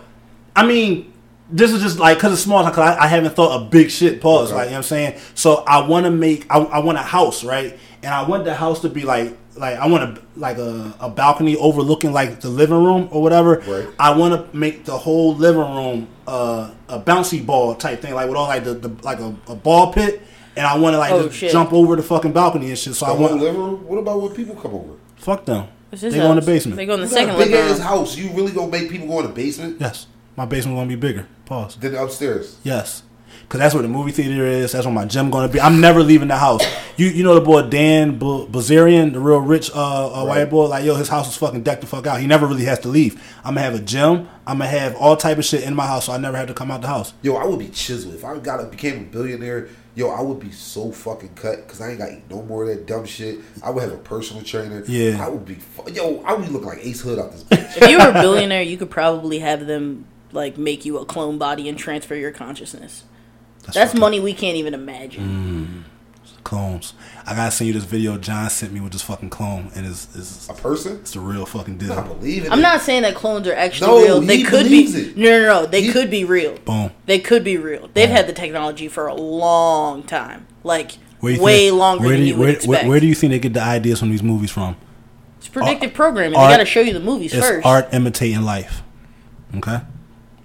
I 0.55 0.65
mean, 0.65 1.13
this 1.51 1.71
is 1.71 1.81
just 1.81 1.99
like 1.99 2.17
because 2.17 2.33
it's 2.33 2.41
small. 2.41 2.63
Because 2.63 2.79
I, 2.97 3.03
I 3.05 3.07
haven't 3.07 3.35
thought 3.35 3.51
of 3.61 3.69
big 3.71 3.89
shit. 3.91 4.21
Pause. 4.21 4.49
Okay. 4.51 4.55
Like 4.55 4.65
you 4.65 4.71
know 4.71 4.77
what 4.77 4.77
I'm 4.77 4.83
saying. 4.83 5.19
So 5.35 5.63
I 5.67 5.85
want 5.87 6.05
to 6.05 6.11
make. 6.11 6.45
I, 6.49 6.57
I 6.59 6.79
want 6.79 6.97
a 6.97 7.01
house, 7.01 7.43
right? 7.43 7.77
And 8.03 8.13
I 8.13 8.27
want 8.27 8.45
the 8.45 8.53
house 8.53 8.81
to 8.81 8.89
be 8.89 9.03
like 9.03 9.35
like 9.55 9.77
I 9.77 9.87
want 9.87 10.03
a 10.17 10.21
like 10.37 10.57
a, 10.57 10.93
a 10.99 11.09
balcony 11.09 11.57
overlooking 11.57 12.13
like 12.13 12.39
the 12.41 12.49
living 12.49 12.83
room 12.83 13.09
or 13.11 13.21
whatever. 13.21 13.61
Right. 13.67 13.87
I 13.99 14.15
want 14.15 14.33
to 14.51 14.57
make 14.57 14.85
the 14.85 14.97
whole 14.97 15.35
living 15.35 15.61
room 15.61 16.07
uh, 16.27 16.71
a 16.87 16.99
bouncy 16.99 17.45
ball 17.45 17.75
type 17.75 18.01
thing, 18.01 18.13
like 18.13 18.27
with 18.27 18.37
all 18.37 18.47
like 18.47 18.63
the, 18.63 18.73
the 18.75 18.89
like 19.03 19.19
a, 19.19 19.35
a 19.47 19.55
ball 19.55 19.91
pit. 19.93 20.21
And 20.55 20.65
I 20.67 20.77
want 20.77 20.93
to 20.93 20.97
like 20.97 21.11
Oh, 21.11 21.23
just 21.23 21.37
shit. 21.37 21.51
jump 21.51 21.71
over 21.73 21.95
the 21.95 22.03
fucking 22.03 22.33
balcony 22.33 22.69
and 22.69 22.77
shit. 22.77 22.93
So 22.95 23.05
The 23.05 23.11
I 23.11 23.15
whole 23.15 23.27
want 23.29 23.41
living 23.41 23.61
room. 23.61 23.87
What 23.87 23.97
about 23.97 24.21
when 24.21 24.33
people 24.33 24.55
come 24.55 24.73
over? 24.75 24.93
fuck 25.15 25.45
them. 25.45 25.67
They 25.91 25.97
this 25.97 26.13
go 26.15 26.29
in 26.31 26.35
the 26.35 26.41
basement. 26.45 26.75
They 26.77 26.85
go 26.85 26.93
in 26.95 27.01
the 27.01 27.05
You 27.07 27.11
got 27.11 27.17
second 27.19 27.35
a 27.35 27.37
big 27.37 27.51
living 27.51 27.71
ass 27.71 27.77
room. 27.79 27.87
house. 27.87 28.15
You 28.17 28.29
really 28.31 28.51
gonna 28.51 28.71
make 28.71 28.89
people 28.89 29.07
go 29.07 29.19
in 29.21 29.25
the 29.27 29.31
basement? 29.33 29.77
yes, 29.79 30.07
my 30.39 30.45
basement 30.45 30.77
gonna 30.77 30.87
be 30.87 30.95
bigger. 30.95 31.27
Pause. 31.45 31.75
Than 31.75 31.95
upstairs. 31.95 32.57
Yes. 32.63 33.03
Cause 33.49 33.59
that's 33.59 33.73
where 33.73 33.81
the 33.83 33.89
movie 33.89 34.11
theater 34.11 34.45
is. 34.45 34.71
That's 34.71 34.85
where 34.85 34.93
my 34.93 35.05
gym 35.05 35.29
gonna 35.31 35.49
be. 35.51 35.59
I'm 35.59 35.81
never 35.81 36.01
leaving 36.01 36.29
the 36.29 36.37
house. 36.37 36.63
You 36.97 37.07
you 37.07 37.23
know 37.23 37.33
the 37.35 37.41
boy 37.41 37.63
Dan 37.63 38.17
B- 38.17 38.47
Bilzerian, 38.49 39.11
the 39.11 39.19
real 39.19 39.39
rich 39.39 39.69
uh, 39.73 40.21
uh, 40.21 40.25
white 40.25 40.45
boy. 40.49 40.67
Like 40.67 40.85
yo, 40.85 40.95
his 40.95 41.09
house 41.09 41.27
is 41.29 41.35
fucking 41.35 41.63
decked 41.63 41.81
the 41.81 41.87
fuck 41.87 42.07
out. 42.07 42.21
He 42.21 42.27
never 42.27 42.45
really 42.47 42.65
has 42.65 42.79
to 42.79 42.87
leave. 42.87 43.15
I'm 43.43 43.55
gonna 43.55 43.61
have 43.65 43.75
a 43.75 43.79
gym. 43.79 44.29
I'm 44.47 44.59
gonna 44.59 44.67
have 44.69 44.95
all 44.95 45.17
type 45.17 45.39
of 45.39 45.45
shit 45.45 45.63
in 45.63 45.75
my 45.75 45.87
house, 45.87 46.05
so 46.05 46.13
I 46.13 46.17
never 46.17 46.37
have 46.37 46.47
to 46.47 46.53
come 46.53 46.71
out 46.71 46.81
the 46.81 46.87
house. 46.87 47.13
Yo, 47.21 47.35
I 47.35 47.45
would 47.45 47.59
be 47.59 47.67
chiseled 47.69 48.13
if 48.13 48.23
I 48.23 48.37
got 48.37 48.69
became 48.71 49.01
a 49.01 49.03
billionaire. 49.03 49.67
Yo, 49.95 50.09
I 50.09 50.21
would 50.21 50.39
be 50.39 50.51
so 50.51 50.91
fucking 50.91 51.33
cut 51.35 51.57
because 51.65 51.81
I 51.81 51.89
ain't 51.89 51.97
got 51.97 52.11
eat 52.11 52.29
no 52.29 52.43
more 52.43 52.63
of 52.63 52.69
that 52.69 52.85
dumb 52.85 53.05
shit. 53.05 53.39
I 53.63 53.71
would 53.71 53.81
have 53.83 53.91
a 53.91 53.97
personal 53.97 54.43
trainer. 54.43 54.83
Yeah. 54.87 55.25
I 55.25 55.27
would 55.27 55.43
be. 55.45 55.55
Fu- 55.55 55.91
Yo, 55.91 56.21
I 56.23 56.33
would 56.35 56.49
look 56.49 56.63
like 56.63 56.85
Ace 56.85 57.01
Hood 57.01 57.17
out 57.19 57.31
this 57.31 57.43
bitch. 57.45 57.81
If 57.81 57.89
you 57.89 57.97
were 57.97 58.09
a 58.09 58.13
billionaire, 58.13 58.61
you 58.61 58.77
could 58.77 58.91
probably 58.91 59.39
have 59.39 59.65
them 59.65 60.05
like 60.31 60.57
make 60.57 60.85
you 60.85 60.97
a 60.97 61.05
clone 61.05 61.37
body 61.37 61.67
and 61.69 61.77
transfer 61.77 62.15
your 62.15 62.31
consciousness. 62.31 63.03
That's, 63.63 63.77
fucking- 63.77 63.99
money 63.99 64.19
we 64.19 64.33
can't 64.33 64.57
even 64.57 64.73
imagine. 64.73 65.83
Mm. 65.83 65.83
Clones. 66.43 66.93
I 67.27 67.35
gotta 67.35 67.51
send 67.51 67.67
you 67.67 67.73
this 67.73 67.83
video 67.83 68.17
John 68.17 68.49
sent 68.49 68.71
me 68.71 68.79
with 68.79 68.93
this 68.93 69.01
fucking 69.01 69.29
clone, 69.29 69.71
and 69.75 69.85
it's 69.85 70.07
it's, 70.15 70.49
A 70.49 70.53
person? 70.53 70.97
it's 71.01 71.11
the 71.11 71.19
real 71.19 71.45
fucking 71.45 71.75
I 71.91 72.01
believe 72.01 72.45
it. 72.45 72.51
I'm 72.51 72.61
not 72.61 72.81
saying 72.81 73.01
that 73.03 73.13
clones 73.13 73.45
are 73.47 73.53
actually 73.53 73.87
No, 73.87 74.01
real. 74.01 74.21
They 74.21 74.37
he 74.37 74.43
could 74.43 74.65
be. 74.67 74.83
it. 74.85 75.17
No, 75.17 75.29
no, 75.29 75.45
no. 75.61 75.65
They 75.67 75.83
He- 75.83 75.91
could 75.91 76.09
be 76.09 76.23
real. 76.23 76.57
Boom. 76.59 76.91
They 77.05 77.19
could 77.19 77.43
be 77.43 77.57
real. 77.57 77.89
They've 77.93 78.09
had 78.09 78.25
the 78.25 78.33
technology 78.33 78.87
for 78.87 79.07
a 79.07 79.13
long 79.13 80.01
time. 80.03 80.47
Like 80.63 80.93
way 81.21 81.35
think- 81.35 81.77
longer 81.77 82.03
where 82.05 82.11
than 82.13 82.21
do 82.21 82.25
you 82.27 82.33
would 82.35 82.39
where, 82.39 82.49
expect. 82.51 82.69
Where, 82.83 82.89
where 82.89 82.99
do 83.01 83.07
you 83.07 83.15
think 83.15 83.31
they 83.31 83.39
get 83.39 83.53
the 83.53 83.61
ideas 83.61 83.99
from 83.99 84.09
these 84.09 84.23
movies 84.23 84.49
from? 84.49 84.75
it's 85.37 85.49
predictive 85.49 85.93
programming. 85.93 86.35
art- 86.39 86.49
they 86.49 86.53
got 86.53 86.59
to 86.59 86.65
show 86.65 86.81
you 86.81 86.93
the 86.93 86.99
movies 87.01 87.33
It's 87.33 87.45
first. 87.45 87.65
art 87.65 87.93
imitating 87.93 88.41
life. 88.43 88.81
Okay, 89.57 89.81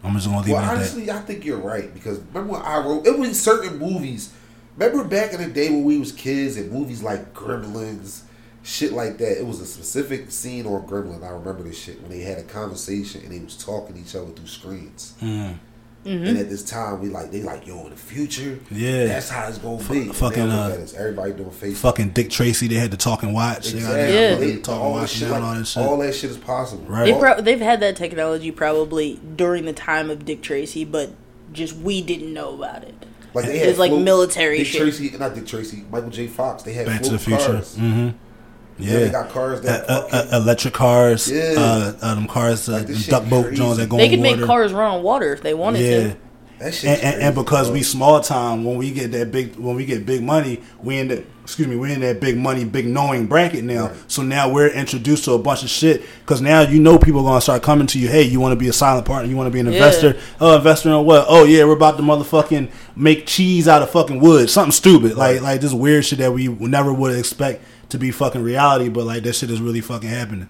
I'm 0.05 0.15
just 0.15 0.27
gonna 0.27 0.41
leave 0.41 0.51
Well, 0.51 0.63
it 0.63 0.77
honestly, 0.77 1.11
I 1.11 1.21
think 1.21 1.45
you're 1.45 1.57
right 1.59 1.93
because 1.93 2.19
remember 2.19 2.53
when 2.55 2.63
I 2.63 2.79
wrote 2.79 3.07
it 3.07 3.19
was 3.19 3.43
certain 3.43 3.79
movies. 3.79 4.33
Remember 4.77 5.05
back 5.05 5.33
in 5.33 5.41
the 5.41 5.49
day 5.49 5.71
when 5.71 5.85
we 5.85 5.99
was 5.99 6.13
kids 6.13 6.57
and 6.57 6.71
movies 6.71 7.03
like 7.03 7.33
Gremlins, 7.33 8.23
shit 8.63 8.93
like 8.93 9.19
that. 9.19 9.39
It 9.39 9.47
was 9.47 9.61
a 9.61 9.67
specific 9.67 10.31
scene 10.31 10.67
on 10.67 10.87
Gremlin. 10.87 11.25
I 11.25 11.31
remember 11.31 11.63
this 11.63 11.79
shit 11.79 12.01
when 12.03 12.11
they 12.11 12.21
had 12.21 12.39
a 12.39 12.43
conversation 12.43 13.23
and 13.23 13.33
they 13.33 13.39
was 13.39 13.57
talking 13.57 13.95
to 13.95 14.01
each 14.03 14.15
other 14.15 14.31
through 14.33 14.47
screens. 14.47 15.15
Mm. 15.23 15.59
And 16.05 16.37
at 16.39 16.51
this 16.51 16.63
time, 16.63 17.01
we 17.01 17.09
like 17.09 17.31
they 17.31 17.43
like 17.43 17.67
yo 17.67 17.85
in 17.85 17.91
the 17.91 17.97
future. 17.97 18.59
Yeah. 18.71 19.07
that's 19.07 19.31
how 19.31 19.49
it's 19.49 19.59
gonna 19.59 19.79
be. 19.89 20.09
Fucking, 20.09 20.43
uh, 20.51 20.77
at 20.83 20.95
everybody 20.95 21.33
doing 21.33 21.51
Facebook. 21.51 21.77
Fucking 21.77 22.11
Dick 22.11 22.29
Tracy, 22.31 22.69
they 22.69 22.75
had 22.75 22.91
the 22.91 22.97
talking 22.99 23.33
watch. 23.33 23.69
They 23.71 23.79
Exactly. 23.79 24.15
Yeah. 24.15 24.35
they 24.35 24.51
They- 24.53 24.57
talking 24.61 24.83
all, 24.83 24.93
watch 24.93 25.11
shit, 25.11 25.31
like, 25.31 25.43
all 25.43 25.55
that 25.55 25.67
shit. 25.67 25.83
all 25.83 25.97
that 25.99 26.15
shit 26.15 26.31
is 26.31 26.37
possible. 26.37 26.85
Right. 26.87 27.07
They 27.07 27.19
pro- 27.19 27.41
they've 27.41 27.61
had 27.61 27.81
that 27.81 27.97
technology 27.97 28.51
probably 28.51 29.19
during 29.37 29.65
the 29.65 29.73
time 29.73 30.11
of 30.11 30.25
Dick 30.27 30.43
Tracy, 30.43 30.85
but 30.85 31.11
just 31.53 31.77
we 31.77 32.03
didn't 32.03 32.33
know 32.35 32.55
about 32.55 32.83
it. 32.85 32.95
Like 33.33 33.47
they 33.47 33.57
It 33.57 33.59
had 33.61 33.69
was 33.69 33.79
like 33.79 33.93
military 33.93 34.59
Dick 34.59 34.67
shit. 34.69 34.81
Tracy, 34.83 35.11
not 35.19 35.35
Dick 35.35 35.47
Tracy, 35.47 35.85
Michael 35.91 36.11
J. 36.11 36.27
Fox. 36.27 36.63
They 36.63 36.73
had 36.75 36.87
Back 36.87 37.03
to 37.03 37.11
the 37.11 37.19
float 37.19 37.41
Future. 37.41 37.53
cars. 37.55 37.77
Mm-hmm. 37.77 38.11
Yeah, 38.79 38.93
Yeah. 38.93 38.99
they 39.05 39.09
got 39.11 39.29
cars 39.31 39.61
that 39.61 39.89
Uh, 39.89 39.93
uh, 39.93 40.01
fucking- 40.09 40.33
uh, 40.35 40.37
electric 40.43 40.75
cars, 40.75 41.31
Yeah. 41.31 41.55
uh, 41.57 41.93
uh, 42.03 42.15
them 42.15 42.27
cars, 42.27 42.69
uh, 42.69 42.73
Like, 42.73 42.87
this 42.89 42.97
them 42.97 43.03
shit 43.03 43.11
duck 43.11 43.29
boat 43.29 43.43
crazy. 43.47 43.57
Jones 43.57 43.77
that 43.79 43.89
go 43.89 43.97
They 43.97 44.05
on 44.05 44.11
could 44.11 44.21
make 44.21 44.43
cars 44.43 44.73
run 44.73 44.95
on 44.97 45.03
water 45.03 45.33
if 45.33 45.43
they 45.43 45.55
wanted 45.55 45.81
yeah. 45.83 45.99
to. 46.11 46.17
that 46.61 46.73
shit. 46.75 46.91
And, 46.91 47.01
and, 47.15 47.23
and 47.23 47.35
because 47.35 47.71
we 47.71 47.83
small 47.83 48.21
time, 48.21 48.65
when 48.65 48.77
we 48.77 48.91
get 48.91 49.13
that 49.13 49.31
big, 49.31 49.57
when 49.57 49.77
we 49.77 49.85
get 49.85 50.07
big 50.07 50.23
money, 50.23 50.61
we 50.83 50.99
in 50.99 51.09
the 51.09 51.23
excuse 51.43 51.69
me, 51.69 51.77
we 51.77 51.93
in 51.93 52.01
that 52.01 52.21
big 52.23 52.39
money, 52.39 52.65
big 52.65 52.87
knowing 52.87 53.27
bracket 53.27 53.65
now. 53.65 53.89
Right. 53.89 53.93
So 54.07 54.23
now 54.23 54.49
we're 54.49 54.69
introduced 54.69 55.25
to 55.27 55.33
a 55.33 55.39
bunch 55.39 55.63
of 55.63 55.69
shit 55.69 56.03
because 56.25 56.41
now 56.41 56.63
you 56.63 56.81
know 56.81 56.97
people 56.99 57.21
are 57.21 57.25
gonna 57.31 57.41
start 57.43 57.63
coming 57.63 57.87
to 57.89 57.99
you. 57.99 58.09
Hey, 58.09 58.23
you 58.23 58.41
want 58.41 58.53
to 58.53 58.57
be 58.57 58.69
a 58.69 58.73
silent 58.73 59.05
partner? 59.05 59.29
You 59.29 59.37
want 59.37 59.49
to 59.49 59.51
be 59.53 59.61
an 59.61 59.67
Yeah. 59.67 59.73
investor? 59.73 60.17
Oh, 60.41 60.57
investor 60.57 60.89
in 60.91 61.05
what? 61.05 61.27
Oh 61.29 61.45
yeah, 61.45 61.65
we're 61.65 61.73
about 61.75 61.97
to 61.99 62.03
motherfucking 62.03 62.69
make 62.97 63.27
cheese 63.27 63.69
out 63.69 63.83
of 63.83 63.91
fucking 63.91 64.21
wood. 64.21 64.49
Something 64.49 64.73
stupid 64.73 65.17
like 65.17 65.43
like 65.43 65.61
this 65.61 65.73
weird 65.75 66.05
shit 66.07 66.19
that 66.21 66.33
we 66.33 66.49
never 66.49 66.93
would 66.95 67.19
expect 67.19 67.63
to 67.91 67.99
be 67.99 68.11
fucking 68.11 68.43
reality, 68.43 68.89
but 68.89 69.05
like 69.05 69.23
that 69.25 69.35
shit 69.35 69.51
is 69.51 69.61
really 69.61 69.81
fucking 69.81 70.09
happening. 70.09 70.49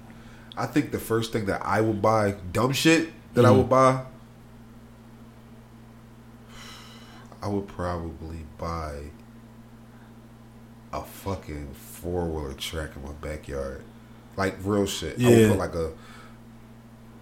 I 0.56 0.66
think 0.66 0.92
the 0.92 0.98
first 0.98 1.32
thing 1.32 1.46
that 1.46 1.62
I 1.64 1.80
would 1.80 2.00
buy, 2.00 2.36
dumb 2.52 2.72
shit 2.72 3.08
that 3.34 3.44
I 3.44 3.48
Mm-hmm. 3.48 3.58
would 3.58 3.68
buy, 3.68 4.02
I 7.42 7.48
would 7.48 7.68
probably 7.68 8.46
buy 8.58 8.94
a 10.92 11.02
fucking 11.02 11.74
four 11.74 12.26
wheeler 12.26 12.54
track 12.54 12.90
in 12.96 13.02
my 13.02 13.12
backyard, 13.20 13.82
like 14.36 14.56
real 14.62 14.86
shit. 14.86 15.18
I 15.18 15.22
Yeah. 15.22 15.36
would 15.36 15.48
put 15.50 15.58
like 15.58 15.74
a. 15.74 15.92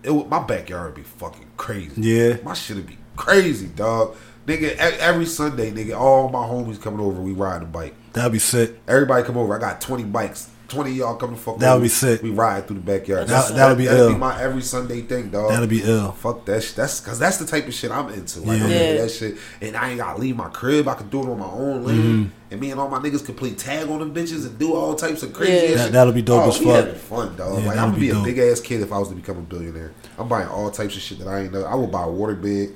It 0.05 0.11
would, 0.11 0.29
my 0.29 0.43
backyard 0.43 0.87
would 0.87 0.95
be 0.97 1.03
fucking 1.03 1.47
crazy. 1.57 2.01
Yeah. 2.01 2.37
my 2.45 2.55
shit 2.55 2.77
would 2.77 2.87
be 2.87 2.99
crazy, 3.17 3.67
dog. 3.69 4.17
Nigga, 4.47 4.75
every 4.77 5.27
Sunday, 5.27 5.71
nigga, 5.71 5.97
all 5.97 6.29
my 6.29 6.41
homies 6.45 6.81
coming 6.81 6.99
over, 7.01 7.21
we 7.23 7.33
ride 7.33 7.63
a 7.63 7.65
bike. 7.67 7.95
That'd 8.13 8.33
be 8.33 8.39
sick. 8.39 8.75
Everybody 8.89 9.25
come 9.27 9.37
over. 9.37 9.57
I 9.57 9.61
got 9.61 9.81
twenty 9.81 10.05
bikes. 10.05 10.49
Twenty 10.69 10.93
of 10.93 10.97
y'all 10.97 11.17
come 11.17 11.35
to 11.35 11.37
fuck. 11.37 11.59
That 11.59 11.69
would 11.73 11.77
over. 11.77 11.83
be 11.83 11.89
sick. 11.91 12.23
We 12.23 12.31
ride 12.31 12.67
through 12.67 12.77
the 12.79 12.83
backyard. 12.83 13.23
That- 13.29 13.29
That's, 13.29 13.51
that 13.51 13.69
would 13.69 13.77
be 13.77 13.85
that'd 13.85 14.01
ill. 14.01 14.09
be 14.13 14.17
my 14.19 14.41
every 14.41 14.63
Sunday 14.63 15.03
thing, 15.03 15.29
dog. 15.29 15.51
That'd 15.51 15.69
be 15.69 15.83
ill. 15.83 16.13
Fuck 16.13 16.47
that. 16.47 16.63
shit. 16.63 16.77
that's 16.77 16.99
because 16.99 17.19
that's 17.19 17.37
the 17.37 17.45
type 17.45 17.67
of 17.69 17.75
shit 17.75 17.91
I'm 17.91 18.09
into. 18.09 18.41
Like 18.41 18.63
I'm 18.63 18.71
Yeah. 18.71 18.77
into 18.79 19.03
that 19.03 19.11
shit, 19.11 19.37
and 19.61 19.77
I 19.77 19.91
ain't 19.91 19.99
gotta 19.99 20.19
leave 20.19 20.35
my 20.35 20.49
crib. 20.49 20.89
I 20.89 20.95
can 20.95 21.11
do 21.11 21.21
it 21.21 21.29
on 21.31 21.39
my 21.39 21.45
own 21.47 21.85
land, 21.85 21.99
Mm-hmm. 21.99 22.29
and 22.53 22.61
me 22.61 22.71
and 22.71 22.81
all 22.81 22.89
my 22.89 22.99
niggas 23.01 23.23
can 23.27 23.35
play 23.35 23.51
tag 23.51 23.91
on 23.91 23.99
them 23.99 24.15
bitches 24.15 24.47
and 24.47 24.59
do 24.59 24.73
all 24.73 24.95
types 24.95 25.23
of 25.23 25.35
crazy. 25.35 25.53
Yeah. 25.53 25.79
ass 25.79 25.85
That, 25.85 25.93
that'll 25.93 26.13
be 26.15 26.23
dope 26.23 26.47
oh, 26.47 26.49
as 26.49 26.57
fuck. 26.57 26.67
having 26.69 26.95
fun, 26.95 27.37
dog. 27.37 27.61
Yeah, 27.61 27.67
like 27.69 27.77
I'm 27.79 27.89
gonna 27.91 28.01
be, 28.01 28.09
dope. 28.09 28.23
a 28.23 28.25
big 28.25 28.39
ass 28.39 28.61
kid 28.61 28.81
if 28.81 28.93
I 28.93 28.99
was 28.99 29.11
to 29.11 29.15
become 29.15 29.37
a 29.37 29.43
billionaire. 29.43 29.93
I'm 30.19 30.27
buying 30.29 30.49
all 30.49 30.71
types 30.71 30.97
of 30.97 31.03
shit 31.03 31.19
that 31.19 31.29
I 31.29 31.41
ain't 31.41 31.53
know. 31.53 31.65
I 31.65 31.75
would 31.75 31.91
buy 31.93 32.05
a 32.05 32.11
water 32.11 32.35
bed. 32.35 32.71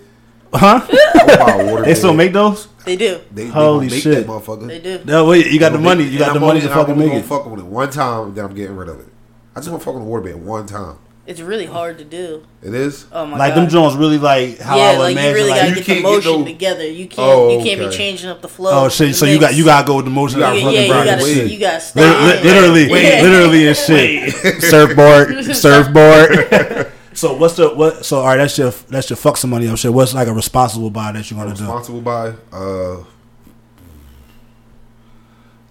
Huh? 0.52 0.86
I 0.90 1.24
would 1.26 1.38
buy 1.38 1.52
a 1.62 1.70
water 1.72 1.84
they 1.84 1.94
still 1.94 2.14
make 2.14 2.32
those? 2.32 2.68
They 2.84 2.96
do. 2.96 3.20
They, 3.32 3.44
they 3.44 3.50
Holy 3.50 3.88
make 3.90 4.02
shit. 4.02 4.14
that 4.14 4.26
motherfucker. 4.26 4.68
They 4.68 4.78
do. 4.80 5.02
No, 5.04 5.24
wait, 5.26 5.46
you 5.46 5.58
got 5.58 5.72
the 5.72 5.78
money. 5.78 6.04
You 6.04 6.18
got 6.18 6.34
the 6.34 6.40
money 6.40 6.60
to 6.60 6.68
I'm 6.70 6.74
fucking 6.74 6.98
make 6.98 7.12
it. 7.12 7.24
fuck 7.24 7.46
with 7.46 7.60
it 7.60 7.66
one 7.66 7.90
time, 7.90 8.34
then 8.34 8.44
I'm 8.44 8.54
getting 8.54 8.76
rid 8.76 8.88
of 8.88 9.00
it. 9.00 9.06
I 9.54 9.60
just 9.60 9.70
want 9.70 9.80
to 9.82 9.84
fuck 9.86 9.94
on 9.96 10.02
the 10.02 10.06
water 10.08 10.36
one 10.36 10.66
time. 10.66 10.98
It's 11.26 11.40
really 11.40 11.66
hard 11.66 11.98
to 11.98 12.04
do. 12.04 12.46
It 12.62 12.72
is. 12.72 13.06
Oh 13.10 13.26
my 13.26 13.36
Like 13.36 13.54
god. 13.56 13.62
them 13.62 13.68
Jones 13.70 13.96
really 13.96 14.18
like 14.18 14.60
how 14.60 14.78
I 14.78 14.92
would 14.92 14.98
like 15.00 15.12
imagine. 15.14 15.28
you 15.30 15.34
really 15.34 15.50
like, 15.50 15.58
gotta 15.60 15.68
you 15.70 15.74
get 15.74 15.84
can't 15.86 15.98
the 15.98 16.02
get 16.02 16.14
motion 16.14 16.40
no- 16.40 16.44
together. 16.46 16.88
You 16.88 17.08
can't. 17.08 17.18
Oh, 17.18 17.58
you 17.58 17.64
can't 17.64 17.80
be 17.80 17.96
changing 17.96 18.30
up 18.30 18.42
the 18.42 18.48
flow. 18.48 18.84
oh 18.84 18.88
shit! 18.88 19.08
the 19.08 19.14
So 19.14 19.26
you 19.26 19.40
got 19.40 19.54
you 19.56 19.64
gotta 19.64 19.84
go 19.84 19.96
with 19.96 20.04
the 20.04 20.10
motion. 20.12 20.38
You 20.38 20.44
gotta 20.44 20.58
Yeah, 20.60 20.64
run 20.66 20.74
yeah, 20.74 20.86
fucking 20.86 21.02
you 21.08 21.18
gotta, 21.18 21.24
shit. 21.34 21.50
you 21.50 21.58
gotta 21.58 21.80
stay. 21.80 22.00
Li- 22.00 22.38
in. 22.38 22.44
literally, 22.44 22.82
Yeah. 23.08 23.22
literally 23.22 23.66
and 23.66 23.76
shit. 23.76 24.34
surfboard, 24.62 25.44
surfboard. 25.56 26.92
So 27.16 27.34
what's 27.36 27.56
the 27.56 27.70
what? 27.74 28.04
So 28.04 28.18
all 28.20 28.26
right, 28.26 28.36
that's 28.36 28.56
your 28.58 28.70
that's 28.88 29.10
your 29.10 29.16
fuck 29.16 29.36
some 29.36 29.50
money 29.50 29.66
up 29.68 29.76
shit. 29.78 29.92
What's 29.92 30.14
like 30.14 30.28
a 30.28 30.32
responsible 30.32 30.90
buy 30.90 31.12
that 31.12 31.30
you're 31.30 31.38
gonna 31.40 31.54
do? 31.54 31.62
responsible 31.62 32.00
by. 32.02 32.34
Uh, 32.52 33.02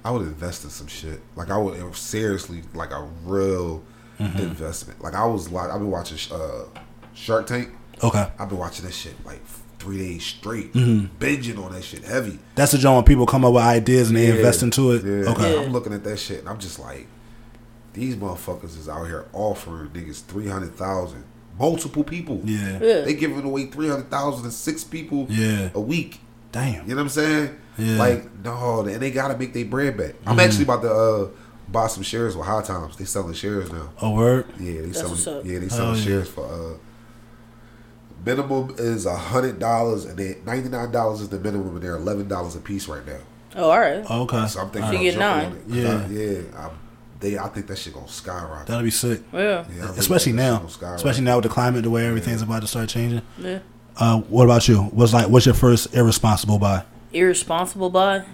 I 0.04 0.12
would 0.12 0.22
invest 0.24 0.64
in 0.64 0.70
some 0.70 0.88
shit. 0.88 1.22
Like 1.36 1.50
I 1.50 1.58
would 1.58 1.96
seriously, 1.96 2.64
like 2.74 2.92
a 2.92 3.02
real 3.24 3.84
Mm-hmm. 4.20 4.38
investment. 4.40 5.02
Like 5.04 5.14
I 5.14 5.26
was, 5.26 5.52
like 5.52 5.70
I've 5.70 5.80
been 5.80 5.92
watching 5.92 6.18
uh, 6.34 6.64
Shark 7.14 7.48
Tank. 7.48 7.68
Okay, 8.02 8.26
I've 8.40 8.48
been 8.48 8.58
watching 8.58 8.86
that 8.86 8.94
shit 8.94 9.14
like 9.26 9.42
three 9.78 9.98
days 9.98 10.24
straight, 10.26 10.72
Mm-hmm. 10.72 11.18
binging 11.22 11.62
on 11.62 11.74
that 11.74 11.84
shit 11.84 12.06
heavy. 12.06 12.40
that's 12.56 12.72
the 12.72 12.78
joint 12.78 12.96
when 12.96 13.04
people 13.04 13.26
come 13.26 13.44
up 13.44 13.54
with 13.54 13.64
ideas 13.64 14.08
and 14.08 14.16
they 14.18 14.30
invest 14.30 14.64
into 14.64 14.94
it. 14.94 15.04
Yeah. 15.04 15.32
Okay, 15.34 15.54
Yeah. 15.56 15.62
I'm 15.66 15.74
looking 15.74 15.92
at 15.92 16.06
that 16.06 16.18
shit 16.18 16.40
and 16.40 16.48
I'm 16.48 16.60
just 16.60 16.80
like, 16.80 17.08
these 17.92 18.16
motherfuckers 18.16 18.78
is 18.80 18.88
out 18.88 19.04
here 19.06 19.26
offering 19.34 19.90
niggas 19.90 20.24
three 20.24 20.48
hundred 20.48 20.76
thousand, 20.76 21.26
multiple 21.58 22.04
people. 22.04 22.42
yeah, 22.44 22.80
Yeah. 22.82 23.02
They 23.02 23.14
giving 23.14 23.44
away 23.44 23.66
three 23.68 23.88
hundred 23.90 24.10
thousand 24.12 24.44
to 24.46 24.52
six 24.52 24.84
people 24.84 25.28
Yeah. 25.30 25.70
a 25.74 25.80
week. 25.82 26.20
damn. 26.52 26.84
You 26.88 26.96
know 26.96 26.96
what 26.98 27.02
I'm 27.04 27.10
saying? 27.10 27.60
Yeah. 27.78 27.86
Mm-hmm. 27.86 27.98
Like 28.00 28.44
no, 28.44 28.80
and 28.82 29.02
they 29.02 29.12
gotta 29.12 29.38
make 29.38 29.54
their 29.54 29.66
bread 29.66 29.98
back. 29.98 30.16
I'm 30.26 30.40
actually 30.40 30.64
about 30.64 30.82
to 30.84 30.92
uh, 30.94 31.28
buy 31.70 31.88
some 31.88 32.04
shares 32.04 32.38
with 32.38 32.46
High 32.48 32.62
Times. 32.62 32.96
They 32.96 33.04
selling 33.06 33.34
shares 33.34 33.70
now. 33.72 33.92
Oh, 34.02 34.12
word. 34.16 34.46
Yeah, 34.60 34.82
they 34.82 34.88
That's 34.90 35.22
selling. 35.24 35.46
Yeah, 35.46 35.60
they 35.60 35.68
selling 35.70 35.98
yeah. 35.98 36.04
shares 36.04 36.30
for. 36.30 36.46
uh 36.46 36.78
Minimum 38.26 38.76
is 38.80 39.06
a 39.06 39.16
hundred 39.16 39.60
dollars, 39.60 40.06
and 40.06 40.18
then 40.18 40.38
ninety 40.46 40.70
nine 40.70 40.92
dollars 40.92 41.22
is 41.22 41.30
the 41.30 41.38
minimum, 41.40 41.76
and 41.76 41.84
they're 41.84 41.96
eleven 41.98 42.28
dollars 42.28 42.56
a 42.56 42.60
piece 42.60 42.88
right 42.88 43.06
now. 43.06 43.20
Oh, 43.56 43.70
all 43.70 43.80
right. 43.80 44.10
Okay, 44.10 44.48
So 44.48 44.62
I'm 44.62 44.70
thinking, 44.72 44.84
All 44.84 44.90
So 44.92 44.96
about 44.96 45.04
you 45.04 45.12
get 45.12 45.20
nine. 45.20 45.46
on 45.46 45.52
it. 45.58 45.68
'Cause 45.68 45.76
Yeah. 45.76 45.90
I, 45.94 46.08
yeah. 46.08 46.42
I, 46.58 46.70
they, 47.20 47.38
I 47.38 47.48
think 47.50 47.68
that 47.68 47.78
shit 47.78 47.94
gonna 47.94 48.08
skyrocket. 48.08 48.68
that'll 48.68 48.84
be 48.84 48.92
sick. 48.92 49.22
Yeah. 49.34 49.66
yeah, 49.76 49.92
Especially 49.98 50.34
now, 50.34 50.54
shit 50.54 50.60
gonna 50.62 50.70
skyrocket. 50.72 50.98
especially 50.98 51.24
now 51.24 51.36
with 51.38 51.44
the 51.44 51.50
climate, 51.50 51.84
the 51.84 51.90
way 51.90 52.06
everything's 52.06 52.42
about 52.42 52.62
to 52.62 52.68
start 52.68 52.90
changing. 52.90 53.22
Yeah. 53.38 53.60
Uh, 53.98 54.20
what 54.22 54.44
about 54.44 54.68
you? 54.68 54.78
What's 54.84 55.14
like? 55.14 55.30
What's 55.30 55.46
your 55.46 55.56
first 55.56 55.94
irresponsible 55.96 56.60
buy? 56.60 56.84
Irresponsible 57.14 57.90
buy. 57.90 58.26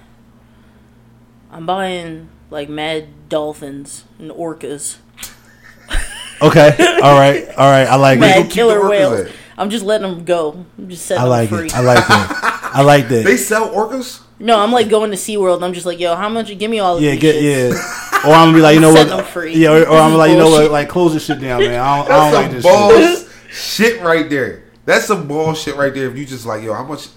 I'm 1.51 1.65
buying 1.65 2.29
like 2.49 2.69
mad 2.69 3.29
dolphins 3.29 4.05
and 4.19 4.32
orcas. 4.32 4.97
Okay, 6.43 6.75
all 7.03 7.19
right, 7.19 7.47
all 7.49 7.69
right. 7.69 7.86
I 7.88 7.97
like 7.97 8.19
Where 8.19 8.29
you 8.29 8.36
it. 8.41 8.43
Mad 8.45 8.51
killer 8.51 8.79
the 8.82 8.89
whales. 8.89 9.19
at? 9.27 9.32
I'm 9.59 9.69
just 9.69 9.86
letting 9.86 10.09
them 10.09 10.25
go. 10.25 10.65
I'm 10.75 10.89
just 10.89 11.05
setting 11.05 11.23
I 11.23 11.27
like 11.27 11.49
them 11.51 11.59
free. 11.59 11.67
it. 11.67 11.75
I 11.75 11.82
like 11.82 12.07
that. 12.07 12.71
I 12.73 12.82
like 12.82 13.09
that. 13.09 13.25
They 13.25 13.38
sell 13.38 13.69
orcas. 13.69 14.21
no, 14.39 14.59
I'm 14.59 14.71
like 14.71 14.89
going 14.89 15.11
to 15.11 15.17
SeaWorld 15.17 15.57
and 15.57 15.65
I'm 15.65 15.73
just 15.73 15.86
like, 15.86 15.99
yo, 15.99 16.15
how 16.15 16.29
much? 16.29 16.47
Give 16.57 16.71
me 16.71 16.79
all 16.79 16.97
of 16.97 17.03
Yeah, 17.03 17.11
these 17.11 17.19
get 17.21 17.36
shits. 17.36 17.73
yeah. 17.73 18.07
Or 18.26 18.34
I'm 18.34 18.47
gonna 18.47 18.57
be 18.57 18.61
like, 18.61 18.76
you 18.76 18.82
know 18.82 18.93
Set 18.93 19.09
what? 19.09 19.26
free. 19.28 19.53
Yeah, 19.55 19.69
or, 19.72 19.76
or 19.78 19.80
This 19.80 19.89
I'm 19.89 20.11
is 20.11 20.17
like, 20.17 20.32
you 20.32 20.38
know 20.38 20.49
what? 20.49 20.72
Like, 20.72 20.89
close 20.89 21.13
this 21.13 21.26
shit 21.26 21.39
down, 21.41 21.59
man. 21.61 21.80
I 21.80 21.97
don't, 21.97 22.11
I 22.11 22.17
don't 22.32 22.34
like 22.34 22.45
some 22.45 22.53
this 22.55 22.63
balls 22.63 22.93
shit. 23.24 23.28
shit 23.51 24.01
right 24.01 24.30
there. 24.30 24.63
That's 24.86 25.05
some 25.05 25.28
bullshit 25.28 25.76
right 25.76 25.93
there. 25.93 26.09
If 26.09 26.17
you 26.17 26.26
just 26.26 26.45
like, 26.45 26.63
yo, 26.63 26.74
how 26.74 26.84
much? 26.84 27.07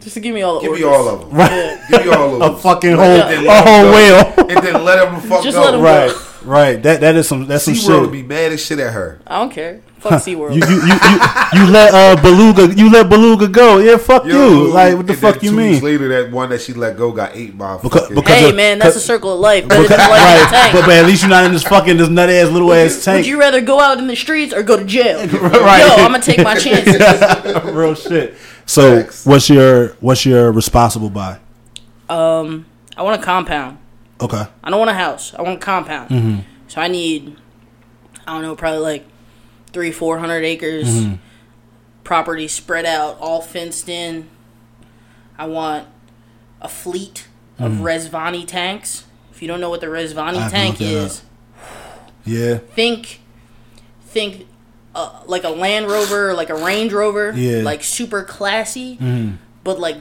Just 0.00 0.14
to 0.14 0.20
give 0.20 0.34
me 0.34 0.42
all 0.42 0.56
the 0.60 0.62
Give 0.68 0.72
me 0.72 0.80
orcas. 0.80 0.92
all 0.92 1.08
of 1.08 1.20
them. 1.20 1.30
Right. 1.38 1.80
Give 1.90 2.04
me 2.06 2.12
all 2.12 2.34
of 2.34 2.40
them. 2.40 2.54
A 2.54 2.58
fucking 2.58 2.92
whole, 2.92 3.04
and 3.04 3.44
a 3.44 3.48
let 3.48 3.66
'em 3.66 3.66
whole 3.66 3.84
go. 3.84 3.92
whale. 3.92 4.50
and 4.50 4.66
then 4.66 4.84
let 4.84 4.96
them 5.10 5.20
fuck 5.28 5.42
Just 5.44 5.56
go. 5.56 5.62
let 5.64 5.74
'em 5.74 5.80
go. 5.80 5.84
Right, 5.84 6.42
right. 6.44 6.82
That 6.82 7.00
that 7.02 7.14
is 7.16 7.28
some 7.28 7.46
that's 7.46 7.64
some 7.64 7.74
SeaWorld 7.74 7.86
shit. 7.86 8.00
would 8.00 8.12
be 8.12 8.22
mad 8.22 8.52
as 8.52 8.64
shit 8.64 8.78
at 8.80 8.92
her. 8.92 9.20
I 9.26 9.38
don't 9.38 9.50
care. 9.52 9.80
Fuck 10.02 10.14
SeaWorld. 10.22 10.54
You 10.54 10.62
you, 10.66 10.82
you 10.82 10.94
you 10.94 11.64
you 11.66 11.70
let 11.72 11.94
uh 11.94 12.20
beluga 12.20 12.74
you 12.74 12.90
let 12.90 13.08
beluga 13.08 13.46
go. 13.46 13.78
Yeah, 13.78 13.96
fuck 13.98 14.24
Yo, 14.24 14.32
you. 14.64 14.72
Like 14.72 14.96
what 14.96 15.06
the 15.06 15.14
fuck 15.14 15.40
you 15.42 15.50
two 15.50 15.56
mean? 15.56 15.70
Weeks 15.72 15.82
later, 15.84 16.08
that 16.08 16.32
one 16.32 16.50
that 16.50 16.60
she 16.60 16.72
let 16.72 16.96
go 16.96 17.12
got 17.12 17.36
ate 17.36 17.56
by 17.56 17.74
a 17.74 17.78
Because- 17.78 18.00
fucking. 18.02 18.16
because- 18.16 18.38
hey 18.38 18.50
of- 18.50 18.56
man, 18.56 18.78
that's 18.80 18.96
a 18.96 19.00
circle 19.00 19.32
of 19.34 19.38
life. 19.40 19.68
Better 19.68 19.82
Because- 19.82 19.98
than 19.98 20.10
life 20.10 20.20
in 20.20 20.26
a 20.26 20.40
right, 20.42 20.50
tank. 20.50 20.72
but, 20.74 20.80
but 20.86 20.90
at 20.96 21.06
least 21.06 21.22
you're 21.22 21.30
not 21.30 21.44
in 21.44 21.52
this 21.52 21.62
fucking 21.62 21.96
this 21.98 22.08
nut 22.08 22.28
ass 22.28 22.50
little 22.50 22.72
ass 22.72 23.04
tank. 23.04 23.18
Would 23.18 23.26
you 23.26 23.38
rather 23.38 23.60
go 23.60 23.78
out 23.78 23.98
in 23.98 24.08
the 24.08 24.16
streets 24.16 24.52
or 24.52 24.62
go 24.64 24.76
to 24.76 24.84
jail? 24.84 25.20
Right. 25.62 25.80
Yo, 25.86 26.04
I'm 26.04 26.10
gonna 26.10 26.20
take 26.20 26.42
my 26.42 26.56
chances. 26.56 27.64
Real 27.72 27.94
shit. 27.94 28.34
So 28.66 29.02
Facts. 29.02 29.24
what's 29.24 29.48
your 29.48 29.88
what's 30.00 30.26
your 30.26 30.50
responsible 30.50 31.10
by? 31.10 31.38
Um, 32.08 32.66
I 32.96 33.02
want 33.02 33.20
a 33.20 33.24
compound. 33.24 33.78
Okay. 34.20 34.44
I 34.64 34.70
don't 34.70 34.78
want 34.80 34.90
a 34.90 34.94
house. 34.94 35.32
I 35.38 35.42
want 35.42 35.56
a 35.56 35.64
compound. 35.64 36.10
Mm-hmm. 36.10 36.40
So 36.68 36.80
I 36.80 36.88
need, 36.88 37.36
I 38.26 38.32
don't 38.34 38.42
know, 38.42 38.54
probably 38.56 38.80
like 38.80 39.04
three, 39.72 39.90
four 39.90 40.18
hundred 40.18 40.44
acres, 40.44 40.88
Mm-hmm. 40.88 41.14
property 42.04 42.48
spread 42.48 42.84
out, 42.86 43.18
all 43.20 43.40
fenced 43.40 43.88
in. 43.88 44.28
I 45.38 45.46
want 45.46 45.86
a 46.60 46.68
fleet 46.68 47.26
of 47.58 47.72
Rezvani 47.72 48.46
tanks. 48.46 49.04
If 49.32 49.40
you 49.42 49.48
don't 49.48 49.60
know 49.60 49.70
what 49.70 49.80
the 49.80 49.86
Rezvani 49.86 50.34
Mm. 50.34 50.46
I 50.46 50.48
tank 50.48 50.80
is, 50.80 51.22
Yeah. 52.24 52.58
think 52.74 53.20
think 54.06 54.46
uh, 54.94 55.20
like 55.26 55.42
a 55.44 55.48
Land 55.48 55.86
Rover, 55.86 56.34
like 56.34 56.50
a 56.50 56.54
Range 56.54 56.92
Rover, 56.92 57.32
Yeah. 57.34 57.52
Mm-hmm. 57.52 57.64
like 57.64 57.82
super 57.82 58.22
classy, 58.24 58.98
but 59.64 59.80
like 59.80 59.96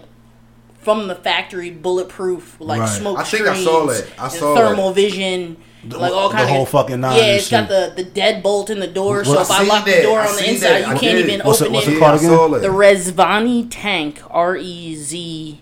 from 0.80 1.08
the 1.08 1.16
factory, 1.16 1.70
bulletproof, 1.70 2.58
like 2.60 2.82
Right. 2.82 2.90
smoke 2.90 3.20
I 3.20 3.24
think 3.24 3.44
I 3.48 3.50
screens, 3.54 3.66
saw 3.66 3.86
that. 3.86 4.06
I 4.20 4.28
saw 4.28 4.56
thermal 4.56 4.92
vision. 4.92 5.58
Like 5.90 6.12
all 6.14 6.30
the 6.30 6.36
kind 6.36 6.50
whole 6.50 6.64
of 6.64 6.70
fucking 6.70 7.02
nine 7.02 7.18
Yeah, 7.18 7.24
and 7.24 7.38
it's 7.40 7.50
got 7.50 7.68
shit. 7.68 7.96
the 7.96 8.04
the 8.04 8.10
deadbolt 8.10 8.70
in 8.70 8.80
the 8.80 8.88
door, 8.88 9.26
so 9.26 9.42
if 9.42 9.50
I 9.50 9.56
I 9.56 9.60
seen 9.60 9.68
lock 9.68 9.86
the 9.86 10.02
door 10.04 10.20
on 10.20 10.36
the 10.36 10.50
inside, 10.50 10.68
that. 10.70 10.80
you 10.82 10.86
I 10.86 10.90
can't 10.98 11.02
did. 11.18 11.30
even 11.30 11.40
What's 11.46 11.60
it- 11.62 11.64
open 11.66 11.74
what's 11.74 11.88
it. 11.88 11.94
it 11.94 12.00
called 12.00 12.20
again? 12.20 12.62
The 12.62 12.68
Rezvani 12.68 13.68
tank, 13.70 14.22
R 14.30 14.56
E 14.58 14.96
Z 14.96 15.60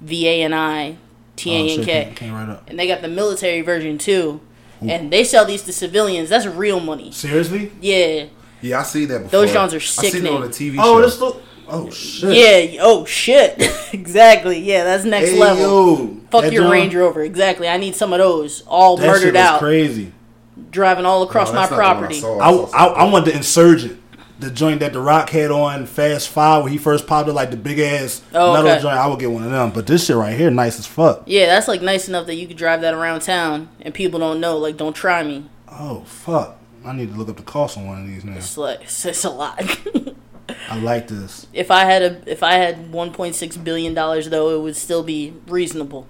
V 0.00 0.28
A 0.28 0.42
N 0.44 0.52
I 0.54 0.96
T 1.34 1.52
A 1.52 1.58
N 1.58 1.66
K, 1.66 1.66
Oh, 1.66 1.68
A 1.68 1.72
N 1.72 1.76
shit, 1.78 1.84
K, 1.86 2.04
can't- 2.04 2.16
can't 2.16 2.32
write 2.32 2.48
up. 2.48 2.70
and 2.70 2.78
they 2.78 2.86
got 2.86 3.02
the 3.02 3.08
military 3.08 3.60
version 3.62 3.98
too. 3.98 4.40
And 4.80 5.10
they 5.12 5.24
sell 5.24 5.44
these 5.46 5.62
to 5.62 5.72
civilians. 5.72 6.28
That's 6.28 6.46
real 6.46 6.78
money. 6.80 7.10
Seriously? 7.10 7.72
Yeah, 7.80 8.24
Yeah, 8.60 8.80
I 8.80 8.82
see 8.84 9.04
that 9.06 9.18
before. 9.24 9.30
Those 9.40 9.52
Johns 9.52 9.74
are 9.74 9.80
sick. 9.80 10.06
I 10.06 10.10
seen 10.18 10.26
it 10.26 10.32
on 10.32 10.42
the 10.42 10.48
TV 10.48 10.76
Oh, 10.78 11.00
show. 11.00 11.02
this 11.02 11.18
look. 11.20 11.42
Oh, 11.68 11.86
oh 11.86 11.90
shit. 11.90 12.72
yeah. 12.74 12.80
Oh 12.82 13.04
shit. 13.04 13.54
exactly. 13.92 14.58
Yeah, 14.60 14.84
that's 14.84 15.04
next 15.04 15.30
Hey, 15.30 15.38
level. 15.40 15.62
yo. 15.62 16.16
Fuck 16.30 16.44
your 16.52 16.62
joint- 16.62 16.72
Range 16.72 16.94
Rover. 16.94 17.22
Exactly. 17.22 17.68
I 17.68 17.76
need 17.76 17.94
some 17.94 18.12
of 18.12 18.18
those. 18.18 18.62
All 18.66 18.96
That 18.96 19.06
murdered 19.06 19.34
was 19.34 19.42
out, 19.42 19.58
crazy. 19.58 20.12
driving 20.70 21.04
all 21.06 21.22
across 21.22 21.48
No, 21.48 21.54
my 21.54 21.60
that's 21.66 21.70
not 21.72 21.76
the 21.76 21.82
one 21.82 21.86
I 21.86 21.98
property. 21.98 22.20
saw. 22.20 22.70
I, 22.74 22.84
I, 22.84 22.86
I 23.06 23.10
want 23.12 23.24
the 23.24 23.34
insurgent. 23.34 24.02
The 24.38 24.50
joint 24.50 24.80
that 24.80 24.92
the 24.92 25.00
Rock 25.00 25.30
had 25.30 25.50
on 25.50 25.86
Fast 25.86 26.28
Five 26.28 26.62
when 26.62 26.70
he 26.70 26.76
first 26.76 27.06
popped 27.06 27.26
it, 27.26 27.32
like 27.32 27.50
the 27.50 27.56
big 27.56 27.78
ass 27.78 28.20
Oh, 28.34 28.52
metal 28.52 28.70
okay. 28.70 28.82
joint. 28.82 28.94
I 28.98 29.06
would 29.06 29.18
get 29.18 29.30
one 29.30 29.42
of 29.44 29.50
them. 29.50 29.70
But 29.70 29.86
this 29.86 30.04
shit 30.04 30.14
right 30.16 30.36
here, 30.36 30.50
nice 30.50 30.78
as 30.78 30.86
fuck. 30.86 31.22
Yeah, 31.24 31.46
that's 31.46 31.68
like 31.68 31.80
nice 31.80 32.06
enough 32.06 32.26
that 32.26 32.34
you 32.34 32.46
could 32.46 32.58
drive 32.58 32.82
that 32.82 32.92
around 32.92 33.20
town 33.20 33.70
and 33.80 33.94
people 33.94 34.20
don't 34.20 34.38
know. 34.38 34.58
Like, 34.58 34.76
don't 34.76 34.92
try 34.94 35.22
me. 35.22 35.48
Oh 35.72 36.02
fuck! 36.04 36.58
I 36.84 36.92
need 36.92 37.12
to 37.12 37.16
look 37.18 37.30
up 37.30 37.38
the 37.38 37.42
cost 37.44 37.78
on 37.78 37.86
one 37.86 38.02
of 38.02 38.06
these 38.06 38.26
now. 38.26 38.36
It's 38.36 38.58
like 38.58 38.82
it's, 38.82 39.04
it's 39.06 39.24
a 39.24 39.30
lot. 39.30 39.58
I 40.70 40.78
like 40.78 41.08
this. 41.08 41.46
if 41.52 41.70
I 41.70 41.84
had 41.84 42.02
a 42.02 42.30
if 42.30 42.42
I 42.42 42.54
had 42.54 42.92
1.6 42.92 43.64
billion 43.64 43.94
dollars 43.94 44.28
though, 44.30 44.56
it 44.56 44.62
would 44.62 44.76
still 44.76 45.02
be 45.02 45.34
reasonable 45.48 46.06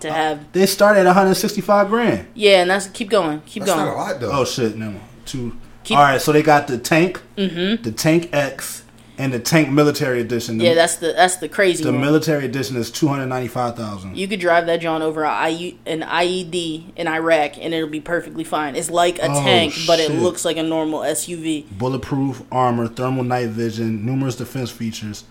to 0.00 0.12
have. 0.12 0.52
They 0.52 0.66
start 0.66 0.96
at 0.96 1.06
165 1.06 1.88
grand. 1.88 2.26
Yeah, 2.34 2.60
and 2.62 2.70
that's 2.70 2.88
keep 2.88 3.08
going, 3.10 3.40
keep 3.46 3.64
That's 3.64 3.74
going. 3.74 3.86
not 3.86 3.94
a 3.94 3.96
lot 3.96 4.20
though. 4.20 4.30
Oh 4.32 4.44
shit! 4.44 4.76
No, 4.76 4.94
two. 5.24 5.56
Keep- 5.82 5.98
All 5.98 6.04
right, 6.04 6.20
so 6.20 6.32
they 6.32 6.42
got 6.42 6.66
the 6.66 6.78
tank, 6.78 7.20
mm-hmm. 7.36 7.82
the 7.82 7.92
Tank 7.92 8.30
X, 8.32 8.83
and 9.16 9.32
the 9.32 9.38
Tank 9.38 9.68
Military 9.70 10.20
Edition. 10.20 10.58
The, 10.58 10.64
Yeah, 10.64 10.74
that's 10.74 10.96
the 10.96 11.12
that's 11.12 11.36
the 11.36 11.48
crazy 11.48 11.84
the 11.84 11.92
one. 11.92 12.00
military 12.00 12.44
edition 12.44 12.76
is 12.76 12.90
295,000. 12.90 14.16
You 14.16 14.26
could 14.28 14.40
drive 14.40 14.66
that 14.66 14.80
John 14.80 15.02
over 15.02 15.22
a 15.22 15.76
an 15.86 16.00
IED 16.02 16.92
in 16.96 17.06
Iraq 17.08 17.56
and 17.58 17.72
it'll 17.72 17.88
be 17.88 18.00
perfectly 18.00 18.44
fine. 18.44 18.74
It's 18.76 18.90
like 18.90 19.18
a 19.18 19.26
Oh, 19.30 19.42
tank, 19.44 19.74
but 19.86 20.00
it 20.00 20.10
looks 20.12 20.44
like 20.44 20.56
a 20.56 20.62
normal 20.62 21.00
SUV. 21.00 21.66
Bulletproof 21.78 22.42
armor, 22.50 22.88
thermal 22.88 23.24
night 23.24 23.50
vision, 23.50 24.04
numerous 24.04 24.36
defense 24.36 24.70
features, 24.70 25.24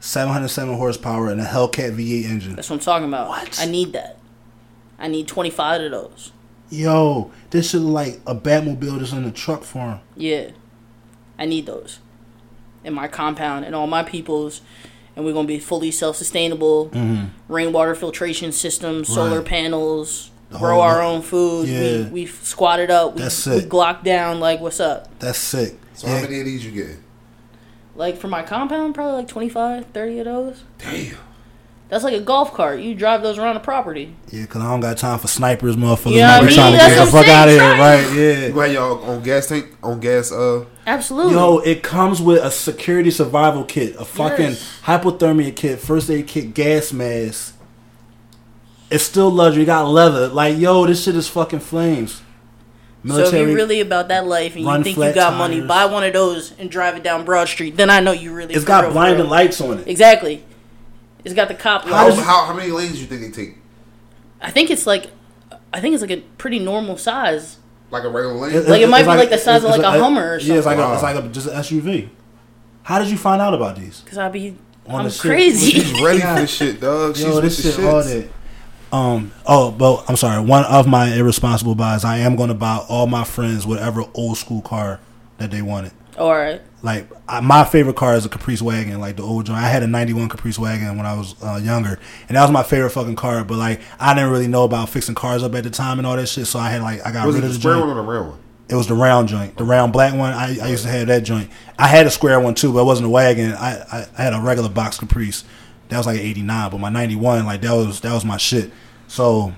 707 0.00 0.74
horsepower, 0.76 1.28
and 1.30 1.40
a 1.40 1.44
Hellcat 1.44 1.94
V8 1.96 2.24
engine. 2.24 2.56
That's 2.56 2.70
what 2.70 2.76
I'm 2.76 2.80
talking 2.80 3.08
about. 3.08 3.28
What? 3.28 3.58
I 3.60 3.66
need 3.66 3.92
that. 3.92 4.18
I 4.98 5.08
need 5.08 5.28
25 5.28 5.82
of 5.82 5.90
those. 5.90 6.32
Yo, 6.70 7.30
this 7.50 7.70
shit 7.70 7.80
look 7.82 7.92
like 7.92 8.20
a 8.26 8.34
Batmobile 8.34 8.98
that's 8.98 9.12
in 9.12 9.24
the 9.24 9.30
truck 9.30 9.62
for 9.62 9.78
him. 9.90 10.00
Yeah. 10.16 10.50
I 11.38 11.44
need 11.44 11.66
those 11.66 11.98
in 12.86 12.94
my 12.94 13.08
compound 13.08 13.64
and 13.64 13.74
all 13.74 13.86
my 13.86 14.02
people's. 14.02 14.60
And 15.14 15.24
we're 15.24 15.32
going 15.32 15.46
to 15.46 15.52
be 15.52 15.58
fully 15.58 15.90
self 15.90 16.16
sustainable. 16.16 16.90
Rainwater 17.48 17.94
filtration 17.94 18.52
systems, 18.52 19.08
solar 19.08 19.38
Mm-hmm. 19.40 19.46
Panels, 19.48 20.30
The 20.50 20.58
grow 20.58 20.74
whole- 20.74 20.82
our 20.82 21.02
own 21.02 21.22
food. 21.22 21.68
Yeah. 21.68 22.04
We, 22.04 22.10
we 22.10 22.26
squatted 22.26 22.90
up. 22.90 23.14
We, 23.16 23.22
That's 23.22 23.46
we 23.46 23.60
sick. 23.60 23.70
glocked 23.70 24.04
down. 24.04 24.40
Like, 24.40 24.60
what's 24.60 24.78
up? 24.80 25.18
That's 25.18 25.38
sick. 25.38 25.78
So 25.94 26.06
Yeah. 26.06 26.16
how 26.16 26.22
many 26.22 26.40
of 26.40 26.44
these 26.46 26.64
you 26.66 26.70
getting? 26.72 27.02
Like, 27.94 28.18
for 28.18 28.28
my 28.28 28.42
compound, 28.42 28.94
probably 28.94 29.14
like 29.14 29.28
25, 29.28 29.86
30 29.86 30.18
of 30.18 30.24
those. 30.26 30.64
Damn. 30.78 31.16
That's 31.88 32.02
like 32.02 32.14
a 32.14 32.20
golf 32.20 32.52
cart. 32.52 32.80
You 32.80 32.96
drive 32.96 33.22
those 33.22 33.38
around 33.38 33.54
the 33.54 33.60
property. 33.60 34.12
Yeah, 34.32 34.42
because 34.42 34.60
I 34.60 34.70
don't 34.70 34.80
got 34.80 34.96
time 34.98 35.20
for 35.20 35.28
snipers, 35.28 35.76
motherfuckers. 35.76 36.12
You 36.12 36.20
know 36.22 36.26
what 36.26 36.34
I 36.34 36.40
We 36.40 36.46
mean? 36.48 36.54
trying 36.56 36.72
to 36.72 36.78
That's 36.78 36.94
get 36.96 37.04
the 37.04 37.10
fuck 37.12 37.24
I'm 37.26 37.30
out 37.30 37.48
of 37.48 37.54
here, 37.54 37.60
saying, 37.60 37.78
right? 37.78 38.12
Yeah. 38.16 38.46
You 38.48 38.52
got 38.54 38.70
y'all 38.72 39.10
on 39.10 39.22
gas 39.22 39.46
tank 39.46 39.66
on 39.84 40.00
gas 40.00 40.32
uh 40.32 40.64
Absolutely. 40.84 41.32
Yo, 41.34 41.58
it 41.58 41.82
comes 41.84 42.20
with 42.20 42.42
a 42.42 42.50
security 42.50 43.10
survival 43.12 43.62
kit, 43.64 43.94
a 44.00 44.04
fucking 44.04 44.46
Yes. 44.50 44.80
hypothermia 44.84 45.54
kit, 45.54 45.78
first 45.78 46.10
aid 46.10 46.26
kit, 46.26 46.54
gas 46.54 46.92
mask. 46.92 47.54
It's 48.90 49.04
still 49.04 49.30
luxury. 49.30 49.60
You 49.62 49.66
got 49.66 49.88
leather. 49.88 50.28
Like, 50.28 50.58
yo, 50.58 50.86
this 50.86 51.04
shit 51.04 51.14
is 51.16 51.28
fucking 51.28 51.60
flames. 51.60 52.20
so 53.06 53.18
if 53.18 53.32
you're 53.32 53.46
really 53.54 53.80
about 53.80 54.08
that 54.08 54.26
life 54.26 54.56
and 54.56 54.64
you 54.64 54.72
think 54.82 54.86
you 54.88 54.94
flat 54.94 55.14
got 55.14 55.36
money, 55.36 55.60
buy 55.60 55.86
one 55.86 56.02
of 56.02 56.12
those 56.12 56.52
and 56.58 56.68
drive 56.70 56.96
it 56.96 57.02
down 57.04 57.24
Broad 57.24 57.46
Street. 57.48 57.76
Then 57.76 57.90
I 57.90 58.00
know 58.00 58.10
you 58.12 58.32
really. 58.32 58.54
It's 58.54 58.64
got 58.64 58.92
blinding 58.92 59.28
lights 59.28 59.60
on 59.60 59.78
it. 59.78 59.86
Exactly. 59.88 60.42
It's 61.26 61.34
got 61.34 61.48
the 61.48 61.54
cop 61.54 61.82
how, 61.82 62.06
lights. 62.08 62.20
how, 62.20 62.44
how 62.44 62.54
many 62.54 62.70
lanes 62.70 62.92
do 62.92 63.00
you 63.00 63.06
think 63.06 63.20
they 63.20 63.30
take? 63.30 63.56
I 64.40 64.52
think 64.52 64.70
it's 64.70 64.86
like, 64.86 65.10
I 65.72 65.80
think 65.80 65.94
it's 65.94 66.00
like 66.00 66.12
a 66.12 66.20
pretty 66.38 66.60
normal 66.60 66.96
size. 66.96 67.58
Like 67.90 68.04
a 68.04 68.08
regular 68.08 68.36
lane? 68.36 68.64
Like, 68.64 68.80
it 68.80 68.88
might 68.88 69.02
be 69.02 69.08
like 69.08 69.30
the 69.30 69.38
size 69.38 69.64
of 69.64 69.70
like 69.70 69.82
a 69.82 69.90
Hummer 69.90 70.34
or 70.34 70.38
Yeah, 70.38 70.54
it's 70.54 70.66
like 70.66 70.78
a, 70.78 70.94
it's 70.94 71.02
like 71.02 71.16
a, 71.16 71.28
just 71.28 71.48
an 71.48 71.54
SUV. 71.54 72.10
How 72.84 73.00
did 73.00 73.10
you 73.10 73.18
find 73.18 73.42
out 73.42 73.54
about 73.54 73.74
these? 73.74 74.04
Cause 74.06 74.18
I 74.18 74.28
be, 74.28 74.56
On 74.86 75.00
I'm 75.00 75.04
the 75.06 75.10
shit. 75.10 75.20
crazy. 75.22 75.72
She's 75.72 76.00
ready 76.00 76.20
for 76.20 76.34
this 76.34 76.50
shit, 76.56 76.80
dog. 76.80 77.16
She's 77.16 77.24
Yo, 77.24 77.34
with 77.34 77.44
this 77.44 77.56
the 77.60 77.72
shit 77.72 77.84
all 77.84 78.02
shits. 78.02 78.28
that. 78.92 78.96
Um. 78.96 79.32
Oh, 79.44 79.72
but 79.72 80.08
I'm 80.08 80.14
sorry. 80.14 80.40
One 80.44 80.64
of 80.64 80.86
my 80.86 81.12
irresponsible 81.12 81.74
buys, 81.74 82.04
I 82.04 82.18
am 82.18 82.36
going 82.36 82.50
to 82.50 82.54
buy 82.54 82.76
all 82.88 83.08
my 83.08 83.24
friends 83.24 83.66
whatever 83.66 84.04
old 84.14 84.38
school 84.38 84.62
car 84.62 85.00
that 85.38 85.50
they 85.50 85.60
wanted. 85.60 85.90
All 86.16 86.32
right. 86.32 86.62
Like 86.86 87.08
I, 87.28 87.40
my 87.40 87.64
favorite 87.64 87.96
car 87.96 88.14
is 88.14 88.24
a 88.24 88.28
Caprice 88.28 88.62
wagon, 88.62 89.00
like 89.00 89.16
the 89.16 89.24
old 89.24 89.46
joint. 89.46 89.58
I 89.58 89.68
had 89.68 89.82
a 89.82 89.88
'91 89.88 90.28
Caprice 90.28 90.56
wagon 90.56 90.96
when 90.96 91.04
I 91.04 91.14
was 91.14 91.34
uh, 91.42 91.56
younger, 91.60 91.98
and 92.28 92.36
that 92.36 92.42
was 92.42 92.52
my 92.52 92.62
favorite 92.62 92.90
fucking 92.90 93.16
car. 93.16 93.42
But 93.42 93.58
like 93.58 93.80
I 93.98 94.14
didn't 94.14 94.30
really 94.30 94.46
know 94.46 94.62
about 94.62 94.88
fixing 94.88 95.16
cars 95.16 95.42
up 95.42 95.52
at 95.56 95.64
the 95.64 95.70
time 95.70 95.98
and 95.98 96.06
all 96.06 96.14
that 96.14 96.28
shit, 96.28 96.46
so 96.46 96.60
I 96.60 96.70
had 96.70 96.82
like 96.82 97.04
I 97.04 97.10
got 97.10 97.26
Was 97.26 97.34
rid 97.34 97.42
the 97.42 97.48
of 97.48 97.54
the 97.54 97.58
square 97.58 97.74
joint. 97.74 97.88
one 97.88 97.96
or 97.98 98.00
the 98.00 98.08
round 98.08 98.28
one? 98.28 98.38
It 98.68 98.76
was 98.76 98.86
the 98.86 98.94
round 98.94 99.26
joint, 99.28 99.56
the 99.56 99.64
round 99.64 99.92
black 99.92 100.14
one. 100.14 100.32
I, 100.32 100.58
I 100.60 100.68
used 100.68 100.84
to 100.84 100.88
have 100.88 101.08
that 101.08 101.24
joint. 101.24 101.50
I 101.76 101.88
had 101.88 102.06
a 102.06 102.10
square 102.10 102.38
one 102.38 102.54
too, 102.54 102.72
but 102.72 102.82
it 102.82 102.84
wasn't 102.84 103.06
a 103.06 103.10
wagon. 103.10 103.52
I, 103.54 103.80
I, 103.80 104.06
I 104.16 104.22
had 104.22 104.32
a 104.32 104.40
regular 104.40 104.68
box 104.68 104.96
Caprice. 104.96 105.42
That 105.88 105.98
was 105.98 106.06
like 106.06 106.20
eighty 106.20 106.42
nine, 106.42 106.70
but 106.70 106.78
my 106.78 106.88
ninety 106.88 107.16
one, 107.16 107.46
like 107.46 107.62
that 107.62 107.72
was 107.72 107.98
that 108.02 108.12
was 108.12 108.24
my 108.24 108.36
shit. 108.36 108.70
So 109.08 109.52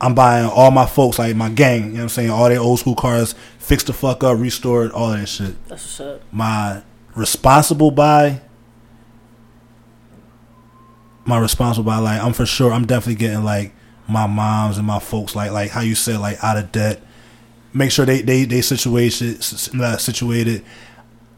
I'm 0.00 0.14
buying 0.14 0.46
all 0.46 0.72
my 0.72 0.86
folks, 0.86 1.20
like 1.20 1.36
my 1.36 1.50
gang. 1.50 1.82
You 1.82 1.86
know 1.86 1.94
what 1.94 2.02
I'm 2.02 2.08
saying? 2.08 2.30
All 2.30 2.48
their 2.48 2.58
old 2.60 2.80
school 2.80 2.96
cars, 2.96 3.34
fixed 3.64 3.86
the 3.86 3.92
fuck 3.92 4.22
up, 4.22 4.38
restored, 4.38 4.92
all 4.92 5.10
that 5.10 5.26
shit. 5.26 5.62
That's 5.68 5.84
what's 5.84 6.00
up. 6.00 6.22
My 6.32 6.82
responsible 7.14 7.90
buy. 7.90 8.40
My 11.24 11.38
responsible 11.38 11.84
buy, 11.84 11.98
like 11.98 12.22
I'm 12.22 12.32
for 12.32 12.46
sure. 12.46 12.72
I'm 12.72 12.86
definitely 12.86 13.14
getting 13.14 13.44
like 13.44 13.72
my 14.06 14.26
moms 14.26 14.76
and 14.76 14.86
my 14.86 14.98
folks, 14.98 15.34
like 15.34 15.50
like 15.50 15.70
how 15.70 15.80
you 15.80 15.94
said, 15.94 16.20
like 16.20 16.42
out 16.44 16.58
of 16.58 16.70
debt 16.70 17.00
make 17.74 17.90
sure 17.90 18.06
they 18.06 18.22
they 18.22 18.44
they 18.44 18.62
situation 18.62 19.40
situated. 19.40 20.64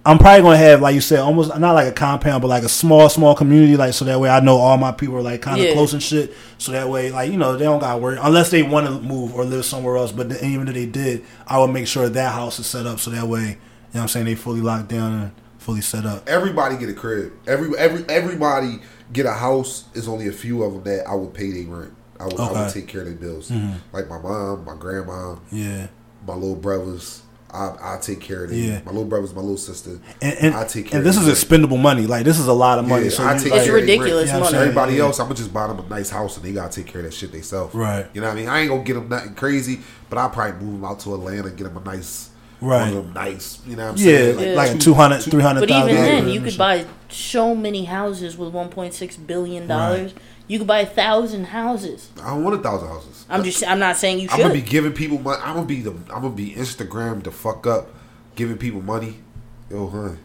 I'm 0.06 0.18
probably 0.18 0.42
gonna 0.42 0.56
have 0.56 0.80
like 0.80 0.94
you 0.94 1.00
said, 1.00 1.18
almost 1.18 1.56
not 1.58 1.74
like 1.74 1.88
a 1.88 1.92
compound, 1.92 2.40
but 2.40 2.48
like 2.48 2.62
a 2.62 2.68
small 2.68 3.08
small 3.08 3.34
community, 3.34 3.76
like 3.76 3.92
so 3.92 4.04
that 4.04 4.20
way 4.20 4.28
I 4.30 4.40
know 4.40 4.56
all 4.56 4.76
my 4.78 4.92
people 4.92 5.16
are 5.16 5.22
like 5.22 5.42
kind 5.42 5.58
of 5.60 5.66
Yeah. 5.66 5.72
close 5.72 5.92
and 5.92 6.02
shit. 6.02 6.32
So 6.58 6.72
that 6.72 6.88
way, 6.88 7.10
like 7.10 7.30
you 7.30 7.36
know, 7.36 7.56
they 7.56 7.64
don't 7.64 7.80
got 7.80 7.94
to 7.94 7.98
worry 7.98 8.16
unless 8.20 8.50
they 8.50 8.62
want 8.62 8.86
to 8.86 8.92
move 9.00 9.34
or 9.34 9.44
live 9.44 9.64
somewhere 9.64 9.96
else. 9.96 10.12
But 10.12 10.28
then, 10.28 10.44
even 10.44 10.68
if 10.68 10.74
they 10.74 10.86
did, 10.86 11.24
I 11.46 11.58
would 11.58 11.72
make 11.72 11.86
sure 11.88 12.08
that 12.08 12.32
house 12.32 12.58
is 12.60 12.66
set 12.66 12.86
up 12.86 13.00
so 13.00 13.10
that 13.10 13.26
way, 13.26 13.40
you 13.40 13.46
know, 13.46 13.56
what 13.90 14.02
I'm 14.02 14.08
saying 14.08 14.26
they 14.26 14.36
fully 14.36 14.60
locked 14.60 14.88
down 14.88 15.12
and 15.12 15.32
fully 15.58 15.80
set 15.80 16.06
up. 16.06 16.28
Everybody 16.28 16.76
get 16.76 16.88
a 16.88 16.94
crib. 16.94 17.32
Every 17.48 17.76
every 17.76 18.04
everybody 18.08 18.78
get 19.12 19.26
a 19.26 19.32
house. 19.32 19.84
It's 19.94 20.06
only 20.08 20.28
a 20.28 20.32
few 20.32 20.62
of 20.62 20.72
them 20.74 20.82
that 20.84 21.08
I 21.08 21.14
would 21.14 21.34
pay 21.34 21.50
their 21.50 21.64
rent. 21.64 21.92
I 22.20 22.24
would, 22.26 22.38
I 22.40 22.52
would 22.64 22.72
take 22.72 22.86
care 22.86 23.00
of 23.02 23.06
their 23.08 23.16
bills. 23.16 23.50
Mhm. 23.50 23.74
Like 23.92 24.08
my 24.08 24.18
mom, 24.18 24.64
my 24.64 24.74
grandma, 24.76 25.34
Yeah, 25.50 25.88
my 26.26 26.34
little 26.34 26.54
brothers. 26.56 27.22
I 27.56 27.94
I 27.94 27.98
take 28.00 28.20
care 28.20 28.44
of 28.44 28.50
them. 28.50 28.58
Yeah. 28.58 28.80
My 28.84 28.90
little 28.92 29.04
brothers, 29.06 29.34
my 29.34 29.40
little 29.40 29.56
sister. 29.56 29.98
and 30.20 30.36
and, 30.40 30.54
I 30.54 30.64
take 30.66 30.86
care 30.88 30.98
and 30.98 31.06
this 31.06 31.16
of 31.16 31.22
is 31.22 31.26
them. 31.28 31.32
expendable 31.32 31.76
money. 31.78 32.06
Like 32.06 32.24
this 32.24 32.38
is 32.38 32.46
a 32.46 32.52
lot 32.52 32.78
of 32.78 32.86
money. 32.86 33.04
Yeah, 33.04 33.10
so 33.10 33.26
I 33.26 33.32
take 33.38 33.46
It's 33.52 33.52
care 33.52 33.60
of 33.60 33.66
their 33.66 33.74
ridiculous 33.74 34.14
rent. 34.16 34.28
Yeah, 34.28 34.34
I'm 34.36 34.40
money. 34.42 34.58
Everybody 34.58 34.94
Yeah. 34.94 35.02
else, 35.04 35.18
I'm 35.20 35.26
gonna 35.26 35.36
just 35.36 35.52
buy 35.52 35.66
them 35.68 35.78
a 35.78 35.88
nice 35.88 36.10
house 36.10 36.36
and 36.36 36.44
they 36.44 36.52
gotta 36.52 36.72
take 36.72 36.86
care 36.86 37.00
of 37.00 37.06
that 37.06 37.14
shit 37.14 37.32
themselves. 37.32 37.74
Right. 37.74 38.06
You 38.12 38.20
know 38.20 38.26
what 38.28 38.34
I 38.34 38.40
mean? 38.40 38.48
I 38.48 38.60
ain't 38.60 38.68
gonna 38.70 38.84
get 38.84 38.94
them 38.94 39.08
nothing 39.08 39.34
crazy, 39.34 39.80
but 40.10 40.18
I'll 40.18 40.30
probably 40.30 40.64
move 40.64 40.74
them 40.80 40.84
out 40.84 41.00
to 41.00 41.14
Atlanta 41.14 41.48
and 41.48 41.56
get 41.56 41.64
them 41.64 41.76
a 41.76 41.80
nice, 41.84 42.30
Right. 42.60 42.88
one 42.88 42.88
of 42.88 43.04
them 43.04 43.12
nice. 43.14 43.60
You 43.66 43.76
know 43.76 43.84
what 43.92 43.92
I'm 43.92 43.96
yeah, 43.98 44.04
saying? 44.04 44.36
like, 44.36 44.46
Yeah. 44.46 44.54
like 44.54 44.70
a 44.70 44.72
two- 44.74 44.78
200, 44.80 45.22
300,000. 45.22 45.60
But 45.60 45.70
even 45.90 45.94
then, 46.02 46.28
you 46.28 46.40
could 46.40 46.56
buy 46.58 46.84
so 47.08 47.54
many 47.54 47.84
houses 47.84 48.36
with 48.36 48.52
1.6 48.52 49.16
billion 49.16 49.66
dollars. 49.66 50.14
You 50.48 50.58
could 50.58 50.68
buy 50.68 50.80
a 50.80 50.86
thousand 50.86 51.46
houses. 51.46 52.10
I 52.22 52.28
don't 52.28 52.44
want 52.44 52.54
a 52.54 52.62
thousand 52.62 52.88
houses. 52.88 53.26
I'm 53.28 53.42
just. 53.42 53.66
I'm 53.66 53.80
not 53.80 53.96
saying 53.96 54.20
you 54.20 54.28
Should. 54.28 54.34
I'm 54.34 54.40
gonna 54.42 54.54
be 54.54 54.60
giving 54.62 54.92
people 54.92 55.18
money. 55.18 55.40
I'm 55.42 55.54
gonna 55.54 55.66
be 55.66 55.80
the. 55.82 55.90
I'm 55.90 56.22
gonna 56.22 56.30
be 56.30 56.52
Instagram 56.54 57.24
the 57.24 57.32
fuck 57.32 57.66
up, 57.66 57.88
giving 58.36 58.56
people 58.56 58.80
money. 58.80 59.18
Yo, 59.70 59.88
hun. 59.88 60.18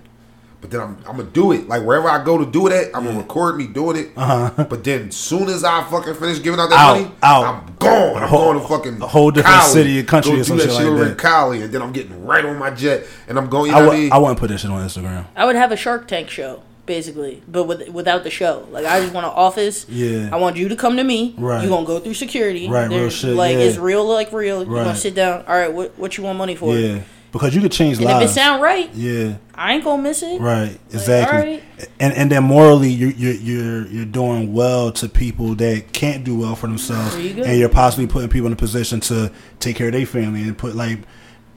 But 0.61 0.69
then 0.69 0.79
I'm, 0.79 0.97
I'm 1.07 1.17
gonna 1.17 1.23
do 1.23 1.51
it. 1.53 1.67
Like 1.67 1.81
wherever 1.83 2.07
I 2.07 2.23
go 2.23 2.37
to 2.37 2.45
do 2.45 2.67
it 2.67 2.73
at, 2.73 2.95
I'm 2.95 3.03
gonna 3.03 3.17
record 3.19 3.57
me 3.57 3.65
doing 3.67 3.97
it. 3.97 4.11
Uh-huh. 4.15 4.63
But 4.69 4.83
then 4.83 5.07
as 5.07 5.15
soon 5.15 5.49
as 5.49 5.63
I 5.63 5.83
fucking 5.89 6.13
finish 6.15 6.39
giving 6.41 6.59
out 6.59 6.69
that 6.69 6.79
Out, 6.79 7.01
money, 7.01 7.11
out. 7.23 7.43
I'm 7.45 7.75
gone. 7.77 8.21
I'm 8.23 8.29
whole- 8.29 8.53
going 8.53 8.61
to 8.61 8.67
fucking 8.67 9.01
a 9.01 9.07
whole 9.07 9.31
different 9.31 9.55
Cali, 9.57 9.73
city 9.73 9.99
and 9.99 10.07
country 10.07 10.31
go 10.33 10.35
or 10.35 10.37
do 10.39 10.43
some 10.43 10.57
that 10.57 10.63
shit 10.69 10.73
like 10.73 10.85
over 10.85 11.05
in. 11.07 11.15
Cali, 11.15 11.61
and 11.63 11.73
then 11.73 11.81
I'm 11.81 11.91
getting 11.91 12.25
right 12.25 12.45
on 12.45 12.57
my 12.59 12.69
jet, 12.69 13.07
and 13.27 13.39
I'm 13.39 13.49
going. 13.49 13.71
You 13.71 13.75
I 13.77 13.79
know 13.79 13.85
w- 13.85 13.89
what 13.89 13.97
I 13.97 14.01
mean? 14.03 14.11
I 14.13 14.17
wouldn't 14.19 14.39
put 14.39 14.49
that 14.49 14.59
shit 14.59 14.69
on 14.69 14.87
Instagram. 14.87 15.25
I 15.35 15.45
would 15.45 15.55
have 15.55 15.71
a 15.71 15.75
Shark 15.77 16.07
Tank 16.07 16.29
show, 16.29 16.61
basically, 16.85 17.41
but 17.47 17.63
with, 17.63 17.89
without 17.89 18.23
the 18.23 18.29
show. 18.29 18.67
Like 18.69 18.85
I 18.85 18.99
just 19.01 19.13
want 19.15 19.25
an 19.25 19.33
office. 19.33 19.87
Yeah. 19.89 20.29
I 20.31 20.35
want 20.37 20.57
you 20.57 20.69
to 20.69 20.75
come 20.75 20.95
to 20.97 21.03
me. 21.03 21.33
Right. 21.39 21.63
You 21.63 21.69
gonna 21.69 21.87
go 21.87 21.99
through 21.99 22.13
security. 22.13 22.69
Right, 22.69 22.87
real 22.87 23.09
shit, 23.09 23.35
Like 23.35 23.53
yeah. 23.53 23.63
it's 23.63 23.77
real, 23.79 24.05
like 24.05 24.31
real. 24.31 24.63
You 24.63 24.69
Right. 24.69 24.83
gonna 24.83 24.95
sit 24.95 25.15
down. 25.15 25.43
All 25.47 25.55
right, 25.55 25.73
what 25.73 25.97
what 25.97 26.17
you 26.19 26.23
want 26.23 26.37
money 26.37 26.55
for? 26.55 26.77
Yeah, 26.77 26.99
because 27.31 27.55
you 27.55 27.61
could 27.61 27.71
change 27.71 27.97
And 27.99 28.09
if 28.09 28.29
it 28.29 28.33
sound 28.33 28.61
right, 28.61 28.93
yeah, 28.93 29.37
I 29.55 29.73
ain't 29.73 29.83
gonna 29.83 30.01
miss 30.01 30.21
it. 30.23 30.41
right, 30.41 30.77
exactly. 30.91 31.37
alright. 31.37 31.63
And 31.99 32.13
and 32.13 32.31
then 32.31 32.43
morally, 32.43 32.89
you're 32.89 33.11
you're 33.11 33.33
you're 33.33 33.87
you're 33.87 34.05
doing 34.05 34.53
well 34.53 34.91
to 34.93 35.07
people 35.09 35.55
that 35.55 35.93
can't 35.93 36.23
do 36.23 36.37
well 36.37 36.55
for 36.55 36.67
themselves, 36.67 37.17
you 37.17 37.43
and 37.43 37.57
you're 37.57 37.69
possibly 37.69 38.07
putting 38.07 38.29
people 38.29 38.47
in 38.47 38.53
a 38.53 38.57
position 38.57 38.99
to 39.01 39.31
take 39.59 39.75
care 39.75 39.87
of 39.87 39.93
their 39.93 40.05
family 40.05 40.43
and 40.43 40.57
put 40.57 40.75
like 40.75 40.99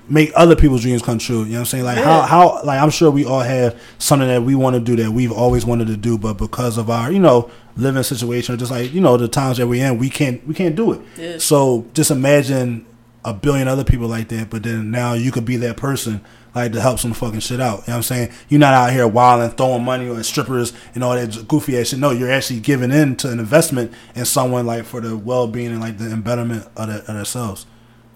make 0.09 0.31
other 0.37 0.55
people's 0.55 0.83
dreams 0.83 1.03
come 1.03 1.19
true. 1.19 1.41
You 1.45 1.45
know 1.45 1.53
what 1.53 1.59
I'm 1.61 1.65
saying? 1.67 1.85
Like 1.85 1.99
how 1.99 2.23
how 2.23 2.63
like 2.65 2.81
I'm 2.81 2.91
sure 2.91 3.11
we 3.11 3.25
all 3.25 3.41
have 3.41 3.81
something 3.99 4.29
that 4.29 4.43
we 4.43 4.55
want 4.55 4.75
to 4.75 4.81
do 4.81 4.97
that 5.03 5.11
we've 5.11 5.33
always 5.33 5.65
wanted 5.67 5.89
to 5.89 5.97
do, 5.97 6.19
but 6.19 6.35
because 6.35 6.79
of 6.79 6.91
our 6.91 7.11
you 7.11 7.19
know 7.19 7.51
living 7.77 8.03
situation, 8.03 8.55
or 8.55 8.59
just 8.59 8.71
like 8.71 8.93
you 8.93 9.01
know 9.01 9.17
the 9.17 9.29
times 9.29 9.59
that 9.59 9.67
we're 9.67 9.85
in, 9.85 9.99
we 9.99 10.11
can't 10.11 10.47
we 10.47 10.55
can't 10.55 10.77
do 10.77 10.93
it. 10.93 11.01
Yeah. 11.17 11.39
So 11.39 11.87
just 11.95 12.11
imagine 12.11 12.87
a 13.25 13.33
billion 13.35 13.69
other 13.69 13.85
people 13.85 14.07
like 14.09 14.29
that, 14.29 14.51
but 14.51 14.63
then 14.63 14.91
now 14.91 15.15
you 15.15 15.33
could 15.33 15.45
be 15.45 15.57
that 15.59 15.77
person 15.77 16.25
like 16.55 16.73
to 16.73 16.81
help 16.81 16.99
some 16.99 17.13
fucking 17.13 17.41
shit 17.41 17.61
out. 17.61 17.79
You 17.79 17.85
know 17.89 17.95
what 17.95 17.97
I'm 17.97 18.03
saying? 18.03 18.33
You're 18.49 18.61
not 18.61 18.75
out 18.75 18.93
here 18.93 19.09
wilding, 19.09 19.51
throwing 19.57 19.83
money 19.85 20.09
on 20.09 20.23
strippers 20.23 20.73
and 20.95 21.03
all 21.03 21.15
that 21.15 21.49
goofy 21.49 21.79
ass 21.79 21.89
shit. 21.89 21.99
No, 21.99 22.11
you're 22.11 22.31
actually 22.31 22.61
giving 22.61 22.91
in 22.93 23.17
to 23.17 23.31
an 23.31 23.39
investment 23.41 23.93
in 24.15 24.25
someone 24.25 24.67
like 24.67 24.85
for 24.85 25.01
the 25.01 25.17
well 25.17 25.47
being 25.49 25.69
and 25.73 25.81
like 25.81 25.99
the 25.99 26.11
embetterment 26.11 26.67
of, 26.77 26.89
the, 26.89 26.99
of 27.01 27.07
themselves. 27.07 27.67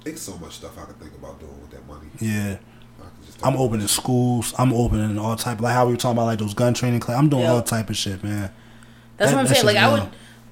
There's 0.04 0.20
so 0.20 0.36
much 0.38 0.54
stuff 0.54 0.78
I 0.78 0.84
could 0.84 0.98
think 1.00 1.14
about 1.14 1.40
doing 1.40 1.60
with 1.60 1.70
that 1.72 1.86
money. 1.86 2.06
Yeah. 2.20 2.58
I 3.00 3.04
could 3.04 3.26
just 3.26 3.44
I'm 3.44 3.56
opening 3.56 3.88
schools. 3.88 4.54
I'm 4.58 4.72
opening 4.72 5.18
all 5.18 5.34
type 5.36 5.60
like 5.60 5.74
how 5.74 5.86
we 5.86 5.92
were 5.92 5.98
talking 5.98 6.18
about 6.18 6.26
like 6.26 6.38
those 6.38 6.54
gun 6.54 6.74
training 6.74 7.00
class. 7.00 7.18
I'm 7.18 7.28
doing 7.28 7.42
Yeah. 7.42 7.52
all 7.52 7.62
type 7.62 7.90
of 7.90 7.96
shit, 7.96 8.22
man. 8.22 8.50
That's 9.16 9.30
That- 9.32 9.36
what 9.36 9.40
I'm 9.40 9.46
that 9.48 9.54
saying. 9.54 9.66
Like 9.66 9.76
shit's 9.76 9.84
I 9.84 9.92
would, 10.04 10.08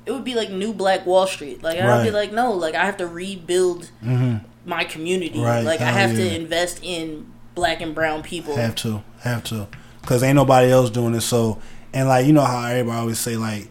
it 0.06 0.12
would 0.12 0.24
be 0.24 0.34
like 0.34 0.50
new 0.50 0.72
Black 0.72 1.04
Wall 1.04 1.26
Street. 1.26 1.62
Like 1.62 1.78
I'd 1.78 2.04
be 2.04 2.12
like, 2.12 2.32
no, 2.32 2.52
like 2.52 2.74
I 2.74 2.86
have 2.86 2.96
to 2.98 3.06
rebuild 3.06 3.90
mm-hmm. 4.02 4.36
my 4.64 4.84
community. 4.84 5.40
Right. 5.40 5.62
Like 5.62 5.80
I 5.80 5.90
have 5.90 6.16
yeah. 6.16 6.30
to 6.30 6.34
invest 6.36 6.80
in 6.82 7.32
black 7.54 7.80
and 7.80 7.94
brown 7.94 8.22
people. 8.22 8.54
Have 8.54 8.76
to, 8.76 9.02
have 9.20 9.42
to, 9.44 9.66
because 10.00 10.22
ain't 10.22 10.36
nobody 10.36 10.70
else 10.70 10.90
doing 10.90 11.14
it. 11.14 11.22
So, 11.22 11.60
and 11.92 12.08
like 12.08 12.24
you 12.24 12.32
know 12.32 12.44
how 12.44 12.64
everybody 12.66 12.98
always 12.98 13.18
say 13.18 13.36
like, 13.36 13.68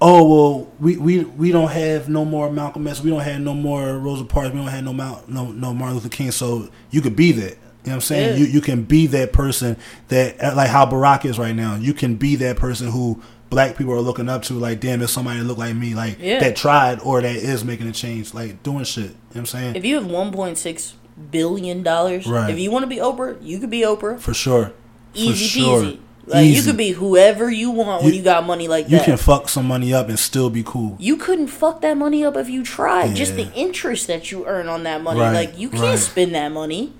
oh 0.00 0.28
well, 0.28 0.72
we 0.78 0.96
we 0.96 1.24
we 1.24 1.50
don't 1.50 1.72
have 1.72 2.08
no 2.08 2.24
more 2.24 2.52
Malcolm 2.52 2.86
X, 2.86 3.02
we 3.02 3.10
don't 3.10 3.20
have 3.20 3.40
no 3.40 3.52
more 3.52 3.98
Rosa 3.98 4.24
Parks, 4.24 4.50
we 4.50 4.58
don't 4.58 4.68
have 4.68 4.84
no 4.84 4.92
Mount, 4.92 5.28
no 5.28 5.50
no 5.50 5.74
Martin 5.74 5.96
Luther 5.96 6.08
King. 6.08 6.30
So 6.30 6.68
you 6.90 7.00
could 7.00 7.16
be 7.16 7.32
that. 7.32 7.58
You 7.84 7.90
know 7.90 7.96
what 7.96 7.96
I'm 7.96 8.00
saying? 8.02 8.38
Yeah. 8.38 8.46
You 8.46 8.52
you 8.52 8.60
can 8.60 8.84
be 8.84 9.08
that 9.08 9.32
person 9.32 9.76
that 10.08 10.38
like 10.56 10.70
how 10.70 10.86
Barack 10.86 11.24
is 11.24 11.38
right 11.38 11.54
now. 11.54 11.74
You 11.74 11.94
can 11.94 12.14
be 12.14 12.36
that 12.36 12.56
person 12.56 12.90
who 12.90 13.20
black 13.54 13.76
people 13.76 13.92
are 13.94 14.00
looking 14.00 14.28
up 14.28 14.42
to. 14.44 14.54
Like 14.54 14.80
damn, 14.80 15.00
if 15.02 15.10
somebody 15.10 15.38
that 15.38 15.44
look 15.44 15.58
like 15.58 15.74
me, 15.74 15.94
like 15.94 16.18
Yeah. 16.20 16.40
that 16.40 16.56
tried 16.56 17.00
or 17.00 17.22
that 17.22 17.36
is 17.36 17.64
making 17.64 17.86
a 17.88 17.92
change, 17.92 18.34
like 18.34 18.62
doing 18.62 18.84
shit. 18.84 19.04
You 19.04 19.08
know 19.10 19.14
what 19.32 19.40
I'm 19.40 19.46
saying? 19.46 19.76
If 19.76 19.84
you 19.84 19.94
have 19.96 20.04
1.6 20.06 20.92
billion 21.30 21.82
dollars, 21.82 22.26
Right. 22.26 22.50
if 22.50 22.58
you 22.58 22.70
want 22.70 22.82
to 22.82 22.86
be 22.88 22.96
Oprah, 22.96 23.36
you 23.40 23.58
could 23.58 23.70
be 23.70 23.80
Oprah. 23.82 24.18
For 24.18 24.34
sure. 24.34 24.72
Easy 25.14 25.32
For 25.44 25.50
sure. 25.60 25.82
peasy. 25.82 25.98
Like 26.26 26.46
you 26.46 26.52
Easy. 26.52 26.70
could 26.70 26.78
be 26.78 26.90
whoever 26.92 27.50
you 27.50 27.70
want 27.70 28.02
when 28.02 28.12
You- 28.12 28.18
you 28.20 28.24
got 28.24 28.46
money 28.46 28.66
like 28.66 28.86
You 28.86 28.96
that. 28.96 29.06
You 29.06 29.12
can 29.12 29.16
fuck 29.18 29.48
some 29.50 29.66
money 29.68 29.92
up 29.92 30.08
and 30.08 30.18
still 30.18 30.48
be 30.50 30.62
cool. 30.64 30.96
you 30.98 31.16
couldn't 31.16 31.48
fuck 31.48 31.82
that 31.82 31.96
money 31.98 32.24
up 32.24 32.36
if 32.36 32.48
you 32.48 32.62
tried. 32.62 33.14
Just 33.14 33.36
the 33.36 33.52
interest 33.54 34.06
that 34.06 34.32
you 34.32 34.44
earn 34.46 34.66
on 34.68 34.82
that 34.84 35.02
money. 35.02 35.20
Right, 35.20 35.32
Like 35.34 35.58
you 35.58 35.68
can't 35.68 35.82
right. 35.82 35.98
spend 35.98 36.34
that 36.34 36.50
money. 36.50 36.92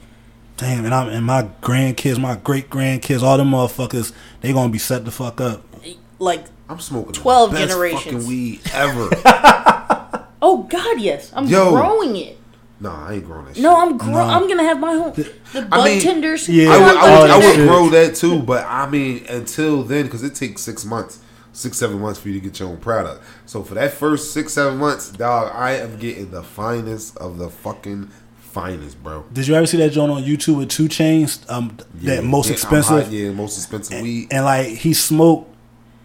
Damn, 0.59 0.85
and 0.85 0.95
I'm 0.95 1.09
and 1.09 1.25
my 1.27 1.49
grandkids, 1.63 2.19
my 2.19 2.37
great 2.37 2.71
grandkids, 2.71 3.23
all 3.23 3.37
them 3.39 3.51
motherfuckers, 3.51 4.13
they 4.43 4.53
gonna 4.53 4.69
be 4.69 4.79
set 4.79 5.05
the 5.05 5.11
fuck 5.11 5.41
up. 5.41 5.63
Like 6.25 6.47
I'm 6.68 6.81
smoking 6.81 7.12
12 7.12 7.51
the 7.51 7.57
best 7.57 7.68
generations. 7.70 8.03
fucking 8.25 8.29
weed 8.29 8.61
ever. 8.72 9.09
oh 10.43 10.66
god, 10.68 11.01
yes, 11.01 11.33
I'm 11.35 11.47
Yo. 11.47 11.70
growing 11.70 12.16
it. 12.16 12.39
nah, 12.81 13.09
I 13.09 13.14
ain't 13.14 13.25
growing 13.25 13.47
that 13.47 13.55
shit. 13.57 13.62
No, 13.62 13.81
I'm 13.81 13.97
gro- 13.99 14.11
No. 14.12 14.18
I'm 14.20 14.49
gonna 14.49 14.64
have 14.64 14.81
my 14.81 14.95
home. 14.95 15.12
The 15.14 15.62
bud 15.62 15.85
mean, 15.85 16.01
tenders. 16.01 16.49
yeah, 16.49 16.70
I 16.70 16.75
I'm 16.77 16.83
would, 16.83 16.97
I 16.97 17.20
would, 17.20 17.31
I 17.31 17.39
would 17.59 17.68
grow 17.68 17.89
that 17.91 18.14
too, 18.16 18.41
but 18.41 18.64
I 18.66 18.89
mean, 18.89 19.25
until 19.29 19.83
then, 19.83 20.05
because 20.07 20.22
it 20.22 20.35
takes 20.35 20.62
six 20.62 20.85
months, 20.85 21.20
six, 21.53 21.77
seven 21.79 22.01
months 22.01 22.18
for 22.18 22.29
you 22.29 22.35
to 22.35 22.41
get 22.41 22.59
your 22.59 22.68
own 22.70 22.79
product. 22.79 23.22
So 23.47 23.62
for 23.62 23.75
that 23.75 23.93
first 23.93 24.33
six, 24.33 24.53
seven 24.55 24.79
months, 24.79 25.11
dog, 25.11 25.53
I 25.55 25.72
am 25.77 25.99
getting 25.99 26.31
the 26.31 26.43
finest 26.43 27.16
of 27.18 27.39
the 27.39 27.51
fucking 27.51 28.11
finest, 28.39 29.03
bro. 29.03 29.25
Did 29.33 29.47
you 29.49 29.55
ever 29.55 29.66
see 29.66 29.77
that 29.79 29.91
joint 29.91 30.11
on 30.12 30.22
YouTube 30.22 30.59
with 30.59 30.68
2 30.70 30.85
Chainz? 30.89 31.49
Um, 31.51 31.77
Yeah, 32.01 32.16
that 32.16 32.25
most 32.25 32.47
yeah, 32.47 32.53
expensive, 32.55 33.05
hot, 33.05 33.12
yeah, 33.12 33.31
most 33.31 33.57
expensive 33.59 34.01
weed. 34.03 34.29
and 34.31 34.45
like 34.45 34.68
he 34.68 34.95
smoked 34.95 35.54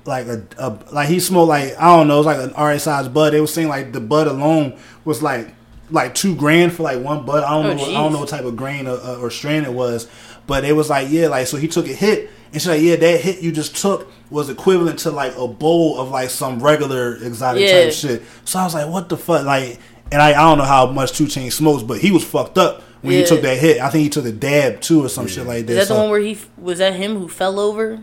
like 0.05 0.27
a, 0.27 0.43
a 0.57 0.79
like 0.91 1.09
he 1.09 1.19
smoked 1.19 1.49
like 1.49 1.75
I 1.77 1.95
don't 1.95 2.07
know, 2.07 2.15
it 2.15 2.17
was 2.17 2.25
like 2.25 2.39
an 2.39 2.53
alright 2.53 2.81
size 2.81 3.07
bud. 3.07 3.33
They 3.33 3.41
were 3.41 3.47
saying 3.47 3.67
like 3.67 3.91
the 3.93 3.99
bud 3.99 4.27
alone 4.27 4.77
was 5.05 5.21
like 5.21 5.53
like 5.91 6.13
two 6.15 6.35
grand 6.35 6.73
for 6.73 6.83
like 6.83 7.01
one 7.03 7.25
bud. 7.25 7.43
I 7.43 7.49
don't 7.51 7.65
Oh, 7.65 7.73
know, 7.73 7.81
what, 7.81 7.89
I 7.89 7.93
don't 7.93 8.13
know 8.13 8.19
what 8.19 8.29
type 8.29 8.45
of 8.45 8.55
grain 8.55 8.87
or, 8.87 8.97
uh, 8.97 9.17
or 9.19 9.29
strain 9.31 9.63
it 9.63 9.73
was, 9.73 10.07
but 10.47 10.63
it 10.63 10.73
was 10.73 10.89
like 10.89 11.09
yeah, 11.09 11.27
like 11.27 11.47
so 11.47 11.57
he 11.57 11.67
took 11.67 11.87
a 11.87 11.93
hit. 11.93 12.29
And 12.51 12.59
she's 12.59 12.67
like, 12.67 12.81
yeah, 12.81 12.95
that 12.95 13.21
hit 13.21 13.41
you 13.43 13.51
just 13.51 13.75
took 13.77 14.11
was 14.31 14.49
equivalent 14.49 14.97
to 14.99 15.11
like 15.11 15.35
a 15.37 15.47
bowl 15.47 15.99
of 15.99 16.09
like 16.09 16.31
some 16.31 16.59
regular 16.63 17.15
exotic 17.17 17.61
Yeah. 17.61 17.83
type 17.85 17.93
shit. 17.93 18.23
So 18.45 18.57
I 18.59 18.63
was 18.63 18.73
like, 18.73 18.89
what 18.89 19.07
the 19.09 19.17
fuck? 19.17 19.45
Like, 19.45 19.79
and 20.11 20.19
I, 20.19 20.29
I 20.31 20.49
don't 20.49 20.57
know 20.57 20.63
how 20.63 20.87
much 20.87 21.11
Two 21.11 21.27
Chain 21.27 21.51
smokes, 21.51 21.83
but 21.83 21.99
he 21.99 22.11
was 22.11 22.23
fucked 22.23 22.57
up 22.57 22.81
when 23.03 23.13
he 23.13 23.23
took 23.23 23.41
that 23.43 23.59
hit. 23.59 23.79
I 23.79 23.89
think 23.91 24.01
he 24.03 24.09
took 24.09 24.25
a 24.25 24.31
dab 24.31 24.81
too 24.81 25.05
or 25.05 25.09
some 25.09 25.27
shit 25.27 25.45
like 25.45 25.67
that. 25.67 25.73
Is 25.73 25.77
that 25.77 25.87
So- 25.89 25.93
the 25.93 25.99
one 25.99 26.09
where 26.09 26.19
he 26.21 26.39
was 26.57 26.79
that 26.79 26.95
him 26.95 27.17
who 27.19 27.27
fell 27.27 27.59
over? 27.59 27.99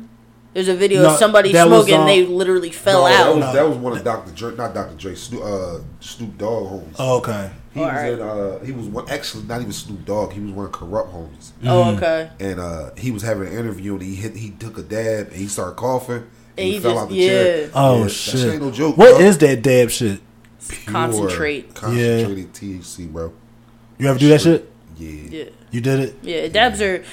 There's 0.56 0.68
a 0.68 0.74
video 0.74 1.02
No, 1.02 1.10
of 1.10 1.18
somebody 1.18 1.52
that 1.52 1.68
was, 1.68 1.80
smoking. 1.84 2.00
um, 2.00 2.06
they 2.06 2.24
literally 2.24 2.70
fell 2.70 3.02
No, 3.02 3.06
out. 3.08 3.24
That 3.24 3.28
was, 3.36 3.40
No. 3.44 3.52
that 3.52 3.68
was 3.68 3.76
one 3.76 3.92
of 3.98 4.02
Dr. 4.02 4.30
Dre, 4.32 4.56
not 4.56 4.72
Dr. 4.72 4.94
Dre, 4.94 5.14
Snoop, 5.14 5.42
uh, 5.44 5.78
Snoop 6.00 6.38
Dogg 6.38 6.66
homies. 6.72 6.94
Oh, 6.98 7.18
okay. 7.18 7.50
he 7.74 7.80
was 7.80 7.88
alright. 7.90 8.12
in, 8.14 8.20
uh, 8.22 8.64
he 8.64 8.72
was 8.72 8.86
one, 8.86 9.06
actually 9.10 9.44
not 9.44 9.60
even 9.60 9.72
Snoop 9.74 10.06
Dogg. 10.06 10.32
He 10.32 10.40
was 10.40 10.52
one 10.52 10.64
of 10.64 10.72
Kurupt 10.72 11.12
homies. 11.12 11.50
Oh, 11.66 11.94
okay. 11.94 12.30
and 12.40 12.58
uh, 12.58 12.90
he 12.96 13.10
was 13.10 13.20
having 13.22 13.48
an 13.48 13.52
interview 13.52 13.92
and 13.92 14.02
he 14.02 14.14
hit 14.14 14.34
he 14.34 14.48
took 14.52 14.78
a 14.78 14.82
dab 14.82 15.26
and 15.26 15.36
he 15.36 15.46
started 15.46 15.76
coughing 15.76 16.14
and, 16.16 16.24
And 16.56 16.66
he, 16.68 16.72
he 16.72 16.80
fell 16.80 16.92
just- 16.92 17.02
out 17.02 17.08
the 17.10 17.14
yeah. 17.16 17.28
chair. 17.28 17.70
Oh 17.74 18.04
that 18.04 18.08
shit! 18.08 18.40
shit 18.40 18.52
ain't 18.54 18.62
no 18.62 18.70
joke. 18.70 18.96
What 18.96 19.18
bro. 19.18 19.26
is 19.26 19.36
that 19.36 19.60
dab 19.60 19.90
shit? 19.90 20.20
Pure 20.70 20.90
Concentrate. 20.90 21.74
Concentrated 21.74 22.54
THC, 22.54 23.12
bro. 23.12 23.30
You 23.98 24.08
ever 24.08 24.18
do 24.18 24.30
that 24.30 24.40
shit? 24.40 24.72
Yeah. 24.96 25.10
Yeah, 25.10 25.44
You 25.70 25.82
did 25.82 26.00
it? 26.00 26.14
yeah. 26.22 26.48
Dabs 26.48 26.80
are 26.80 27.04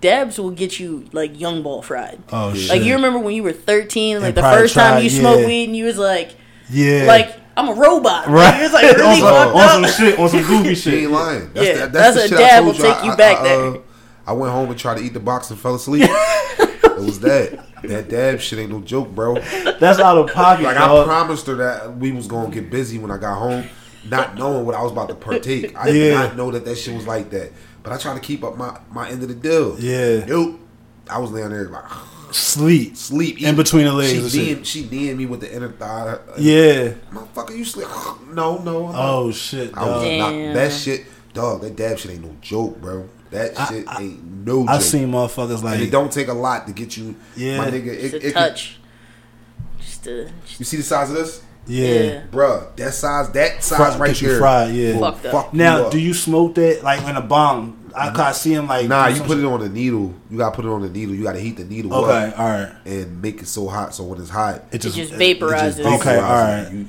dabs 0.00 0.38
will 0.38 0.50
get 0.50 0.78
you 0.80 1.08
like 1.12 1.38
young 1.38 1.62
ball 1.62 1.82
fried. 1.82 2.22
Oh 2.30 2.54
shit! 2.54 2.70
Like 2.70 2.82
you 2.82 2.94
remember 2.94 3.18
when 3.18 3.34
you 3.34 3.42
were 3.42 3.52
13, 3.52 4.16
like 4.16 4.26
And 4.28 4.34
the 4.36 4.40
probably 4.40 4.60
first 4.60 4.74
time 4.74 4.92
tried, 4.94 5.00
you 5.00 5.10
smoked 5.10 5.46
weed, 5.46 5.64
and 5.64 5.76
you 5.76 5.84
was 5.86 5.98
like, 5.98 6.34
yeah, 6.70 7.04
like 7.06 7.36
I'm 7.56 7.68
a 7.68 7.74
robot. 7.74 8.28
Right. 8.28 8.56
you 8.56 8.62
was 8.62 8.72
like 8.72 8.84
really 8.96 9.02
on, 9.04 9.16
some, 9.18 9.28
fucked 9.28 9.56
on 9.56 9.68
some 9.68 9.84
up. 9.84 9.90
shit, 9.90 10.18
on 10.18 10.28
some 10.28 10.42
goofy 10.42 10.68
She 10.74 10.90
shit. 10.90 10.94
ain't 11.02 11.10
lying. 11.12 11.52
That's 11.52 11.66
Yeah, 11.66 11.86
the, 11.86 11.92
that's 11.92 12.16
the 12.16 12.24
a 12.24 12.28
shit 12.28 12.38
dab 12.38 12.50
I 12.50 12.56
told 12.64 12.66
will 12.66 12.74
you. 12.86 12.94
take 12.94 13.04
you 13.04 13.10
I, 13.12 13.16
back 13.16 13.38
I, 13.38 13.42
there. 13.42 13.66
uh, 13.66 13.78
I 14.26 14.32
went 14.32 14.52
home 14.52 14.70
and 14.70 14.78
tried 14.78 14.98
to 14.98 15.04
eat 15.04 15.12
the 15.12 15.20
box 15.20 15.50
and 15.50 15.58
fell 15.60 15.74
asleep. 15.74 16.04
it 16.08 16.98
was 16.98 17.20
that. 17.20 17.66
That 17.82 18.08
dab 18.08 18.40
shit 18.40 18.60
ain't 18.60 18.70
no 18.70 18.80
joke, 18.80 19.10
bro. 19.10 19.34
That's 19.34 19.98
out 19.98 20.16
of 20.16 20.32
pocket, 20.32 20.62
Like 20.62 20.76
I 20.76 21.04
promised 21.04 21.46
her 21.48 21.56
that 21.56 21.96
we 21.96 22.12
was 22.12 22.26
gonna 22.28 22.48
get 22.54 22.70
busy 22.70 22.98
when 22.98 23.10
I 23.10 23.18
got 23.18 23.36
home, 23.36 23.64
not 24.08 24.36
knowing 24.36 24.64
what 24.64 24.76
I 24.76 24.82
was 24.82 24.92
about 24.92 25.08
to 25.08 25.16
partake. 25.16 25.76
I 25.76 25.90
did 25.90 26.14
not 26.14 26.36
know 26.36 26.52
that 26.52 26.64
that 26.64 26.76
shit 26.78 26.94
was 26.94 27.06
like 27.08 27.30
that. 27.30 27.50
But 27.82 27.92
I 27.92 27.96
try 27.98 28.14
to 28.14 28.20
keep 28.20 28.44
up 28.44 28.56
my 28.56 28.78
my 28.90 29.08
end 29.10 29.22
of 29.22 29.28
the 29.28 29.34
deal. 29.34 29.78
Yeah. 29.80 30.24
Nope. 30.26 30.60
I 31.10 31.18
was 31.18 31.30
laying 31.32 31.50
there 31.50 31.68
like 31.68 31.84
Sleep. 32.30 32.96
sleep 32.96 33.42
In 33.42 33.56
between 33.56 33.84
the 33.84 33.92
legs 33.92 34.10
She 34.32 34.38
shit. 34.38 34.46
kneeing, 34.46 34.62
she 34.62 34.86
kneeing 34.86 35.16
me 35.18 35.26
with 35.26 35.40
the 35.40 35.54
inner 35.54 35.68
thigh. 35.70 36.16
Yeah. 36.38 36.94
motherfucker, 37.12 37.56
you 37.56 37.64
sleep? 37.64 37.88
No, 38.32 38.56
no. 38.62 38.86
I'm 38.86 38.92
not. 38.92 39.14
Oh 39.14 39.30
shit, 39.32 39.76
I 39.76 39.84
was 39.84 40.02
dog. 40.04 40.18
not 40.18 40.54
that 40.54 40.72
shit, 40.72 41.04
dog. 41.34 41.60
That 41.60 41.76
dab 41.76 41.98
shit 41.98 42.12
ain't 42.12 42.24
no 42.24 42.34
joke, 42.40 42.80
bro. 42.80 43.06
That 43.30 43.54
shit 43.68 43.86
ain't 44.00 44.24
no 44.46 44.60
joke. 44.62 44.70
I 44.70 44.78
seen 44.78 45.08
motherfuckers 45.10 45.56
and 45.56 45.64
like 45.64 45.80
it 45.80 45.90
don't 45.90 46.10
take 46.10 46.28
a 46.28 46.32
lot 46.32 46.66
to 46.68 46.72
get 46.72 46.96
you, 46.96 47.14
Yeah. 47.36 47.58
my 47.58 47.66
nigga. 47.70 48.00
Just 48.00 48.14
It, 48.14 48.24
a 48.24 48.28
it 48.28 48.32
touch. 48.32 48.78
Just 49.80 50.06
a 50.06 50.30
just, 50.46 50.60
you 50.60 50.64
see 50.64 50.76
the 50.78 50.82
size 50.82 51.10
of 51.10 51.16
this, 51.16 51.42
yeah. 51.66 51.86
yeah. 52.02 52.22
Bruh, 52.30 52.74
That 52.76 52.94
size, 52.94 53.30
that 53.30 53.62
size 53.62 53.96
Fry- 53.96 53.98
right 54.08 54.14
get 54.16 54.26
there, 54.28 54.38
fried, 54.38 54.74
yeah. 54.74 54.94
will 54.94 55.12
Fucked 55.12 55.26
up. 55.26 55.32
fuck 55.32 55.54
Now, 55.54 55.84
up. 55.86 55.92
do 55.92 55.98
you 55.98 56.14
smoke 56.14 56.54
that 56.56 56.82
like 56.82 57.02
in 57.06 57.16
a 57.16 57.20
bomb? 57.22 57.78
I 57.94 58.10
can't 58.10 58.34
see 58.34 58.54
him 58.54 58.68
like. 58.68 58.88
Nah, 58.88 59.08
you 59.08 59.20
put 59.20 59.32
shit- 59.36 59.40
it 59.40 59.44
on 59.44 59.60
the 59.60 59.68
needle. 59.68 60.14
You 60.30 60.38
gotta 60.38 60.56
put 60.56 60.64
it 60.64 60.68
on 60.68 60.80
the 60.80 60.88
needle. 60.88 61.14
You 61.14 61.22
gotta 61.24 61.40
heat 61.40 61.58
the 61.58 61.64
needle 61.64 61.92
Okay, 61.94 62.28
up 62.28 62.38
all 62.38 62.48
right. 62.48 62.72
and 62.86 63.20
make 63.20 63.42
it 63.42 63.48
so 63.48 63.68
hot. 63.68 63.94
So 63.94 64.04
when 64.04 64.18
it's 64.18 64.30
hot, 64.30 64.64
It 64.72 64.78
just, 64.80 64.96
just 64.96 65.12
vaporizes. 65.12 65.78
it 65.78 65.82
just- 65.82 66.00
Okay, 66.00 66.16
all 66.16 66.22
right. 66.32 66.68
You- 66.72 66.86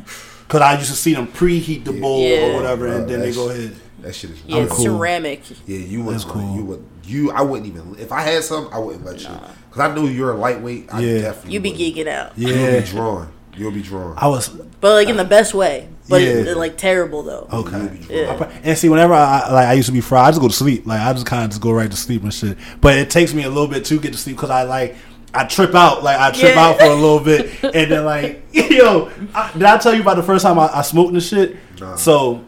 Cause 0.47 0.61
I 0.61 0.77
used 0.77 0.91
to 0.91 0.95
see 0.95 1.13
them 1.15 1.27
preheat 1.27 1.83
the 1.83 1.93
bowl 1.93 2.21
Yeah. 2.21 2.47
or 2.51 2.53
whatever, 2.55 2.87
Bruh, 2.87 2.95
and 2.97 3.09
then 3.09 3.19
they 3.21 3.31
go 3.33 3.49
ahead. 3.49 3.75
That 4.01 4.13
shit 4.13 4.29
is 4.31 4.37
Yeah, 4.45 4.57
I'm 4.57 4.63
it's 4.65 4.73
cool. 4.75 4.85
ceramic. 4.85 5.41
Yeah, 5.65 5.77
you 5.79 6.03
would 6.03 6.13
That's 6.15 6.25
cool. 6.25 6.55
you 6.55 6.63
would 6.65 6.83
you, 7.05 7.31
I 7.31 7.41
wouldn't 7.41 7.67
even. 7.67 7.95
If 7.99 8.11
I 8.13 8.21
had 8.21 8.43
some, 8.43 8.69
I 8.71 8.77
wouldn't 8.77 9.03
let 9.03 9.19
you 9.21 9.29
because 9.69 9.79
I 9.91 9.93
knew 9.95 10.07
you're 10.07 10.31
a 10.31 10.37
lightweight. 10.37 10.89
I 10.93 10.99
Yeah. 11.01 11.21
definitely 11.21 11.53
You 11.53 11.59
be 11.59 11.71
wouldn't. 11.71 11.95
geeking 11.95 12.07
out, 12.07 12.31
You'll 12.37 12.51
Yeah, 12.51 12.79
be 12.79 12.85
drawn. 12.85 13.27
You'll 13.55 13.71
be 13.71 13.81
drawn. 13.81 14.15
I 14.17 14.27
was 14.27 14.49
but 14.49 14.93
like 14.93 15.09
in 15.09 15.17
the 15.17 15.25
best 15.25 15.53
way. 15.53 15.87
But 16.09 16.21
Yeah. 16.21 16.29
it- 16.29 16.57
like 16.57 16.77
terrible 16.77 17.23
though. 17.23 17.47
okay. 17.51 17.77
You'll 17.79 17.87
be 17.89 17.97
drawn. 17.99 18.39
Yeah. 18.39 18.59
And 18.63 18.77
see, 18.77 18.89
whenever 18.89 19.13
I 19.13 19.49
like, 19.51 19.67
I 19.67 19.73
used 19.73 19.85
to 19.87 19.93
be 19.93 20.01
fried. 20.01 20.25
I 20.27 20.31
just 20.31 20.41
go 20.41 20.47
to 20.49 20.53
sleep. 20.53 20.85
Like 20.85 20.99
I 21.01 21.13
just 21.13 21.25
kind 21.25 21.43
of 21.45 21.49
just 21.51 21.61
go 21.61 21.71
right 21.71 21.89
to 21.89 21.95
sleep 21.97 22.23
and 22.23 22.33
shit. 22.33 22.57
But 22.81 22.97
it 22.97 23.09
takes 23.09 23.33
me 23.33 23.43
a 23.43 23.49
little 23.49 23.67
bit 23.67 23.85
to 23.85 23.99
get 23.99 24.11
to 24.13 24.17
sleep 24.17 24.35
because 24.35 24.49
I 24.49 24.63
like 24.63 24.95
I 25.33 25.45
trip 25.45 25.73
out. 25.75 26.03
Like 26.03 26.19
I 26.19 26.31
trip 26.31 26.55
Yeah. 26.55 26.61
out 26.67 26.77
for 26.79 26.85
a 26.85 26.93
little 26.95 27.19
bit, 27.21 27.63
and 27.63 27.91
then 27.91 28.05
like 28.05 28.43
yo, 28.51 29.09
I, 29.33 29.51
did 29.53 29.63
I 29.63 29.77
tell 29.77 29.93
you 29.93 30.01
about 30.01 30.15
the 30.17 30.23
first 30.23 30.43
time 30.43 30.59
I, 30.59 30.69
I 30.77 30.81
smoked 30.81 31.13
this 31.13 31.27
shit? 31.29 31.55
Nah. 31.79 31.95
So 31.95 32.43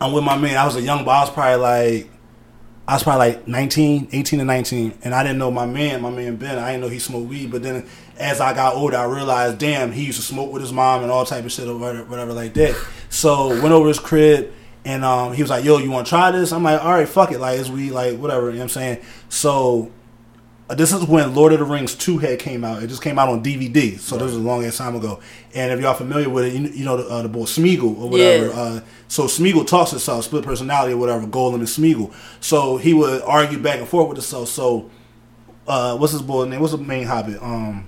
I'm 0.00 0.12
with 0.12 0.24
my 0.24 0.36
man. 0.36 0.56
I 0.56 0.64
was 0.64 0.76
a 0.76 0.82
young 0.82 1.04
boy. 1.04 1.10
I 1.12 1.20
was 1.20 1.30
probably 1.30 1.56
like. 1.56 2.08
I 2.92 2.96
was 2.96 3.04
probably 3.04 3.28
like 3.30 3.48
19, 3.48 4.08
18 4.12 4.38
to 4.40 4.44
19, 4.44 4.98
and 5.02 5.14
I 5.14 5.22
didn't 5.22 5.38
know 5.38 5.50
my 5.50 5.64
man, 5.64 6.02
my 6.02 6.10
man 6.10 6.36
Ben. 6.36 6.58
I 6.58 6.72
didn't 6.72 6.82
know 6.82 6.90
he 6.90 6.98
smoked 6.98 7.26
weed. 7.26 7.50
But 7.50 7.62
then 7.62 7.86
as 8.18 8.38
I 8.38 8.52
got 8.52 8.74
older, 8.74 8.98
I 8.98 9.04
realized, 9.04 9.56
damn, 9.56 9.92
he 9.92 10.04
used 10.04 10.18
to 10.18 10.22
smoke 10.22 10.52
with 10.52 10.60
his 10.60 10.74
mom 10.74 11.00
and 11.00 11.10
all 11.10 11.24
type 11.24 11.46
of 11.46 11.52
shit 11.52 11.66
or 11.66 11.78
whatever, 11.78 12.04
whatever 12.04 12.34
like 12.34 12.52
that. 12.52 12.76
So 13.08 13.48
went 13.48 13.72
over 13.72 13.88
his 13.88 13.98
crib, 13.98 14.52
and 14.84 15.06
um, 15.06 15.32
he 15.32 15.40
was 15.42 15.48
like, 15.48 15.64
"Yo, 15.64 15.78
you 15.78 15.90
want 15.90 16.06
to 16.06 16.10
try 16.10 16.32
this?" 16.32 16.52
I'm 16.52 16.64
like, 16.64 16.84
"All 16.84 16.92
right, 16.92 17.08
fuck 17.08 17.32
it, 17.32 17.40
like 17.40 17.58
it's 17.58 17.70
weed, 17.70 17.92
like 17.92 18.18
whatever." 18.18 18.48
You 18.48 18.56
know 18.56 18.58
what 18.58 18.62
I'm 18.64 18.68
saying? 18.68 19.00
So 19.30 19.90
this 20.68 20.92
is 20.92 21.04
when 21.04 21.34
Lord 21.34 21.52
of 21.52 21.58
the 21.58 21.64
Rings 21.64 21.94
two 21.94 22.18
had 22.18 22.38
came 22.38 22.64
out. 22.64 22.82
It 22.82 22.86
just 22.86 23.02
came 23.02 23.18
out 23.18 23.28
on 23.28 23.42
DVD, 23.42 23.98
so 23.98 24.16
this 24.16 24.26
was 24.26 24.36
a 24.36 24.40
long 24.40 24.64
ass 24.64 24.78
time 24.78 24.96
ago. 24.96 25.20
And 25.54 25.72
if 25.72 25.80
y'all 25.80 25.94
familiar 25.94 26.28
with 26.30 26.46
it, 26.46 26.54
you, 26.54 26.68
you 26.68 26.84
know 26.84 26.96
the, 26.96 27.08
uh, 27.08 27.22
the 27.22 27.28
boy 27.28 27.40
Smeagol 27.40 27.98
or 27.98 28.08
whatever. 28.08 28.46
Yeah. 28.46 28.52
Uh, 28.52 28.80
so 29.08 29.24
Smeagol 29.24 29.66
talks 29.66 29.90
to 29.90 29.96
himself, 29.96 30.24
split 30.24 30.44
personality 30.44 30.94
or 30.94 30.96
whatever, 30.96 31.26
Gollum 31.26 31.54
and 31.54 31.64
Smeagol. 31.64 32.14
So 32.40 32.76
he 32.76 32.94
would 32.94 33.22
argue 33.22 33.58
back 33.58 33.78
and 33.78 33.88
forth 33.88 34.08
with 34.08 34.16
himself. 34.18 34.48
So 34.48 34.90
uh, 35.66 35.96
what's 35.96 36.12
his 36.12 36.22
boy's 36.22 36.48
name? 36.48 36.60
What's 36.60 36.72
the 36.72 36.78
main 36.78 37.06
hobbit? 37.06 37.42
Um, 37.42 37.86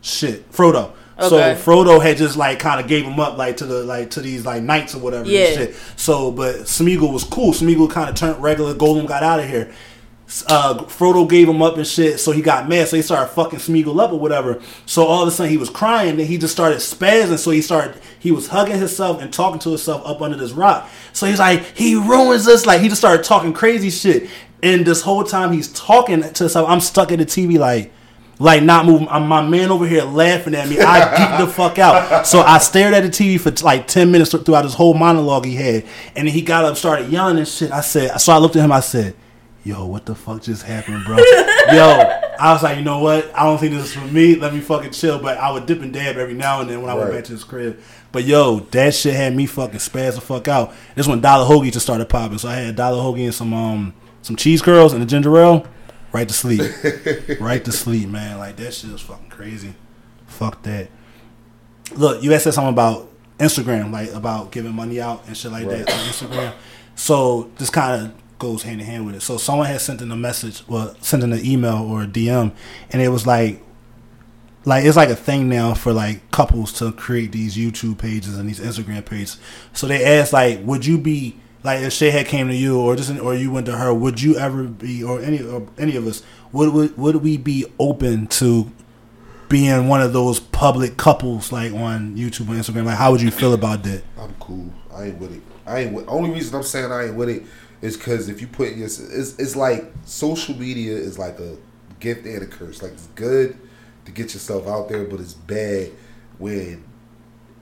shit, 0.00 0.50
Frodo. 0.52 0.92
Okay. 1.18 1.28
So 1.28 1.70
Frodo 1.70 2.00
had 2.00 2.16
just 2.16 2.36
like 2.36 2.60
kind 2.60 2.80
of 2.80 2.86
gave 2.86 3.04
him 3.04 3.18
up 3.18 3.36
like 3.36 3.56
to 3.56 3.66
the 3.66 3.82
like 3.82 4.10
to 4.10 4.20
these 4.20 4.46
like 4.46 4.62
knights 4.62 4.94
or 4.94 4.98
whatever. 4.98 5.28
Yeah. 5.28 5.46
And 5.46 5.56
shit. 5.56 5.74
So 5.96 6.30
but 6.30 6.56
Smeagol 6.60 7.12
was 7.12 7.24
cool. 7.24 7.52
Smeagol 7.52 7.90
kind 7.90 8.08
of 8.08 8.14
turned 8.14 8.40
regular. 8.42 8.74
Gollum 8.74 9.08
got 9.08 9.22
out 9.22 9.40
of 9.40 9.48
here. 9.48 9.72
Uh, 10.46 10.76
Frodo 10.84 11.28
gave 11.28 11.48
him 11.48 11.62
up 11.62 11.78
and 11.78 11.86
shit, 11.86 12.20
so 12.20 12.32
he 12.32 12.42
got 12.42 12.68
mad. 12.68 12.88
So 12.88 12.96
he 12.96 13.02
started 13.02 13.32
fucking 13.32 13.60
Smeagol 13.60 13.98
up 13.98 14.12
or 14.12 14.18
whatever. 14.18 14.60
So 14.84 15.04
all 15.04 15.22
of 15.22 15.28
a 15.28 15.30
sudden 15.30 15.50
he 15.50 15.56
was 15.56 15.70
crying, 15.70 16.18
then 16.18 16.26
he 16.26 16.36
just 16.36 16.52
started 16.52 16.78
spazzing. 16.78 17.38
So 17.38 17.50
he 17.50 17.62
started, 17.62 18.00
he 18.18 18.30
was 18.30 18.48
hugging 18.48 18.78
himself 18.78 19.22
and 19.22 19.32
talking 19.32 19.58
to 19.60 19.70
himself 19.70 20.02
up 20.04 20.20
under 20.20 20.36
this 20.36 20.52
rock. 20.52 20.88
So 21.14 21.26
he's 21.26 21.38
like, 21.38 21.64
he 21.74 21.94
ruins 21.94 22.46
us. 22.46 22.66
Like 22.66 22.82
he 22.82 22.88
just 22.88 23.00
started 23.00 23.24
talking 23.24 23.54
crazy 23.54 23.88
shit. 23.88 24.28
And 24.62 24.84
this 24.84 25.00
whole 25.00 25.24
time 25.24 25.52
he's 25.52 25.72
talking 25.72 26.20
to 26.20 26.44
himself, 26.44 26.68
I'm 26.68 26.80
stuck 26.80 27.10
at 27.10 27.18
the 27.18 27.26
TV 27.26 27.58
like, 27.58 27.92
like 28.38 28.62
not 28.62 28.86
moving. 28.86 29.08
I'm 29.08 29.26
my 29.26 29.42
man 29.46 29.70
over 29.70 29.86
here 29.86 30.04
laughing 30.04 30.54
at 30.54 30.68
me. 30.68 30.78
I 30.78 31.00
geeked 31.00 31.38
the 31.38 31.46
fuck 31.46 31.78
out. 31.78 32.26
So 32.26 32.40
I 32.40 32.58
stared 32.58 32.94
at 32.94 33.02
the 33.02 33.08
TV 33.08 33.40
for 33.40 33.50
like 33.64 33.88
ten 33.88 34.12
minutes 34.12 34.30
throughout 34.30 34.62
this 34.62 34.74
whole 34.74 34.94
monologue 34.94 35.44
he 35.44 35.56
had, 35.56 35.84
and 36.14 36.28
then 36.28 36.34
he 36.34 36.42
got 36.42 36.64
up, 36.64 36.76
started 36.76 37.10
yelling 37.10 37.38
and 37.38 37.48
shit. 37.48 37.72
I 37.72 37.80
said, 37.80 38.16
so 38.18 38.32
I 38.32 38.38
looked 38.38 38.56
at 38.56 38.64
him. 38.64 38.70
I 38.70 38.80
said, 38.80 39.16
"Yo, 39.68 39.86
what 39.86 40.06
the 40.06 40.14
fuck 40.14 40.42
just 40.42 40.62
happened, 40.62 41.04
bro?" 41.04 41.16
Yo, 41.72 42.20
I 42.40 42.52
was 42.52 42.62
like, 42.62 42.78
you 42.78 42.84
know 42.84 43.00
what? 43.00 43.30
I 43.36 43.44
don't 43.44 43.58
think 43.58 43.74
this 43.74 43.86
is 43.86 43.92
for 43.94 44.06
me. 44.06 44.34
Let 44.36 44.54
me 44.54 44.60
fucking 44.60 44.92
chill. 44.92 45.18
But 45.18 45.38
I 45.38 45.50
would 45.50 45.66
dip 45.66 45.82
and 45.82 45.92
dab 45.92 46.16
every 46.16 46.34
now 46.34 46.60
and 46.60 46.70
then 46.70 46.80
when 46.80 46.90
I 46.90 46.94
went 46.94 47.12
back 47.12 47.24
to 47.24 47.32
his 47.32 47.44
crib. 47.44 47.78
But 48.10 48.24
yo, 48.24 48.60
that 48.60 48.94
shit 48.94 49.14
had 49.14 49.36
me 49.36 49.46
fucking 49.46 49.80
spaz 49.80 50.14
the 50.14 50.20
fuck 50.20 50.48
out. 50.48 50.72
This 50.94 51.06
when 51.06 51.20
Dollar 51.20 51.46
Hoagie 51.46 51.72
just 51.72 51.84
started 51.84 52.08
popping. 52.08 52.38
So 52.38 52.48
I 52.48 52.54
had 52.54 52.76
Dollar 52.76 52.98
Hoagie 53.02 53.24
and 53.24 53.34
some 53.34 53.52
um 53.52 53.94
some 54.22 54.36
cheese 54.36 54.62
curls 54.62 54.92
and 54.92 55.02
a 55.02 55.06
ginger 55.06 55.36
ale. 55.38 55.66
Right 56.10 56.26
to 56.26 56.32
sleep. 56.34 56.62
right 57.40 57.62
to 57.64 57.70
sleep, 57.72 58.08
man. 58.08 58.38
Like 58.38 58.56
that 58.56 58.72
shit 58.72 58.90
was 58.90 59.02
fucking 59.02 59.28
crazy. 59.28 59.74
Fuck 60.26 60.62
that. 60.62 60.88
Look, 61.94 62.22
you 62.22 62.30
had 62.32 62.40
said 62.40 62.54
something 62.54 62.72
about 62.72 63.10
Instagram, 63.38 63.92
like 63.92 64.12
about 64.12 64.50
giving 64.52 64.74
money 64.74 65.00
out 65.00 65.24
and 65.26 65.36
shit 65.36 65.52
like 65.52 65.66
Right. 65.66 65.84
that 65.86 65.92
on 65.92 66.00
Instagram. 66.06 66.52
So 66.94 67.50
this 67.58 67.70
kind 67.70 68.06
of 68.06 68.12
goes 68.38 68.62
hand 68.62 68.80
in 68.80 68.86
hand 68.86 69.06
with 69.06 69.14
it. 69.16 69.22
So 69.22 69.36
someone 69.36 69.66
had 69.66 69.80
sent 69.80 70.00
in 70.00 70.10
a 70.10 70.16
message, 70.16 70.62
well, 70.68 70.94
sent 71.00 71.22
in 71.22 71.32
an 71.32 71.44
email 71.44 71.82
or 71.82 72.02
a 72.02 72.06
DM, 72.06 72.52
and 72.90 73.02
it 73.02 73.08
was 73.08 73.26
like, 73.26 73.60
like 74.64 74.84
it's 74.84 74.96
like 74.96 75.08
a 75.08 75.16
thing 75.16 75.48
now 75.48 75.74
for 75.74 75.92
like 75.92 76.30
couples 76.30 76.72
to 76.74 76.92
create 76.92 77.32
these 77.32 77.56
YouTube 77.56 77.98
pages 77.98 78.38
and 78.38 78.48
these 78.48 78.60
Instagram 78.60 79.04
pages. 79.04 79.38
So 79.72 79.86
they 79.86 80.04
asked 80.04 80.32
like, 80.32 80.60
would 80.62 80.84
you 80.84 80.98
be 80.98 81.40
like 81.64 81.80
if 81.80 81.92
Shay 81.92 82.10
had 82.10 82.26
came 82.26 82.48
to 82.48 82.54
you 82.54 82.78
or 82.78 82.94
just 82.96 83.18
or 83.18 83.34
you 83.34 83.50
went 83.50 83.66
to 83.66 83.76
her, 83.76 83.92
would 83.92 84.20
you 84.20 84.36
ever 84.36 84.64
be 84.64 85.02
or 85.02 85.20
any 85.20 85.42
or 85.42 85.66
any 85.78 85.96
of 85.96 86.06
us 86.06 86.22
would 86.52 86.72
would 86.72 86.96
would 86.98 87.16
we 87.16 87.36
be 87.36 87.66
open 87.78 88.26
to 88.28 88.70
being 89.48 89.88
one 89.88 90.02
of 90.02 90.12
those 90.12 90.40
public 90.40 90.96
couples 90.96 91.50
like 91.50 91.72
on 91.72 92.16
YouTube 92.16 92.48
and 92.48 92.58
Instagram? 92.60 92.84
Like, 92.84 92.98
how 92.98 93.10
would 93.12 93.22
you 93.22 93.30
feel 93.30 93.54
about 93.54 93.82
that? 93.84 94.02
I'm 94.18 94.34
cool. 94.38 94.70
I 94.94 95.06
ain't 95.06 95.18
with 95.18 95.34
it. 95.34 95.42
I 95.66 95.80
ain't 95.80 95.94
with. 95.94 96.08
Only 96.08 96.30
reason 96.30 96.54
I'm 96.54 96.62
saying 96.62 96.92
I 96.92 97.06
ain't 97.06 97.14
with 97.14 97.28
it 97.30 97.42
is 97.80 97.96
because 97.96 98.28
if 98.28 98.40
you 98.40 98.46
put 98.46 98.74
your, 98.74 98.86
it's, 98.86 98.98
it's 99.38 99.56
like 99.56 99.92
social 100.04 100.56
media 100.56 100.96
is 100.96 101.18
like 101.18 101.38
a 101.38 101.56
gift 102.00 102.26
and 102.26 102.42
a 102.42 102.46
curse. 102.46 102.82
Like 102.82 102.92
it's 102.92 103.06
good 103.08 103.56
to 104.04 104.12
get 104.12 104.34
yourself 104.34 104.66
out 104.66 104.88
there, 104.88 105.04
but 105.04 105.20
it's 105.20 105.34
bad 105.34 105.90
when 106.38 106.84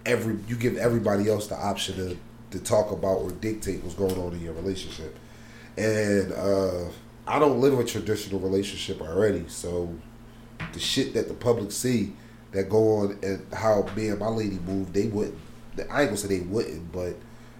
every 0.04 0.38
you 0.46 0.56
give 0.56 0.76
everybody 0.76 1.28
else 1.28 1.48
the 1.48 1.56
option 1.56 1.96
to 1.96 2.16
to 2.50 2.64
talk 2.64 2.92
about 2.92 3.18
or 3.18 3.30
dictate 3.32 3.82
what's 3.82 3.94
going 3.94 4.16
on 4.18 4.32
in 4.32 4.40
your 4.40 4.54
relationship. 4.54 5.18
And 5.76 6.32
uh, 6.32 6.88
I 7.26 7.38
don't 7.38 7.60
live 7.60 7.74
in 7.74 7.80
a 7.80 7.84
traditional 7.84 8.40
relationship 8.40 9.00
already, 9.00 9.44
so 9.48 9.94
the 10.72 10.78
shit 10.78 11.14
that 11.14 11.28
the 11.28 11.34
public 11.34 11.72
see 11.72 12.12
that 12.52 12.70
go 12.70 12.98
on 12.98 13.18
and 13.22 13.46
how 13.52 13.86
me 13.94 14.08
and 14.08 14.18
my 14.18 14.28
lady 14.28 14.58
move, 14.60 14.92
they 14.92 15.08
wouldn't. 15.08 15.38
I 15.76 15.80
ain't 15.80 16.10
gonna 16.10 16.16
say 16.16 16.28
they 16.28 16.40
wouldn't, 16.40 16.90
but 16.92 17.16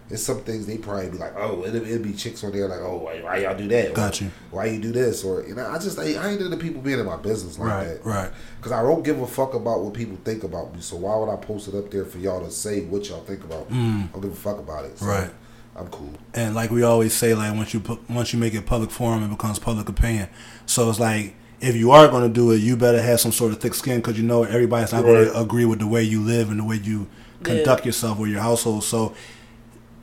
it's 0.09 0.23
some 0.23 0.39
things 0.41 0.65
they 0.65 0.77
probably 0.77 1.09
be 1.09 1.17
like, 1.17 1.33
oh, 1.35 1.65
it'll, 1.65 1.85
it'll 1.85 2.03
be 2.03 2.13
chicks 2.13 2.43
on 2.43 2.51
there 2.53 2.67
like, 2.67 2.79
oh, 2.81 2.97
why, 2.97 3.21
why 3.21 3.37
y'all 3.39 3.57
do 3.57 3.67
that? 3.67 3.93
Got 3.93 4.21
Or, 4.21 4.23
you. 4.25 4.31
Why 4.51 4.65
you 4.67 4.79
do 4.81 4.91
this? 4.91 5.23
Or 5.23 5.43
you 5.45 5.53
know, 5.55 5.65
I 5.69 5.77
just 5.79 5.99
I, 5.99 6.13
I 6.13 6.29
ain't 6.29 6.41
into 6.41 6.55
people 6.57 6.81
being 6.81 6.99
in 6.99 7.05
my 7.05 7.17
business 7.17 7.59
like 7.59 7.69
Right, 7.69 7.87
that. 7.87 8.05
right. 8.05 8.31
Because 8.57 8.71
I 8.71 8.81
don't 8.81 9.03
give 9.03 9.21
a 9.21 9.27
fuck 9.27 9.53
about 9.53 9.81
what 9.81 9.93
people 9.93 10.17
think 10.23 10.43
about 10.43 10.73
me. 10.73 10.81
So 10.81 10.95
why 10.95 11.15
would 11.17 11.29
I 11.29 11.35
post 11.35 11.67
it 11.67 11.75
up 11.75 11.91
there 11.91 12.05
for 12.05 12.19
y'all 12.19 12.43
to 12.43 12.49
say 12.51 12.81
what 12.85 13.07
y'all 13.09 13.21
think 13.21 13.43
about 13.43 13.69
me? 13.69 13.77
I 13.77 14.07
don't 14.13 14.21
give 14.21 14.31
a 14.31 14.35
fuck 14.35 14.59
about 14.59 14.85
it. 14.85 14.97
So 14.97 15.05
Mm. 15.05 15.09
Right. 15.21 15.31
I'm 15.75 15.87
cool. 15.89 16.11
and 16.33 16.55
like 16.55 16.71
we 16.71 16.81
always 16.81 17.13
say, 17.13 17.35
like 17.35 17.53
once 17.55 17.71
you 17.73 17.79
put 17.79 18.09
once 18.09 18.33
you 18.33 18.39
make 18.39 18.55
it 18.55 18.65
public 18.65 18.89
forum, 18.89 19.21
it 19.23 19.27
becomes 19.29 19.59
public 19.59 19.87
opinion. 19.87 20.27
So 20.65 20.89
it's 20.89 20.99
like 20.99 21.35
if 21.59 21.75
you 21.75 21.91
are 21.91 22.07
going 22.07 22.23
to 22.23 22.33
do 22.33 22.49
it, 22.51 22.57
you 22.57 22.75
better 22.77 22.99
have 23.01 23.19
some 23.19 23.31
sort 23.31 23.51
of 23.51 23.59
thick 23.59 23.73
skin 23.75 23.97
because 23.97 24.17
you 24.17 24.23
know 24.23 24.43
everybody's 24.43 24.91
not 24.93 25.03
going 25.03 25.25
to 25.25 25.39
agree 25.39 25.65
with 25.65 25.77
the 25.79 25.85
way 25.87 26.01
you 26.01 26.21
live 26.21 26.49
and 26.49 26.59
the 26.59 26.63
way 26.63 26.77
you 26.77 27.07
conduct 27.43 27.85
yourself 27.85 28.17
or 28.19 28.27
your 28.27 28.41
household. 28.41 28.83
So 28.85 29.13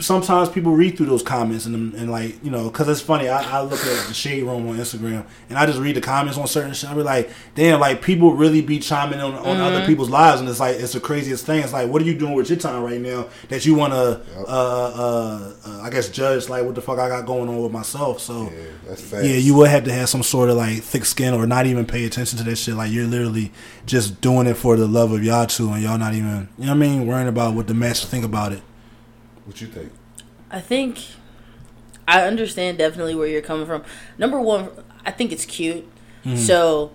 sometimes 0.00 0.48
people 0.48 0.72
read 0.72 0.96
through 0.96 1.06
those 1.06 1.22
comments 1.22 1.66
and, 1.66 1.94
and 1.94 2.10
like 2.10 2.42
you 2.44 2.50
know 2.50 2.68
because 2.68 2.88
it's 2.88 3.00
funny 3.00 3.28
I, 3.28 3.58
I 3.58 3.62
look 3.62 3.78
at 3.78 4.08
the 4.08 4.14
shade 4.14 4.42
room 4.42 4.68
on 4.68 4.76
instagram 4.76 5.24
and 5.48 5.56
i 5.56 5.66
just 5.66 5.78
read 5.78 5.94
the 5.94 6.00
comments 6.00 6.36
on 6.36 6.48
certain 6.48 6.74
shit. 6.74 6.90
I 6.90 6.94
be 6.94 7.02
like 7.02 7.30
damn 7.54 7.78
like 7.78 8.02
people 8.02 8.32
really 8.32 8.60
be 8.60 8.80
chiming 8.80 9.20
on, 9.20 9.34
on 9.34 9.60
other 9.60 9.86
people's 9.86 10.10
lives 10.10 10.40
and 10.40 10.48
it's 10.48 10.58
like 10.58 10.76
it's 10.76 10.94
the 10.94 11.00
craziest 11.00 11.46
thing. 11.46 11.62
It's 11.62 11.72
like 11.72 11.88
what 11.88 12.02
are 12.02 12.04
you 12.04 12.18
doing 12.18 12.34
with 12.34 12.50
your 12.50 12.58
time 12.58 12.82
right 12.82 13.00
now 13.00 13.28
that 13.48 13.64
you 13.64 13.74
want 13.74 13.92
to 13.92 14.20
uh, 14.36 14.44
uh, 14.48 15.54
uh, 15.64 15.80
i 15.82 15.90
guess 15.90 16.08
judge 16.08 16.48
like 16.48 16.64
what 16.64 16.74
the 16.74 16.82
fuck 16.82 16.98
i 16.98 17.08
got 17.08 17.26
going 17.26 17.48
on 17.48 17.62
with 17.62 17.72
myself? 17.72 18.20
So 18.20 18.44
Yeah, 18.44 18.64
that's 18.86 19.12
yeah, 19.12 19.36
you 19.36 19.54
would 19.56 19.68
have 19.68 19.84
to 19.84 19.92
have 19.92 20.08
some 20.08 20.22
sort 20.22 20.50
of 20.50 20.56
like 20.56 20.82
thick 20.82 21.04
skin 21.04 21.34
or 21.34 21.46
not 21.46 21.66
even 21.66 21.86
pay 21.86 22.04
attention 22.04 22.38
to 22.38 22.44
that 22.44 22.56
shit. 22.56 22.74
Like 22.74 22.90
you're 22.90 23.06
literally 23.06 23.52
just 23.86 24.20
doing 24.20 24.46
it 24.46 24.54
for 24.54 24.76
the 24.76 24.86
love 24.86 25.12
of 25.12 25.22
y'all 25.22 25.46
two, 25.46 25.70
and 25.72 25.82
y'all 25.82 25.98
not 25.98 26.14
even, 26.14 26.48
you 26.58 26.66
know 26.66 26.72
what 26.72 26.76
I 26.76 26.78
mean, 26.78 27.06
worrying 27.06 27.28
about 27.28 27.54
what 27.54 27.66
the 27.66 27.74
master 27.74 28.06
think 28.06 28.24
about 28.24 28.52
it. 28.52 28.62
What 29.44 29.60
you 29.60 29.66
think? 29.66 29.92
I 30.50 30.60
think 30.60 30.98
I 32.06 32.22
understand 32.22 32.78
definitely 32.78 33.14
where 33.14 33.26
you're 33.26 33.42
coming 33.42 33.66
from. 33.66 33.82
Number 34.18 34.40
one, 34.40 34.70
I 35.04 35.10
think 35.10 35.32
it's 35.32 35.44
cute. 35.44 35.86
So 36.36 36.90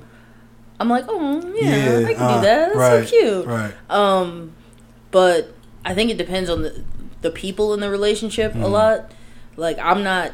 I'm 0.80 0.90
like, 0.90 1.06
oh 1.08 1.54
yeah, 1.56 2.06
I 2.08 2.14
can 2.16 2.22
uh, 2.24 2.36
do 2.38 2.42
that. 2.46 2.74
That's 2.74 2.76
right, 2.76 3.08
so 3.08 3.10
cute. 3.10 3.46
Right. 3.46 3.74
Um, 3.90 4.54
but 5.12 5.54
I 5.86 5.94
think 5.94 6.10
it 6.10 6.18
depends 6.18 6.50
on 6.50 6.64
the 6.64 6.84
the 7.22 7.30
people 7.32 7.74
in 7.74 7.80
the 7.80 7.90
relationship 7.90 8.54
Mm-hmm. 8.54 8.64
a 8.64 8.68
lot. 8.68 9.12
Like 9.56 9.78
I'm 9.78 10.04
not 10.04 10.34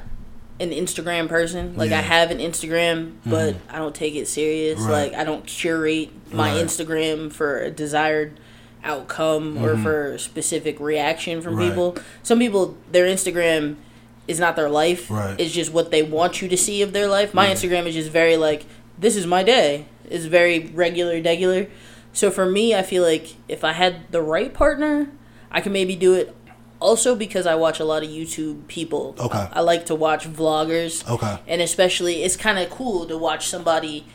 an 0.61 0.69
Instagram 0.69 1.27
person. 1.27 1.75
Like 1.75 1.89
Yeah. 1.89 1.97
I 1.99 2.01
have 2.03 2.31
an 2.31 2.37
Instagram, 2.37 3.15
but 3.25 3.55
I 3.69 3.77
don't 3.79 3.93
take 3.95 4.15
it 4.15 4.27
serious. 4.29 4.79
Right. 4.79 5.11
Like 5.11 5.13
I 5.19 5.23
don't 5.25 5.45
curate 5.45 6.11
my 6.33 6.53
Right. 6.53 6.63
Instagram 6.65 7.33
for 7.33 7.59
a 7.59 7.69
desired 7.71 8.39
outcome 8.85 9.57
or 9.63 9.77
for 9.77 10.17
specific 10.17 10.79
reaction 10.79 11.41
from 11.41 11.53
Mm-hmm. 11.55 11.61
Right. 11.61 11.69
people. 11.69 11.97
Some 12.23 12.39
people 12.39 12.77
their 12.91 13.05
Instagram 13.05 13.75
is 14.27 14.39
not 14.39 14.55
their 14.55 14.69
life. 14.69 15.09
Right. 15.11 15.39
It's 15.39 15.53
just 15.53 15.71
what 15.73 15.91
they 15.91 16.03
want 16.03 16.41
you 16.41 16.47
to 16.47 16.57
see 16.57 16.81
of 16.81 16.93
their 16.93 17.07
life. 17.07 17.33
My 17.33 17.47
Instagram 17.47 17.85
is 17.85 17.95
just 17.95 18.09
very 18.11 18.37
like 18.37 18.65
this 18.97 19.15
is 19.15 19.25
my 19.27 19.43
day. 19.43 19.85
It's 20.09 20.25
very 20.25 20.67
regular, 20.67 21.21
regular. 21.21 21.67
So 22.13 22.31
for 22.31 22.45
me, 22.45 22.73
I 22.73 22.81
feel 22.83 23.03
like 23.03 23.35
if 23.47 23.63
I 23.63 23.73
had 23.73 24.11
the 24.11 24.21
right 24.21 24.53
partner, 24.53 25.09
I 25.51 25.61
could 25.61 25.71
maybe 25.73 25.95
do 25.95 26.13
it 26.13 26.35
also 26.79 27.15
because 27.15 27.45
I 27.45 27.55
watch 27.55 27.79
a 27.79 27.85
lot 27.85 28.03
of 28.03 28.09
YouTube 28.09 28.67
people. 28.67 29.15
Okay. 29.19 29.47
I 29.51 29.61
like 29.61 29.85
to 29.87 29.95
watch 29.95 30.27
vloggers. 30.27 31.07
Okay. 31.09 31.39
And 31.47 31.61
especially, 31.61 32.23
it's 32.23 32.35
kind 32.37 32.57
of 32.59 32.69
cool 32.69 33.05
to 33.07 33.17
watch 33.17 33.47
somebody 33.47 34.05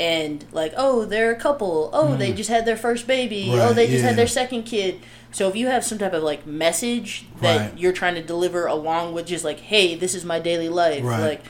and 0.00 0.44
like, 0.52 0.72
oh, 0.76 1.04
they're 1.04 1.30
a 1.30 1.36
couple. 1.36 1.90
Oh, 1.92 2.16
they 2.16 2.32
just 2.32 2.48
had 2.50 2.64
their 2.64 2.76
first 2.76 3.06
baby. 3.06 3.50
oh, 3.52 3.70
Mm. 3.70 3.74
They 3.74 3.86
just 3.86 4.00
yeah. 4.02 4.08
had 4.08 4.16
their 4.16 4.26
second 4.26 4.62
kid. 4.64 5.00
So 5.30 5.48
if 5.48 5.54
you 5.54 5.66
have 5.68 5.84
some 5.84 5.98
type 5.98 6.12
of 6.14 6.22
like 6.22 6.46
message 6.46 7.26
that 7.40 7.56
Right. 7.70 7.78
you're 7.78 7.92
trying 7.92 8.14
to 8.16 8.22
deliver 8.22 8.66
along 8.66 9.12
with 9.14 9.26
just 9.26 9.44
like, 9.44 9.60
hey, 9.60 9.94
this 9.94 10.14
is 10.14 10.24
my 10.24 10.40
daily 10.40 10.68
life. 10.68 11.04
Right. 11.04 11.20
Like 11.20 11.42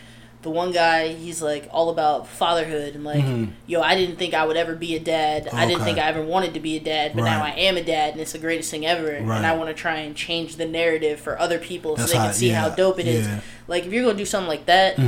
the 0.43 0.51
one 0.51 0.73
guy, 0.73 1.09
he's 1.15 1.41
like 1.43 1.69
all 1.71 1.91
about 1.91 2.27
fatherhood 2.27 2.95
and 2.95 3.05
like, 3.05 3.25
yo, 3.67 3.81
I 3.83 3.95
didn't 3.95 4.17
think 4.17 4.35
I 4.35 4.45
would 4.45 4.57
ever 4.57 4.75
be 4.75 4.97
a 4.97 5.01
dad. 5.01 5.49
I 5.53 5.65
didn't 5.67 5.77
Mm-hmm. 5.81 5.85
Think 5.85 5.99
I 5.99 6.09
ever 6.09 6.23
wanted 6.23 6.55
to 6.55 6.61
be 6.61 6.77
a 6.77 6.81
dad, 6.81 7.13
but 7.15 7.23
now 7.25 7.45
I 7.45 7.51
am 7.51 7.77
a 7.77 7.83
dad, 7.83 8.13
and 8.13 8.21
it's 8.23 8.33
the 8.33 8.39
greatest 8.39 8.71
thing 8.71 8.85
ever. 8.87 9.05
Right. 9.23 9.37
And 9.37 9.47
I 9.47 9.55
want 9.57 9.69
to 9.69 9.75
try 9.75 9.97
and 9.99 10.17
change 10.17 10.57
the 10.57 10.67
narrative 10.67 11.21
for 11.21 11.39
other 11.39 11.59
people 11.59 11.95
That's 11.95 12.11
so 12.11 12.15
they 12.17 12.19
how- 12.21 12.25
can 12.31 12.35
see 12.35 12.49
how 12.49 12.69
dope 12.71 12.99
it 12.99 13.07
is. 13.07 13.27
yeah. 13.27 13.33
Mm-hmm. 13.37 13.71
Like 13.71 13.85
if 13.87 13.93
you're 13.93 14.03
gonna 14.05 14.19
do 14.19 14.25
something 14.27 14.49
like 14.49 14.67
that, 14.67 14.99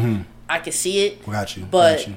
I 0.49 0.59
could 0.61 0.75
see 0.75 1.07
it. 1.07 1.25
Got 1.27 1.57
you. 1.57 1.65
But- 1.65 1.99
got 1.99 2.09
you. 2.09 2.17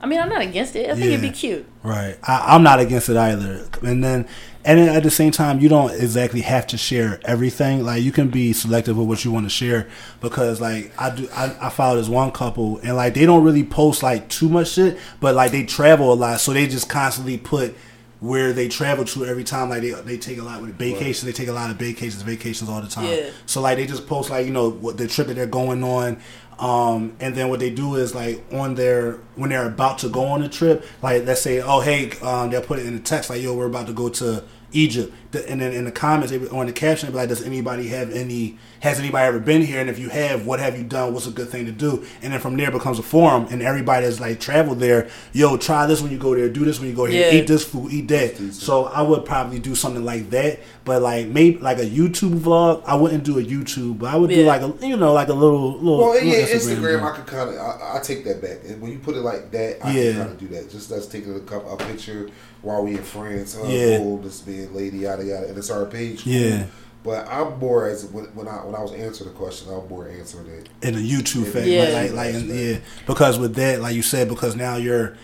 I 0.00 0.06
mean, 0.06 0.20
I'm 0.20 0.28
not 0.28 0.42
against 0.42 0.76
it. 0.76 0.90
I 0.90 0.94
think 0.94 1.06
Yeah. 1.06 1.12
it'd 1.12 1.22
be 1.22 1.30
cute. 1.30 1.66
Right. 1.82 2.18
I, 2.22 2.54
I'm 2.54 2.62
not 2.62 2.78
against 2.78 3.08
it 3.08 3.16
either. 3.16 3.66
And 3.82 4.04
then, 4.04 4.26
and 4.62 4.78
then 4.78 4.94
at 4.94 5.02
the 5.02 5.10
same 5.10 5.30
time, 5.32 5.60
you 5.60 5.68
don't 5.70 5.90
exactly 5.94 6.42
have 6.42 6.66
to 6.68 6.76
share 6.78 7.20
everything. 7.24 7.84
Like 7.84 8.02
you 8.02 8.12
can 8.12 8.28
be 8.28 8.52
selective 8.52 8.96
with 8.98 9.08
what 9.08 9.24
you 9.24 9.30
want 9.30 9.46
to 9.46 9.50
share 9.50 9.88
because, 10.20 10.60
like, 10.60 10.92
I 10.98 11.10
do. 11.14 11.28
I, 11.34 11.56
I 11.60 11.68
follow 11.70 11.96
this 11.96 12.08
one 12.08 12.32
couple, 12.32 12.78
and 12.78 12.96
like 12.96 13.14
they 13.14 13.24
don't 13.24 13.44
really 13.44 13.64
post 13.64 14.02
like 14.02 14.28
too 14.28 14.48
much 14.48 14.68
shit, 14.72 14.98
but 15.20 15.34
like 15.34 15.52
they 15.52 15.64
travel 15.64 16.12
a 16.12 16.14
lot, 16.14 16.40
so 16.40 16.52
they 16.52 16.66
just 16.66 16.88
constantly 16.90 17.38
put 17.38 17.74
where 18.20 18.52
they 18.52 18.68
travel 18.68 19.04
to 19.04 19.24
every 19.26 19.44
time. 19.44 19.68
Like 19.68 19.82
they 19.82 19.90
they 19.90 20.18
take 20.18 20.38
a 20.38 20.42
lot 20.42 20.60
with 20.60 20.76
vacations. 20.76 21.22
They 21.22 21.32
take 21.32 21.48
a 21.48 21.52
lot 21.52 21.70
of 21.70 21.76
vacations, 21.76 22.22
vacations 22.22 22.70
all 22.70 22.80
the 22.80 22.88
time. 22.88 23.06
Yeah. 23.06 23.30
So 23.46 23.60
like 23.60 23.76
they 23.76 23.86
just 23.86 24.06
post 24.06 24.30
like 24.30 24.46
you 24.46 24.52
know 24.52 24.70
what 24.70 24.96
the 24.96 25.06
trip 25.08 25.28
that 25.28 25.34
they're 25.34 25.46
going 25.46 25.82
on, 25.84 26.20
um, 26.58 27.16
and 27.20 27.34
then 27.34 27.48
what 27.48 27.60
they 27.60 27.70
do 27.70 27.96
is 27.96 28.14
like 28.14 28.44
on 28.52 28.74
their 28.74 29.14
when 29.36 29.50
they're 29.50 29.66
about 29.66 29.98
to 29.98 30.08
go 30.08 30.24
on 30.24 30.42
a 30.42 30.48
trip, 30.48 30.84
like 31.02 31.24
let's 31.24 31.40
say 31.40 31.60
oh 31.60 31.80
hey 31.80 32.12
um, 32.22 32.50
they'll 32.50 32.62
put 32.62 32.78
it 32.78 32.86
in 32.86 32.94
the 32.94 33.02
text 33.02 33.30
like 33.30 33.42
yo 33.42 33.54
we're 33.54 33.66
about 33.66 33.86
to 33.86 33.92
go 33.92 34.08
to 34.08 34.44
Egypt, 34.74 35.12
The- 35.30 35.48
and 35.48 35.60
then 35.60 35.72
in 35.72 35.84
the 35.84 35.92
comments 35.92 36.30
they, 36.30 36.38
or 36.48 36.62
in 36.62 36.66
the 36.66 36.72
caption 36.72 37.08
they 37.08 37.12
be 37.12 37.16
like 37.18 37.28
does 37.28 37.42
anybody 37.42 37.88
have 37.88 38.12
any 38.12 38.58
has 38.80 38.98
anybody 39.00 39.24
ever 39.26 39.38
been 39.38 39.62
here 39.62 39.80
and 39.80 39.88
if 39.88 39.98
you 39.98 40.10
have 40.10 40.46
what 40.46 40.60
have 40.60 40.76
you 40.76 40.84
done 40.84 41.14
what's 41.14 41.26
a 41.26 41.30
good 41.30 41.48
thing 41.48 41.64
to 41.66 41.72
do 41.72 42.04
and 42.22 42.32
then 42.32 42.38
from 42.40 42.56
there 42.56 42.70
becomes 42.70 42.98
a 42.98 43.02
forum 43.02 43.46
and 43.50 43.62
everybody 43.62 44.04
that's 44.04 44.20
like 44.20 44.38
traveled 44.38 44.78
there 44.78 45.08
yo 45.32 45.56
try 45.56 45.86
this 45.86 46.02
when 46.02 46.12
you 46.12 46.18
go 46.18 46.34
there 46.34 46.48
do 46.50 46.64
this 46.64 46.78
when 46.80 46.88
you 46.90 46.94
go 46.94 47.06
here 47.06 47.30
Yeah. 47.32 47.38
eat 47.40 47.46
this 47.46 47.64
food 47.64 47.90
eat 47.92 48.08
that 48.08 48.36
so 48.52 48.84
I 48.84 49.00
would 49.02 49.24
probably 49.24 49.58
do 49.58 49.74
something 49.74 50.04
like 50.04 50.28
that 50.30 50.60
but 50.84 51.00
like 51.02 51.28
maybe 51.28 51.58
like 51.58 51.78
a 51.78 51.86
YouTube 51.86 52.38
vlog 52.40 52.82
I 52.86 52.94
wouldn't 52.94 53.24
do 53.24 53.38
a 53.38 53.42
YouTube 53.42 53.98
but 54.00 54.12
I 54.12 54.16
would 54.16 54.28
do 54.30 54.44
like 54.44 54.60
a 54.62 54.74
you 54.86 54.96
know 54.96 55.12
like 55.14 55.28
a 55.28 55.32
little 55.34 55.72
little, 55.72 55.98
Well, 55.98 56.12
little 56.12 56.28
yeah, 56.28 56.46
Instagram, 56.46 57.00
joint. 57.00 57.02
I 57.04 57.16
could 57.16 57.26
kind 57.26 57.50
of, 57.50 57.56
I, 57.56 57.96
I 57.96 58.00
take 58.00 58.24
that 58.24 58.42
back. 58.42 58.58
And 58.68 58.80
when 58.82 58.90
you 58.92 58.98
put 58.98 59.14
it 59.16 59.20
like 59.20 59.50
that, 59.52 59.84
I 59.84 59.90
Yeah. 59.96 60.10
can 60.12 60.20
kind 60.20 60.30
of 60.32 60.38
do 60.38 60.48
that. 60.48 60.70
Just 60.70 60.92
us 60.92 61.06
taking 61.06 61.34
a, 61.34 61.40
couple, 61.40 61.72
a 61.72 61.76
picture 61.76 62.28
while 62.64 62.82
we 62.84 62.92
in 62.92 63.02
France. 63.02 63.56
Uh, 63.56 63.66
Yeah. 63.68 63.98
boom, 63.98 64.22
this 64.22 64.40
being 64.40 64.74
lady, 64.74 64.98
yada 64.98 65.24
yada, 65.24 65.48
and 65.48 65.56
it's 65.58 65.70
our 65.70 65.84
page. 65.86 66.26
Yeah. 66.26 66.64
But 67.04 67.28
I'm 67.30 67.58
more 67.58 67.86
as 67.86 68.06
when, 68.06 68.24
when 68.34 68.48
I 68.48 68.64
when 68.64 68.74
I 68.74 68.80
was 68.80 68.92
answering 68.92 69.30
the 69.30 69.36
question, 69.36 69.68
I'm 69.70 69.86
more 69.88 70.08
answering 70.08 70.46
it. 70.48 70.68
in 70.82 70.94
a 70.94 70.98
YouTube 70.98 71.46
fact, 71.46 71.66
Yeah. 71.66 71.82
like, 71.84 72.12
like, 72.14 72.34
like 72.34 72.44
yeah, 72.46 72.76
because 73.06 73.38
with 73.38 73.54
that, 73.56 73.80
like 73.82 73.94
you 73.94 74.02
said, 74.02 74.28
because 74.28 74.56
now 74.56 74.76
you're 74.76 75.14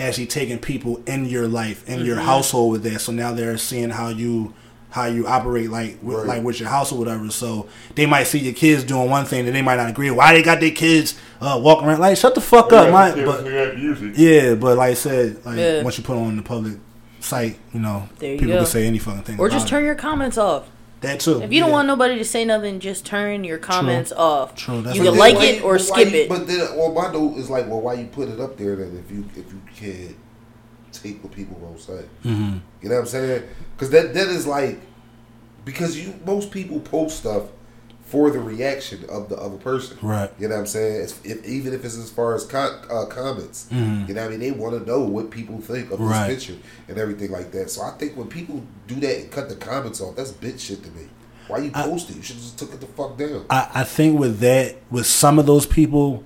actually 0.00 0.26
taking 0.26 0.58
people 0.58 1.00
in 1.06 1.24
your 1.26 1.46
life, 1.46 1.88
in 1.88 1.98
Mm-hmm. 1.98 2.06
your 2.06 2.16
household 2.16 2.72
with 2.72 2.82
that, 2.84 3.00
so 3.00 3.12
now 3.12 3.32
they're 3.32 3.56
seeing 3.56 3.90
how 3.90 4.08
you 4.08 4.52
how 4.90 5.04
you 5.04 5.26
operate, 5.26 5.68
like 5.70 5.98
with, 6.02 6.16
Right. 6.16 6.26
like 6.26 6.42
with 6.42 6.58
your 6.58 6.68
house 6.70 6.90
or 6.92 6.98
whatever. 6.98 7.28
So 7.30 7.66
they 7.94 8.06
might 8.06 8.24
see 8.26 8.38
your 8.38 8.54
kids 8.54 8.82
doing 8.84 9.10
one 9.10 9.26
thing, 9.26 9.46
and 9.46 9.54
they 9.54 9.60
might 9.60 9.76
not 9.76 9.90
agree. 9.90 10.10
Why 10.10 10.32
they 10.32 10.42
got 10.42 10.60
their 10.60 10.70
kids 10.70 11.14
uh, 11.42 11.60
walking 11.62 11.86
around? 11.86 12.00
Like, 12.00 12.16
shut 12.16 12.34
the 12.34 12.40
fuck 12.40 12.72
up, 12.72 12.90
my. 12.90 13.10
But 13.24 13.44
yeah, 14.18 14.54
but 14.54 14.78
like 14.78 14.92
I 14.92 14.94
said, 14.94 15.44
like 15.44 15.58
Yeah. 15.58 15.82
once 15.82 15.98
you 15.98 16.04
put 16.04 16.16
on 16.16 16.36
the 16.38 16.42
public 16.42 16.78
site, 17.20 17.58
you 17.72 17.80
know, 17.80 18.08
There 18.18 18.32
you 18.32 18.38
people 18.38 18.54
go. 18.54 18.58
can 18.60 18.66
say 18.66 18.86
any 18.86 18.98
fucking 18.98 19.22
thing. 19.22 19.38
Or 19.40 19.48
just 19.48 19.68
turn 19.68 19.82
it. 19.82 19.86
your 19.86 19.94
comments 19.94 20.38
off. 20.38 20.68
that 21.00 21.20
too. 21.20 21.40
If 21.42 21.52
you 21.52 21.60
don't 21.60 21.70
want 21.70 21.86
nobody 21.86 22.16
to 22.18 22.24
say 22.24 22.44
nothing, 22.44 22.80
just 22.80 23.06
turn 23.06 23.44
your 23.44 23.58
comments 23.58 24.10
off. 24.12 24.54
True, 24.56 24.82
that's 24.82 24.96
You 24.96 25.04
can 25.04 25.16
like 25.16 25.36
it 25.36 25.62
or 25.62 25.78
skip 25.78 26.10
you- 26.10 26.18
it. 26.22 26.28
But 26.28 26.46
then, 26.48 26.58
well, 26.76 26.92
my 26.92 27.12
note 27.12 27.36
is 27.36 27.48
like, 27.48 27.68
well, 27.68 27.80
why 27.80 27.94
you 27.94 28.06
put 28.06 28.28
it 28.28 28.40
up 28.40 28.56
there 28.56 28.74
then 28.76 29.02
if 29.04 29.10
you 29.10 29.24
if 29.36 29.52
you 29.52 29.60
can't 29.76 30.16
take 30.92 31.22
what 31.22 31.32
people 31.32 31.56
gonna 31.58 31.78
say? 31.78 32.04
Mhm. 32.24 32.60
You 32.82 32.88
know 32.88 32.96
what 32.96 33.00
I'm 33.02 33.06
saying? 33.06 33.42
Because 33.76 33.90
that 33.90 34.12
that 34.14 34.26
is 34.28 34.46
like 34.46 34.80
because 35.64 35.96
you 35.98 36.14
most 36.26 36.50
people 36.50 36.80
post 36.80 37.18
stuff 37.18 37.42
for 38.08 38.30
the 38.30 38.38
reaction 38.40 39.04
of 39.10 39.28
the 39.28 39.36
other 39.36 39.58
person. 39.58 39.98
Right. 40.00 40.30
You 40.38 40.48
know 40.48 40.54
what 40.54 40.60
I'm 40.62 40.66
saying? 40.66 41.02
It's, 41.02 41.20
if, 41.24 41.44
even 41.44 41.74
if 41.74 41.84
it's 41.84 41.96
as 41.98 42.08
far 42.10 42.34
as 42.34 42.44
con, 42.46 42.70
uh, 42.90 43.04
comments, 43.04 43.66
Mhm. 43.70 44.08
you 44.08 44.14
know 44.14 44.22
what 44.22 44.28
I 44.28 44.30
mean? 44.30 44.40
They 44.40 44.50
want 44.50 44.78
to 44.82 44.90
know 44.90 45.00
what 45.00 45.30
people 45.30 45.60
think 45.60 45.90
of 45.90 46.00
Right. 46.00 46.28
this 46.28 46.46
picture 46.46 46.60
and 46.88 46.96
everything 46.96 47.30
like 47.30 47.52
that. 47.52 47.70
So 47.70 47.82
I 47.82 47.90
think 47.98 48.16
when 48.16 48.28
people 48.28 48.62
do 48.86 48.94
that 49.00 49.18
and 49.18 49.30
cut 49.30 49.50
the 49.50 49.56
comments 49.56 50.00
off, 50.00 50.16
that's 50.16 50.32
bitch 50.32 50.58
shit 50.60 50.82
to 50.84 50.90
me. 50.92 51.02
Why 51.48 51.58
you 51.58 51.70
post 51.70 52.08
it? 52.08 52.16
You 52.16 52.22
should 52.22 52.36
have 52.36 52.44
just 52.44 52.58
took 52.58 52.72
it 52.72 52.80
the 52.80 52.86
fuck 52.86 53.18
down. 53.18 53.44
I, 53.50 53.68
I 53.74 53.84
think 53.84 54.18
with 54.18 54.40
that, 54.40 54.76
with 54.90 55.06
some 55.06 55.38
of 55.38 55.44
those 55.44 55.66
people, 55.66 56.24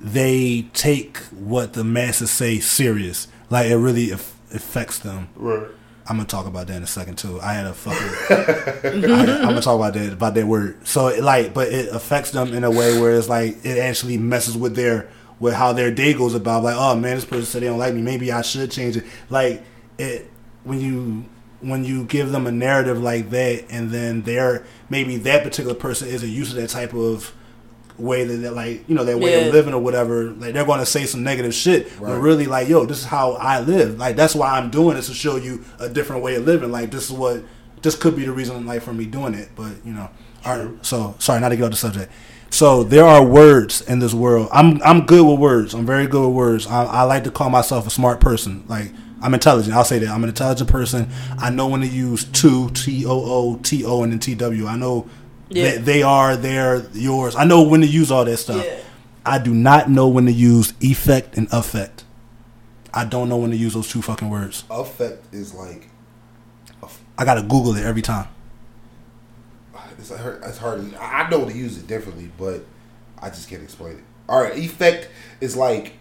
they 0.00 0.62
take 0.72 1.18
what 1.38 1.74
the 1.74 1.84
masses 1.84 2.30
say 2.30 2.58
serious. 2.58 3.28
Like 3.50 3.66
it 3.66 3.76
really 3.76 4.12
aff- 4.12 4.34
affects 4.54 4.98
them. 4.98 5.28
Right. 5.36 5.68
I'm 6.08 6.16
gonna 6.16 6.26
talk 6.26 6.46
about 6.46 6.68
that 6.68 6.76
in 6.76 6.82
a 6.82 6.86
second 6.86 7.18
too. 7.18 7.38
I 7.40 7.52
had 7.52 7.66
a 7.66 7.74
fucking. 7.74 9.10
I, 9.10 9.40
am 9.42 9.48
gonna 9.48 9.60
talk 9.60 9.76
about 9.76 9.92
that 9.92 10.12
about 10.12 10.34
that 10.34 10.46
word. 10.46 10.86
So 10.86 11.08
it, 11.08 11.22
like, 11.22 11.52
but 11.52 11.68
it 11.68 11.94
affects 11.94 12.30
them 12.30 12.54
in 12.54 12.64
a 12.64 12.70
way 12.70 12.98
where 12.98 13.12
it's 13.12 13.28
like 13.28 13.64
it 13.64 13.78
actually 13.78 14.16
messes 14.16 14.56
with 14.56 14.74
their 14.74 15.10
with 15.38 15.52
how 15.52 15.74
their 15.74 15.90
day 15.90 16.14
goes 16.14 16.34
about. 16.34 16.62
Like, 16.62 16.76
oh 16.78 16.96
man, 16.96 17.16
this 17.16 17.26
person 17.26 17.44
said 17.44 17.62
they 17.62 17.66
don't 17.66 17.78
like 17.78 17.92
me. 17.92 18.00
Maybe 18.00 18.32
I 18.32 18.40
should 18.40 18.70
change 18.70 18.96
it. 18.96 19.04
Like 19.28 19.62
it 19.98 20.30
when 20.64 20.80
you 20.80 21.26
when 21.60 21.84
you 21.84 22.04
give 22.04 22.30
them 22.30 22.46
a 22.46 22.52
narrative 22.52 23.02
like 23.02 23.28
that, 23.30 23.66
and 23.68 23.90
then 23.90 24.22
they're 24.22 24.64
maybe 24.88 25.16
that 25.18 25.42
particular 25.42 25.74
person 25.74 26.08
isn't 26.08 26.30
used 26.30 26.52
to 26.52 26.60
that 26.60 26.70
type 26.70 26.94
of 26.94 27.34
way 27.98 28.24
that 28.24 28.36
they're 28.36 28.50
like 28.52 28.88
you 28.88 28.94
know 28.94 29.02
their 29.04 29.18
way 29.18 29.32
Yeah. 29.40 29.46
of 29.48 29.52
living 29.52 29.74
or 29.74 29.80
whatever 29.80 30.30
like 30.30 30.52
they're 30.54 30.64
going 30.64 30.78
to 30.80 30.86
say 30.86 31.04
some 31.04 31.22
negative 31.24 31.52
shit 31.52 31.86
Right. 31.98 32.12
but 32.12 32.20
really 32.20 32.46
like 32.46 32.68
yo 32.68 32.84
this 32.84 32.98
is 32.98 33.04
how 33.04 33.32
i 33.32 33.60
live 33.60 33.98
like 33.98 34.14
that's 34.14 34.34
why 34.36 34.56
i'm 34.56 34.70
doing 34.70 34.94
this 34.96 35.08
to 35.08 35.14
show 35.14 35.36
you 35.36 35.64
a 35.80 35.88
different 35.88 36.22
way 36.22 36.36
of 36.36 36.44
living 36.46 36.70
like 36.70 36.90
this 36.92 37.06
is 37.06 37.12
what 37.12 37.42
this 37.82 37.96
could 37.96 38.14
be 38.14 38.24
the 38.24 38.32
reason 38.32 38.64
like 38.66 38.82
for 38.82 38.92
me 38.92 39.04
doing 39.04 39.34
it 39.34 39.48
but 39.56 39.72
you 39.84 39.92
know 39.92 40.08
all 40.44 40.58
right 40.58 40.70
so 40.86 41.14
sorry 41.18 41.40
not 41.40 41.48
to 41.48 41.56
get 41.56 41.64
off 41.64 41.70
the 41.70 41.76
subject 41.76 42.12
so 42.50 42.84
there 42.84 43.04
are 43.04 43.24
words 43.24 43.80
in 43.82 43.98
this 43.98 44.14
world 44.14 44.48
i'm 44.52 44.80
i'm 44.84 45.04
good 45.04 45.26
with 45.26 45.38
words 45.40 45.74
i'm 45.74 45.84
very 45.84 46.06
good 46.06 46.24
with 46.26 46.36
words 46.36 46.66
i, 46.68 46.84
I 46.84 47.02
like 47.02 47.24
to 47.24 47.30
call 47.32 47.50
myself 47.50 47.86
a 47.86 47.90
smart 47.90 48.20
person 48.20 48.64
like 48.68 48.92
I'm 49.20 49.34
intelligent. 49.34 49.74
I'll 49.74 49.82
say 49.82 49.98
that. 49.98 50.10
I'm 50.10 50.22
an 50.22 50.28
intelligent 50.28 50.70
person. 50.70 51.08
I 51.40 51.50
know 51.50 51.66
when 51.66 51.80
to 51.80 51.88
use 51.88 52.22
to, 52.22 52.70
T 52.70 53.04
O 53.04 53.10
O, 53.10 53.56
T 53.56 53.84
O, 53.84 54.04
and 54.04 54.12
then 54.12 54.20
T 54.20 54.36
W. 54.36 54.68
I 54.68 54.76
know 54.76 55.08
Yeah. 55.50 55.64
that 55.64 55.84
they 55.84 56.02
are, 56.02 56.36
they're 56.36 56.86
yours. 56.92 57.34
I 57.34 57.44
know 57.44 57.62
when 57.62 57.80
to 57.80 57.86
use 57.86 58.10
all 58.10 58.24
that 58.24 58.36
stuff. 58.36 58.64
Yeah. 58.64 58.80
I 59.24 59.38
do 59.38 59.52
not 59.52 59.90
know 59.90 60.08
when 60.08 60.26
to 60.26 60.32
use 60.32 60.74
effect 60.80 61.36
and 61.36 61.48
affect. 61.52 62.04
I 62.92 63.04
don't 63.04 63.28
know 63.28 63.36
when 63.36 63.50
to 63.50 63.56
use 63.56 63.74
those 63.74 63.88
two 63.88 64.02
fucking 64.02 64.30
words. 64.30 64.64
Affect 64.70 65.32
is 65.32 65.54
like 65.54 65.88
I 67.18 67.24
gotta 67.24 67.42
Google 67.42 67.76
it 67.76 67.84
every 67.84 68.02
time. 68.02 68.28
it's 69.98 70.14
hard. 70.14 70.42
It's 70.44 70.58
hard. 70.58 70.94
I 70.94 71.22
I 71.22 71.30
know 71.30 71.44
to 71.44 71.54
use 71.54 71.76
it 71.76 71.86
differently, 71.86 72.30
but 72.38 72.64
I 73.20 73.28
just 73.28 73.50
can't 73.50 73.62
explain 73.62 73.96
it. 73.96 74.04
All 74.28 74.40
right, 74.40 74.56
effect 74.56 75.08
is 75.40 75.56
like 75.56 75.94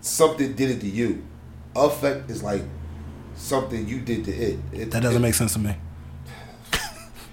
something 0.00 0.54
did 0.54 0.70
it 0.70 0.80
to 0.80 0.88
you. 0.88 1.24
Affect 1.74 2.30
is 2.30 2.42
like 2.42 2.62
something 3.34 3.88
you 3.88 4.00
did 4.00 4.24
to 4.26 4.32
it. 4.32 4.58
it 4.72 4.90
That 4.90 5.02
doesn't 5.02 5.22
it, 5.22 5.26
make 5.26 5.34
sense 5.34 5.54
to 5.54 5.58
me. 5.58 5.74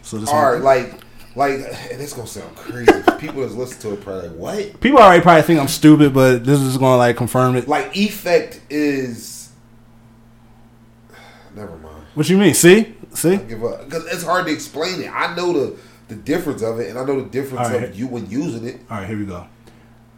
So 0.10 0.18
this 0.18 0.30
All 0.30 0.42
right, 0.42 0.54
one- 0.56 0.64
like 0.64 1.02
like, 1.36 1.52
and 1.92 2.02
it's 2.02 2.14
gonna 2.14 2.28
sound 2.28 2.56
crazy. 2.56 2.92
People 3.20 3.42
that's 3.42 3.54
listen 3.54 3.80
to 3.82 3.94
it 3.94 4.02
probably 4.02 4.30
like, 4.30 4.38
what? 4.38 4.82
people 4.82 5.00
already 5.00 5.22
probably 5.22 5.44
think 5.44 5.60
I'm 5.60 5.68
stupid, 5.68 6.14
but 6.14 6.44
this 6.44 6.60
is 6.60 6.78
gonna 6.78 6.98
like 6.98 7.16
confirm 7.16 7.56
it. 7.56 7.68
Like 7.68 7.96
effect 7.96 8.62
is. 8.70 9.50
Never 11.56 11.78
mind. 11.78 12.06
What 12.16 12.28
you 12.30 12.38
mean? 12.38 12.54
See, 12.54 12.96
see. 13.14 13.34
I 13.34 13.38
give 13.38 13.64
up 13.64 13.86
because 13.86 14.06
it's 14.08 14.24
hard 14.24 14.48
to 14.48 14.52
explain 14.52 15.02
it. 15.02 15.10
I 15.14 15.36
know 15.36 15.54
the 15.54 15.78
the 16.08 16.16
difference 16.16 16.64
of 16.64 16.80
it, 16.80 16.90
and 16.90 16.98
I 16.98 17.04
know 17.06 17.22
the 17.22 17.30
difference 17.30 17.68
All 17.68 17.74
right. 17.76 17.84
of 17.90 17.96
you 17.98 18.08
when 18.08 18.30
using 18.30 18.66
it. 18.68 18.82
All 18.90 18.98
right, 18.98 19.08
here 19.08 19.18
we 19.18 19.26
go. 19.26 19.46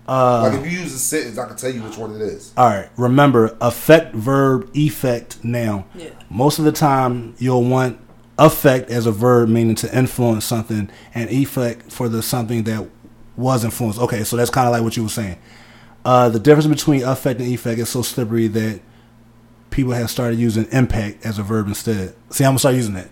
Uh, 0.07 0.49
Like 0.49 0.59
if 0.59 0.71
you 0.71 0.79
use 0.79 0.93
a 0.93 0.99
sentence, 0.99 1.37
I 1.37 1.47
can 1.47 1.55
tell 1.57 1.69
you 1.69 1.83
which 1.83 1.97
one 1.97 2.15
it 2.15 2.21
is. 2.21 2.53
All 2.57 2.65
right. 2.67 2.89
Remember, 2.97 3.55
affect, 3.61 4.15
verb, 4.15 4.69
effect, 4.73 5.43
noun. 5.43 5.83
Yeah. 5.95 6.09
Most 6.29 6.59
of 6.59 6.65
the 6.65 6.71
time, 6.71 7.35
you'll 7.37 7.63
want 7.65 7.99
affect 8.45 8.89
as 8.89 9.05
a 9.05 9.11
verb, 9.11 9.49
meaning 9.49 9.75
to 9.75 9.97
influence 9.97 10.45
something, 10.45 10.89
and 11.13 11.29
effect 11.29 11.91
for 11.91 12.09
the 12.09 12.21
something 12.23 12.63
that 12.63 12.89
was 13.37 13.63
influenced. 13.63 13.99
Okay, 13.99 14.23
so 14.23 14.35
that's 14.35 14.49
kind 14.49 14.67
of 14.67 14.73
like 14.73 14.83
what 14.83 14.97
you 14.97 15.03
were 15.03 15.09
saying. 15.09 15.37
Uh, 16.03 16.29
the 16.29 16.39
difference 16.39 16.67
between 16.67 17.03
affect 17.03 17.39
and 17.39 17.49
effect 17.49 17.79
is 17.79 17.89
so 17.89 18.01
slippery 18.01 18.47
that 18.47 18.81
people 19.69 19.93
have 19.93 20.09
started 20.09 20.39
using 20.39 20.65
impact 20.71 21.25
as 21.25 21.37
a 21.39 21.43
verb 21.43 21.67
instead. 21.67 22.13
See, 22.31 22.43
I'm 22.43 22.49
gonna 22.51 22.59
start 22.59 22.75
using 22.75 22.95
that. 22.95 23.09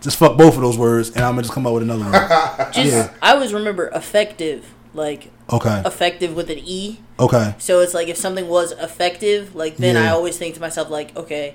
Just 0.00 0.16
fuck 0.16 0.36
both 0.36 0.56
of 0.56 0.60
those 0.60 0.76
words, 0.76 1.10
and 1.10 1.20
I'm 1.24 1.32
gonna 1.32 1.42
just 1.42 1.54
come 1.54 1.66
up 1.66 1.74
with 1.74 1.84
another 1.84 2.02
one. 2.04 2.12
Just 2.72 2.92
Yeah. 2.92 3.14
I 3.22 3.32
always 3.34 3.54
remember 3.54 3.86
effective, 3.94 4.74
like 4.94 5.30
Okay. 5.50 5.82
effective 5.86 6.34
with 6.34 6.50
an 6.50 6.58
E. 6.58 6.98
Okay. 7.20 7.54
So 7.58 7.78
it's 7.80 7.94
like 7.94 8.08
if 8.08 8.16
something 8.16 8.48
was 8.48 8.72
effective, 8.72 9.54
like 9.54 9.76
then 9.76 9.96
I 9.96 10.08
always 10.08 10.36
think 10.36 10.56
to 10.56 10.60
myself 10.60 10.90
like, 10.90 11.16
okay, 11.16 11.54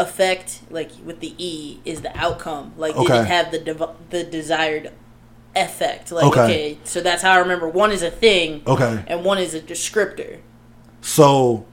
effect 0.00 0.60
like 0.70 0.90
with 1.04 1.20
the 1.20 1.34
E 1.38 1.80
is 1.84 2.00
the 2.02 2.16
outcome. 2.18 2.72
Like 2.76 2.94
did 2.94 3.02
Okay. 3.04 3.18
it 3.20 3.26
have 3.26 3.50
the 3.52 3.90
the 4.10 4.24
desired 4.24 4.92
effect? 5.54 6.10
Like 6.12 6.24
Okay. 6.24 6.40
okay. 6.44 6.78
so 6.84 7.00
that's 7.00 7.22
how 7.22 7.32
I 7.32 7.38
remember 7.38 7.68
one 7.68 7.92
is 7.92 8.02
a 8.02 8.10
thing 8.10 8.62
Okay. 8.66 9.02
and 9.06 9.24
one 9.24 9.38
is 9.38 9.54
a 9.54 9.60
descriptor. 9.60 10.38
So 11.02 11.64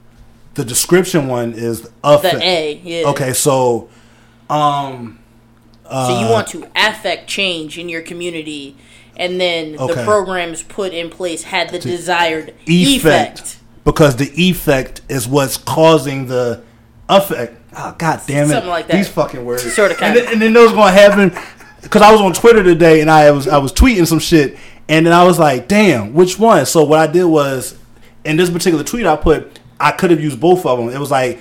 the 0.54 0.64
description 0.64 1.28
one 1.28 1.52
is 1.52 1.82
The. 2.02 2.40
A, 2.42 2.80
yeah. 2.84 3.06
Okay. 3.08 3.32
So, 3.32 3.88
um. 4.50 5.18
So 5.90 6.20
you 6.20 6.28
want 6.28 6.48
to 6.48 6.68
affect 6.76 7.28
change 7.28 7.78
in 7.78 7.88
your 7.88 8.02
community, 8.02 8.76
and 9.16 9.40
then 9.40 9.74
Okay. 9.78 9.94
the 9.94 10.04
programs 10.04 10.62
put 10.62 10.92
in 10.92 11.08
place 11.08 11.44
had 11.44 11.70
the 11.70 11.78
desired 11.78 12.52
effect, 12.66 13.38
effect. 13.40 13.56
because 13.84 14.16
the 14.16 14.30
effect 14.36 15.00
is 15.08 15.26
what's 15.26 15.56
causing 15.56 16.26
the 16.26 16.60
effect. 17.08 17.57
Oh 17.76 17.94
god 17.98 18.20
damn 18.26 18.46
it! 18.46 18.50
Something 18.50 18.70
like 18.70 18.86
that. 18.88 18.96
These 18.96 19.08
fucking 19.08 19.44
words. 19.44 19.62
Sorta, 19.74 19.94
And 19.94 20.14
kinda. 20.14 20.20
then, 20.22 20.32
and 20.32 20.42
then 20.42 20.52
those 20.52 20.72
gonna 20.72 20.90
happen 20.92 21.32
because 21.82 22.02
I 22.02 22.10
was 22.10 22.20
on 22.20 22.32
Twitter 22.32 22.62
today 22.62 23.00
and 23.00 23.10
I 23.10 23.30
was 23.30 23.46
I 23.46 23.58
was 23.58 23.72
tweeting 23.72 24.06
some 24.06 24.18
shit 24.18 24.56
and 24.88 25.06
then 25.06 25.12
I 25.12 25.24
was 25.24 25.38
like, 25.38 25.68
damn, 25.68 26.14
which 26.14 26.38
one? 26.38 26.64
So 26.66 26.82
what 26.84 26.98
I 26.98 27.06
did 27.06 27.24
was 27.24 27.76
in 28.24 28.36
this 28.36 28.50
particular 28.50 28.82
tweet 28.84 29.06
I 29.06 29.16
put 29.16 29.58
I 29.78 29.92
could 29.92 30.10
have 30.10 30.20
used 30.20 30.40
both 30.40 30.64
of 30.66 30.78
them. 30.78 30.88
It 30.90 30.98
was 30.98 31.10
like. 31.10 31.40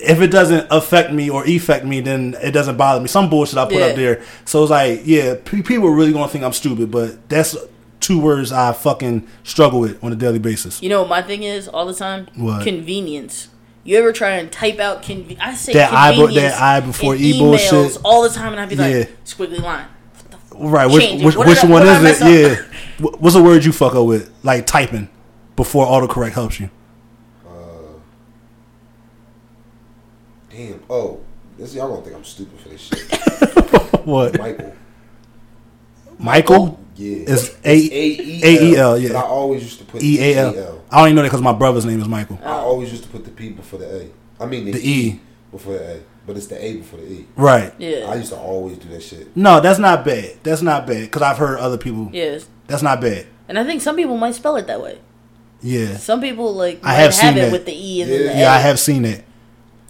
If 0.00 0.20
it 0.20 0.26
doesn't 0.26 0.66
affect 0.72 1.12
me 1.12 1.30
or 1.30 1.46
affect 1.46 1.84
me, 1.86 2.00
then 2.00 2.36
it 2.42 2.50
doesn't 2.50 2.76
bother 2.76 3.00
me. 3.00 3.06
Some 3.06 3.30
bullshit 3.30 3.56
I 3.56 3.64
put 3.64 3.74
Yeah. 3.74 3.86
up 3.86 3.96
there. 3.96 4.22
So 4.44 4.60
it's 4.62 4.70
like, 4.70 5.02
yeah, 5.04 5.36
people 5.44 5.86
are 5.86 5.92
really 5.94 6.12
gonna 6.12 6.28
think 6.28 6.44
I'm 6.44 6.52
stupid, 6.52 6.90
but 6.90 7.26
that's 7.28 7.56
two 8.00 8.18
words 8.20 8.50
I 8.52 8.72
fucking 8.72 9.26
struggle 9.44 9.78
with 9.80 10.02
on 10.02 10.12
a 10.12 10.16
daily 10.16 10.40
basis. 10.40 10.82
You 10.82 10.88
know 10.90 11.00
what 11.02 11.08
my 11.08 11.22
thing 11.22 11.44
is 11.44 11.68
all 11.68 11.86
the 11.86 11.94
time? 11.94 12.26
What? 12.34 12.64
Convenience. 12.64 13.48
You 13.84 13.98
ever 13.98 14.12
try 14.12 14.30
and 14.30 14.50
type 14.50 14.78
out 14.78 15.02
conven- 15.02 15.38
I 15.40 15.54
say 15.54 15.74
That 15.74 15.92
I 15.92 16.12
be- 16.12 16.16
convenience 16.16 16.54
that 16.54 16.62
I 16.62 16.80
before 16.80 17.14
in 17.14 17.20
E 17.22 17.32
emails 17.34 17.38
bullshit. 17.70 17.98
all 18.04 18.22
the 18.22 18.30
time, 18.30 18.52
and 18.52 18.60
I'd 18.60 18.68
be 18.70 18.76
like, 18.76 18.92
Yeah. 18.94 19.04
squiggly 19.26 19.60
line. 19.60 19.86
Right, 20.56 20.86
which 20.86 21.02
Change 21.02 21.20
it. 21.22 21.24
which, 21.26 21.36
which 21.36 21.58
I- 21.58 21.62
one 21.66 21.70
what 21.72 21.80
did 21.80 21.88
I 22.06 22.08
is 22.10 22.22
it? 22.22 22.58
Yeah, 23.00 23.08
what's 23.18 23.36
a 23.36 23.42
word 23.42 23.64
you 23.64 23.72
fuck 23.72 23.94
up 23.94 24.06
with? 24.06 24.30
Like 24.42 24.66
typing 24.66 25.08
before 25.56 25.84
autocorrect 25.86 26.32
helps 26.32 26.60
you. 26.60 26.70
Uh, 27.46 27.50
damn. 30.50 30.80
Oh, 30.88 31.20
this 31.58 31.74
y'all 31.74 31.88
gonna 31.88 32.02
think 32.02 32.16
I'm 32.16 32.24
stupid 32.24 32.58
for 32.60 32.68
this 32.68 32.80
shit. 32.80 33.10
What? 34.04 34.38
Michael. 34.38 34.74
Michael 36.18 36.80
Yeah. 36.96 37.30
is 37.30 37.56
A 37.64 37.70
A 37.72 38.18
A 38.42 38.64
E 38.64 38.76
L, 38.76 38.98
yeah. 38.98 39.12
But 39.12 39.18
I 39.18 39.22
always 39.22 39.62
used 39.62 39.78
to 39.80 39.84
put 39.84 40.02
E 40.02 40.20
A 40.20 40.38
L. 40.38 40.54
E-L. 40.54 40.84
I 40.90 40.98
don't 40.98 41.06
even 41.08 41.16
know 41.16 41.22
that 41.22 41.28
because 41.28 41.42
my 41.42 41.52
brother's 41.52 41.84
name 41.84 42.00
is 42.00 42.08
Michael. 42.08 42.38
I 42.42 42.50
oh. 42.50 42.66
always 42.70 42.90
used 42.90 43.04
to 43.04 43.08
put 43.10 43.24
the 43.24 43.30
P 43.30 43.50
before 43.50 43.78
the 43.80 44.02
A. 44.02 44.10
I 44.42 44.46
mean 44.46 44.64
the, 44.66 44.72
The 44.72 44.88
E. 44.88 45.20
Before 45.50 45.74
the 45.74 45.96
A, 45.96 46.00
but 46.26 46.36
it's 46.36 46.46
the 46.46 46.62
A 46.64 46.76
before 46.76 47.00
the 47.00 47.12
E. 47.12 47.26
Right. 47.36 47.72
Yeah. 47.78 48.06
I 48.08 48.16
used 48.16 48.30
to 48.32 48.38
always 48.38 48.78
do 48.78 48.88
that 48.88 49.02
shit. 49.02 49.36
No, 49.36 49.60
that's 49.60 49.78
not 49.78 50.04
bad. 50.04 50.38
That's 50.42 50.62
not 50.62 50.86
bad 50.86 51.02
because 51.02 51.22
I've 51.22 51.38
heard 51.38 51.58
other 51.58 51.78
people. 51.78 52.10
yes. 52.12 52.48
That's 52.66 52.82
not 52.82 53.00
bad. 53.00 53.26
And 53.46 53.58
I 53.58 53.64
think 53.64 53.82
some 53.82 53.94
people 53.94 54.16
might 54.16 54.34
spell 54.34 54.56
it 54.56 54.66
that 54.68 54.80
way. 54.80 54.98
Yeah. 55.60 55.96
Some 55.96 56.20
people 56.20 56.54
like 56.54 56.80
I 56.82 56.94
have 56.94 57.02
have, 57.12 57.14
seen 57.14 57.36
it 57.36 57.42
that. 57.42 57.52
with 57.52 57.66
the 57.66 57.72
E 57.72 58.02
and 58.02 58.10
Yeah. 58.10 58.18
then 58.18 58.26
the 58.28 58.38
Yeah, 58.40 58.52
A. 58.52 58.56
I 58.56 58.58
have 58.58 58.78
seen 58.80 59.04
it. 59.04 59.24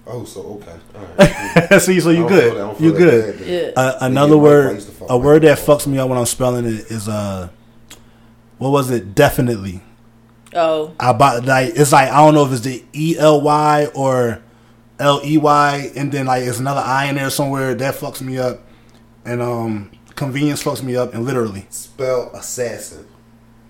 Oh, 0.06 0.24
so 0.24 0.60
okay. 0.62 0.76
All 0.94 1.06
right. 1.18 1.81
See, 1.81 1.98
so 2.01 2.10
you 2.10 2.28
don't 2.28 2.28
feel 2.28 2.55
that- 2.55 2.60
I 2.66 2.72
good. 2.74 2.81
You 2.81 2.93
that 2.93 2.98
good. 2.98 3.39
bad, 3.39 3.47
Yeah. 3.48 3.70
Uh, 3.82 3.98
another 4.02 4.35
Yeah, 4.36 4.43
word, 4.43 4.82
fuck 4.82 5.10
a 5.10 5.16
word 5.18 5.43
that 5.43 5.59
up. 5.59 5.64
fucks 5.64 5.86
me 5.86 5.98
up 5.98 6.09
when 6.09 6.18
I'm 6.18 6.26
spelling 6.26 6.66
it 6.66 6.90
is 6.90 7.09
uh, 7.09 7.48
what 8.59 8.70
was 8.70 8.90
it? 8.90 9.14
Definitely. 9.14 9.81
Oh. 10.56 10.93
about 11.01 11.47
like 11.47 11.72
it's 11.74 11.90
like 11.93 12.10
I 12.10 12.18
don't 12.18 12.35
know 12.35 12.44
if 12.47 12.52
it's 12.52 12.60
the 12.60 12.85
E 12.93 13.16
L 13.18 13.40
Y 13.40 13.89
or 13.94 14.40
L 15.01 15.20
E 15.24 15.36
Y, 15.39 15.90
and 15.97 16.12
then 16.12 16.26
like 16.26 16.44
it's 16.44 16.60
another 16.60 16.81
I 16.85 17.06
in 17.06 17.16
there 17.16 17.31
somewhere 17.31 17.74
that 17.74 17.94
fucks 17.97 18.20
me 18.20 18.39
up, 18.39 18.60
and 19.24 19.40
um 19.43 19.90
convenience 20.14 20.62
fucks 20.62 20.82
me 20.82 20.94
up, 20.97 21.12
and 21.14 21.24
literally 21.24 21.66
Spell 21.70 22.31
assassin. 22.35 23.06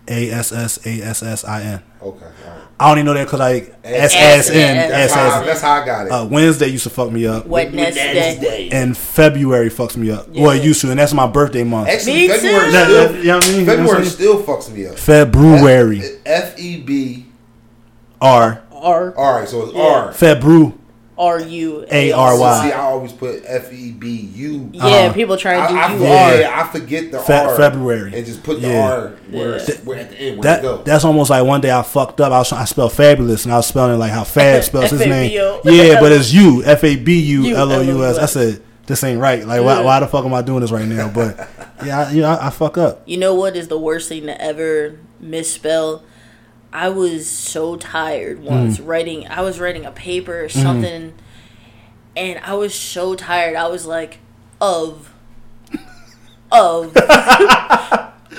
A 0.08 0.30
S 0.30 0.52
S 0.52 0.84
A 0.86 1.00
S 1.02 1.22
S 1.22 1.44
I 1.44 1.62
N. 1.62 1.82
Okay. 2.02 2.24
All 2.24 2.30
right. 2.50 2.60
I 2.78 2.90
only 2.90 3.02
know 3.04 3.14
that 3.14 3.24
because 3.24 3.40
like 3.40 3.74
S 3.84 4.14
S- 4.14 4.48
S 4.48 4.50
N 4.50 4.76
S- 4.76 4.90
That's, 4.90 5.12
S 5.12 5.14
how, 5.14 5.22
I- 5.22 5.40
S. 5.40 5.46
that's 5.46 5.60
how 5.62 5.72
I 5.82 5.86
got 5.86 6.06
it. 6.06 6.12
Uh, 6.12 6.24
Wednesday 6.26 6.66
used 6.66 6.84
to 6.84 6.90
fuck 6.90 7.10
me 7.10 7.26
up, 7.26 7.46
Wednesday. 7.46 8.68
and 8.72 8.96
February 8.96 9.70
fucks 9.70 9.96
me 9.96 10.10
up. 10.10 10.26
Yeah. 10.32 10.42
Well, 10.42 10.50
it 10.52 10.62
used 10.64 10.80
to, 10.82 10.90
and 10.90 10.98
that's 10.98 11.14
my 11.14 11.26
birthday 11.26 11.62
month. 11.64 11.88
Actually, 11.88 12.12
Me 12.14 12.28
February 12.28 12.64
too. 12.66 12.70
Still, 12.70 12.88
that- 13.12 13.14
you 13.20 13.24
know 13.24 13.36
what 13.36 13.44
I 13.44 13.48
mean? 13.50 13.60
You 13.60 13.66
know 13.66 13.76
February 13.76 14.04
still 14.06 14.42
fucks 14.42 14.70
me 14.72 14.86
up. 14.86 14.98
February 14.98 16.02
F 16.26 16.58
E 16.58 16.80
B. 16.82 17.26
R 18.20 18.62
R 18.72 19.14
All 19.16 19.38
right, 19.38 19.48
so 19.48 19.64
it's 19.66 19.74
Yeah. 19.74 19.82
R. 19.82 20.12
Febru. 20.12 20.74
R 21.16 21.40
U 21.40 21.84
A 21.90 22.12
R 22.12 22.38
Y. 22.38 22.66
See, 22.68 22.72
I 22.72 22.80
always 22.80 23.12
put 23.12 23.42
F 23.46 23.72
E 23.72 23.92
B 23.92 24.08
U. 24.34 24.70
Yeah, 24.72 24.84
Uh-huh. 24.84 25.12
people 25.12 25.36
try 25.36 25.64
to 25.66 25.72
do 25.72 25.78
I, 25.78 25.92
U 25.92 25.98
forget, 25.98 26.34
R. 26.34 26.40
yeah, 26.40 26.60
I 26.64 26.68
forget 26.72 27.12
the 27.12 27.18
Fe- 27.20 27.44
R. 27.44 27.56
February. 27.56 28.12
And 28.16 28.26
just 28.26 28.42
put 28.42 28.60
the 28.60 28.68
Yeah. 28.68 28.90
R 28.90 29.12
where, 29.30 29.50
Yeah. 29.50 29.54
it's, 29.56 29.84
where 29.84 29.98
at 30.00 30.10
the 30.10 30.16
end 30.20 30.36
where 30.38 30.42
That 30.42 30.58
it 30.58 30.62
go. 30.62 30.82
that's 30.84 31.04
almost 31.04 31.30
like 31.30 31.44
one 31.44 31.60
day 31.60 31.70
I 31.70 31.82
fucked 31.82 32.20
up. 32.20 32.32
I 32.32 32.38
was 32.38 32.52
I 32.52 32.64
spelled 32.64 32.92
fabulous 32.92 33.44
and 33.44 33.54
I 33.54 33.58
was 33.58 33.66
spelling 33.66 33.98
like 33.98 34.10
how 34.12 34.24
Fab 34.24 34.62
spells 34.64 34.90
his 34.90 35.00
name. 35.06 35.30
Yeah, 35.64 36.00
but 36.00 36.10
it's 36.12 36.32
you 36.32 36.62
F 36.64 36.82
A 36.82 36.96
B 36.96 37.20
U 37.20 37.54
L 37.56 37.70
O 37.72 37.80
U 37.80 38.04
S. 38.04 38.18
I 38.18 38.26
said 38.26 38.60
this 38.86 39.02
ain't 39.04 39.20
right. 39.20 39.46
Like 39.46 39.62
why, 39.62 39.80
why 39.82 40.00
the 40.00 40.06
fuck 40.08 40.24
am 40.24 40.34
I 40.34 40.42
doing 40.42 40.60
this 40.62 40.72
right 40.72 40.84
now? 40.86 41.08
But 41.08 41.48
yeah, 41.86 42.00
I, 42.08 42.10
you 42.10 42.22
know, 42.22 42.28
I, 42.32 42.48
I 42.48 42.50
fuck 42.50 42.76
up. 42.76 43.02
You 43.06 43.18
know 43.18 43.34
what 43.34 43.54
is 43.56 43.68
the 43.68 43.78
worst 43.78 44.08
thing 44.08 44.26
to 44.26 44.38
ever 44.42 44.98
misspell? 45.20 46.02
I 46.74 46.88
was 46.88 47.30
so 47.30 47.76
tired 47.76 48.40
once 48.42 48.78
Mm. 48.78 48.86
writing. 48.88 49.28
I 49.28 49.40
was 49.42 49.60
writing 49.60 49.86
a 49.86 49.92
paper 49.92 50.42
or 50.44 50.48
something, 50.48 51.14
and 52.16 52.40
I 52.44 52.54
was 52.54 52.74
so 52.74 53.14
tired. 53.14 53.54
I 53.56 53.68
was 53.68 53.86
like, 53.86 54.18
of, 54.60 55.14
of, 56.52 56.92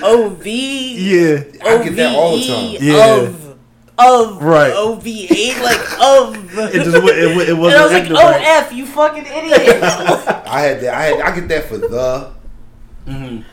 O 0.02 0.28
V, 0.38 0.96
Yeah, 0.98 1.42
I 1.64 1.82
get 1.84 1.96
that 1.96 2.14
all 2.14 2.36
the 2.36 2.46
time. 2.46 2.76
Yeah. 2.80 3.16
of, 3.22 3.56
of, 3.98 4.42
Right. 4.42 4.72
O 4.74 4.96
V 4.96 5.26
A, 5.30 5.62
like 5.62 6.00
of. 6.02 6.58
it 6.58 6.84
just 6.84 7.02
wa- 7.02 7.08
it, 7.08 7.48
it 7.48 7.54
wasn't 7.56 7.80
I 7.80 7.84
was 7.84 7.92
like, 7.92 8.10
"Oh 8.10 8.30
right. 8.30 8.42
f, 8.46 8.72
you 8.72 8.84
fucking 8.86 9.24
idiot!" 9.24 9.82
I 9.82 10.60
had 10.60 10.80
that. 10.82 10.94
I 10.94 11.02
had. 11.04 11.20
I 11.20 11.34
get 11.34 11.48
that 11.48 11.64
for 11.64 11.78
the. 11.78 12.32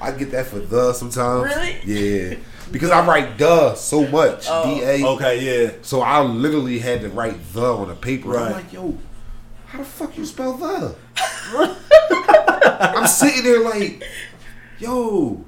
I 0.02 0.12
get 0.12 0.32
that 0.32 0.48
for 0.48 0.60
the 0.60 0.92
sometimes. 0.94 1.46
Really? 1.56 1.78
Yeah. 1.86 2.36
Because 2.74 2.90
I 2.90 3.06
write 3.06 3.38
the 3.38 3.76
so 3.76 4.08
much. 4.08 4.48
Oh. 4.50 4.64
D 4.76 4.82
A. 4.84 5.08
Okay, 5.10 5.64
yeah. 5.64 5.72
So 5.84 6.02
I 6.02 6.22
literally 6.22 6.80
had 6.80 7.02
to 7.02 7.10
write 7.10 7.36
the 7.54 7.64
on 7.64 7.92
a 7.92 7.96
paper. 7.96 8.30
Right. 8.30 8.48
I'm 8.48 8.52
like, 8.54 8.74
yo, 8.74 8.98
how 9.68 9.78
the 9.78 9.86
fuck 9.86 10.18
you 10.18 10.26
spell 10.26 10.54
the? 10.58 10.96
I'm 12.82 13.06
sitting 13.08 13.44
there 13.44 13.62
like, 13.64 14.04
yo. 14.80 15.46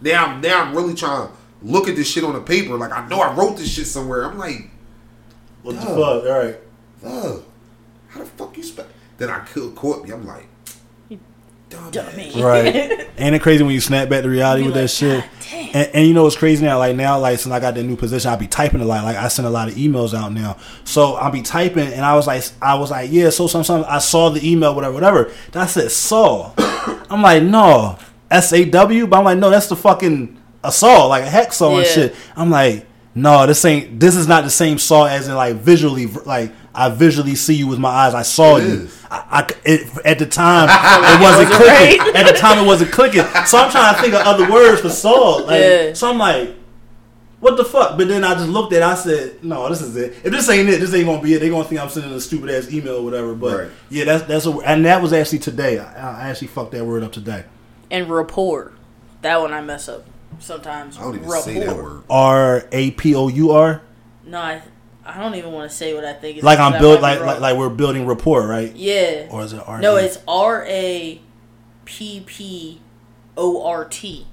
Now 0.00 0.26
I'm 0.26 0.40
now 0.40 0.64
I'm 0.64 0.74
really 0.74 0.94
trying 0.94 1.28
to 1.28 1.34
look 1.62 1.88
at 1.88 1.94
this 1.94 2.08
shit 2.10 2.24
on 2.24 2.32
the 2.32 2.40
paper. 2.40 2.74
Like 2.76 2.92
I 2.92 3.06
know 3.08 3.20
I 3.20 3.34
wrote 3.34 3.58
this 3.58 3.70
shit 3.70 3.86
somewhere. 3.86 4.24
I'm 4.24 4.38
like, 4.38 4.70
What 5.62 5.74
the 5.76 5.82
fuck? 5.82 5.98
All 5.98 6.24
right. 6.24 6.58
the. 7.02 7.42
How 8.08 8.20
the 8.20 8.26
fuck 8.26 8.56
you 8.56 8.62
spell? 8.62 8.86
Then 9.18 9.28
I 9.28 9.40
could 9.40 9.74
caught 9.76 10.02
me. 10.04 10.10
I'm 10.10 10.26
like, 10.26 10.38
dumb 10.38 10.49
Dummy. 11.70 12.32
Right. 12.40 13.08
Ain't 13.18 13.34
it 13.34 13.42
crazy 13.42 13.62
when 13.62 13.72
you 13.72 13.80
snap 13.80 14.08
back 14.08 14.22
to 14.22 14.28
reality 14.28 14.62
Be 14.62 14.68
with 14.68 14.74
that 14.74 14.88
shit? 14.88 15.24
And, 15.52 15.90
and 15.94 16.06
you 16.06 16.14
know 16.14 16.24
what's 16.24 16.36
crazy 16.36 16.64
now? 16.64 16.78
Like 16.78 16.96
now, 16.96 17.18
like 17.18 17.38
since 17.38 17.52
I 17.52 17.60
got 17.60 17.74
that 17.74 17.84
new 17.84 17.96
position, 17.96 18.30
I 18.30 18.36
be 18.36 18.46
typing 18.46 18.80
a 18.80 18.84
lot. 18.84 19.04
Like 19.04 19.16
I 19.16 19.28
send 19.28 19.46
a 19.46 19.50
lot 19.50 19.68
of 19.68 19.74
emails 19.74 20.14
out 20.14 20.32
now, 20.32 20.56
so 20.84 21.14
I 21.14 21.30
be 21.30 21.42
typing, 21.42 21.92
and 21.92 22.04
I 22.04 22.14
was 22.14 22.26
like, 22.26 22.42
I 22.60 22.74
was 22.74 22.90
like, 22.90 23.10
yeah. 23.12 23.30
So 23.30 23.46
sometimes 23.46 23.84
I 23.86 23.98
saw 23.98 24.30
the 24.30 24.48
email, 24.48 24.74
whatever, 24.74 24.94
whatever. 24.94 25.32
Then 25.52 25.62
I 25.62 25.66
said 25.66 25.90
saw. 25.90 26.52
I'm 27.10 27.22
like, 27.22 27.42
no, 27.42 27.98
S 28.30 28.52
A 28.52 28.64
W. 28.64 29.06
But 29.06 29.18
I'm 29.18 29.24
like, 29.24 29.38
no, 29.38 29.50
that's 29.50 29.68
the 29.68 29.76
fucking 29.76 30.40
a 30.64 30.72
saw, 30.72 31.06
like 31.06 31.24
a 31.24 31.30
hex 31.30 31.56
saw 31.56 31.76
and 31.78 31.86
shit. 31.86 32.14
I'm 32.36 32.50
like, 32.50 32.86
no, 33.14 33.46
this 33.46 33.64
ain't. 33.64 34.00
This 34.00 34.16
is 34.16 34.26
not 34.26 34.44
the 34.44 34.50
same 34.50 34.78
saw 34.78 35.06
as 35.06 35.28
in 35.28 35.34
like 35.34 35.56
visually, 35.56 36.06
like. 36.06 36.52
I 36.86 36.88
visually 36.88 37.34
see 37.34 37.54
you 37.54 37.66
with 37.66 37.78
my 37.78 37.88
eyes. 37.90 38.14
I 38.14 38.22
saw 38.22 38.56
It 38.56 38.64
you. 38.68 38.88
I, 39.10 39.24
I 39.30 39.54
it, 39.64 40.06
at 40.06 40.18
the 40.18 40.26
time 40.26 40.68
it 40.70 41.22
wasn't 41.22 41.50
wasn't 41.50 41.50
clicking. 41.52 41.98
right. 41.98 42.16
At 42.16 42.26
the 42.32 42.38
time 42.38 42.58
it 42.62 42.66
wasn't 42.66 42.92
clicking. 42.92 43.22
So 43.46 43.58
I'm 43.58 43.70
trying 43.70 43.94
to 43.94 44.00
think 44.00 44.14
of 44.14 44.22
other 44.26 44.50
words 44.50 44.80
for 44.80 44.88
saw. 44.90 45.36
Like, 45.44 45.60
Yeah. 45.60 45.92
So 45.94 46.10
I'm 46.10 46.18
like, 46.18 46.54
what 47.40 47.56
the 47.56 47.64
fuck? 47.64 47.96
But 47.96 48.08
then 48.08 48.22
I 48.22 48.34
just 48.34 48.48
looked 48.48 48.72
at 48.74 48.82
it. 48.82 48.84
I 48.84 48.94
said, 48.94 49.42
no, 49.42 49.68
this 49.68 49.80
is 49.80 49.96
it. 49.96 50.12
If 50.24 50.30
this 50.30 50.48
ain't 50.50 50.68
it, 50.68 50.78
this 50.80 50.92
ain't 50.94 51.06
gonna 51.06 51.22
be 51.22 51.34
it. 51.34 51.38
They 51.40 51.48
gonna 51.48 51.64
think 51.64 51.80
I'm 51.80 51.88
sending 51.88 52.12
a 52.12 52.20
stupid 52.20 52.50
ass 52.50 52.70
email 52.70 52.96
or 52.96 53.02
whatever. 53.04 53.34
But 53.34 53.58
Right. 53.58 53.70
yeah, 53.88 54.04
that's 54.04 54.24
that's 54.24 54.46
a, 54.46 54.50
and 54.58 54.84
that 54.84 55.00
was 55.02 55.12
actually 55.12 55.38
today. 55.40 55.78
I, 55.78 56.24
I 56.26 56.28
actually 56.28 56.48
fucked 56.48 56.72
that 56.72 56.84
word 56.84 57.02
up 57.02 57.12
today. 57.12 57.44
and 57.90 58.08
rapport. 58.10 58.72
That 59.22 59.40
one 59.40 59.52
I 59.52 59.60
mess 59.62 59.88
up 59.88 60.04
sometimes. 60.38 60.98
I 60.98 61.02
don't 61.02 61.16
even 61.16 61.28
rapport. 61.28 61.42
say 61.44 61.58
that 61.60 61.76
word. 61.76 62.02
R 62.10 62.64
A 62.72 62.90
P 62.92 63.14
O 63.14 63.28
U 63.28 63.50
R. 63.52 63.82
No, 64.24 64.38
I, 64.38 64.62
I 65.04 65.18
don't 65.18 65.34
even 65.34 65.52
want 65.52 65.70
to 65.70 65.76
say 65.76 65.94
what 65.94 66.04
I 66.04 66.12
think. 66.12 66.36
It's 66.38 66.44
Like 66.44 66.58
I'm 66.58 66.80
build 66.80 67.00
like, 67.00 67.20
like 67.20 67.40
like 67.40 67.56
we're 67.56 67.68
building 67.70 68.06
rapport, 68.06 68.46
right? 68.46 68.74
yeah. 68.74 69.28
Or 69.30 69.42
is 69.42 69.52
it 69.52 69.62
R? 69.66 69.80
no, 69.80 69.96
it's 69.96 70.18
R 70.28 70.64
A 70.68 71.20
P 71.84 72.22
P 72.26 72.80
O 73.36 73.64
R 73.66 73.84
T. 73.86 74.26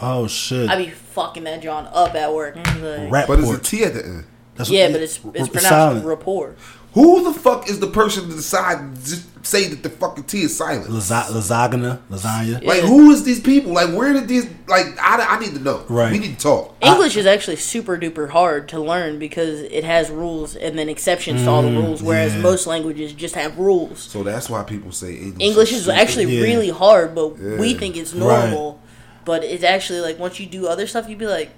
Oh 0.00 0.26
shit. 0.26 0.68
I 0.70 0.76
be 0.76 0.90
fucking 0.90 1.44
that 1.44 1.62
John 1.62 1.88
up 1.92 2.14
at 2.14 2.32
work. 2.32 2.56
And 2.56 2.82
like, 2.82 3.10
Rap 3.12 3.26
But 3.28 3.40
it's 3.40 3.48
a 3.48 3.52
port. 3.52 3.64
T 3.64 3.84
at 3.84 3.94
the 3.94 4.04
end. 4.04 4.24
That's 4.54 4.70
yeah, 4.70 4.84
what- 4.86 4.92
but 4.92 5.02
it's 5.02 5.16
it's 5.16 5.22
pronounced 5.48 5.68
silent. 5.68 6.04
rapport. 6.06 6.56
Who 6.94 7.22
the 7.24 7.38
fuck 7.38 7.68
is 7.68 7.80
the 7.80 7.86
person 7.86 8.28
to 8.28 8.34
decide 8.36 8.96
just 9.04 9.37
say 9.48 9.66
that 9.68 9.82
the 9.82 9.88
fucking 9.90 10.24
T 10.24 10.42
is 10.42 10.56
silent? 10.56 10.90
Lasa- 10.90 11.32
lasagna, 11.32 12.00
lasagna. 12.10 12.62
Like 12.64 12.82
who 12.82 13.10
is 13.10 13.24
these 13.24 13.40
people? 13.40 13.72
Like 13.72 13.92
where 13.94 14.12
did 14.12 14.28
these 14.28 14.46
like 14.68 14.86
I, 15.00 15.36
I 15.36 15.38
need 15.40 15.54
to 15.54 15.58
know. 15.60 15.84
Right. 15.88 16.12
We 16.12 16.18
need 16.18 16.38
to 16.38 16.42
talk. 16.42 16.76
English 16.82 17.16
is 17.16 17.26
actually 17.26 17.56
super 17.56 17.96
duper 17.98 18.28
hard 18.28 18.68
to 18.68 18.80
learn 18.80 19.18
because 19.18 19.60
it 19.60 19.84
has 19.84 20.10
rules 20.10 20.54
and 20.56 20.78
then 20.78 20.88
exceptions 20.88 21.42
to 21.42 21.48
all 21.50 21.62
the 21.62 21.70
rules, 21.70 22.02
whereas 22.02 22.32
Mm, 22.32 22.36
yeah. 22.36 22.42
most 22.42 22.66
languages 22.66 23.12
just 23.14 23.34
have 23.34 23.58
rules. 23.58 24.00
So 24.00 24.22
that's 24.22 24.50
why 24.50 24.62
people 24.64 24.92
say 24.92 25.14
English. 25.14 25.40
English 25.40 25.72
is 25.72 25.82
stupid. 25.84 25.98
actually 25.98 26.36
Yeah. 26.36 26.42
really 26.42 26.70
hard, 26.70 27.14
but 27.14 27.38
we 27.38 27.74
think 27.74 27.96
it's 27.96 28.12
Right. 28.12 28.50
normal. 28.50 28.80
But 29.24 29.44
it's 29.44 29.64
actually 29.64 30.00
like 30.00 30.18
once 30.18 30.38
you 30.40 30.46
do 30.46 30.66
other 30.66 30.86
stuff, 30.86 31.08
you'd 31.08 31.18
be 31.18 31.26
like, 31.26 31.50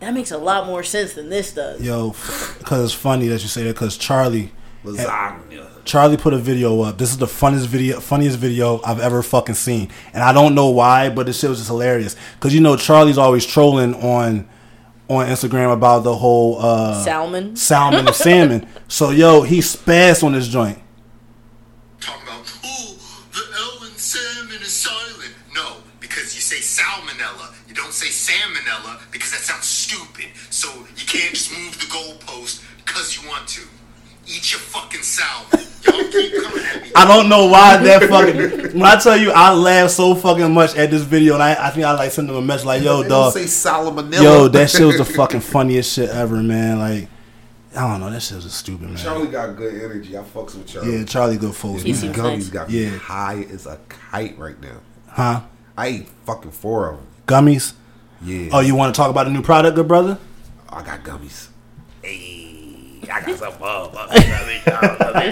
that 0.00 0.12
makes 0.14 0.30
a 0.32 0.38
lot 0.38 0.66
more 0.66 0.82
sense 0.82 1.12
than 1.14 1.28
this 1.30 1.52
does. 1.52 1.80
Yo, 1.80 2.10
because 2.58 2.84
it's 2.86 2.92
funny 2.94 3.28
that 3.28 3.42
you 3.42 3.48
say 3.48 3.62
that. 3.64 3.74
Because 3.74 3.96
Charlie, 3.96 4.50
lasagna. 4.84 5.66
Charlie 5.84 6.16
put 6.16 6.32
a 6.32 6.38
video 6.38 6.80
up. 6.82 6.98
This 6.98 7.10
is 7.10 7.18
the 7.18 7.26
funniest 7.26 7.66
video, 7.68 8.00
funniest 8.00 8.38
video 8.38 8.80
I've 8.84 9.00
ever 9.00 9.22
fucking 9.22 9.56
seen, 9.56 9.90
and 10.14 10.22
I 10.22 10.32
don't 10.32 10.54
know 10.54 10.70
why, 10.70 11.08
but 11.10 11.26
this 11.26 11.40
shit 11.40 11.50
was 11.50 11.58
just 11.58 11.68
hilarious. 11.70 12.16
Because 12.34 12.54
you 12.54 12.60
know 12.60 12.76
Charlie's 12.76 13.18
always 13.18 13.44
trolling 13.44 13.94
on 13.96 14.48
on 15.08 15.26
Instagram 15.26 15.72
about 15.72 16.04
the 16.04 16.14
whole 16.14 16.58
uh, 16.60 17.02
Salmon. 17.02 17.56
salmon 17.56 18.06
and 18.06 18.14
salmon. 18.14 18.66
So 18.88 19.10
yo, 19.10 19.42
he 19.42 19.58
spazzed 19.58 20.22
on 20.22 20.32
this 20.32 20.48
joint. 20.48 20.78
talking 22.00 22.22
about, 22.22 22.44
oh, 22.64 22.98
the 23.32 23.80
L 23.80 23.88
in 23.88 23.96
salmon 23.96 24.60
is 24.62 24.72
silent. 24.72 25.34
No, 25.54 25.78
because 26.00 26.34
you 26.34 26.40
say 26.40 26.58
salmonella. 26.58 27.54
You 27.68 27.74
don't 27.74 27.92
say 27.92 28.08
salmonella 28.08 29.00
because 29.10 29.32
that 29.32 29.40
sounds 29.40 29.64
stupid. 29.64 30.26
So 30.50 30.68
you 30.96 31.06
can't 31.06 31.34
just 31.34 31.50
move 31.52 31.78
the 31.80 31.86
goalpost 31.86 32.62
because 32.84 33.16
you 33.20 33.28
want 33.28 33.48
to. 33.48 33.62
Eat 34.26 34.52
your 34.52 34.60
fucking 34.60 35.02
salmon. 35.02 35.66
Y'all 35.84 36.10
keep 36.12 36.42
coming 36.42 36.64
at 36.64 36.82
me. 36.82 36.92
I 36.96 37.06
don't 37.06 37.28
know 37.28 37.46
why 37.46 37.76
that 37.78 38.08
fucking. 38.08 38.78
when 38.78 38.82
I 38.84 38.96
tell 38.96 39.16
you, 39.16 39.32
I 39.32 39.52
laugh 39.52 39.90
so 39.90 40.14
fucking 40.14 40.52
much 40.52 40.76
at 40.76 40.90
this 40.90 41.02
video, 41.02 41.34
and 41.34 41.42
I, 41.42 41.66
I 41.68 41.70
think 41.70 41.84
I 41.84 41.92
like 41.94 42.12
send 42.12 42.28
him 42.30 42.36
a 42.36 42.42
message 42.42 42.66
like, 42.66 42.82
"Yo, 42.82 43.02
They 43.02 43.08
dog, 43.08 43.34
don't 43.34 43.46
say 43.46 43.68
salmonella. 43.70 44.22
yo, 44.22 44.48
that 44.48 44.70
shit 44.70 44.86
was 44.86 44.98
the 44.98 45.04
fucking 45.04 45.40
funniest 45.40 45.92
shit 45.94 46.08
ever, 46.10 46.36
man." 46.36 46.78
Like, 46.78 47.08
I 47.76 47.88
don't 47.90 48.00
know, 48.00 48.10
that 48.10 48.20
shit 48.22 48.36
was 48.36 48.44
just 48.44 48.58
stupid, 48.58 48.88
man. 48.88 48.96
Charlie 48.96 49.26
got 49.28 49.56
good 49.56 49.74
energy. 49.82 50.16
I 50.16 50.22
fucks 50.22 50.54
with 50.54 50.66
Charlie. 50.68 50.98
yeah, 50.98 51.04
Charlie 51.04 51.36
good 51.38 51.54
folks, 51.54 51.82
He 51.82 51.92
man. 51.92 52.14
gummies 52.14 52.22
nice. 52.36 52.48
got 52.48 52.70
me 52.70 52.84
Yeah. 52.84 52.98
high 52.98 53.46
as 53.52 53.66
a 53.66 53.78
kite 53.88 54.38
right 54.38 54.60
now. 54.60 54.76
huh? 55.08 55.40
I 55.76 55.86
ate 55.86 56.08
fucking 56.26 56.50
four 56.52 56.90
of 56.90 56.96
them. 56.98 57.06
Gummies. 57.26 57.72
Yeah. 58.22 58.50
Oh, 58.52 58.60
you 58.60 58.74
want 58.76 58.94
to 58.94 58.96
talk 58.96 59.10
about 59.10 59.26
a 59.26 59.30
new 59.30 59.42
product, 59.42 59.74
good 59.74 59.88
brother? 59.88 60.18
I 60.68 60.82
got 60.82 61.02
gummies. 61.02 61.48
Hey, 62.02 62.41
I 63.14 63.20
got 63.20 63.38
some 63.38 63.52
motherfuckers. 63.54 65.22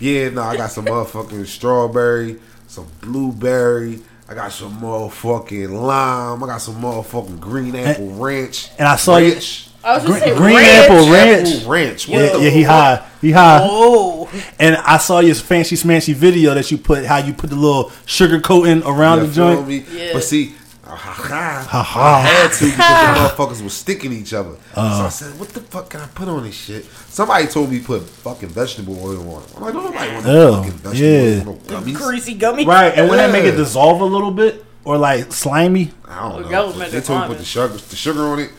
Yeah, 0.00 0.28
no, 0.30 0.42
I 0.42 0.56
got 0.56 0.70
some 0.70 0.86
motherfucking 0.86 1.46
strawberry, 1.46 2.36
some 2.66 2.86
blueberry. 3.00 4.00
I 4.28 4.34
got 4.34 4.50
some 4.52 4.80
motherfucking 4.80 5.70
lime. 5.70 6.42
I 6.42 6.46
got 6.46 6.60
some 6.60 6.76
motherfucking 6.82 7.38
green 7.40 7.76
apple 7.76 8.10
ranch. 8.14 8.70
And 8.78 8.88
I 8.88 8.96
saw 8.96 9.18
you- 9.18 9.36
I 9.84 9.98
was 9.98 10.04
Green, 10.04 10.18
gonna 10.18 10.32
say 10.32 10.36
green 10.36 10.56
ranch. 10.56 10.90
apple 10.90 11.12
ranch. 11.12 11.48
Apple 11.54 11.70
ranch. 11.70 12.08
What 12.08 12.18
Yeah, 12.20 12.36
yeah, 12.38 12.50
he 12.50 12.62
high. 12.64 13.02
He 13.20 13.30
high. 13.30 13.60
Oh, 13.62 14.28
And 14.58 14.76
I 14.84 14.98
saw 14.98 15.20
your 15.20 15.36
fancy 15.36 15.76
smanchy 15.76 16.12
video 16.12 16.54
that 16.54 16.68
you 16.72 16.78
put, 16.78 17.04
how 17.06 17.18
you 17.18 17.32
put 17.32 17.50
the 17.50 17.56
little 17.56 17.92
sugar 18.04 18.40
coating 18.40 18.82
around 18.82 19.20
You 19.20 19.26
the 19.28 19.32
joint. 19.32 19.68
me? 19.68 19.84
Yeah. 19.94 20.10
But 20.14 20.24
see, 20.24 20.56
ha, 20.96 21.12
ha, 21.12 21.66
Ha, 21.68 21.82
ha. 21.82 22.16
I 22.16 22.20
had 22.20 22.52
to 22.52 22.64
because 22.64 22.76
the 22.76 23.44
motherfuckers 23.44 23.62
was 23.62 23.72
sticking 23.74 24.12
each 24.12 24.32
other. 24.34 24.56
so 24.74 24.80
I 24.80 25.08
said, 25.10 25.38
"What 25.38 25.50
the 25.50 25.60
fuck 25.60 25.90
can 25.90 26.00
I 26.00 26.06
put 26.06 26.28
on 26.28 26.42
this 26.44 26.54
shit?" 26.54 26.84
Somebody 27.08 27.46
told 27.46 27.70
me 27.70 27.80
put 27.80 28.02
fucking 28.02 28.48
vegetable 28.48 28.98
oil 29.02 29.20
on 29.36 29.42
it. 29.42 29.52
I'm 29.56 29.62
like, 29.62 29.72
"Don't 29.74 29.84
nobody 29.84 30.12
want 30.12 30.26
no 30.26 30.48
Ew, 30.48 30.56
fucking 30.56 30.72
vegetable 30.78 31.60
yeah. 31.66 31.70
oil 31.72 31.76
on 31.78 31.92
no 31.92 31.98
greasy 31.98 32.34
gummy. 32.34 32.64
Right, 32.66 32.92
and 32.96 33.08
when 33.08 33.18
that 33.18 33.30
make 33.32 33.44
it 33.44 33.56
dissolve 33.56 34.00
a 34.00 34.04
little 34.04 34.30
bit 34.30 34.64
or 34.84 34.96
like 34.98 35.32
slimy. 35.32 35.90
I 36.08 36.28
don't 36.28 36.42
know. 36.42 36.48
that 36.48 36.64
was 36.66 36.72
But 36.74 36.78
meant 36.78 36.92
they 36.92 37.00
told 37.00 37.20
me 37.22 37.26
put 37.28 37.38
the 37.38 37.44
sugar, 37.44 37.74
the 37.76 37.96
sugar 37.96 38.22
on 38.22 38.38
it. 38.40 38.50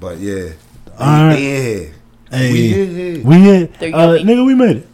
But 0.00 0.18
yeah, 0.18 0.50
Alright. 1.00 1.38
yeah. 1.40 1.84
Hey, 2.30 2.52
We 2.52 2.68
did. 2.68 3.24
we 3.24 3.34
hit, 3.40 3.78
They're 3.78 3.94
uh, 3.94 4.08
nigga, 4.18 4.44
we 4.44 4.54
made 4.54 4.78
it. 4.78 4.88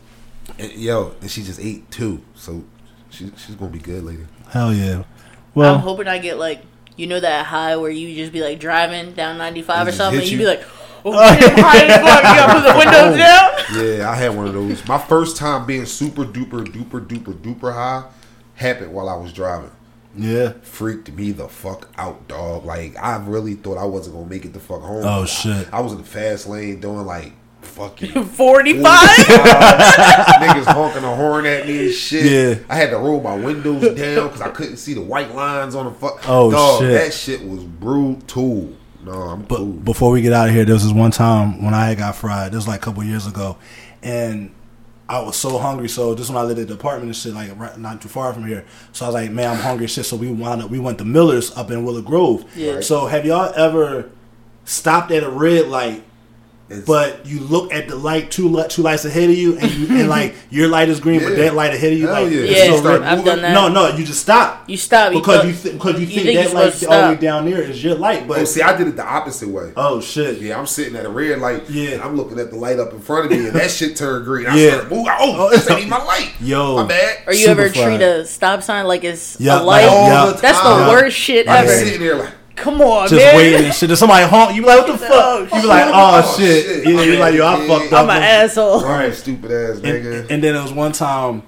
And, 0.58 0.72
yo, 0.72 1.14
and 1.22 1.30
she 1.30 1.42
just 1.42 1.58
ate 1.58 1.90
two, 1.90 2.20
so 2.34 2.62
she, 3.08 3.30
she's 3.38 3.54
gonna 3.54 3.70
be 3.70 3.78
good 3.78 4.02
later. 4.04 4.26
Hell 4.50 4.74
yeah. 4.74 5.04
I'm 5.56 5.80
hoping 5.80 6.08
I 6.08 6.18
get 6.18 6.38
like 6.38 6.62
you 6.96 7.06
know 7.06 7.20
that 7.20 7.46
high 7.46 7.76
where 7.76 7.90
you 7.90 8.14
just 8.14 8.32
be 8.32 8.42
like 8.42 8.60
driving 8.60 9.12
down 9.14 9.38
95 9.38 9.88
or 9.88 9.92
something, 9.92 10.20
hit 10.20 10.22
and 10.24 10.32
you 10.32 10.38
you. 10.38 10.44
be 10.44 10.46
like, 10.46 10.62
oh 11.04 11.34
shit, 11.34 11.50
I'm 11.52 11.58
high 11.64 11.84
as 11.86 12.00
fuck. 12.00 12.22
You 12.24 12.36
gotta 12.36 12.52
put 12.52 12.72
the 12.72 12.78
windows 12.78 13.14
oh, 13.14 13.16
down. 13.16 13.98
Yeah, 13.98 14.10
I 14.10 14.14
had 14.16 14.36
one 14.36 14.46
of 14.46 14.52
those. 14.54 14.86
My 14.86 14.98
first 14.98 15.36
time 15.36 15.66
being 15.66 15.86
super 15.86 16.24
duper 16.24 16.64
duper 16.66 17.06
duper 17.06 17.34
duper 17.34 17.72
high 17.72 18.08
happened 18.54 18.92
while 18.92 19.08
I 19.08 19.16
was 19.16 19.32
driving. 19.32 19.70
yeah. 20.16 20.52
Freaked 20.62 21.10
me 21.12 21.32
the 21.32 21.48
fuck 21.48 21.88
out, 21.96 22.28
dog. 22.28 22.64
Like 22.66 22.96
I 22.98 23.16
really 23.24 23.54
thought 23.54 23.78
I 23.78 23.84
wasn't 23.84 24.16
gonna 24.16 24.28
make 24.28 24.44
it 24.44 24.52
the 24.52 24.60
fuck 24.60 24.82
home. 24.82 25.04
Oh, 25.04 25.22
I- 25.22 25.26
shit. 25.26 25.68
I, 25.72 25.80
was 25.80 25.92
in 25.92 25.98
the 25.98 26.04
fast 26.04 26.46
lane 26.46 26.80
doing 26.80 27.06
like 27.06 27.32
fucking 27.62 28.24
45. 28.24 28.84
niggas 29.60 30.64
honking 30.72 31.04
a 31.04 31.14
horn 31.14 31.46
at 31.46 31.66
me 31.66 31.86
and 31.86 31.94
shit. 31.94 32.24
Yeah. 32.58 32.64
I 32.68 32.76
had 32.76 32.90
to 32.90 32.96
roll 32.96 33.20
my 33.20 33.34
windows 33.36 33.82
down 33.96 34.26
because 34.28 34.40
I 34.40 34.48
couldn't 34.50 34.76
see 34.76 34.94
the 34.94 35.02
white 35.02 35.34
lines 35.34 35.74
on 35.74 35.86
the 35.86 35.92
fuck. 35.92 36.22
Oh, 36.28 36.50
dog, 36.50 36.80
shit. 36.80 36.92
That 36.92 37.12
shit 37.12 37.44
was 37.46 37.64
brutal. 37.64 38.72
No, 39.04 39.12
I'm 39.12 39.42
But 39.42 39.56
cool. 39.58 39.66
before 39.66 40.10
we 40.10 40.20
get 40.22 40.32
out 40.32 40.48
of 40.48 40.54
here, 40.54 40.64
there 40.64 40.74
was 40.74 40.84
this 40.84 40.92
one 40.92 41.10
time 41.10 41.62
when 41.64 41.72
I 41.74 41.94
got 41.94 42.16
fried. 42.16 42.52
This 42.52 42.56
was 42.56 42.68
like 42.68 42.80
a 42.80 42.84
couple 42.84 43.02
years 43.02 43.26
ago, 43.26 43.56
and 44.02 44.50
I 45.08 45.20
was 45.22 45.36
so 45.36 45.56
hungry. 45.58 45.88
So 45.88 46.14
this 46.14 46.28
when 46.28 46.36
I 46.36 46.42
lived 46.42 46.60
at 46.60 46.68
the 46.68 46.74
apartment 46.74 47.06
and 47.06 47.16
shit, 47.16 47.32
like 47.32 47.58
right, 47.58 47.78
not 47.78 48.02
too 48.02 48.08
far 48.10 48.32
from 48.34 48.44
here. 48.46 48.64
So 48.92 49.06
I 49.06 49.08
was 49.08 49.14
like, 49.14 49.30
man, 49.30 49.50
I'm 49.52 49.56
hungry 49.56 49.86
shit. 49.86 50.04
So 50.04 50.16
we 50.16 50.30
wound 50.30 50.62
up, 50.62 50.70
we 50.70 50.78
went 50.78 50.98
to 50.98 51.04
Miller's 51.06 51.50
up 51.56 51.70
in 51.70 51.82
Willow 51.84 52.02
Grove. 52.02 52.44
Yeah. 52.54 52.74
Right. 52.74 52.84
So 52.84 53.06
have 53.06 53.24
y'all 53.24 53.52
ever 53.56 54.10
stopped 54.64 55.10
at 55.12 55.22
a 55.22 55.30
red 55.30 55.68
light? 55.68 56.04
It's- 56.70 56.84
But 56.86 57.26
you 57.26 57.40
look 57.40 57.72
at 57.74 57.88
the 57.88 57.96
light 57.96 58.30
two 58.30 58.48
li- 58.48 58.66
two 58.68 58.82
lights 58.82 59.04
ahead 59.04 59.28
of 59.28 59.36
you, 59.36 59.58
and 59.58 59.68
you 59.72 59.88
and 59.98 60.08
like 60.08 60.36
your 60.50 60.68
light 60.68 60.88
is 60.88 61.00
green, 61.00 61.18
but 61.20 61.34
that 61.36 61.54
light 61.56 61.74
ahead 61.74 61.92
of 61.92 61.98
you, 61.98 62.06
Hell 62.06 62.22
like 62.22 62.32
yeah. 62.32 62.40
Yeah, 62.42 62.76
so 62.76 62.82
red. 62.84 63.02
I've 63.02 63.24
done 63.24 63.42
that. 63.42 63.52
No, 63.54 63.66
no, 63.68 63.88
you 63.96 64.04
just 64.04 64.20
stop. 64.20 64.68
You 64.70 64.76
stop. 64.76 65.12
You 65.12 65.18
because 65.18 65.44
you 65.46 65.52
th- 65.52 65.74
because 65.74 65.94
you 65.94 66.06
you 66.06 66.06
think 66.06 66.26
think 66.26 66.38
that 66.38 66.44
you're 66.52 66.54
light 66.62 66.84
all 67.02 67.08
the 67.08 67.14
way 67.16 67.20
down 67.20 67.44
there 67.50 67.60
is 67.60 67.82
your 67.82 67.96
light, 67.96 68.28
but 68.28 68.38
oh, 68.38 68.44
see, 68.44 68.62
I 68.62 68.76
did 68.76 68.86
it 68.86 68.94
the 68.94 69.04
opposite 69.04 69.48
way. 69.48 69.72
oh 69.76 70.00
shit, 70.00 70.38
Yeah, 70.40 70.58
I'm 70.60 70.66
sitting 70.66 70.94
at 70.94 71.04
a 71.04 71.08
red 71.08 71.40
light. 71.40 71.68
Yeah. 71.68 71.90
and 71.90 72.02
I'm 72.02 72.16
looking 72.16 72.38
at 72.38 72.50
the 72.50 72.56
light 72.56 72.78
up 72.78 72.92
in 72.92 73.00
front 73.00 73.24
of 73.26 73.32
me, 73.32 73.46
and 73.48 73.56
that 73.56 73.70
shit 73.72 73.96
turned 73.96 74.24
green. 74.24 74.46
I 74.46 74.56
Yeah. 74.56 74.70
started 74.70 74.90
moving. 74.90 75.12
Oh, 75.18 75.36
oh 75.46 75.50
this 75.50 75.68
ain't 75.70 75.78
even 75.80 75.90
my 75.90 76.04
light. 76.04 76.30
Yo. 76.40 76.76
my 76.76 76.84
bad. 76.86 77.18
Or 77.26 77.34
you 77.34 77.48
ever 77.48 77.68
Super 77.72 77.84
treat 77.88 78.00
a 78.00 78.24
stop 78.26 78.62
sign 78.62 78.86
like 78.86 79.02
it's 79.02 79.40
Yeah, 79.40 79.60
a 79.60 79.64
light? 79.64 79.86
like, 79.86 79.90
All 79.90 80.06
yeah. 80.08 80.26
the 80.26 80.40
That's 80.40 80.58
the 80.58 80.62
time. 80.64 80.88
worst 80.88 81.16
shit 81.16 81.48
I'm 81.48 81.64
ever. 81.64 81.72
sitting 81.72 82.00
there 82.00 82.14
like, 82.14 82.34
Come 82.60 82.80
on, 82.80 83.00
man. 83.00 83.08
just 83.08 83.24
man. 83.24 83.36
waiting 83.36 83.64
and 83.66 83.74
shit. 83.74 83.88
Then 83.88 83.96
somebody 83.96 84.26
honk, 84.26 84.54
you 84.54 84.62
be 84.62 84.68
like, 84.68 84.86
what 84.86 84.98
the 84.98 85.06
Oh, 85.10 85.46
fuck? 85.46 85.54
You 85.54 85.62
be 85.62 85.66
like, 85.68 85.84
oh, 85.86 85.92
Oh, 85.94 86.36
shit. 86.38 86.66
Oh, 86.66 86.72
shit. 86.72 86.84
Yeah, 86.86 87.02
you 87.02 87.18
like, 87.18 87.34
yo, 87.34 87.46
I 87.46 87.58
Yeah. 87.58 87.66
fucked 87.66 87.92
up. 87.92 88.04
I'm 88.04 88.10
an 88.16 88.22
asshole. 88.22 88.82
right, 88.82 89.14
stupid 89.14 89.50
ass 89.50 89.76
and, 89.76 89.84
nigga. 89.84 90.30
and 90.30 90.42
then 90.44 90.54
it 90.56 90.62
was 90.62 90.72
one 90.72 90.92
time, 90.92 91.42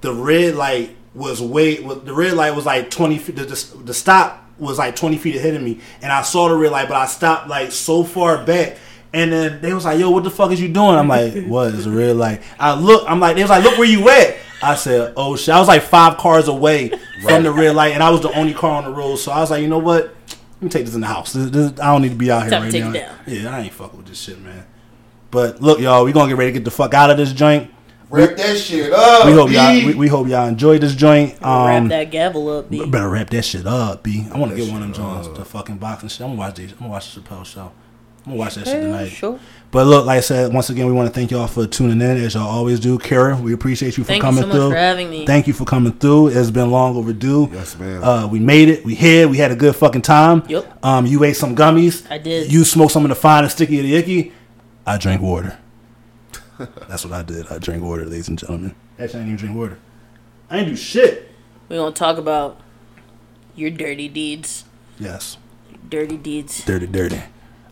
the 0.00 0.12
red 0.12 0.54
light 0.56 0.96
was 1.14 1.40
way. 1.40 1.76
The 1.76 2.12
red 2.14 2.34
light 2.34 2.54
was 2.54 2.66
like 2.66 2.90
twenty 2.90 3.18
feet. 3.18 3.36
The, 3.36 3.44
the, 3.44 3.76
the 3.84 3.94
stop 3.94 4.44
was 4.58 4.78
like 4.78 4.94
twenty 4.96 5.16
feet 5.18 5.36
ahead 5.36 5.54
of 5.54 5.62
me, 5.62 5.80
and 6.02 6.12
I 6.12 6.22
saw 6.22 6.48
the 6.48 6.54
red 6.54 6.70
light, 6.72 6.88
but 6.88 6.96
I 6.96 7.06
stopped 7.06 7.48
like 7.48 7.72
so 7.72 8.04
far 8.04 8.44
back. 8.44 8.76
And 9.14 9.32
then 9.32 9.62
they 9.62 9.72
was 9.72 9.86
like, 9.86 9.98
"Yo, 9.98 10.10
what 10.10 10.24
the 10.24 10.30
fuck 10.30 10.50
is 10.52 10.60
you 10.60 10.68
doing?" 10.68 10.90
I'm 10.94 11.08
like, 11.08 11.44
"What 11.46 11.68
is 11.74 11.86
a 11.86 11.90
red 11.90 12.16
light?" 12.16 12.42
I 12.60 12.74
look. 12.74 13.08
I'm 13.08 13.18
like, 13.20 13.36
they 13.36 13.42
was 13.42 13.50
like, 13.50 13.64
"Look 13.64 13.78
where 13.78 13.88
you 13.88 14.06
at." 14.10 14.36
I 14.62 14.74
said, 14.74 15.14
"Oh 15.16 15.36
shit!" 15.36 15.54
I 15.54 15.58
was 15.58 15.68
like 15.68 15.82
five 15.82 16.18
cars 16.18 16.48
away 16.48 16.90
from 17.22 17.42
the 17.44 17.52
red 17.52 17.74
light, 17.74 17.94
and 17.94 18.02
I 18.02 18.10
was 18.10 18.20
the 18.20 18.30
only 18.32 18.52
car 18.52 18.72
on 18.72 18.84
the 18.84 18.90
road. 18.90 19.16
So 19.16 19.32
I 19.32 19.40
was 19.40 19.50
like, 19.50 19.62
"You 19.62 19.68
know 19.68 19.78
what? 19.78 20.14
Let 20.56 20.62
me 20.62 20.68
take 20.70 20.84
this 20.86 20.94
in 20.94 21.00
the 21.02 21.06
house. 21.06 21.32
This, 21.32 21.50
this, 21.50 21.78
I 21.80 21.92
don't 21.92 22.02
need 22.02 22.10
to 22.10 22.14
be 22.14 22.30
out 22.30 22.42
here 22.42 22.50
Time 22.50 22.60
to 22.62 22.64
right 22.66 22.72
take 22.72 22.82
now." 22.84 22.90
it 22.90 22.92
down. 22.94 23.44
Yeah, 23.44 23.56
I 23.56 23.60
ain't 23.60 23.72
fucking 23.72 23.96
with 23.98 24.06
this 24.06 24.20
shit, 24.20 24.40
man. 24.40 24.64
But 25.30 25.60
look, 25.60 25.80
y'all, 25.80 26.04
we 26.04 26.12
gonna 26.12 26.28
get 26.28 26.38
ready 26.38 26.52
to 26.52 26.58
get 26.58 26.64
the 26.64 26.70
fuck 26.70 26.94
out 26.94 27.10
of 27.10 27.16
this 27.18 27.32
joint. 27.32 27.70
Wrap 28.08 28.36
that 28.36 28.56
shit 28.56 28.92
up. 28.92 29.26
We 29.26 29.32
hope 29.32 29.50
y'all. 29.50 29.72
B. 29.72 29.86
We, 29.86 29.94
we 29.94 30.08
hope 30.08 30.28
y'all 30.28 30.46
enjoyed 30.46 30.80
this 30.80 30.94
joint. 30.94 31.32
Wrap 31.40 31.44
Um, 31.82 31.88
that 31.88 32.10
gavel 32.12 32.48
up, 32.58 32.70
B. 32.70 32.86
better 32.86 33.08
wrap 33.10 33.28
that 33.30 33.42
shit 33.44 33.66
up, 33.66 34.02
b. 34.04 34.26
I 34.32 34.38
want 34.38 34.52
to 34.52 34.56
get 34.56 34.70
one 34.72 34.76
of 34.82 34.82
them 34.82 34.92
joints, 34.94 35.26
up. 35.28 35.34
the 35.34 35.44
fucking 35.44 35.78
boxing 35.78 36.08
shit. 36.08 36.20
I'm 36.22 36.28
gonna 36.28 36.38
watch 36.38 36.54
these. 36.54 36.72
I'm 36.72 36.78
gonna 36.78 36.90
watch 36.90 37.12
the 37.14 37.20
Chappelle 37.20 37.44
show. 37.44 37.72
I'm 38.26 38.32
gonna 38.32 38.38
watch 38.40 38.56
that 38.56 38.66
shit 38.66 38.82
tonight. 38.82 39.06
sure. 39.06 39.38
But 39.70 39.86
look, 39.86 40.04
like 40.04 40.18
I 40.18 40.20
said, 40.20 40.52
once 40.52 40.68
again, 40.68 40.86
we 40.86 40.92
want 40.92 41.06
to 41.08 41.12
thank 41.14 41.30
y'all 41.30 41.46
for 41.46 41.64
tuning 41.64 42.00
in, 42.00 42.16
as 42.16 42.34
y'all 42.34 42.48
always 42.48 42.80
do. 42.80 42.98
Kara, 42.98 43.36
we 43.36 43.52
appreciate 43.52 43.96
you 43.96 44.02
for 44.02 44.08
Thank 44.08 44.22
you 44.22 44.26
coming 44.26 44.40
so 44.42 44.48
much 44.48 44.56
through. 44.56 44.70
for 44.70 44.76
having 44.76 45.10
me. 45.10 45.24
Thank 45.26 45.46
you 45.46 45.52
for 45.52 45.64
coming 45.64 45.92
through. 45.92 46.28
It's 46.28 46.50
been 46.50 46.72
long 46.72 46.96
overdue. 46.96 47.48
Yes, 47.52 47.78
ma'am. 47.78 48.02
Uh, 48.02 48.26
we 48.26 48.40
made 48.40 48.68
it. 48.68 48.84
We 48.84 48.96
here. 48.96 49.28
We 49.28 49.38
had 49.38 49.52
a 49.52 49.56
good 49.56 49.76
fucking 49.76 50.02
time. 50.02 50.42
Yep. 50.48 50.84
Um, 50.84 51.06
you 51.06 51.22
ate 51.22 51.36
some 51.36 51.54
gummies. 51.54 52.10
I 52.10 52.18
did. 52.18 52.50
You 52.50 52.64
smoked 52.64 52.92
some 52.92 53.04
of 53.04 53.10
the 53.10 53.14
fine 53.14 53.44
and 53.44 53.52
sticky 53.52 53.78
of 53.78 53.84
the 53.84 53.94
icky. 53.94 54.32
I 54.84 54.98
drank 54.98 55.22
water. 55.22 55.56
That's 56.58 57.04
what 57.04 57.12
I 57.12 57.22
did. 57.22 57.46
I 57.48 57.58
drank 57.58 57.84
water, 57.84 58.06
ladies 58.06 58.28
and 58.28 58.38
gentlemen. 58.38 58.74
Actually, 58.98 59.20
I 59.20 59.22
didn't 59.24 59.26
even 59.34 59.36
drink 59.36 59.56
water. 59.56 59.78
I 60.50 60.56
didn't 60.56 60.70
do 60.70 60.76
shit. 60.76 61.30
We're 61.68 61.76
gonna 61.76 61.94
talk 61.94 62.18
about 62.18 62.60
your 63.54 63.70
dirty 63.70 64.08
deeds. 64.08 64.64
Yes. 64.98 65.36
Dirty 65.88 66.16
deeds. 66.16 66.64
Dirty, 66.64 66.86
dirty. 66.86 67.22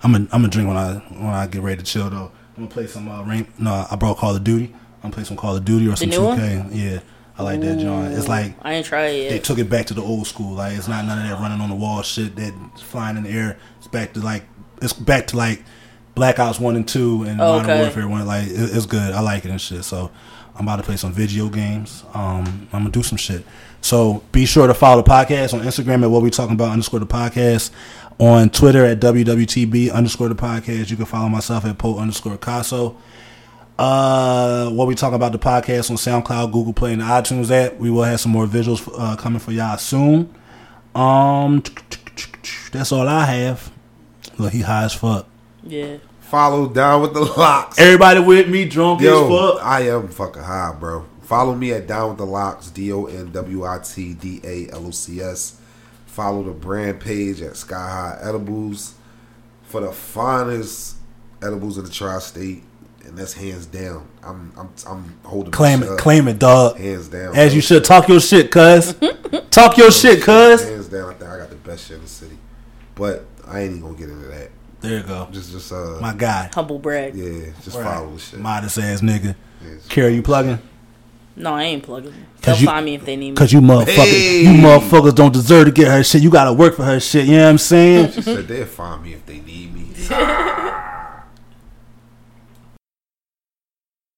I'm 0.04 0.12
gonna 0.12 0.24
I'm 0.32 0.42
gonna 0.42 0.48
drink 0.48 0.68
when 0.68 0.76
I 0.76 0.94
when 0.94 1.26
I 1.34 1.46
get 1.46 1.62
ready 1.62 1.78
to 1.78 1.84
chill 1.84 2.10
though. 2.10 2.30
I'm 2.56 2.64
gonna 2.64 2.68
play 2.68 2.86
some 2.86 3.08
uh, 3.08 3.24
rain. 3.24 3.46
No, 3.58 3.86
I 3.90 3.96
brought 3.96 4.18
Call 4.18 4.36
of 4.36 4.44
Duty. 4.44 4.66
I'm 4.66 5.00
gonna 5.10 5.14
play 5.14 5.24
some 5.24 5.36
Call 5.36 5.56
of 5.56 5.64
Duty 5.64 5.88
or 5.88 5.96
some 5.96 6.10
new 6.10 6.18
2K. 6.18 6.68
Yeah, 6.72 7.00
I 7.36 7.42
like 7.42 7.60
that, 7.62 7.78
John. 7.78 8.12
It's 8.12 8.28
like 8.28 8.54
I 8.62 8.74
ain't 8.74 8.86
tried 8.86 9.06
it 9.08 9.30
they 9.30 9.38
took 9.38 9.58
it 9.58 9.68
back 9.68 9.86
to 9.86 9.94
the 9.94 10.02
old 10.02 10.26
school. 10.26 10.54
Like 10.54 10.76
it's 10.76 10.86
not 10.88 11.04
none 11.04 11.18
of 11.18 11.28
that 11.28 11.40
running 11.42 11.60
on 11.60 11.70
the 11.70 11.76
wall 11.76 12.02
shit 12.02 12.36
that 12.36 12.52
flying 12.78 13.16
in 13.16 13.24
the 13.24 13.30
air. 13.30 13.58
It's 13.78 13.88
back 13.88 14.12
to 14.12 14.20
like 14.20 14.44
it's 14.82 14.92
back 14.92 15.26
to 15.28 15.36
like 15.36 15.64
Black 16.14 16.38
Ops 16.38 16.60
one 16.60 16.76
and 16.76 16.86
two 16.86 17.24
and 17.24 17.40
Oh, 17.40 17.56
Modern 17.58 17.70
okay. 17.70 17.80
Warfare 17.80 18.08
one. 18.08 18.26
Like 18.26 18.46
it, 18.46 18.52
it's 18.76 18.86
good. 18.86 19.12
I 19.14 19.20
like 19.20 19.44
it 19.44 19.50
and 19.50 19.60
shit. 19.60 19.84
So 19.84 20.10
I'm 20.54 20.64
about 20.66 20.76
to 20.76 20.82
play 20.84 20.96
some 20.96 21.12
video 21.12 21.48
games. 21.48 22.04
Um, 22.14 22.68
I'm 22.72 22.80
gonna 22.82 22.90
do 22.90 23.02
some 23.02 23.18
shit. 23.18 23.44
So 23.80 24.22
be 24.32 24.46
sure 24.46 24.66
to 24.66 24.72
follow 24.74 25.02
the 25.02 25.10
podcast 25.10 25.52
on 25.52 25.60
Instagram 25.60 26.04
at 26.04 26.10
what 26.10 26.22
we 26.22 26.30
talking 26.30 26.54
about 26.54 26.70
underscore 26.70 27.00
the 27.00 27.06
podcast. 27.06 27.70
On 28.18 28.48
Twitter 28.48 28.84
at 28.84 29.00
WWTB 29.00 29.92
underscore 29.92 30.28
the 30.28 30.34
podcast. 30.36 30.90
You 30.90 30.96
can 30.96 31.06
follow 31.06 31.28
myself 31.28 31.64
at 31.64 31.78
Po 31.78 31.98
underscore 31.98 32.36
Caso. 32.38 32.96
Uh, 33.76 34.70
what 34.70 34.86
we 34.86 34.94
talk 34.94 35.12
about 35.12 35.32
the 35.32 35.38
podcast 35.38 35.90
on 35.90 35.96
SoundCloud, 35.96 36.52
Google 36.52 36.72
Play, 36.72 36.92
and 36.92 37.02
the 37.02 37.06
iTunes 37.06 37.50
app. 37.50 37.76
We 37.76 37.90
will 37.90 38.04
have 38.04 38.20
some 38.20 38.30
more 38.30 38.46
visuals 38.46 38.88
uh, 38.96 39.16
coming 39.16 39.40
for 39.40 39.50
y'all 39.50 39.76
soon. 39.78 40.32
Um, 40.94 41.62
that's 42.70 42.92
all 42.92 43.08
I 43.08 43.24
have. 43.24 43.72
Look, 44.38 44.52
he 44.52 44.60
high 44.60 44.84
as 44.84 44.94
fuck. 44.94 45.26
Yeah. 45.64 45.96
Follow 46.20 46.68
down 46.68 47.02
with 47.02 47.14
the 47.14 47.20
locks. 47.20 47.78
Everybody 47.78 48.20
with 48.20 48.48
me, 48.48 48.64
drunk 48.64 49.00
Yo, 49.00 49.24
as 49.24 49.28
fuck. 49.56 49.64
I 49.64 49.88
am 49.88 50.08
fucking 50.08 50.42
high, 50.42 50.74
bro. 50.78 51.04
Follow 51.22 51.54
me 51.54 51.72
at 51.72 51.86
Down 51.86 52.10
with 52.10 52.18
the 52.18 52.26
Locks, 52.26 52.70
D 52.70 52.92
O 52.92 53.06
N 53.06 53.32
W 53.32 53.64
I 53.64 53.78
T 53.78 54.14
D 54.14 54.40
A 54.44 54.70
L 54.72 54.86
O 54.86 54.90
C 54.90 55.20
S. 55.20 55.58
Follow 56.14 56.44
the 56.44 56.52
brand 56.52 57.00
page 57.00 57.42
at 57.42 57.56
Sky 57.56 57.74
High 57.90 58.18
Edibles 58.28 58.94
for 59.64 59.80
the 59.80 59.90
finest 59.90 60.94
edibles 61.42 61.76
in 61.76 61.82
the 61.84 61.90
tri-state, 61.90 62.62
and 63.04 63.18
that's 63.18 63.32
hands 63.32 63.66
down. 63.66 64.06
I'm 64.22 64.52
I'm 64.56 64.70
I'm 64.86 65.18
holding 65.24 65.50
Claim 65.50 65.82
it, 65.82 65.88
up. 65.88 65.98
claim 65.98 66.28
it, 66.28 66.38
dog. 66.38 66.76
hands 66.76 67.08
down. 67.08 67.34
As 67.34 67.50
bro. 67.50 67.56
you 67.56 67.60
should. 67.60 67.82
Talk 67.84 68.06
your 68.06 68.20
shit, 68.20 68.52
cuz. 68.52 68.94
Talk 69.50 69.76
your 69.76 69.90
shit, 69.90 70.22
cuz. 70.22 70.62
Hands 70.62 70.86
down, 70.88 71.10
I 71.10 71.14
think 71.14 71.30
I 71.30 71.38
got 71.38 71.50
the 71.50 71.56
best 71.56 71.88
shit 71.88 71.96
in 71.96 72.02
the 72.04 72.08
city, 72.08 72.38
but 72.94 73.24
I 73.48 73.62
ain't 73.62 73.70
even 73.72 73.82
gonna 73.82 73.98
get 73.98 74.08
into 74.08 74.28
that. 74.28 74.50
There 74.82 74.98
you 74.98 75.02
go. 75.02 75.26
Just 75.32 75.50
just 75.50 75.72
uh, 75.72 75.98
My 76.00 76.14
guy. 76.14 76.48
Humble 76.54 76.78
brag. 76.78 77.16
yeah, 77.16 77.50
just 77.64 77.76
follow 77.76 78.12
the 78.14 78.20
shit. 78.20 78.38
Modest 78.38 78.78
ass 78.78 79.00
nigga. 79.00 79.34
Yeah, 79.64 79.74
just- 79.74 79.90
Carrie, 79.90 80.14
you 80.14 80.22
plugging? 80.22 80.60
No, 81.36 81.52
I 81.54 81.64
ain't 81.64 81.82
plugging. 81.82 82.12
They'll 82.42 82.54
Cause 82.54 82.60
you- 82.62 82.66
find 82.68 82.84
me 82.86 82.94
if 82.94 83.04
they 83.04 83.16
need 83.16 83.30
me. 83.30 83.36
Cause 83.36 83.52
you 83.52 83.60
motherfuckers, 83.60 83.86
Hey. 84.04 84.42
you 84.42 84.50
motherfuckers 84.50 85.14
don't 85.14 85.32
deserve 85.32 85.66
to 85.66 85.72
get 85.72 85.88
her 85.88 86.02
shit. 86.04 86.22
You 86.22 86.30
gotta 86.30 86.52
work 86.52 86.76
for 86.76 86.84
her 86.84 87.00
shit. 87.00 87.26
You 87.26 87.36
know 87.38 87.44
what 87.44 87.50
I'm 87.50 87.58
saying? 87.58 88.12
She 88.12 88.22
said 88.22 88.46
they'll 88.46 88.66
find 88.66 89.02
me 89.02 89.14
if 89.14 89.26
they 89.26 89.40
need 89.40 89.74
me. 89.74 89.86